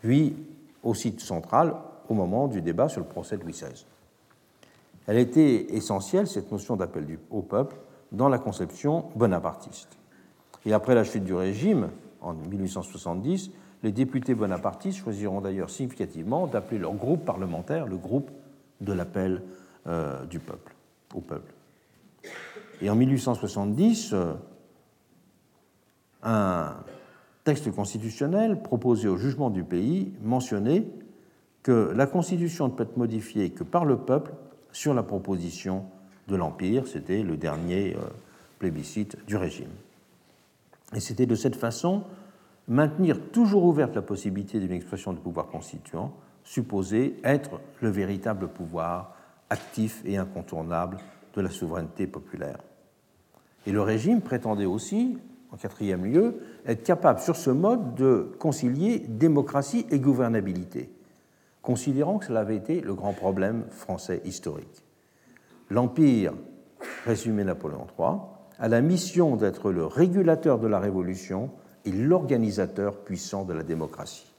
puis 0.00 0.36
au 0.82 0.94
site 0.94 1.20
central 1.20 1.74
au 2.08 2.14
moment 2.14 2.48
du 2.48 2.62
débat 2.62 2.88
sur 2.88 3.00
le 3.00 3.06
procès 3.06 3.36
de 3.36 3.42
Louis 3.42 3.52
XVI. 3.52 3.84
Elle 5.06 5.18
était 5.18 5.74
essentielle, 5.74 6.26
cette 6.26 6.52
notion 6.52 6.76
d'appel 6.76 7.18
au 7.30 7.42
peuple, 7.42 7.76
dans 8.12 8.28
la 8.28 8.38
conception 8.38 9.06
bonapartiste. 9.16 9.98
Et 10.66 10.72
après 10.72 10.94
la 10.94 11.04
chute 11.04 11.24
du 11.24 11.34
régime, 11.34 11.90
en 12.20 12.34
1870, 12.34 13.50
les 13.82 13.92
députés 13.92 14.34
bonapartistes 14.34 14.98
choisiront 14.98 15.40
d'ailleurs 15.40 15.70
significativement 15.70 16.46
d'appeler 16.46 16.78
leur 16.78 16.94
groupe 16.94 17.24
parlementaire 17.24 17.86
le 17.86 17.96
groupe 17.96 18.30
de 18.80 18.92
l'appel 18.92 19.42
euh, 19.86 20.24
du 20.26 20.40
peuple, 20.40 20.74
au 21.14 21.20
peuple. 21.20 21.52
Et 22.80 22.90
en 22.90 22.96
1870, 22.96 24.12
euh, 24.12 24.34
un 26.22 26.76
texte 27.48 27.70
constitutionnel 27.70 28.60
proposé 28.60 29.08
au 29.08 29.16
jugement 29.16 29.48
du 29.48 29.64
pays 29.64 30.12
mentionnait 30.22 30.84
que 31.62 31.90
la 31.96 32.06
Constitution 32.06 32.68
ne 32.68 32.72
peut 32.72 32.82
être 32.82 32.98
modifiée 32.98 33.48
que 33.48 33.64
par 33.64 33.86
le 33.86 33.96
peuple 33.96 34.32
sur 34.70 34.92
la 34.92 35.02
proposition 35.02 35.86
de 36.28 36.36
l'Empire. 36.36 36.86
C'était 36.86 37.22
le 37.22 37.38
dernier 37.38 37.96
euh, 37.96 38.00
plébiscite 38.58 39.16
du 39.26 39.36
régime. 39.36 39.70
Et 40.94 41.00
c'était 41.00 41.24
de 41.24 41.34
cette 41.34 41.56
façon 41.56 42.04
maintenir 42.68 43.18
toujours 43.32 43.64
ouverte 43.64 43.94
la 43.94 44.02
possibilité 44.02 44.60
d'une 44.60 44.72
expression 44.72 45.14
de 45.14 45.18
pouvoir 45.18 45.46
constituant, 45.46 46.12
supposé 46.44 47.16
être 47.24 47.62
le 47.80 47.88
véritable 47.88 48.48
pouvoir 48.48 49.16
actif 49.48 50.02
et 50.04 50.18
incontournable 50.18 50.98
de 51.34 51.40
la 51.40 51.48
souveraineté 51.48 52.06
populaire. 52.06 52.58
Et 53.66 53.72
le 53.72 53.80
régime 53.80 54.20
prétendait 54.20 54.66
aussi, 54.66 55.16
en 55.52 55.56
quatrième 55.56 56.04
lieu, 56.04 56.40
être 56.66 56.82
capable 56.82 57.20
sur 57.20 57.36
ce 57.36 57.50
mode 57.50 57.94
de 57.94 58.30
concilier 58.38 59.00
démocratie 59.00 59.86
et 59.90 59.98
gouvernabilité, 59.98 60.90
considérant 61.62 62.18
que 62.18 62.26
cela 62.26 62.40
avait 62.40 62.56
été 62.56 62.80
le 62.80 62.94
grand 62.94 63.12
problème 63.12 63.64
français 63.70 64.20
historique. 64.24 64.84
L'Empire, 65.70 66.34
résumé 67.04 67.44
Napoléon 67.44 67.86
III, 67.98 68.18
a 68.58 68.68
la 68.68 68.80
mission 68.80 69.36
d'être 69.36 69.70
le 69.70 69.86
régulateur 69.86 70.58
de 70.58 70.66
la 70.66 70.80
révolution 70.80 71.50
et 71.84 71.92
l'organisateur 71.92 73.04
puissant 73.04 73.44
de 73.44 73.52
la 73.52 73.62
démocratie. 73.62 74.32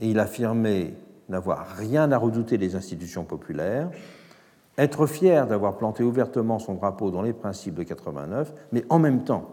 Et 0.00 0.10
il 0.10 0.18
affirmait 0.18 0.94
n'avoir 1.28 1.66
rien 1.76 2.10
à 2.10 2.18
redouter 2.18 2.58
des 2.58 2.74
institutions 2.74 3.24
populaires, 3.24 3.90
être 4.78 5.06
fier 5.06 5.46
d'avoir 5.46 5.76
planté 5.76 6.02
ouvertement 6.02 6.58
son 6.58 6.74
drapeau 6.74 7.10
dans 7.10 7.22
les 7.22 7.32
principes 7.32 7.74
de 7.74 7.82
89, 7.82 8.52
mais 8.72 8.84
en 8.88 8.98
même 8.98 9.24
temps 9.24 9.50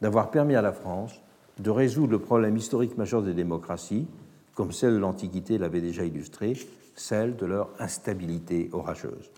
d'avoir 0.00 0.30
permis 0.30 0.54
à 0.54 0.62
la 0.62 0.72
France 0.72 1.22
de 1.58 1.70
résoudre 1.70 2.12
le 2.12 2.18
problème 2.18 2.56
historique 2.56 2.98
majeur 2.98 3.22
des 3.22 3.32
démocraties, 3.32 4.06
comme 4.54 4.72
celle 4.72 4.92
de 4.92 4.98
l'Antiquité 4.98 5.56
l'avait 5.56 5.80
déjà 5.80 6.04
illustré, 6.04 6.54
celle 6.94 7.36
de 7.36 7.46
leur 7.46 7.70
instabilité 7.78 8.68
orageuse. 8.72 9.30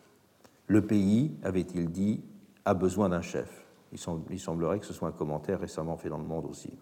Le 0.66 0.82
pays, 0.82 1.32
avait-il 1.44 1.90
dit, 1.90 2.20
a 2.64 2.74
besoin 2.74 3.08
d'un 3.08 3.22
chef. 3.22 3.66
Il 3.92 4.38
semblerait 4.38 4.80
que 4.80 4.86
ce 4.86 4.92
soit 4.92 5.08
un 5.08 5.12
commentaire 5.12 5.60
récemment 5.60 5.96
fait 5.96 6.08
dans 6.08 6.18
le 6.18 6.24
monde 6.24 6.44
aussi. 6.50 6.72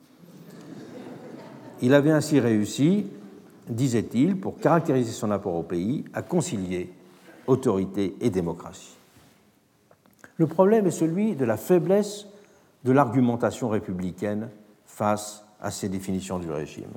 Il 1.83 1.95
avait 1.95 2.11
ainsi 2.11 2.41
réussi, 2.41 3.07
disait-il, 3.69 4.41
pour 4.41 4.59
caractériser 4.59 5.13
son 5.13 5.31
apport 5.31 5.55
au 5.55 5.63
pays, 5.63 6.05
à 6.15 6.23
concilier 6.23 6.91
autorité 7.47 8.17
et 8.21 8.31
démocratie. 8.31 8.97
Le 10.37 10.47
problème 10.47 10.87
est 10.87 10.91
celui 10.91 11.35
de 11.35 11.45
la 11.45 11.57
faiblesse 11.57 12.27
de 12.85 12.93
l'argumentation 12.93 13.69
républicaine 13.69 14.51
face 14.85 15.45
à 15.61 15.71
ces 15.71 15.89
définitions 15.89 16.39
du 16.39 16.51
régime. 16.51 16.93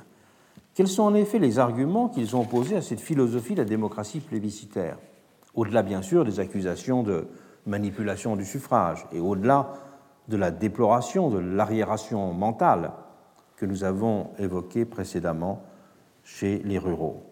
Quels 0.73 0.87
sont 0.87 1.03
en 1.03 1.13
effet 1.13 1.39
les 1.39 1.59
arguments 1.59 2.09
qu'ils 2.09 2.35
ont 2.35 2.41
opposés 2.41 2.75
à 2.75 2.81
cette 2.81 3.01
philosophie 3.01 3.53
de 3.53 3.61
la 3.61 3.67
démocratie 3.67 4.19
plébiscitaire? 4.19 4.97
Au-delà, 5.55 5.83
bien 5.83 6.01
sûr, 6.01 6.23
des 6.25 6.39
accusations 6.39 7.03
de 7.03 7.27
manipulation 7.65 8.35
du 8.35 8.45
suffrage 8.45 9.05
et 9.11 9.19
au-delà 9.19 9.73
de 10.27 10.37
la 10.37 10.51
déploration 10.51 11.29
de 11.29 11.39
l'arriération 11.39 12.33
mentale 12.33 12.91
que 13.57 13.65
nous 13.65 13.83
avons 13.83 14.29
évoquée 14.37 14.85
précédemment 14.85 15.63
chez 16.23 16.59
les 16.59 16.77
ruraux. 16.77 17.23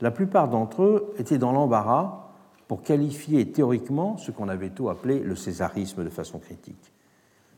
La 0.00 0.10
plupart 0.10 0.48
d'entre 0.48 0.82
eux 0.82 1.14
étaient 1.18 1.38
dans 1.38 1.52
l'embarras 1.52 2.25
pour 2.68 2.82
qualifier 2.82 3.50
théoriquement 3.50 4.16
ce 4.16 4.30
qu'on 4.30 4.48
avait 4.48 4.70
tôt 4.70 4.88
appelé 4.88 5.20
le 5.20 5.36
césarisme 5.36 6.04
de 6.04 6.10
façon 6.10 6.38
critique. 6.38 6.92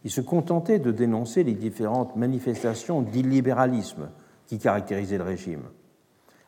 Ils 0.05 0.11
se 0.11 0.21
contentaient 0.21 0.79
de 0.79 0.93
dénoncer 0.93 1.43
les 1.43 1.55
différentes 1.55 2.17
manifestations 2.17 3.03
d'illibéralisme 3.03 4.11
qui 4.47 4.59
caractérisaient 4.59 5.19
le 5.19 5.25
régime. 5.25 5.63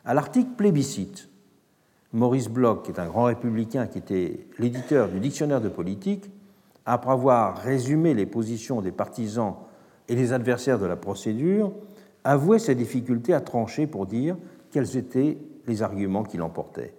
À 0.05 0.15
l'article 0.15 0.51
plébiscite, 0.57 1.29
Maurice 2.13 2.49
Bloch, 2.49 2.83
qui 2.83 2.91
est 2.91 3.01
un 3.01 3.07
grand 3.07 3.25
républicain, 3.25 3.87
qui 3.87 3.99
était 3.99 4.47
l'éditeur 4.59 5.09
du 5.09 5.21
dictionnaire 5.21 5.61
de 5.61 5.69
politique, 5.69 6.31
après 6.87 7.13
avoir 7.13 7.59
résumé 7.59 8.15
les 8.15 8.27
positions 8.27 8.81
des 8.81 8.93
partisans 8.93 9.55
et 10.09 10.17
des 10.17 10.33
adversaires 10.33 10.79
de 10.79 10.87
la 10.87 10.97
procédure, 10.97 11.73
avouait 12.25 12.59
sa 12.59 12.75
difficulté 12.75 13.33
à 13.33 13.41
trancher 13.41 13.87
pour 13.87 14.07
dire 14.07 14.37
quels 14.73 14.97
étaient 14.97 15.39
les 15.67 15.83
arguments 15.83 16.25
qui 16.25 16.37
l'emportaient. 16.37 16.95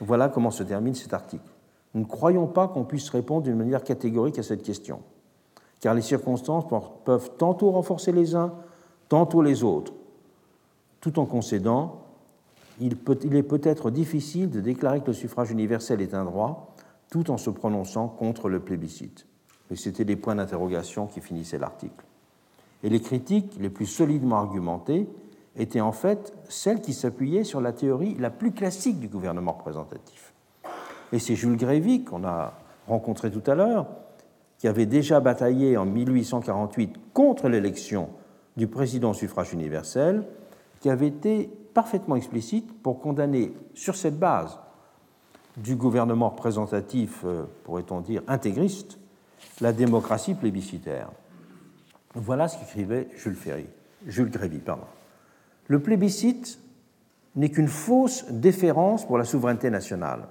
Voilà 0.00 0.28
comment 0.28 0.50
se 0.50 0.62
termine 0.62 0.94
cet 0.94 1.12
article. 1.12 1.48
Nous 1.94 2.02
ne 2.02 2.06
croyons 2.06 2.46
pas 2.46 2.68
qu'on 2.68 2.84
puisse 2.84 3.08
répondre 3.10 3.42
d'une 3.42 3.56
manière 3.56 3.84
catégorique 3.84 4.38
à 4.38 4.42
cette 4.42 4.62
question, 4.62 5.00
car 5.80 5.94
les 5.94 6.02
circonstances 6.02 6.64
peuvent 7.04 7.30
tantôt 7.36 7.70
renforcer 7.70 8.12
les 8.12 8.34
uns, 8.34 8.52
tantôt 9.08 9.42
les 9.42 9.64
autres, 9.64 9.92
tout 11.00 11.18
en 11.18 11.26
concédant 11.26 12.00
il, 12.80 12.94
est 13.36 13.42
peut-être 13.42 13.90
difficile 13.90 14.50
de 14.50 14.60
déclarer 14.60 15.00
que 15.00 15.08
le 15.08 15.12
suffrage 15.12 15.50
universel 15.50 16.00
est 16.00 16.14
un 16.14 16.24
droit 16.24 16.74
tout 17.10 17.30
en 17.30 17.36
se 17.36 17.50
prononçant 17.50 18.08
contre 18.08 18.48
le 18.48 18.60
plébiscite. 18.60 19.26
Mais 19.68 19.76
c'était 19.76 20.04
des 20.04 20.16
points 20.16 20.36
d'interrogation 20.36 21.06
qui 21.06 21.20
finissaient 21.20 21.58
l'article. 21.58 22.04
Et 22.82 22.88
les 22.88 23.00
critiques 23.00 23.56
les 23.60 23.68
plus 23.68 23.86
solidement 23.86 24.36
argumentées 24.36 25.08
étaient 25.56 25.80
en 25.80 25.92
fait 25.92 26.32
celles 26.48 26.80
qui 26.80 26.92
s'appuyaient 26.92 27.44
sur 27.44 27.60
la 27.60 27.72
théorie 27.72 28.14
la 28.18 28.30
plus 28.30 28.52
classique 28.52 29.00
du 29.00 29.08
gouvernement 29.08 29.52
représentatif. 29.52 30.32
Et 31.12 31.18
c'est 31.18 31.34
Jules 31.34 31.56
Grévy, 31.56 32.04
qu'on 32.04 32.24
a 32.24 32.54
rencontré 32.86 33.30
tout 33.30 33.48
à 33.50 33.54
l'heure, 33.54 33.86
qui 34.58 34.68
avait 34.68 34.86
déjà 34.86 35.20
bataillé 35.20 35.76
en 35.76 35.86
1848 35.86 37.12
contre 37.12 37.48
l'élection 37.48 38.10
du 38.56 38.66
président 38.66 39.10
au 39.10 39.14
suffrage 39.14 39.52
universel, 39.52 40.24
qui 40.80 40.90
avait 40.90 41.08
été 41.08 41.50
parfaitement 41.74 42.16
explicite 42.16 42.82
pour 42.82 43.00
condamner 43.00 43.52
sur 43.74 43.96
cette 43.96 44.18
base 44.18 44.58
du 45.56 45.76
gouvernement 45.76 46.30
représentatif, 46.30 47.22
euh, 47.24 47.44
pourrait-on 47.64 48.00
dire, 48.00 48.22
intégriste, 48.28 48.98
la 49.60 49.72
démocratie 49.72 50.34
plébiscitaire. 50.34 51.10
Voilà 52.14 52.48
ce 52.48 52.58
qu'écrivait 52.58 53.08
Jules 53.16 53.36
Ferry, 53.36 53.66
Jules 54.06 54.30
Grévy. 54.30 54.58
Pardon. 54.58 54.84
Le 55.70 55.78
plébiscite 55.78 56.58
n'est 57.36 57.50
qu'une 57.50 57.68
fausse 57.68 58.26
déférence 58.28 59.06
pour 59.06 59.18
la 59.18 59.24
souveraineté 59.24 59.70
nationale. 59.70 60.22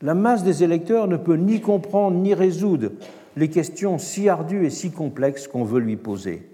La 0.00 0.14
masse 0.14 0.44
des 0.44 0.64
électeurs 0.64 1.08
ne 1.08 1.18
peut 1.18 1.36
ni 1.36 1.60
comprendre 1.60 2.16
ni 2.16 2.32
résoudre 2.32 2.92
les 3.36 3.50
questions 3.50 3.98
si 3.98 4.30
ardues 4.30 4.64
et 4.64 4.70
si 4.70 4.92
complexes 4.92 5.46
qu'on 5.46 5.64
veut 5.64 5.80
lui 5.80 5.98
poser. 5.98 6.48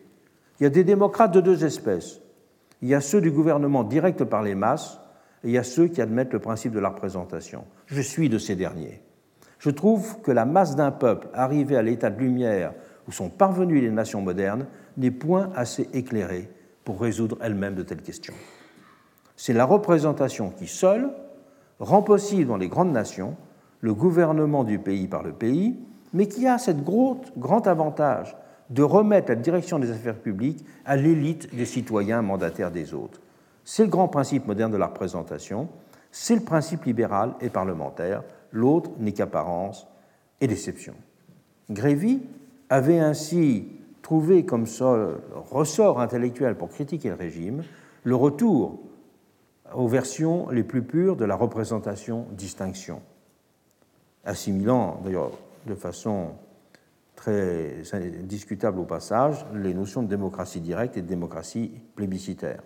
Il 0.58 0.64
y 0.64 0.66
a 0.66 0.70
des 0.70 0.82
démocrates 0.82 1.32
de 1.32 1.40
deux 1.40 1.64
espèces. 1.64 2.20
Il 2.82 2.88
y 2.88 2.94
a 2.94 3.00
ceux 3.00 3.20
du 3.20 3.30
gouvernement 3.30 3.84
direct 3.84 4.24
par 4.24 4.42
les 4.42 4.56
masses 4.56 4.98
et 5.44 5.48
il 5.50 5.52
y 5.52 5.58
a 5.58 5.62
ceux 5.62 5.86
qui 5.86 6.02
admettent 6.02 6.32
le 6.32 6.40
principe 6.40 6.72
de 6.72 6.80
la 6.80 6.88
représentation. 6.88 7.66
Je 7.86 8.00
suis 8.00 8.28
de 8.28 8.38
ces 8.38 8.56
derniers. 8.56 9.00
Je 9.60 9.70
trouve 9.70 10.20
que 10.22 10.32
la 10.32 10.44
masse 10.44 10.74
d'un 10.74 10.90
peuple 10.90 11.28
arrivé 11.34 11.76
à 11.76 11.82
l'état 11.82 12.10
de 12.10 12.18
lumière 12.18 12.72
où 13.06 13.12
sont 13.12 13.30
parvenues 13.30 13.80
les 13.80 13.92
nations 13.92 14.22
modernes 14.22 14.66
n'est 14.96 15.12
point 15.12 15.52
assez 15.54 15.88
éclairée 15.92 16.50
pour 16.86 17.00
résoudre 17.00 17.36
elle-même 17.42 17.74
de 17.74 17.82
telles 17.82 18.00
questions. 18.00 18.32
C'est 19.34 19.52
la 19.52 19.66
représentation 19.66 20.50
qui, 20.50 20.68
seule, 20.68 21.10
rend 21.80 22.00
possible 22.00 22.46
dans 22.46 22.56
les 22.56 22.68
grandes 22.68 22.92
nations 22.92 23.36
le 23.80 23.92
gouvernement 23.92 24.62
du 24.64 24.78
pays 24.78 25.08
par 25.08 25.24
le 25.24 25.32
pays, 25.32 25.76
mais 26.14 26.28
qui 26.28 26.46
a 26.46 26.58
cet 26.58 26.84
grand 26.84 27.66
avantage 27.66 28.36
de 28.70 28.84
remettre 28.84 29.28
la 29.28 29.34
direction 29.34 29.80
des 29.80 29.90
affaires 29.90 30.18
publiques 30.18 30.64
à 30.84 30.96
l'élite 30.96 31.54
des 31.54 31.66
citoyens 31.66 32.22
mandataires 32.22 32.70
des 32.70 32.94
autres. 32.94 33.20
C'est 33.64 33.84
le 33.84 33.90
grand 33.90 34.08
principe 34.08 34.46
moderne 34.46 34.72
de 34.72 34.76
la 34.76 34.86
représentation, 34.86 35.68
c'est 36.12 36.36
le 36.36 36.44
principe 36.44 36.84
libéral 36.84 37.34
et 37.40 37.50
parlementaire, 37.50 38.22
l'autre 38.52 38.90
n'est 38.98 39.12
qu'apparence 39.12 39.88
et 40.40 40.46
déception. 40.46 40.94
Grévy 41.68 42.22
avait 42.70 43.00
ainsi 43.00 43.76
trouvé 44.06 44.44
comme 44.44 44.66
seul 44.66 45.18
ressort 45.50 46.00
intellectuel 46.00 46.54
pour 46.54 46.68
critiquer 46.68 47.08
le 47.08 47.16
régime 47.16 47.64
le 48.04 48.14
retour 48.14 48.78
aux 49.74 49.88
versions 49.88 50.48
les 50.50 50.62
plus 50.62 50.84
pures 50.84 51.16
de 51.16 51.24
la 51.24 51.34
représentation-distinction, 51.34 53.02
assimilant 54.24 55.00
d'ailleurs 55.02 55.32
de 55.66 55.74
façon 55.74 56.28
très 57.16 57.82
discutable 58.22 58.78
au 58.78 58.84
passage 58.84 59.44
les 59.52 59.74
notions 59.74 60.04
de 60.04 60.08
démocratie 60.08 60.60
directe 60.60 60.96
et 60.96 61.02
de 61.02 61.08
démocratie 61.08 61.72
plébiscitaire. 61.96 62.62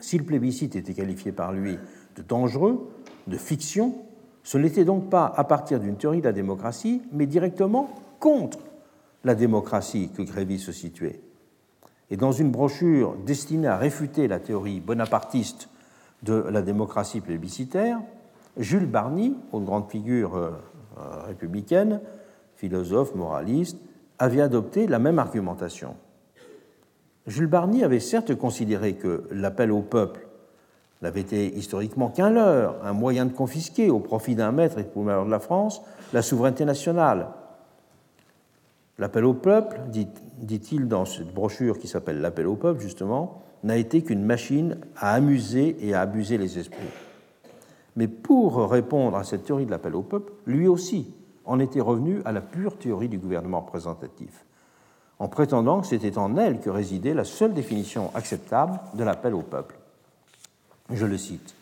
Si 0.00 0.18
le 0.18 0.24
plébiscite 0.24 0.74
était 0.74 0.94
qualifié 0.94 1.30
par 1.30 1.52
lui 1.52 1.78
de 2.16 2.22
dangereux, 2.22 2.90
de 3.28 3.36
fiction, 3.36 3.94
ce 4.42 4.58
n'était 4.58 4.84
donc 4.84 5.10
pas 5.10 5.32
à 5.36 5.44
partir 5.44 5.78
d'une 5.78 5.96
théorie 5.96 6.22
de 6.22 6.26
la 6.26 6.32
démocratie, 6.32 7.02
mais 7.12 7.26
directement 7.26 7.88
contre 8.18 8.58
la 9.24 9.34
démocratie 9.34 10.10
que 10.10 10.22
Grévy 10.22 10.58
se 10.58 10.72
situait. 10.72 11.20
Et 12.10 12.16
dans 12.16 12.32
une 12.32 12.50
brochure 12.50 13.16
destinée 13.24 13.68
à 13.68 13.76
réfuter 13.76 14.28
la 14.28 14.38
théorie 14.38 14.80
bonapartiste 14.80 15.68
de 16.22 16.34
la 16.34 16.62
démocratie 16.62 17.20
plébiscitaire, 17.20 18.00
Jules 18.56 18.86
Barny, 18.86 19.36
une 19.52 19.64
grande 19.64 19.90
figure 19.90 20.36
euh, 20.36 20.52
républicaine, 21.26 22.00
philosophe, 22.56 23.14
moraliste, 23.14 23.78
avait 24.18 24.40
adopté 24.40 24.86
la 24.86 24.98
même 24.98 25.18
argumentation. 25.18 25.96
Jules 27.26 27.46
Barny 27.46 27.82
avait 27.82 28.00
certes 28.00 28.34
considéré 28.34 28.94
que 28.94 29.24
l'appel 29.30 29.72
au 29.72 29.80
peuple 29.80 30.26
n'avait 31.02 31.22
été 31.22 31.54
historiquement 31.56 32.10
qu'un 32.10 32.30
leurre, 32.30 32.76
un 32.84 32.92
moyen 32.92 33.26
de 33.26 33.32
confisquer 33.32 33.90
au 33.90 33.98
profit 33.98 34.34
d'un 34.34 34.52
maître 34.52 34.78
et 34.78 34.84
pour 34.84 35.02
le 35.02 35.06
malheur 35.06 35.26
de 35.26 35.30
la 35.30 35.40
France 35.40 35.82
la 36.12 36.22
souveraineté 36.22 36.64
nationale. 36.64 37.28
L'appel 38.98 39.24
au 39.24 39.34
peuple, 39.34 39.80
dit-il 40.38 40.86
dans 40.86 41.04
cette 41.04 41.34
brochure 41.34 41.78
qui 41.78 41.88
s'appelle 41.88 42.20
L'appel 42.20 42.46
au 42.46 42.54
peuple, 42.54 42.80
justement, 42.80 43.42
n'a 43.64 43.76
été 43.76 44.02
qu'une 44.02 44.24
machine 44.24 44.78
à 44.96 45.14
amuser 45.14 45.76
et 45.80 45.94
à 45.94 46.02
abuser 46.02 46.38
les 46.38 46.58
esprits. 46.58 46.78
Mais 47.96 48.08
pour 48.08 48.70
répondre 48.70 49.16
à 49.16 49.24
cette 49.24 49.44
théorie 49.44 49.66
de 49.66 49.70
l'appel 49.70 49.94
au 49.94 50.02
peuple, 50.02 50.32
lui 50.46 50.68
aussi 50.68 51.12
en 51.44 51.58
était 51.58 51.80
revenu 51.80 52.20
à 52.24 52.32
la 52.32 52.40
pure 52.40 52.78
théorie 52.78 53.08
du 53.08 53.18
gouvernement 53.18 53.60
représentatif, 53.60 54.44
en 55.18 55.28
prétendant 55.28 55.80
que 55.80 55.86
c'était 55.86 56.18
en 56.18 56.36
elle 56.36 56.60
que 56.60 56.70
résidait 56.70 57.14
la 57.14 57.24
seule 57.24 57.54
définition 57.54 58.10
acceptable 58.14 58.78
de 58.94 59.04
l'appel 59.04 59.34
au 59.34 59.42
peuple. 59.42 59.76
Je 60.90 61.06
le 61.06 61.18
cite. 61.18 61.54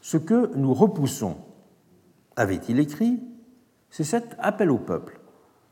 Ce 0.00 0.16
que 0.16 0.54
nous 0.54 0.74
repoussons, 0.74 1.36
avait-il 2.36 2.78
écrit, 2.78 3.20
c'est 3.90 4.04
cet 4.04 4.36
appel 4.38 4.70
au 4.70 4.78
peuple 4.78 5.17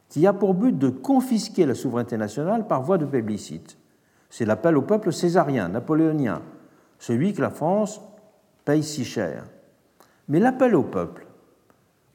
qui 0.08 0.26
a 0.26 0.32
pour 0.32 0.54
but 0.54 0.76
de 0.76 0.88
confisquer 0.88 1.66
la 1.66 1.74
souveraineté 1.74 2.16
nationale 2.16 2.66
par 2.66 2.82
voie 2.82 2.98
de 2.98 3.04
plébiscite. 3.04 3.76
C'est 4.30 4.44
l'appel 4.44 4.76
au 4.76 4.82
peuple 4.82 5.12
césarien, 5.12 5.68
napoléonien, 5.68 6.42
celui 6.98 7.32
que 7.32 7.42
la 7.42 7.50
France 7.50 8.00
paye 8.64 8.82
si 8.82 9.04
cher. 9.04 9.44
Mais 10.28 10.40
l'appel 10.40 10.74
au 10.74 10.82
peuple, 10.82 11.26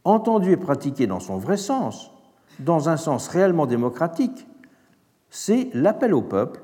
entendu 0.03 0.51
et 0.51 0.57
pratiqué 0.57 1.07
dans 1.07 1.19
son 1.19 1.37
vrai 1.37 1.57
sens, 1.57 2.11
dans 2.59 2.89
un 2.89 2.97
sens 2.97 3.27
réellement 3.27 3.65
démocratique, 3.65 4.47
c'est 5.29 5.69
l'appel 5.73 6.13
au 6.13 6.21
peuple 6.21 6.61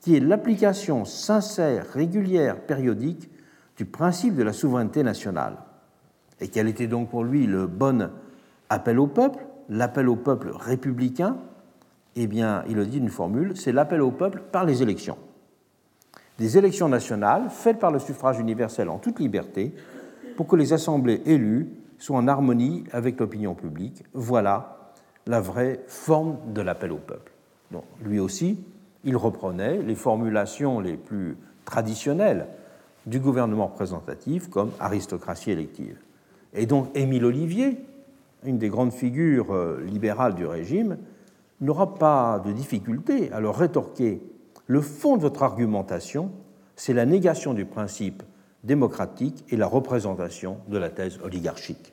qui 0.00 0.16
est 0.16 0.20
l'application 0.20 1.04
sincère, 1.04 1.86
régulière, 1.92 2.60
périodique 2.60 3.30
du 3.76 3.84
principe 3.84 4.34
de 4.34 4.42
la 4.42 4.52
souveraineté 4.52 5.02
nationale. 5.02 5.58
Et 6.40 6.48
quel 6.48 6.68
était 6.68 6.86
donc 6.86 7.10
pour 7.10 7.24
lui 7.24 7.46
le 7.46 7.66
bon 7.66 8.10
appel 8.68 8.98
au 8.98 9.06
peuple, 9.06 9.44
l'appel 9.70 10.08
au 10.08 10.16
peuple 10.16 10.50
républicain 10.54 11.38
Eh 12.16 12.26
bien, 12.26 12.64
il 12.68 12.76
le 12.76 12.84
dit 12.84 13.00
d'une 13.00 13.08
formule, 13.08 13.56
c'est 13.56 13.72
l'appel 13.72 14.02
au 14.02 14.10
peuple 14.10 14.42
par 14.52 14.66
les 14.66 14.82
élections. 14.82 15.16
Des 16.38 16.58
élections 16.58 16.88
nationales 16.88 17.48
faites 17.50 17.78
par 17.78 17.90
le 17.90 17.98
suffrage 17.98 18.38
universel 18.38 18.88
en 18.88 18.98
toute 18.98 19.20
liberté 19.20 19.72
pour 20.36 20.46
que 20.46 20.56
les 20.56 20.72
assemblées 20.72 21.22
élues 21.26 21.68
soient 21.98 22.18
en 22.18 22.28
harmonie 22.28 22.84
avec 22.92 23.20
l'opinion 23.20 23.54
publique. 23.54 24.04
Voilà 24.14 24.92
la 25.26 25.40
vraie 25.40 25.80
forme 25.86 26.38
de 26.52 26.62
l'appel 26.62 26.92
au 26.92 26.96
peuple. 26.96 27.32
Lui 28.02 28.18
aussi, 28.18 28.58
il 29.04 29.16
reprenait 29.16 29.82
les 29.82 29.94
formulations 29.94 30.80
les 30.80 30.96
plus 30.96 31.36
traditionnelles 31.64 32.48
du 33.06 33.20
gouvernement 33.20 33.66
représentatif 33.66 34.48
comme 34.48 34.72
aristocratie 34.80 35.50
élective. 35.50 35.96
Et 36.54 36.66
donc 36.66 36.90
Émile 36.94 37.24
Olivier, 37.24 37.78
une 38.44 38.58
des 38.58 38.68
grandes 38.68 38.92
figures 38.92 39.52
euh, 39.52 39.82
libérales 39.84 40.34
du 40.34 40.46
régime, 40.46 40.98
n'aura 41.60 41.94
pas 41.94 42.42
de 42.44 42.52
difficulté 42.52 43.30
à 43.32 43.40
leur 43.40 43.56
rétorquer 43.56 44.22
le 44.66 44.80
fond 44.80 45.16
de 45.16 45.22
votre 45.22 45.42
argumentation, 45.42 46.30
c'est 46.76 46.94
la 46.94 47.04
négation 47.04 47.54
du 47.54 47.64
principe 47.64 48.22
démocratique 48.62 49.44
et 49.48 49.56
la 49.56 49.66
représentation 49.66 50.58
de 50.68 50.78
la 50.78 50.90
thèse 50.90 51.18
oligarchique. 51.24 51.92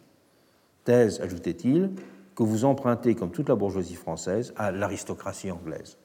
Thèse, 0.84 1.19
ajoutait-il, 1.19 1.91
que 2.36 2.44
vous 2.44 2.65
empruntez, 2.65 3.15
comme 3.15 3.32
toute 3.32 3.49
la 3.49 3.56
bourgeoisie 3.56 3.95
française, 3.95 4.53
à 4.57 4.72
l'aristocratie 4.72 5.49
anglaise. 5.49 5.98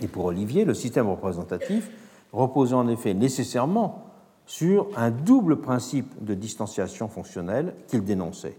Et 0.00 0.06
pour 0.06 0.26
Olivier, 0.26 0.64
le 0.64 0.72
système 0.72 1.08
représentatif 1.08 1.90
reposait 2.32 2.74
en 2.74 2.86
effet 2.86 3.12
nécessairement 3.12 4.06
sur 4.46 4.88
un 4.96 5.10
double 5.10 5.60
principe 5.60 6.24
de 6.24 6.34
distanciation 6.34 7.08
fonctionnelle 7.08 7.74
qu'il 7.88 8.04
dénonçait. 8.04 8.56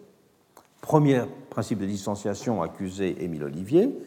Premier 0.81 1.23
principe 1.49 1.79
de 1.79 1.85
distanciation 1.85 2.61
accusé 2.61 3.23
Émile 3.23 3.45
Olivier, 3.45 3.97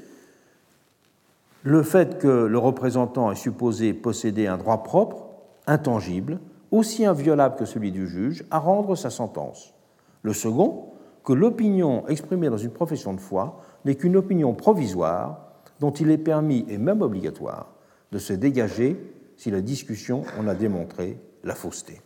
le 1.64 1.82
fait 1.82 2.18
que 2.18 2.28
le 2.28 2.58
représentant 2.58 3.32
est 3.32 3.36
supposé 3.36 3.92
posséder 3.92 4.46
un 4.46 4.56
droit 4.56 4.82
propre, 4.82 5.28
intangible, 5.66 6.38
aussi 6.70 7.04
inviolable 7.04 7.56
que 7.56 7.64
celui 7.64 7.90
du 7.90 8.06
juge, 8.06 8.44
à 8.50 8.58
rendre 8.58 8.94
sa 8.94 9.10
sentence. 9.10 9.74
Le 10.22 10.32
second, 10.32 10.86
que 11.24 11.32
l'opinion 11.32 12.06
exprimée 12.08 12.48
dans 12.48 12.58
une 12.58 12.70
profession 12.70 13.12
de 13.12 13.20
foi 13.20 13.60
n'est 13.84 13.96
qu'une 13.96 14.16
opinion 14.16 14.54
provisoire 14.54 15.40
dont 15.80 15.90
il 15.90 16.10
est 16.10 16.18
permis, 16.18 16.64
et 16.68 16.78
même 16.78 17.02
obligatoire, 17.02 17.68
de 18.12 18.18
se 18.18 18.32
dégager 18.32 18.96
si 19.36 19.50
la 19.50 19.60
discussion 19.60 20.24
en 20.38 20.48
a 20.48 20.54
démontré 20.54 21.18
la 21.44 21.54
fausseté. 21.54 22.00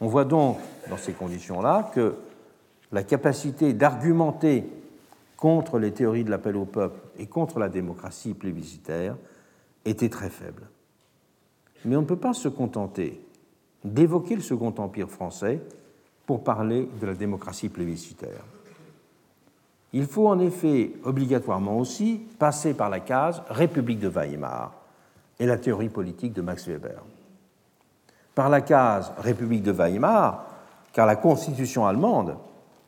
On 0.00 0.06
voit 0.06 0.24
donc 0.24 0.58
dans 0.88 0.96
ces 0.96 1.12
conditions-là 1.12 1.90
que 1.94 2.16
la 2.94 3.02
capacité 3.02 3.72
d'argumenter 3.72 4.64
contre 5.36 5.80
les 5.80 5.90
théories 5.90 6.22
de 6.22 6.30
l'appel 6.30 6.56
au 6.56 6.64
peuple 6.64 7.00
et 7.18 7.26
contre 7.26 7.58
la 7.58 7.68
démocratie 7.68 8.34
plébiscitaire 8.34 9.16
était 9.84 10.08
très 10.08 10.30
faible. 10.30 10.62
Mais 11.84 11.96
on 11.96 12.02
ne 12.02 12.06
peut 12.06 12.14
pas 12.14 12.34
se 12.34 12.46
contenter 12.46 13.20
d'évoquer 13.82 14.36
le 14.36 14.42
Second 14.42 14.72
Empire 14.78 15.10
français 15.10 15.60
pour 16.24 16.44
parler 16.44 16.88
de 17.00 17.06
la 17.06 17.14
démocratie 17.14 17.68
plébiscitaire. 17.68 18.44
Il 19.92 20.06
faut 20.06 20.28
en 20.28 20.38
effet 20.38 20.92
obligatoirement 21.02 21.78
aussi 21.78 22.22
passer 22.38 22.74
par 22.74 22.90
la 22.90 23.00
case 23.00 23.42
République 23.48 23.98
de 23.98 24.08
Weimar 24.08 24.72
et 25.40 25.46
la 25.46 25.58
théorie 25.58 25.88
politique 25.88 26.32
de 26.32 26.42
Max 26.42 26.68
Weber. 26.68 27.02
Par 28.36 28.48
la 28.48 28.60
case 28.60 29.12
République 29.18 29.64
de 29.64 29.72
Weimar, 29.72 30.46
car 30.92 31.06
la 31.06 31.16
constitution 31.16 31.86
allemande 31.86 32.36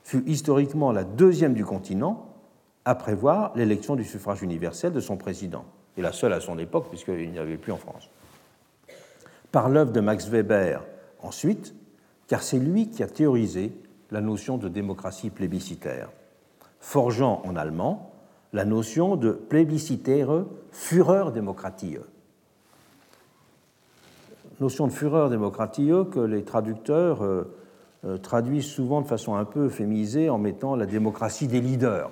fut 0.07 0.23
historiquement 0.28 0.93
la 0.93 1.03
deuxième 1.03 1.53
du 1.53 1.65
continent 1.65 2.33
à 2.85 2.95
prévoir 2.95 3.51
l'élection 3.57 3.97
du 3.97 4.05
suffrage 4.05 4.41
universel 4.41 4.93
de 4.93 5.01
son 5.01 5.16
président, 5.16 5.65
et 5.97 6.01
la 6.01 6.12
seule 6.12 6.33
à 6.33 6.39
son 6.39 6.61
époque, 6.61 6.89
puisqu'il 6.91 7.28
n'y 7.33 7.41
avait 7.41 7.57
plus 7.57 7.73
en 7.73 7.77
France. 7.77 8.09
Par 9.51 9.69
l'œuvre 9.69 9.91
de 9.91 9.99
Max 9.99 10.28
Weber, 10.28 10.85
ensuite, 11.20 11.74
car 12.28 12.45
c'est 12.45 12.61
lui 12.61 12.89
qui 12.89 13.03
a 13.03 13.09
théorisé 13.09 13.73
la 14.12 14.20
notion 14.20 14.59
de 14.59 14.69
démocratie 14.69 15.31
plébiscitaire, 15.31 16.09
forgeant 16.78 17.43
en 17.45 17.57
allemand 17.57 18.12
la 18.53 18.65
notion 18.65 19.16
de 19.16 19.33
plébiscitaire 19.33 20.45
Führer 20.70 21.33
Demokratie. 21.33 21.97
Notion 24.61 24.87
de 24.87 24.93
Führer 24.93 25.31
Demokratie 25.31 25.91
que 26.12 26.20
les 26.20 26.45
traducteurs 26.45 27.24
euh, 27.24 27.57
traduisent 28.23 28.66
souvent 28.66 29.01
de 29.01 29.06
façon 29.06 29.35
un 29.35 29.44
peu 29.44 29.68
féminisée 29.68 30.31
en 30.31 30.39
mettant 30.39 30.77
la 30.77 30.86
démocratie 30.86 31.48
des 31.48 31.60
leaders. 31.60 32.10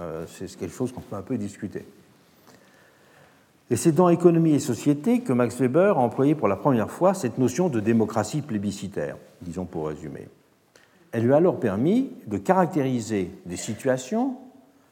Euh, 0.00 0.24
c'est 0.26 0.56
quelque 0.56 0.74
chose 0.74 0.92
qu'on 0.92 1.00
peut 1.00 1.16
un 1.16 1.22
peu 1.22 1.36
discuter. 1.36 1.84
Et 3.70 3.76
c'est 3.76 3.92
dans 3.92 4.08
Économie 4.08 4.54
et 4.54 4.58
Société 4.58 5.20
que 5.20 5.32
Max 5.32 5.58
Weber 5.58 5.98
a 5.98 6.00
employé 6.00 6.34
pour 6.34 6.48
la 6.48 6.56
première 6.56 6.90
fois 6.90 7.14
cette 7.14 7.38
notion 7.38 7.68
de 7.68 7.80
démocratie 7.80 8.42
plébiscitaire, 8.42 9.16
disons 9.40 9.64
pour 9.64 9.88
résumer. 9.88 10.28
Elle 11.12 11.24
lui 11.24 11.32
a 11.32 11.36
alors 11.36 11.60
permis 11.60 12.10
de 12.26 12.38
caractériser 12.38 13.30
des 13.46 13.56
situations 13.56 14.36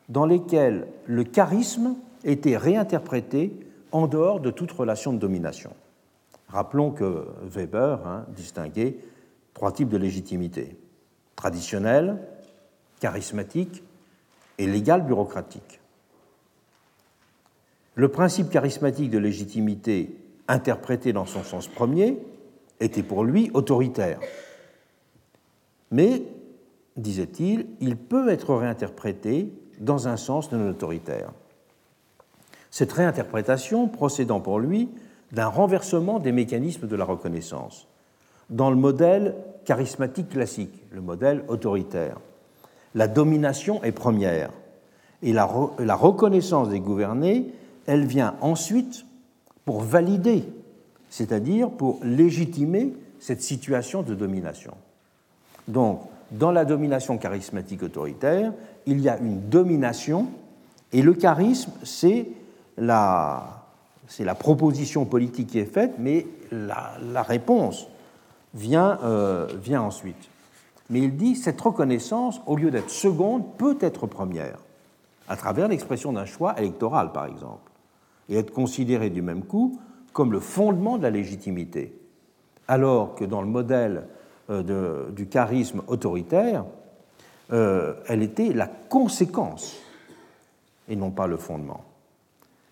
dans 0.08 0.26
lesquelles 0.26 0.86
le 1.06 1.24
charisme 1.24 1.96
était 2.24 2.56
réinterprété 2.56 3.52
en 3.92 4.06
dehors 4.06 4.40
de 4.40 4.50
toute 4.50 4.72
relation 4.72 5.12
de 5.12 5.18
domination. 5.18 5.70
Rappelons 6.48 6.90
que 6.90 7.26
Weber 7.42 8.06
hein, 8.06 8.24
distinguait 8.34 8.96
trois 9.54 9.72
types 9.72 9.88
de 9.88 9.96
légitimité 9.96 10.76
traditionnelle, 11.36 12.18
charismatique 13.00 13.82
et 14.58 14.66
légale 14.66 15.04
bureaucratique. 15.04 15.80
Le 17.94 18.08
principe 18.08 18.50
charismatique 18.50 19.10
de 19.10 19.18
légitimité 19.18 20.16
interprété 20.48 21.12
dans 21.12 21.26
son 21.26 21.42
sens 21.42 21.68
premier 21.68 22.18
était 22.80 23.02
pour 23.02 23.24
lui 23.24 23.50
autoritaire. 23.54 24.20
Mais, 25.90 26.22
disait-il, 26.96 27.66
il 27.80 27.96
peut 27.96 28.28
être 28.28 28.54
réinterprété 28.54 29.52
dans 29.80 30.08
un 30.08 30.16
sens 30.16 30.52
non 30.52 30.68
autoritaire. 30.68 31.32
Cette 32.70 32.92
réinterprétation 32.92 33.88
procédant 33.88 34.40
pour 34.40 34.60
lui 34.60 34.88
d'un 35.32 35.48
renversement 35.48 36.20
des 36.20 36.32
mécanismes 36.32 36.86
de 36.86 36.96
la 36.96 37.04
reconnaissance 37.04 37.89
dans 38.50 38.70
le 38.70 38.76
modèle 38.76 39.34
charismatique 39.64 40.30
classique, 40.30 40.82
le 40.90 41.00
modèle 41.00 41.44
autoritaire. 41.48 42.18
La 42.94 43.06
domination 43.06 43.82
est 43.84 43.92
première 43.92 44.50
et 45.22 45.32
la, 45.32 45.44
reconnaissance 45.44 46.68
des 46.68 46.80
gouvernés, 46.80 47.46
elle 47.86 48.04
vient 48.06 48.34
ensuite 48.40 49.04
pour 49.64 49.80
valider, 49.80 50.44
c'est-à-dire 51.10 51.70
pour 51.70 52.00
légitimer 52.02 52.94
cette 53.20 53.42
situation 53.42 54.02
de 54.02 54.14
domination. 54.14 54.72
Donc, 55.68 56.00
dans 56.32 56.52
la 56.52 56.64
domination 56.64 57.18
charismatique 57.18 57.82
autoritaire, 57.82 58.52
il 58.86 59.00
y 59.00 59.08
a 59.08 59.18
une 59.18 59.48
domination 59.48 60.28
et 60.92 61.02
le 61.02 61.12
charisme, 61.12 61.70
c'est 61.82 62.26
la, 62.78 63.66
proposition 64.38 65.04
politique 65.04 65.48
qui 65.48 65.58
est 65.58 65.72
faite, 65.72 65.92
mais 65.98 66.26
la 66.50 67.22
réponse 67.22 67.86
vient, 68.54 68.98
euh, 69.02 69.46
vient 69.60 69.82
ensuite. 69.82 70.28
Mais 70.88 71.00
il 71.00 71.16
dit 71.16 71.36
cette 71.36 71.60
reconnaissance, 71.60 72.40
au 72.46 72.56
lieu 72.56 72.70
d'être 72.70 72.90
seconde, 72.90 73.56
peut 73.56 73.78
être 73.80 74.06
première, 74.06 74.58
à 75.28 75.36
travers 75.36 75.68
l'expression 75.68 76.12
d'un 76.12 76.26
choix 76.26 76.58
électoral, 76.58 77.12
par 77.12 77.26
exemple, 77.26 77.70
et 78.28 78.36
être 78.36 78.52
considérée 78.52 79.10
du 79.10 79.22
même 79.22 79.44
coup 79.44 79.78
comme 80.12 80.32
le 80.32 80.40
fondement 80.40 80.98
de 80.98 81.04
la 81.04 81.10
légitimité, 81.10 81.94
alors 82.66 83.14
que 83.14 83.24
dans 83.24 83.42
le 83.42 83.46
modèle 83.46 84.04
euh, 84.50 85.10
du 85.10 85.26
charisme 85.28 85.82
autoritaire, 85.86 86.64
euh, 87.52 87.94
elle 88.08 88.22
était 88.22 88.52
la 88.52 88.66
conséquence 88.66 89.76
et 90.88 90.96
non 90.96 91.10
pas 91.10 91.28
le 91.28 91.36
fondement. 91.36 91.84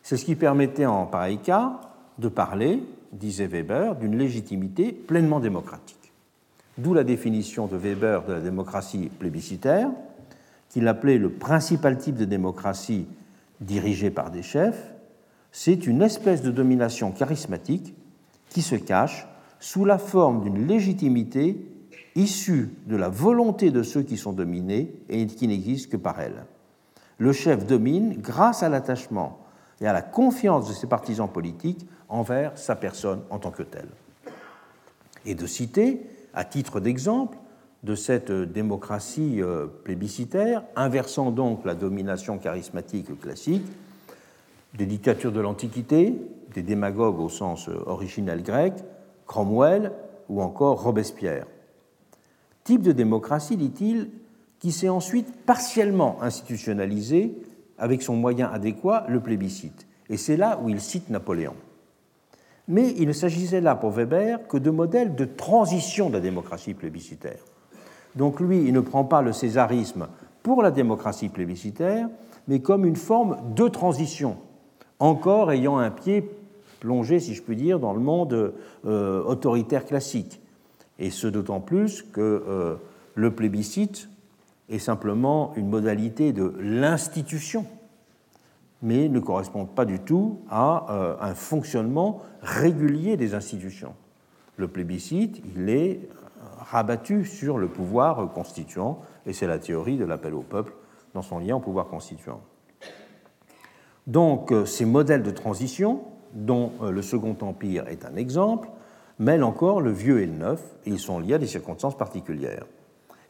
C'est 0.03 0.17
ce 0.17 0.25
qui 0.25 0.35
permettait 0.35 0.87
en 0.87 1.07
pareil 1.07 1.39
cas 1.39 1.81
de 2.19 2.29
parler 2.29 2.83
disait 3.13 3.47
Weber, 3.47 3.97
d'une 3.97 4.17
légitimité 4.17 4.93
pleinement 4.93 5.41
démocratique. 5.41 6.13
D'où 6.77 6.95
la 6.95 7.05
définition 7.05 7.67
de 7.67 7.77
Weber 7.77 8.25
de 8.25 8.35
la 8.35 8.41
démocratie 8.41 9.11
plébiscitaire, 9.19 9.91
qu'il 10.69 10.87
appelait 10.87 11.19
le 11.19 11.31
principal 11.31 11.99
type 11.99 12.17
de 12.17 12.25
démocratie 12.25 13.07
dirigée 13.61 14.11
par 14.11 14.31
des 14.31 14.43
chefs. 14.43 14.95
C'est 15.51 15.87
une 15.87 16.03
espèce 16.03 16.43
de 16.43 16.51
domination 16.51 17.11
charismatique 17.11 17.95
qui 18.51 18.63
se 18.63 18.77
cache 18.77 19.27
sous 19.61 19.85
la 19.85 19.99
forme 19.99 20.43
d'une 20.43 20.67
légitimité 20.67 21.67
issue 22.15 22.71
de 22.87 22.97
la 22.97 23.09
volonté 23.09 23.71
de 23.71 23.83
ceux 23.83 24.03
qui 24.03 24.17
sont 24.17 24.33
dominés 24.33 24.93
et 25.09 25.27
qui 25.27 25.49
n'existe 25.49 25.91
que 25.91 25.97
par 25.97 26.21
elle. 26.21 26.45
Le 27.19 27.33
chef 27.33 27.67
domine 27.67 28.17
grâce 28.21 28.63
à 28.63 28.69
l'attachement 28.69 29.39
et 29.81 29.87
à 29.87 29.93
la 29.93 30.03
confiance 30.03 30.69
de 30.69 30.75
ses 30.75 30.87
partisans 30.87 31.29
politiques 31.29 31.87
envers 32.09 32.57
sa 32.57 32.77
personne 32.77 33.21
en 33.31 33.39
tant 33.39 33.51
que 33.51 33.63
telle. 33.63 33.89
Et 35.27 35.35
de 35.35 35.47
citer, 35.47 36.03
à 36.35 36.45
titre 36.45 36.81
d'exemple, 36.81 37.37
de 37.85 37.95
cette 37.95 38.33
démocratie 38.33 39.41
euh, 39.41 39.67
plébiscitaire, 39.67 40.65
inversant 40.75 41.31
donc 41.31 41.65
la 41.65 41.75
domination 41.75 42.39
charismatique 42.39 43.21
classique, 43.21 43.65
des 44.75 44.87
dictatures 44.87 45.33
de 45.33 45.41
l'Antiquité, 45.41 46.15
des 46.55 46.63
démagogues 46.63 47.21
au 47.21 47.29
sens 47.29 47.69
euh, 47.69 47.79
originel 47.87 48.43
grec, 48.43 48.75
Cromwell 49.27 49.93
ou 50.29 50.43
encore 50.43 50.83
Robespierre. 50.83 51.47
Type 52.65 52.83
de 52.83 52.93
démocratie, 52.93 53.57
dit-il, 53.57 54.11
qui 54.59 54.73
s'est 54.73 54.89
ensuite 54.89 55.45
partiellement 55.47 56.21
institutionnalisé 56.23 57.35
avec 57.79 58.03
son 58.03 58.17
moyen 58.17 58.49
adéquat, 58.49 59.07
le 59.09 59.21
plébiscite. 59.21 59.87
Et 60.11 60.17
c'est 60.17 60.37
là 60.37 60.59
où 60.63 60.69
il 60.69 60.81
cite 60.81 61.11
Napoléon. 61.11 61.55
Mais 62.69 62.95
il 62.99 63.09
ne 63.09 63.13
s'agissait 63.13 63.63
là 63.63 63.75
pour 63.75 63.91
Weber 63.91 64.47
que 64.47 64.59
de 64.59 64.71
modèles 64.71 65.15
de 65.15 65.25
transition 65.25 66.11
de 66.11 66.15
la 66.15 66.21
démocratie 66.21 66.75
plébiscitaire. 66.75 67.41
Donc 68.15 68.41
lui, 68.41 68.59
il 68.59 68.73
ne 68.73 68.81
prend 68.81 69.05
pas 69.05 69.23
le 69.23 69.33
césarisme 69.33 70.09
pour 70.43 70.63
la 70.63 70.71
démocratie 70.71 71.31
plébiscitaire, 71.31 72.09
mais 72.47 72.61
comme 72.61 72.85
une 72.85 72.97
forme 72.97 73.39
de 73.55 73.69
transition, 73.69 74.37
encore 74.99 75.51
ayant 75.51 75.79
un 75.79 75.91
pied 75.91 76.29
plongé, 76.81 77.21
si 77.21 77.35
je 77.35 77.43
puis 77.43 77.57
dire, 77.57 77.79
dans 77.79 77.93
le 77.93 78.01
monde 78.01 78.55
euh, 78.87 79.23
autoritaire 79.25 79.85
classique. 79.85 80.41
Et 80.99 81.11
ce 81.11 81.27
d'autant 81.27 81.61
plus 81.61 82.03
que 82.03 82.21
euh, 82.21 82.77
le 83.15 83.35
plébiscite 83.35 84.09
est 84.69 84.79
simplement 84.79 85.53
une 85.57 85.69
modalité 85.69 86.33
de 86.33 86.55
l'institution 86.61 87.65
mais 88.83 89.09
ne 89.09 89.19
correspondent 89.21 89.75
pas 89.75 89.85
du 89.85 89.99
tout 90.01 90.41
à 90.51 90.87
euh, 90.91 91.17
un 91.21 91.35
fonctionnement 91.35 92.23
régulier 92.43 93.17
des 93.17 93.35
institutions. 93.35 93.95
Le 94.57 94.69
plébiscite, 94.69 95.43
il 95.57 95.69
est 95.69 96.01
euh, 96.11 96.45
rabattu 96.59 97.25
sur 97.25 97.59
le 97.59 97.69
pouvoir 97.69 98.33
constituant, 98.33 99.01
et 99.27 99.33
c'est 99.33 99.47
la 99.47 99.59
théorie 99.59 99.97
de 99.97 100.05
l'appel 100.05 100.35
au 100.35 100.43
peuple 100.43 100.75
dans 101.15 101.23
son 101.23 101.39
lien 101.39 101.57
au 101.57 101.61
pouvoir 101.61 101.89
constituant. 101.89 102.41
Donc 104.07 104.53
euh, 104.53 104.65
ces 104.65 104.85
modèles 104.85 105.23
de 105.23 105.31
transition, 105.31 106.03
dont 106.35 106.73
le 106.83 107.01
Second 107.01 107.37
Empire 107.41 107.89
est 107.89 108.05
un 108.05 108.15
exemple, 108.15 108.69
mêlent 109.19 109.43
encore 109.43 109.81
le 109.81 109.91
vieux 109.91 110.21
et 110.21 110.27
le 110.27 110.35
neuf, 110.35 110.63
et 110.85 110.91
ils 110.91 110.99
sont 110.99 111.19
liés 111.19 111.35
à 111.35 111.39
des 111.39 111.47
circonstances 111.47 111.97
particulières. 111.97 112.67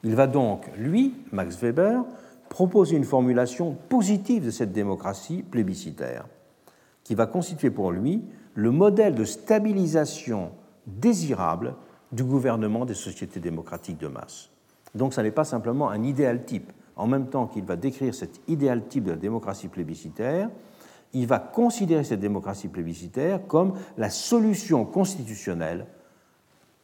Il 0.03 0.15
va 0.15 0.27
donc, 0.27 0.69
lui, 0.77 1.15
Max 1.33 1.57
Weber, 1.61 2.05
proposer 2.49 2.97
une 2.97 3.05
formulation 3.05 3.77
positive 3.89 4.45
de 4.45 4.51
cette 4.51 4.73
démocratie 4.73 5.43
plébiscitaire, 5.43 6.27
qui 7.05 7.15
va 7.15 7.27
constituer 7.27 7.71
pour 7.71 7.93
lui 7.93 8.23
le 8.55 8.71
modèle 8.71 9.15
de 9.15 9.25
stabilisation 9.25 10.51
désirable 10.87 11.75
du 12.13 12.25
gouvernement 12.25 12.85
des 12.85 12.95
sociétés 12.95 13.41
démocratiques 13.41 13.99
de 13.99 14.09
masse. 14.09 14.51
Donc 14.95 15.13
ce 15.13 15.21
n'est 15.21 15.31
pas 15.31 15.45
simplement 15.45 15.91
un 15.91 16.03
idéal 16.03 16.45
type 16.45 16.73
en 16.99 17.07
même 17.07 17.29
temps 17.29 17.47
qu'il 17.47 17.65
va 17.65 17.77
décrire 17.77 18.15
cet 18.15 18.41
idéal 18.49 18.87
type 18.89 19.05
de 19.05 19.13
la 19.13 19.17
démocratie 19.17 19.69
plébiscitaire, 19.69 20.51
il 21.15 21.27
va 21.27 21.39
considérer 21.39 22.05
cette 22.05 22.21
démocratie 22.21 22.69
plébiscitaire 22.69 23.47
comme 23.47 23.75
la 23.97 24.11
solution 24.11 24.85
constitutionnelle 24.85 25.87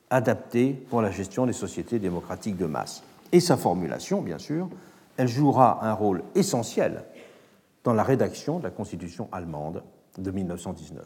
adaptée 0.08 0.72
pour 0.88 1.02
la 1.02 1.10
gestion 1.10 1.46
des 1.46 1.52
sociétés 1.52 1.98
démocratiques 1.98 2.56
de 2.56 2.66
masse. 2.66 3.02
Et 3.32 3.40
sa 3.40 3.56
formulation, 3.56 4.22
bien 4.22 4.38
sûr, 4.38 4.68
elle 5.16 5.28
jouera 5.28 5.78
un 5.82 5.92
rôle 5.92 6.22
essentiel 6.34 7.04
dans 7.84 7.92
la 7.92 8.02
rédaction 8.02 8.58
de 8.58 8.64
la 8.64 8.70
Constitution 8.70 9.28
allemande 9.32 9.82
de 10.18 10.30
1919. 10.30 11.04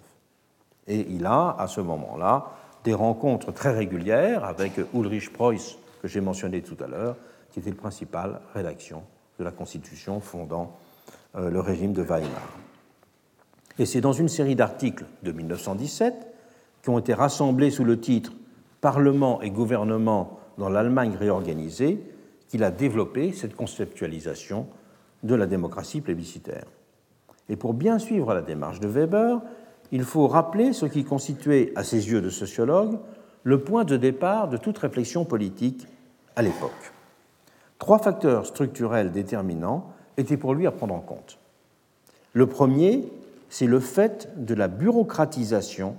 Et 0.86 1.06
il 1.10 1.26
a, 1.26 1.56
à 1.58 1.66
ce 1.66 1.80
moment-là, 1.80 2.52
des 2.84 2.94
rencontres 2.94 3.52
très 3.52 3.72
régulières 3.72 4.44
avec 4.44 4.72
Ulrich 4.94 5.32
Preuss, 5.32 5.78
que 6.00 6.08
j'ai 6.08 6.20
mentionné 6.20 6.62
tout 6.62 6.76
à 6.82 6.86
l'heure, 6.86 7.16
qui 7.50 7.58
était 7.58 7.70
le 7.70 7.76
principal 7.76 8.40
rédaction 8.54 9.02
de 9.38 9.44
la 9.44 9.50
Constitution 9.50 10.20
fondant 10.20 10.76
euh, 11.36 11.50
le 11.50 11.60
régime 11.60 11.92
de 11.92 12.02
Weimar. 12.02 12.58
Et 13.78 13.86
c'est 13.86 14.00
dans 14.00 14.12
une 14.12 14.28
série 14.28 14.56
d'articles 14.56 15.04
de 15.22 15.32
1917 15.32 16.14
qui 16.82 16.90
ont 16.90 16.98
été 16.98 17.14
rassemblés 17.14 17.70
sous 17.70 17.84
le 17.84 18.00
titre 18.00 18.32
Parlement 18.80 19.40
et 19.42 19.50
gouvernement 19.50 20.38
dans 20.56 20.68
l'Allemagne 20.68 21.16
réorganisée 21.18 22.00
qu'il 22.48 22.64
a 22.64 22.70
développé 22.70 23.32
cette 23.32 23.54
conceptualisation 23.54 24.66
de 25.22 25.34
la 25.34 25.46
démocratie 25.46 26.00
plébiscitaire. 26.00 26.66
Et 27.48 27.56
pour 27.56 27.74
bien 27.74 27.98
suivre 27.98 28.34
la 28.34 28.42
démarche 28.42 28.80
de 28.80 28.88
Weber, 28.88 29.40
il 29.90 30.04
faut 30.04 30.28
rappeler 30.28 30.72
ce 30.72 30.86
qui 30.86 31.04
constituait, 31.04 31.72
à 31.76 31.84
ses 31.84 32.10
yeux 32.10 32.20
de 32.20 32.30
sociologue, 32.30 32.98
le 33.42 33.60
point 33.62 33.84
de 33.84 33.96
départ 33.96 34.48
de 34.48 34.56
toute 34.56 34.78
réflexion 34.78 35.24
politique 35.24 35.86
à 36.36 36.42
l'époque. 36.42 36.92
Trois 37.78 37.98
facteurs 37.98 38.46
structurels 38.46 39.12
déterminants 39.12 39.92
étaient 40.16 40.36
pour 40.36 40.54
lui 40.54 40.66
à 40.66 40.72
prendre 40.72 40.94
en 40.94 41.00
compte. 41.00 41.38
Le 42.32 42.46
premier, 42.46 43.10
c'est 43.48 43.66
le 43.66 43.80
fait 43.80 44.28
de 44.36 44.54
la 44.54 44.68
bureaucratisation 44.68 45.96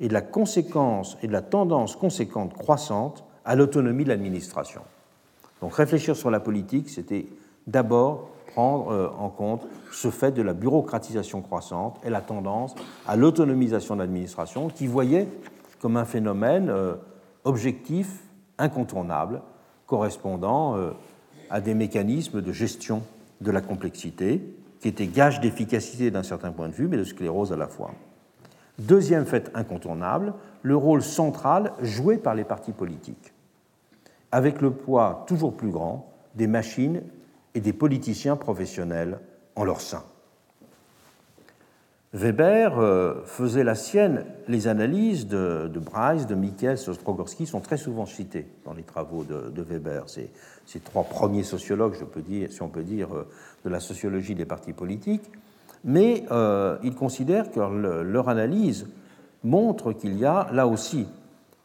et 0.00 0.08
de 0.08 0.14
la 0.14 0.22
conséquence 0.22 1.18
et 1.22 1.26
de 1.26 1.32
la 1.32 1.42
tendance 1.42 1.96
conséquente 1.96 2.54
croissante 2.54 3.24
à 3.44 3.56
l'autonomie 3.56 4.04
de 4.04 4.08
l'administration. 4.08 4.82
Donc 5.60 5.74
réfléchir 5.74 6.16
sur 6.16 6.30
la 6.30 6.40
politique, 6.40 6.88
c'était 6.88 7.26
d'abord 7.66 8.30
prendre 8.48 8.90
euh, 8.90 9.08
en 9.18 9.28
compte 9.28 9.66
ce 9.92 10.10
fait 10.10 10.32
de 10.32 10.42
la 10.42 10.54
bureaucratisation 10.54 11.42
croissante 11.42 12.00
et 12.04 12.10
la 12.10 12.20
tendance 12.20 12.74
à 13.06 13.16
l'autonomisation 13.16 13.94
de 13.94 14.00
l'administration, 14.00 14.68
qui 14.68 14.86
voyait 14.86 15.28
comme 15.80 15.96
un 15.96 16.04
phénomène 16.04 16.70
euh, 16.70 16.94
objectif, 17.44 18.24
incontournable, 18.58 19.42
correspondant 19.86 20.76
euh, 20.76 20.90
à 21.50 21.60
des 21.60 21.74
mécanismes 21.74 22.42
de 22.42 22.52
gestion 22.52 23.02
de 23.40 23.50
la 23.50 23.60
complexité, 23.60 24.42
qui 24.80 24.88
étaient 24.88 25.06
gage 25.06 25.40
d'efficacité 25.40 26.10
d'un 26.10 26.22
certain 26.22 26.52
point 26.52 26.68
de 26.68 26.74
vue, 26.74 26.88
mais 26.88 26.96
de 26.96 27.04
sclérose 27.04 27.52
à 27.52 27.56
la 27.56 27.66
fois. 27.66 27.92
Deuxième 28.78 29.26
fait 29.26 29.50
incontournable, 29.54 30.34
le 30.62 30.76
rôle 30.76 31.02
central 31.02 31.72
joué 31.80 32.16
par 32.16 32.34
les 32.34 32.44
partis 32.44 32.72
politiques, 32.72 33.32
avec 34.32 34.60
le 34.60 34.70
poids 34.70 35.24
toujours 35.26 35.56
plus 35.56 35.70
grand 35.70 36.12
des 36.34 36.46
machines 36.46 37.02
et 37.54 37.60
des 37.60 37.72
politiciens 37.72 38.36
professionnels 38.36 39.18
en 39.56 39.64
leur 39.64 39.80
sein. 39.80 40.04
Weber 42.14 42.78
euh, 42.78 43.22
faisait 43.26 43.64
la 43.64 43.74
sienne, 43.74 44.24
les 44.48 44.66
analyses 44.66 45.26
de, 45.26 45.68
de 45.72 45.78
Bryce, 45.78 46.26
de 46.26 46.88
Ostrogorski 46.88 47.46
sont 47.46 47.60
très 47.60 47.76
souvent 47.76 48.06
citées 48.06 48.46
dans 48.64 48.72
les 48.72 48.82
travaux 48.82 49.24
de, 49.24 49.62
Weber. 49.62 50.04
Ces, 50.08 50.80
trois 50.80 51.04
premiers 51.04 51.42
sociologues, 51.42 51.96
si 51.96 52.62
on 52.62 52.68
peut 52.68 52.82
dire, 52.82 53.14
euh, 53.14 53.28
de 53.64 53.68
la 53.68 53.80
sociologie 53.80 54.34
des 54.34 54.46
partis 54.46 54.72
politiques, 54.72 55.30
mais 55.84 56.24
euh, 56.30 56.78
il 56.82 56.94
considère 56.94 57.50
que 57.50 57.60
leur 57.60 58.30
analyse 58.30 58.86
montre 59.44 59.92
qu'il 59.92 60.18
y 60.18 60.24
a 60.24 60.48
là 60.52 60.66
aussi 60.66 61.06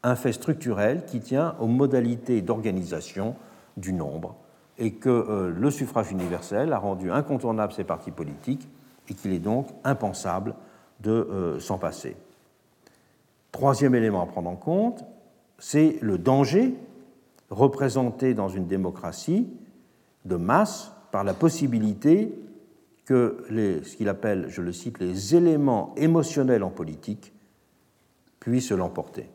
un 0.03 0.15
fait 0.15 0.33
structurel 0.33 1.05
qui 1.05 1.21
tient 1.21 1.55
aux 1.59 1.67
modalités 1.67 2.41
d'organisation 2.41 3.35
du 3.77 3.93
nombre 3.93 4.35
et 4.77 4.93
que 4.93 5.09
euh, 5.09 5.53
le 5.55 5.71
suffrage 5.71 6.11
universel 6.11 6.73
a 6.73 6.77
rendu 6.77 7.11
incontournable 7.11 7.73
ces 7.73 7.83
partis 7.83 8.11
politiques 8.11 8.67
et 9.09 9.13
qu'il 9.13 9.33
est 9.33 9.39
donc 9.39 9.67
impensable 9.83 10.55
de 10.99 11.11
euh, 11.11 11.59
s'en 11.59 11.77
passer. 11.77 12.15
Troisième 13.51 13.95
élément 13.95 14.21
à 14.21 14.25
prendre 14.25 14.49
en 14.49 14.55
compte, 14.55 15.03
c'est 15.59 15.97
le 16.01 16.17
danger 16.17 16.75
représenté 17.49 18.33
dans 18.33 18.49
une 18.49 18.65
démocratie 18.65 19.47
de 20.25 20.35
masse 20.35 20.91
par 21.11 21.23
la 21.23 21.33
possibilité 21.33 22.33
que 23.05 23.45
ce 23.49 23.95
qu'il 23.95 24.09
appelle, 24.09 24.47
je 24.49 24.61
le 24.61 24.71
cite, 24.71 24.99
les 24.99 25.35
éléments 25.35 25.93
émotionnels 25.97 26.63
en 26.63 26.69
politique 26.69 27.33
puissent 28.39 28.71
l'emporter. 28.71 29.29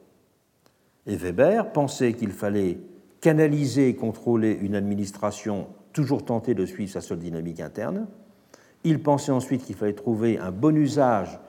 Et 1.09 1.16
Weber 1.16 1.72
pensait 1.72 2.12
qu'il 2.12 2.30
fallait 2.30 2.78
canaliser 3.20 3.89
et 3.89 3.97
contrôler 3.97 4.52
une 4.52 4.74
administration 4.74 5.66
toujours 5.93 6.24
tentée 6.24 6.55
de 6.55 6.66
suivre 6.66 6.93
sa 6.93 7.01
seule 7.01 7.18
dynamique 7.18 7.60
interne. 7.60 8.06
Il 8.85 9.02
pensait 9.02 9.32
ensuite 9.32 9.64
qu'il 9.64 9.74
fallait 9.74 9.94
trouver 9.94 10.39
un 10.39 10.52
bon 10.52 10.76
usage 10.76 11.40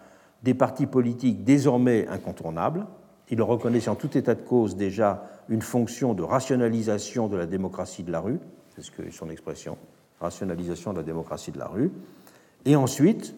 des 0.43 0.53
partis 0.53 0.87
politiques 0.87 1.43
désormais 1.43 2.07
incontournables. 2.07 2.87
Il 3.29 3.41
reconnaissait 3.41 3.89
en 3.89 3.95
tout 3.95 4.17
état 4.17 4.33
de 4.33 4.41
cause 4.41 4.77
déjà 4.77 5.29
une 5.49 5.61
fonction 5.61 6.13
de 6.13 6.23
rationalisation 6.23 7.27
de 7.27 7.35
la 7.35 7.45
démocratie 7.45 8.03
de 8.03 8.11
la 8.11 8.21
rue, 8.21 8.39
c'est 8.73 8.81
ce 8.81 8.91
que 8.91 9.11
son 9.11 9.29
expression, 9.29 9.77
rationalisation 10.21 10.93
de 10.93 10.99
la 10.99 11.03
démocratie 11.03 11.51
de 11.51 11.59
la 11.59 11.67
rue. 11.67 11.91
Et 12.65 12.75
ensuite, 12.75 13.35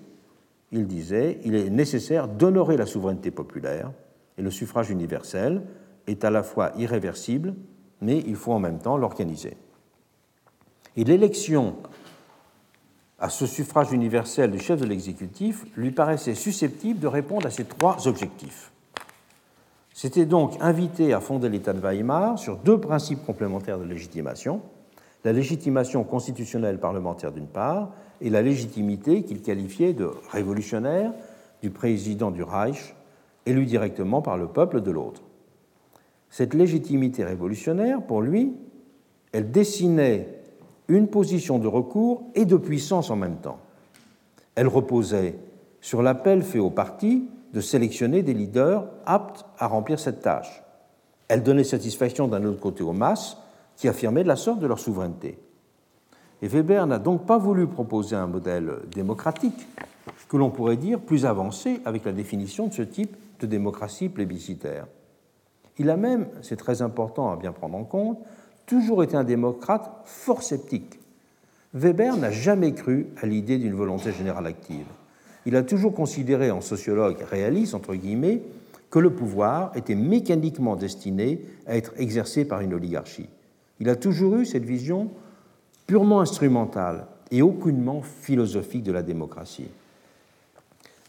il 0.72 0.88
disait, 0.88 1.40
il 1.44 1.56
est 1.56 1.70
nécessaire 1.70 2.28
d'honorer 2.28 2.78
la 2.78 2.86
souveraineté 2.86 3.32
populaire 3.32 3.92
et 4.38 4.42
le 4.42 4.52
suffrage 4.52 4.90
universel 4.92 5.64
est 6.08 6.24
à 6.24 6.30
la 6.30 6.44
fois 6.44 6.72
irréversible 6.78 7.56
mais 8.02 8.18
il 8.26 8.36
faut 8.36 8.52
en 8.52 8.60
même 8.60 8.80
temps 8.80 8.98
l'organiser. 8.98 9.56
Et 10.98 11.04
l'élection 11.04 11.76
à 13.20 13.30
ce 13.30 13.46
suffrage 13.46 13.92
universel 13.92 14.52
du 14.52 14.60
chef 14.60 14.82
de 14.82 14.86
l'exécutif 14.86 15.66
lui 15.78 15.92
paraissait 15.92 16.34
susceptible 16.34 17.00
de 17.00 17.08
répondre 17.08 17.46
à 17.46 17.52
ces 17.52 17.66
trois 17.66 18.08
objectifs. 18.08 18.72
C'était 19.94 20.26
donc 20.26 20.58
invité 20.60 21.14
à 21.14 21.20
fonder 21.20 21.48
l'État 21.48 21.74
de 21.74 21.80
Weimar 21.80 22.40
sur 22.40 22.58
deux 22.58 22.80
principes 22.80 23.24
complémentaires 23.24 23.78
de 23.78 23.84
légitimation, 23.84 24.62
la 25.24 25.34
légitimation 25.34 26.04
constitutionnelle 26.04 26.80
parlementaire 26.80 27.32
d'une 27.32 27.48
part 27.48 27.92
et 28.22 28.32
la 28.32 28.42
légitimité 28.42 29.24
qu'il 29.24 29.44
qualifiait 29.44 29.94
de 29.94 30.10
révolutionnaire 30.32 31.14
du 31.62 31.70
président 31.70 32.32
du 32.32 32.42
Reich, 32.42 32.96
élu 33.46 33.66
directement 33.66 34.24
par 34.24 34.38
le 34.38 34.48
peuple 34.48 34.82
de 34.82 34.90
l'autre. 34.90 35.22
Cette 36.32 36.54
légitimité 36.54 37.26
révolutionnaire, 37.26 38.02
pour 38.02 38.22
lui, 38.22 38.54
elle 39.34 39.52
dessinait 39.52 40.40
une 40.88 41.08
position 41.08 41.60
de 41.60 41.68
recours 41.68 42.24
et 42.36 42.46
de 42.46 42.56
puissance 42.58 43.12
en 43.12 43.18
même 43.18 43.38
temps. 43.38 43.60
Elle 44.56 44.68
reposait 44.68 45.36
sur 45.82 46.02
l'appel 46.02 46.42
fait 46.42 46.60
aux 46.60 46.70
partis 46.70 47.28
de 47.54 47.60
sélectionner 47.60 48.24
des 48.24 48.34
leaders 48.34 48.88
aptes 49.06 49.46
à 49.60 49.68
remplir 49.68 50.00
cette 50.00 50.22
tâche. 50.22 50.64
Elle 51.28 51.44
donnait 51.44 51.66
satisfaction 51.66 52.28
d'un 52.28 52.46
autre 52.46 52.60
côté 52.60 52.82
aux 52.82 52.94
masses 52.94 53.38
qui 53.76 53.90
affirmaient 53.90 54.24
de 54.24 54.28
la 54.30 54.36
sorte 54.36 54.60
de 54.60 54.68
leur 54.68 54.80
souveraineté. 54.80 55.38
Et 56.42 56.48
Weber 56.48 56.88
n'a 56.88 57.00
donc 57.00 57.26
pas 57.26 57.38
voulu 57.38 57.68
proposer 57.68 58.16
un 58.16 58.28
modèle 58.28 58.72
démocratique 58.94 59.68
que 60.30 60.38
l'on 60.38 60.50
pourrait 60.50 60.78
dire 60.78 61.00
plus 61.00 61.26
avancé 61.26 61.82
avec 61.84 62.06
la 62.06 62.14
définition 62.14 62.68
de 62.68 62.74
ce 62.74 62.82
type 62.82 63.16
de 63.40 63.48
démocratie 63.48 64.08
plébiscitaire. 64.08 64.88
Il 65.78 65.90
a 65.90 65.98
même, 65.98 66.28
c'est 66.42 66.58
très 66.58 66.82
important 66.82 67.32
à 67.32 67.38
bien 67.38 67.52
prendre 67.52 67.78
en 67.78 67.84
compte, 67.84 68.20
toujours 68.66 69.04
été 69.04 69.16
un 69.16 69.24
démocrate 69.24 69.92
fort 70.06 70.44
sceptique. 70.44 71.00
Weber 71.74 72.18
n'a 72.18 72.32
jamais 72.32 72.74
cru 72.74 73.08
à 73.22 73.26
l'idée 73.26 73.58
d'une 73.58 73.74
volonté 73.74 74.12
générale 74.12 74.48
active. 74.48 74.86
Il 75.46 75.56
a 75.56 75.64
toujours 75.64 75.94
considéré 75.94 76.52
en 76.52 76.62
sociologue 76.62 77.18
réaliste, 77.30 77.74
entre 77.74 77.96
guillemets, 77.96 78.42
que 78.90 79.00
le 79.00 79.10
pouvoir 79.10 79.72
était 79.76 79.96
mécaniquement 79.96 80.76
destiné 80.76 81.42
à 81.66 81.78
être 81.78 81.94
exercé 81.98 82.46
par 82.46 82.62
une 82.62 82.74
oligarchie. 82.74 83.30
Il 83.80 83.90
a 83.90 83.96
toujours 83.96 84.36
eu 84.36 84.46
cette 84.46 84.66
vision 84.66 85.10
purement 85.88 86.20
instrumentale 86.20 87.08
et 87.32 87.42
aucunement 87.42 88.02
philosophique 88.02 88.84
de 88.84 88.92
la 88.92 89.02
démocratie. 89.02 89.70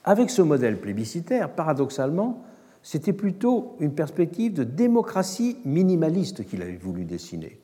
Avec 0.05 0.31
ce 0.31 0.43
modèle 0.43 0.81
plébiscitaire, 0.81 1.51
paradoxalement, 1.51 2.43
c'était 2.83 3.13
plutôt 3.13 3.77
une 3.81 3.95
perspective 3.95 4.53
de 4.55 4.65
démocratie 4.65 5.59
minimaliste 5.65 6.45
qu'il 6.45 6.63
avait 6.63 6.77
voulu 6.77 7.05
dessiner. 7.05 7.61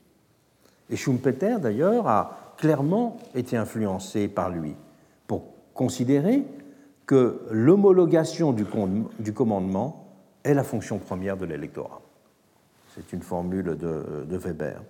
Et 0.91 0.97
Schumpeter, 0.97 1.57
d'ailleurs, 1.61 2.07
a 2.07 2.55
clairement 2.57 3.19
été 3.35 3.57
influencé 3.57 4.29
par 4.29 4.51
lui 4.51 4.75
pour 5.27 5.45
considérer 5.75 6.45
que 7.07 7.41
l'homologation 7.51 8.53
du 8.53 9.33
commandement 9.33 10.09
est 10.45 10.55
la 10.55 10.65
fonction 10.65 10.99
première 10.99 11.37
de 11.37 11.47
l'électorat. 11.47 12.01
C'est 12.95 13.13
une 13.13 13.23
formule 13.23 13.77
de, 13.77 14.37
Weber. 14.37 14.83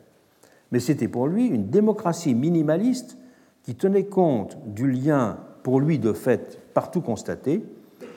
mais 0.70 0.80
c'était 0.80 1.08
pour 1.08 1.26
lui 1.26 1.46
une 1.46 1.68
démocratie 1.68 2.34
minimaliste 2.34 3.18
qui 3.62 3.74
tenait 3.74 4.06
compte 4.06 4.56
du 4.66 4.90
lien, 4.90 5.38
pour 5.62 5.80
lui 5.80 5.98
de 5.98 6.12
fait 6.12 6.58
partout 6.74 7.00
constaté, 7.00 7.62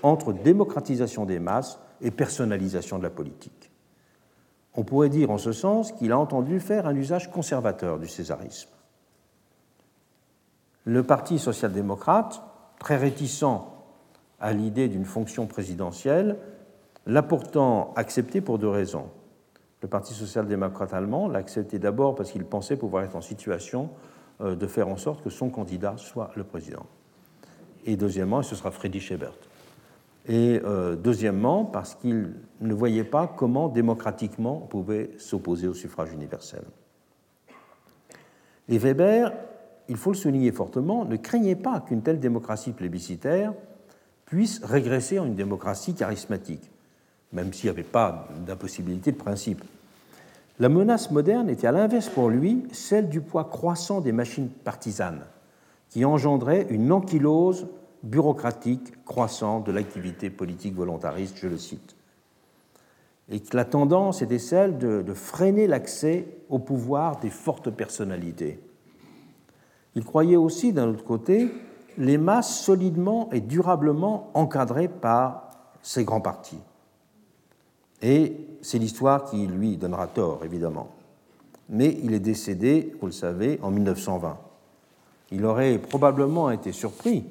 entre 0.03 0.33
démocratisation 0.33 1.25
des 1.25 1.39
masses 1.39 1.79
et 2.01 2.11
personnalisation 2.11 2.97
de 2.97 3.03
la 3.03 3.09
politique. 3.09 3.71
On 4.75 4.83
pourrait 4.83 5.09
dire 5.09 5.31
en 5.31 5.37
ce 5.37 5.51
sens 5.51 5.91
qu'il 5.91 6.11
a 6.11 6.19
entendu 6.19 6.59
faire 6.59 6.87
un 6.87 6.95
usage 6.95 7.29
conservateur 7.31 7.99
du 7.99 8.07
césarisme. 8.07 8.69
Le 10.85 11.03
Parti 11.03 11.37
social-démocrate, 11.37 12.41
très 12.79 12.97
réticent 12.97 13.43
à 14.39 14.53
l'idée 14.53 14.87
d'une 14.87 15.05
fonction 15.05 15.45
présidentielle, 15.45 16.37
l'a 17.05 17.21
pourtant 17.21 17.93
accepté 17.95 18.41
pour 18.41 18.57
deux 18.57 18.69
raisons. 18.69 19.09
Le 19.81 19.87
Parti 19.87 20.13
social-démocrate 20.13 20.93
allemand 20.93 21.27
l'a 21.27 21.39
accepté 21.39 21.79
d'abord 21.79 22.15
parce 22.15 22.31
qu'il 22.31 22.45
pensait 22.45 22.77
pouvoir 22.77 23.03
être 23.03 23.15
en 23.15 23.21
situation 23.21 23.89
euh, 24.41 24.55
de 24.55 24.67
faire 24.67 24.87
en 24.87 24.97
sorte 24.97 25.23
que 25.23 25.29
son 25.29 25.49
candidat 25.49 25.95
soit 25.97 26.31
le 26.35 26.43
président. 26.43 26.85
Et 27.85 27.97
deuxièmement, 27.97 28.43
ce 28.43 28.55
sera 28.55 28.71
Friedrich 28.71 29.11
Ebert. 29.11 29.33
Et 30.27 30.61
euh, 30.63 30.95
deuxièmement, 30.95 31.65
parce 31.65 31.95
qu'il 31.95 32.33
ne 32.61 32.73
voyait 32.73 33.03
pas 33.03 33.27
comment 33.27 33.69
démocratiquement 33.69 34.61
on 34.63 34.67
pouvait 34.67 35.11
s'opposer 35.17 35.67
au 35.67 35.73
suffrage 35.73 36.13
universel. 36.13 36.63
Et 38.69 38.77
Weber, 38.77 39.33
il 39.89 39.97
faut 39.97 40.11
le 40.11 40.17
souligner 40.17 40.51
fortement, 40.51 41.05
ne 41.05 41.17
craignait 41.17 41.55
pas 41.55 41.81
qu'une 41.81 42.01
telle 42.01 42.19
démocratie 42.19 42.71
plébiscitaire 42.71 43.53
puisse 44.25 44.63
régresser 44.63 45.19
en 45.19 45.25
une 45.25 45.35
démocratie 45.35 45.93
charismatique, 45.93 46.71
même 47.33 47.51
s'il 47.51 47.65
n'y 47.65 47.77
avait 47.77 47.83
pas 47.83 48.29
d'impossibilité 48.45 49.11
de 49.11 49.17
principe. 49.17 49.61
La 50.59 50.69
menace 50.69 51.11
moderne 51.11 51.49
était 51.49 51.67
à 51.67 51.71
l'inverse 51.71 52.07
pour 52.07 52.29
lui 52.29 52.63
celle 52.71 53.09
du 53.09 53.19
poids 53.19 53.45
croissant 53.45 53.99
des 53.99 54.11
machines 54.11 54.47
partisanes, 54.47 55.25
qui 55.89 56.05
engendraient 56.05 56.67
une 56.69 56.91
ankylose 56.91 57.67
bureaucratique 58.03 59.03
croissante 59.05 59.65
de 59.65 59.71
l'activité 59.71 60.29
politique 60.29 60.75
volontariste, 60.75 61.37
je 61.37 61.47
le 61.47 61.57
cite. 61.57 61.95
Et 63.29 63.39
que 63.39 63.55
la 63.55 63.65
tendance 63.65 64.21
était 64.21 64.39
celle 64.39 64.77
de, 64.77 65.01
de 65.01 65.13
freiner 65.13 65.67
l'accès 65.67 66.27
au 66.49 66.59
pouvoir 66.59 67.19
des 67.19 67.29
fortes 67.29 67.69
personnalités. 67.69 68.59
Il 69.95 70.03
croyait 70.03 70.35
aussi, 70.35 70.73
d'un 70.73 70.89
autre 70.89 71.03
côté, 71.03 71.51
les 71.97 72.17
masses 72.17 72.61
solidement 72.61 73.29
et 73.31 73.41
durablement 73.41 74.31
encadrées 74.33 74.87
par 74.87 75.49
ces 75.81 76.03
grands 76.03 76.21
partis. 76.21 76.59
Et 78.01 78.35
c'est 78.61 78.79
l'histoire 78.79 79.25
qui 79.25 79.45
lui 79.47 79.77
donnera 79.77 80.07
tort, 80.07 80.43
évidemment. 80.43 80.89
Mais 81.69 81.97
il 82.03 82.13
est 82.13 82.19
décédé, 82.19 82.93
vous 82.99 83.07
le 83.07 83.11
savez, 83.11 83.59
en 83.61 83.71
1920. 83.71 84.37
Il 85.31 85.45
aurait 85.45 85.77
probablement 85.77 86.51
été 86.51 86.71
surpris 86.71 87.25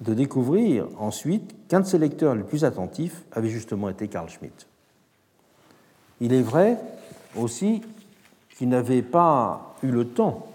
de 0.00 0.14
découvrir 0.14 0.86
ensuite 0.98 1.54
qu'un 1.68 1.80
de 1.80 1.86
ses 1.86 1.98
lecteurs 1.98 2.34
les 2.34 2.44
plus 2.44 2.64
attentifs 2.64 3.24
avait 3.32 3.48
justement 3.48 3.88
été 3.88 4.08
Carl 4.08 4.28
Schmitt. 4.28 4.66
Il 6.20 6.32
est 6.32 6.42
vrai 6.42 6.78
aussi 7.36 7.82
qu'il 8.56 8.68
n'avait 8.68 9.02
pas 9.02 9.76
eu 9.82 9.88
le 9.88 10.06
temps 10.06 10.46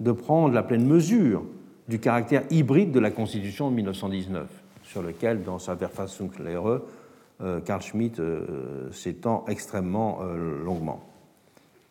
de 0.00 0.12
prendre 0.12 0.54
la 0.54 0.62
pleine 0.62 0.86
mesure 0.86 1.42
du 1.88 1.98
caractère 1.98 2.44
hybride 2.50 2.92
de 2.92 3.00
la 3.00 3.10
Constitution 3.10 3.70
de 3.70 3.76
1919, 3.76 4.46
sur 4.82 5.02
lequel, 5.02 5.42
dans 5.44 5.58
sa 5.58 5.74
Verfassungslehre, 5.74 6.80
euh, 7.40 7.60
Carl 7.60 7.82
Schmitt 7.82 8.20
euh, 8.20 8.90
s'étend 8.92 9.44
extrêmement 9.48 10.20
euh, 10.22 10.64
longuement. 10.64 11.02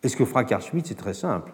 Et 0.01 0.10
ce 0.10 0.15
que 0.15 0.26
fera 0.26 0.43
Carl 0.43 0.61
Schmitt, 0.61 0.88
c'est 0.88 0.95
très 0.95 1.14
simple 1.14 1.51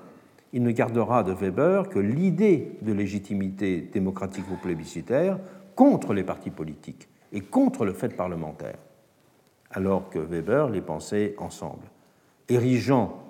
il 0.54 0.64
ne 0.64 0.72
gardera 0.72 1.24
de 1.24 1.32
Weber 1.32 1.90
que 1.90 2.00
l'idée 2.00 2.78
de 2.82 2.92
légitimité 2.92 3.82
démocratique 3.82 4.50
ou 4.52 4.56
plébiscitaire 4.56 5.40
contre 5.76 6.14
les 6.14 6.24
partis 6.24 6.50
politiques 6.50 7.08
et 7.32 7.42
contre 7.42 7.86
le 7.86 7.94
fait 7.94 8.16
parlementaire, 8.16 8.78
alors 9.72 10.10
que 10.10 10.20
Weber 10.20 10.70
les 10.70 10.82
pensait 10.82 11.36
ensemble, 11.38 11.86
érigeant 12.48 13.24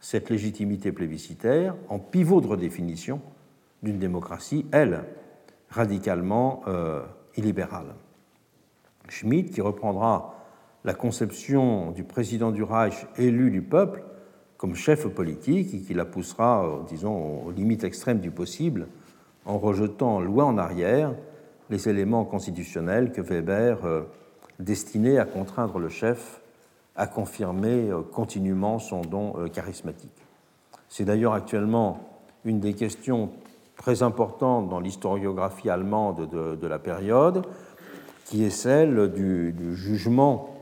cette 0.00 0.30
légitimité 0.30 0.92
plébiscitaire 0.92 1.74
en 1.88 1.98
pivot 1.98 2.40
de 2.40 2.48
redéfinition 2.48 3.20
d'une 3.82 3.98
démocratie, 3.98 4.66
elle, 4.72 5.04
radicalement 5.70 6.62
euh, 6.66 7.02
illibérale. 7.36 7.94
Schmitt, 9.08 9.52
qui 9.52 9.60
reprendra 9.60 10.34
la 10.84 10.94
conception 10.94 11.92
du 11.92 12.04
président 12.04 12.50
du 12.50 12.62
Reich 12.62 13.06
élu 13.16 13.50
du 13.50 13.62
peuple, 13.62 14.02
comme 14.56 14.74
chef 14.74 15.06
politique 15.08 15.74
et 15.74 15.80
qui 15.80 15.94
la 15.94 16.04
poussera, 16.04 16.64
euh, 16.64 16.82
disons, 16.88 17.44
aux 17.44 17.50
limites 17.50 17.84
extrêmes 17.84 18.20
du 18.20 18.30
possible, 18.30 18.88
en 19.44 19.58
rejetant 19.58 20.20
loin 20.20 20.44
en 20.44 20.58
arrière 20.58 21.14
les 21.70 21.88
éléments 21.88 22.24
constitutionnels 22.24 23.12
que 23.12 23.20
Weber 23.20 23.84
euh, 23.84 24.02
destinait 24.58 25.18
à 25.18 25.24
contraindre 25.24 25.78
le 25.78 25.88
chef 25.88 26.40
à 26.94 27.06
confirmer 27.06 27.90
euh, 27.90 28.00
continuellement 28.00 28.78
son 28.78 29.02
don 29.02 29.34
charismatique. 29.52 30.16
C'est 30.88 31.04
d'ailleurs 31.04 31.34
actuellement 31.34 32.00
une 32.44 32.60
des 32.60 32.74
questions 32.74 33.30
très 33.76 34.02
importantes 34.02 34.68
dans 34.68 34.80
l'historiographie 34.80 35.68
allemande 35.68 36.30
de, 36.30 36.66
la 36.66 36.78
période, 36.78 37.42
qui 38.24 38.44
est 38.44 38.50
celle 38.50 39.12
du 39.12 39.52
jugement 39.74 40.55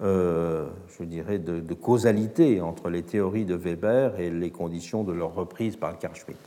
euh, 0.00 0.68
je 0.96 1.02
dirais, 1.02 1.40
de, 1.40 1.74
causalité 1.74 2.60
entre 2.60 2.88
les 2.88 3.02
théories 3.02 3.44
de 3.44 3.56
Weber 3.56 4.20
et 4.20 4.30
les 4.30 4.50
conditions 4.50 5.02
de 5.02 5.12
leur 5.12 5.34
reprise 5.34 5.74
par 5.74 5.98
Carl 5.98 6.14
Schmitt. 6.14 6.38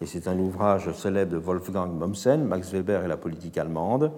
Et 0.00 0.06
c'est 0.06 0.26
un 0.26 0.36
ouvrage 0.36 0.90
célèbre 0.92 1.30
de 1.30 1.36
Wolfgang 1.36 1.92
Mommsen, 1.92 2.44
Max 2.44 2.72
Weber 2.72 3.04
et 3.04 3.08
la 3.08 3.16
politique 3.16 3.58
allemande, 3.58 4.10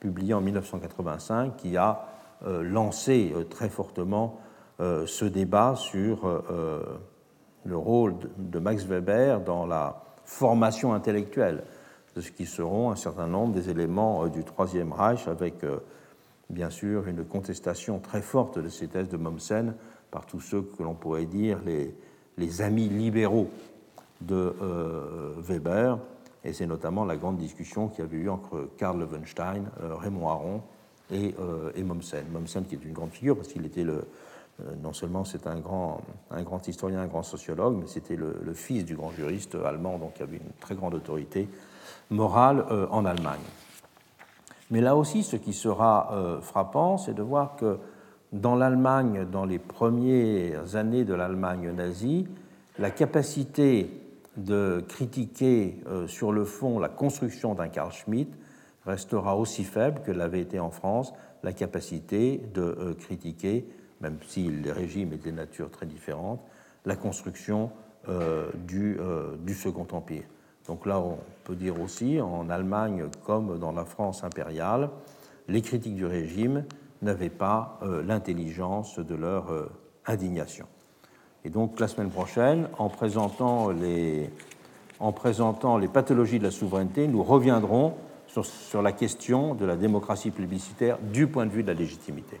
publié 0.00 0.32
en 0.32 0.40
1985, 0.40 1.56
qui 1.56 1.76
a 1.76 2.06
euh, 2.46 2.62
lancé 2.62 3.32
euh, 3.34 3.44
très 3.44 3.68
fortement 3.68 4.40
ce 4.80 5.24
débat 5.24 5.76
sur 5.76 6.42
le 7.64 7.76
rôle 7.76 8.16
de 8.38 8.58
Max 8.58 8.84
Weber 8.84 9.40
dans 9.40 9.66
la 9.66 10.02
formation 10.24 10.92
intellectuelle 10.94 11.62
de 12.16 12.20
ce 12.20 12.32
qui 12.32 12.44
seront 12.44 12.90
un 12.90 12.96
certain 12.96 13.28
nombre 13.28 13.54
des 13.54 13.70
éléments 13.70 14.26
du 14.26 14.42
Troisième 14.42 14.92
Reich 14.92 15.28
avec 15.28 15.62
bien 16.50 16.70
sûr 16.70 17.06
une 17.06 17.24
contestation 17.24 17.98
très 17.98 18.22
forte 18.22 18.58
de 18.58 18.68
ces 18.68 18.88
thèses 18.88 19.08
de 19.08 19.16
Mommsen 19.16 19.74
par 20.10 20.26
tous 20.26 20.40
ceux 20.40 20.62
que 20.62 20.82
l'on 20.82 20.94
pourrait 20.94 21.26
dire 21.26 21.58
les, 21.64 22.62
amis 22.62 22.88
libéraux 22.88 23.50
de 24.20 24.54
euh, 24.62 25.34
Weber, 25.38 25.98
et 26.44 26.52
c'est 26.52 26.66
notamment 26.66 27.04
la 27.04 27.16
grande 27.16 27.36
discussion 27.36 27.88
qui 27.88 28.00
avait 28.00 28.16
eu 28.16 28.28
entre 28.28 28.68
Karl 28.76 28.98
Levenstein, 28.98 29.64
euh, 29.82 29.96
Raymond 29.96 30.28
Aron 30.28 30.62
et, 31.10 31.34
euh, 31.40 31.72
et, 31.74 31.82
Mommsen. 31.82 32.24
Mommsen 32.32 32.64
qui 32.64 32.74
est 32.74 32.84
une 32.84 32.92
grande 32.92 33.10
figure 33.10 33.36
parce 33.36 33.48
qu'il 33.48 33.64
était 33.66 33.82
le, 33.82 34.06
non 34.82 34.92
seulement 34.92 35.24
c'est 35.24 35.48
un 35.48 35.58
grand, 35.58 36.00
un 36.30 36.42
grand 36.42 36.66
historien, 36.68 37.00
un 37.00 37.08
grand 37.08 37.24
sociologue, 37.24 37.76
mais 37.80 37.88
c'était 37.88 38.16
le, 38.16 38.36
le, 38.40 38.54
fils 38.54 38.84
du 38.84 38.94
grand 38.94 39.10
juriste 39.10 39.56
allemand, 39.56 39.98
donc 39.98 40.12
il 40.20 40.22
avait 40.22 40.36
une 40.36 40.52
très 40.60 40.76
grande 40.76 40.94
autorité 40.94 41.48
morale 42.10 42.64
en 42.90 43.04
Allemagne. 43.04 43.40
Mais 44.70 44.80
là 44.80 44.96
aussi, 44.96 45.22
ce 45.22 45.36
qui 45.36 45.52
sera 45.52 46.10
euh, 46.12 46.40
frappant, 46.40 46.96
c'est 46.96 47.14
de 47.14 47.22
voir 47.22 47.56
que 47.56 47.78
dans 48.32 48.56
l'Allemagne, 48.56 49.26
dans 49.30 49.44
les 49.44 49.58
premières 49.58 50.76
années 50.76 51.04
de 51.04 51.14
l'Allemagne 51.14 51.70
nazie, 51.70 52.26
la 52.78 52.90
capacité 52.90 54.00
de 54.36 54.84
critiquer 54.88 55.80
euh, 55.86 56.08
sur 56.08 56.32
le 56.32 56.44
fond 56.44 56.80
la 56.80 56.88
construction 56.88 57.54
d'un 57.54 57.68
Carl 57.68 57.92
Schmitt 57.92 58.28
restera 58.84 59.36
aussi 59.36 59.62
faible 59.62 60.00
que 60.04 60.10
l'avait 60.10 60.40
été 60.40 60.58
en 60.58 60.70
France 60.70 61.12
la 61.44 61.52
capacité 61.52 62.42
de 62.52 62.62
euh, 62.62 62.94
critiquer, 62.94 63.68
même 64.00 64.16
si 64.26 64.50
les 64.50 64.72
régimes 64.72 65.12
étaient 65.12 65.30
de 65.30 65.36
nature 65.36 65.70
très 65.70 65.86
différente, 65.86 66.40
la 66.84 66.96
construction 66.96 67.70
du 68.66 68.98
Second 69.54 69.86
Empire. 69.92 70.24
Donc 70.66 70.86
là, 70.86 70.98
on 70.98 71.18
peut 71.44 71.56
dire 71.56 71.80
aussi, 71.80 72.20
en 72.20 72.48
Allemagne 72.48 73.04
comme 73.24 73.58
dans 73.58 73.72
la 73.72 73.84
France 73.84 74.24
impériale, 74.24 74.90
les 75.48 75.60
critiques 75.60 75.96
du 75.96 76.06
régime 76.06 76.64
n'avaient 77.02 77.28
pas 77.30 77.78
euh, 77.82 78.02
l'intelligence 78.02 78.98
de 78.98 79.14
leur 79.14 79.50
euh, 79.50 79.70
indignation. 80.06 80.66
Et 81.44 81.50
donc 81.50 81.78
la 81.78 81.88
semaine 81.88 82.10
prochaine, 82.10 82.68
en 82.78 82.88
présentant, 82.88 83.68
les, 83.70 84.30
pathologies 85.92 86.38
de 86.38 86.44
la 86.44 86.50
souveraineté, 86.50 87.06
nous 87.06 87.22
reviendrons 87.22 87.94
sur, 88.26 88.46
sur 88.46 88.80
la 88.80 88.92
question 88.92 89.54
de 89.54 89.66
la 89.66 89.76
démocratie 89.76 90.30
plébiscitaire 90.30 90.98
du 90.98 91.26
point 91.26 91.44
de 91.44 91.50
vue 91.50 91.62
de 91.62 91.68
la 91.68 91.74
légitimité. 91.74 92.40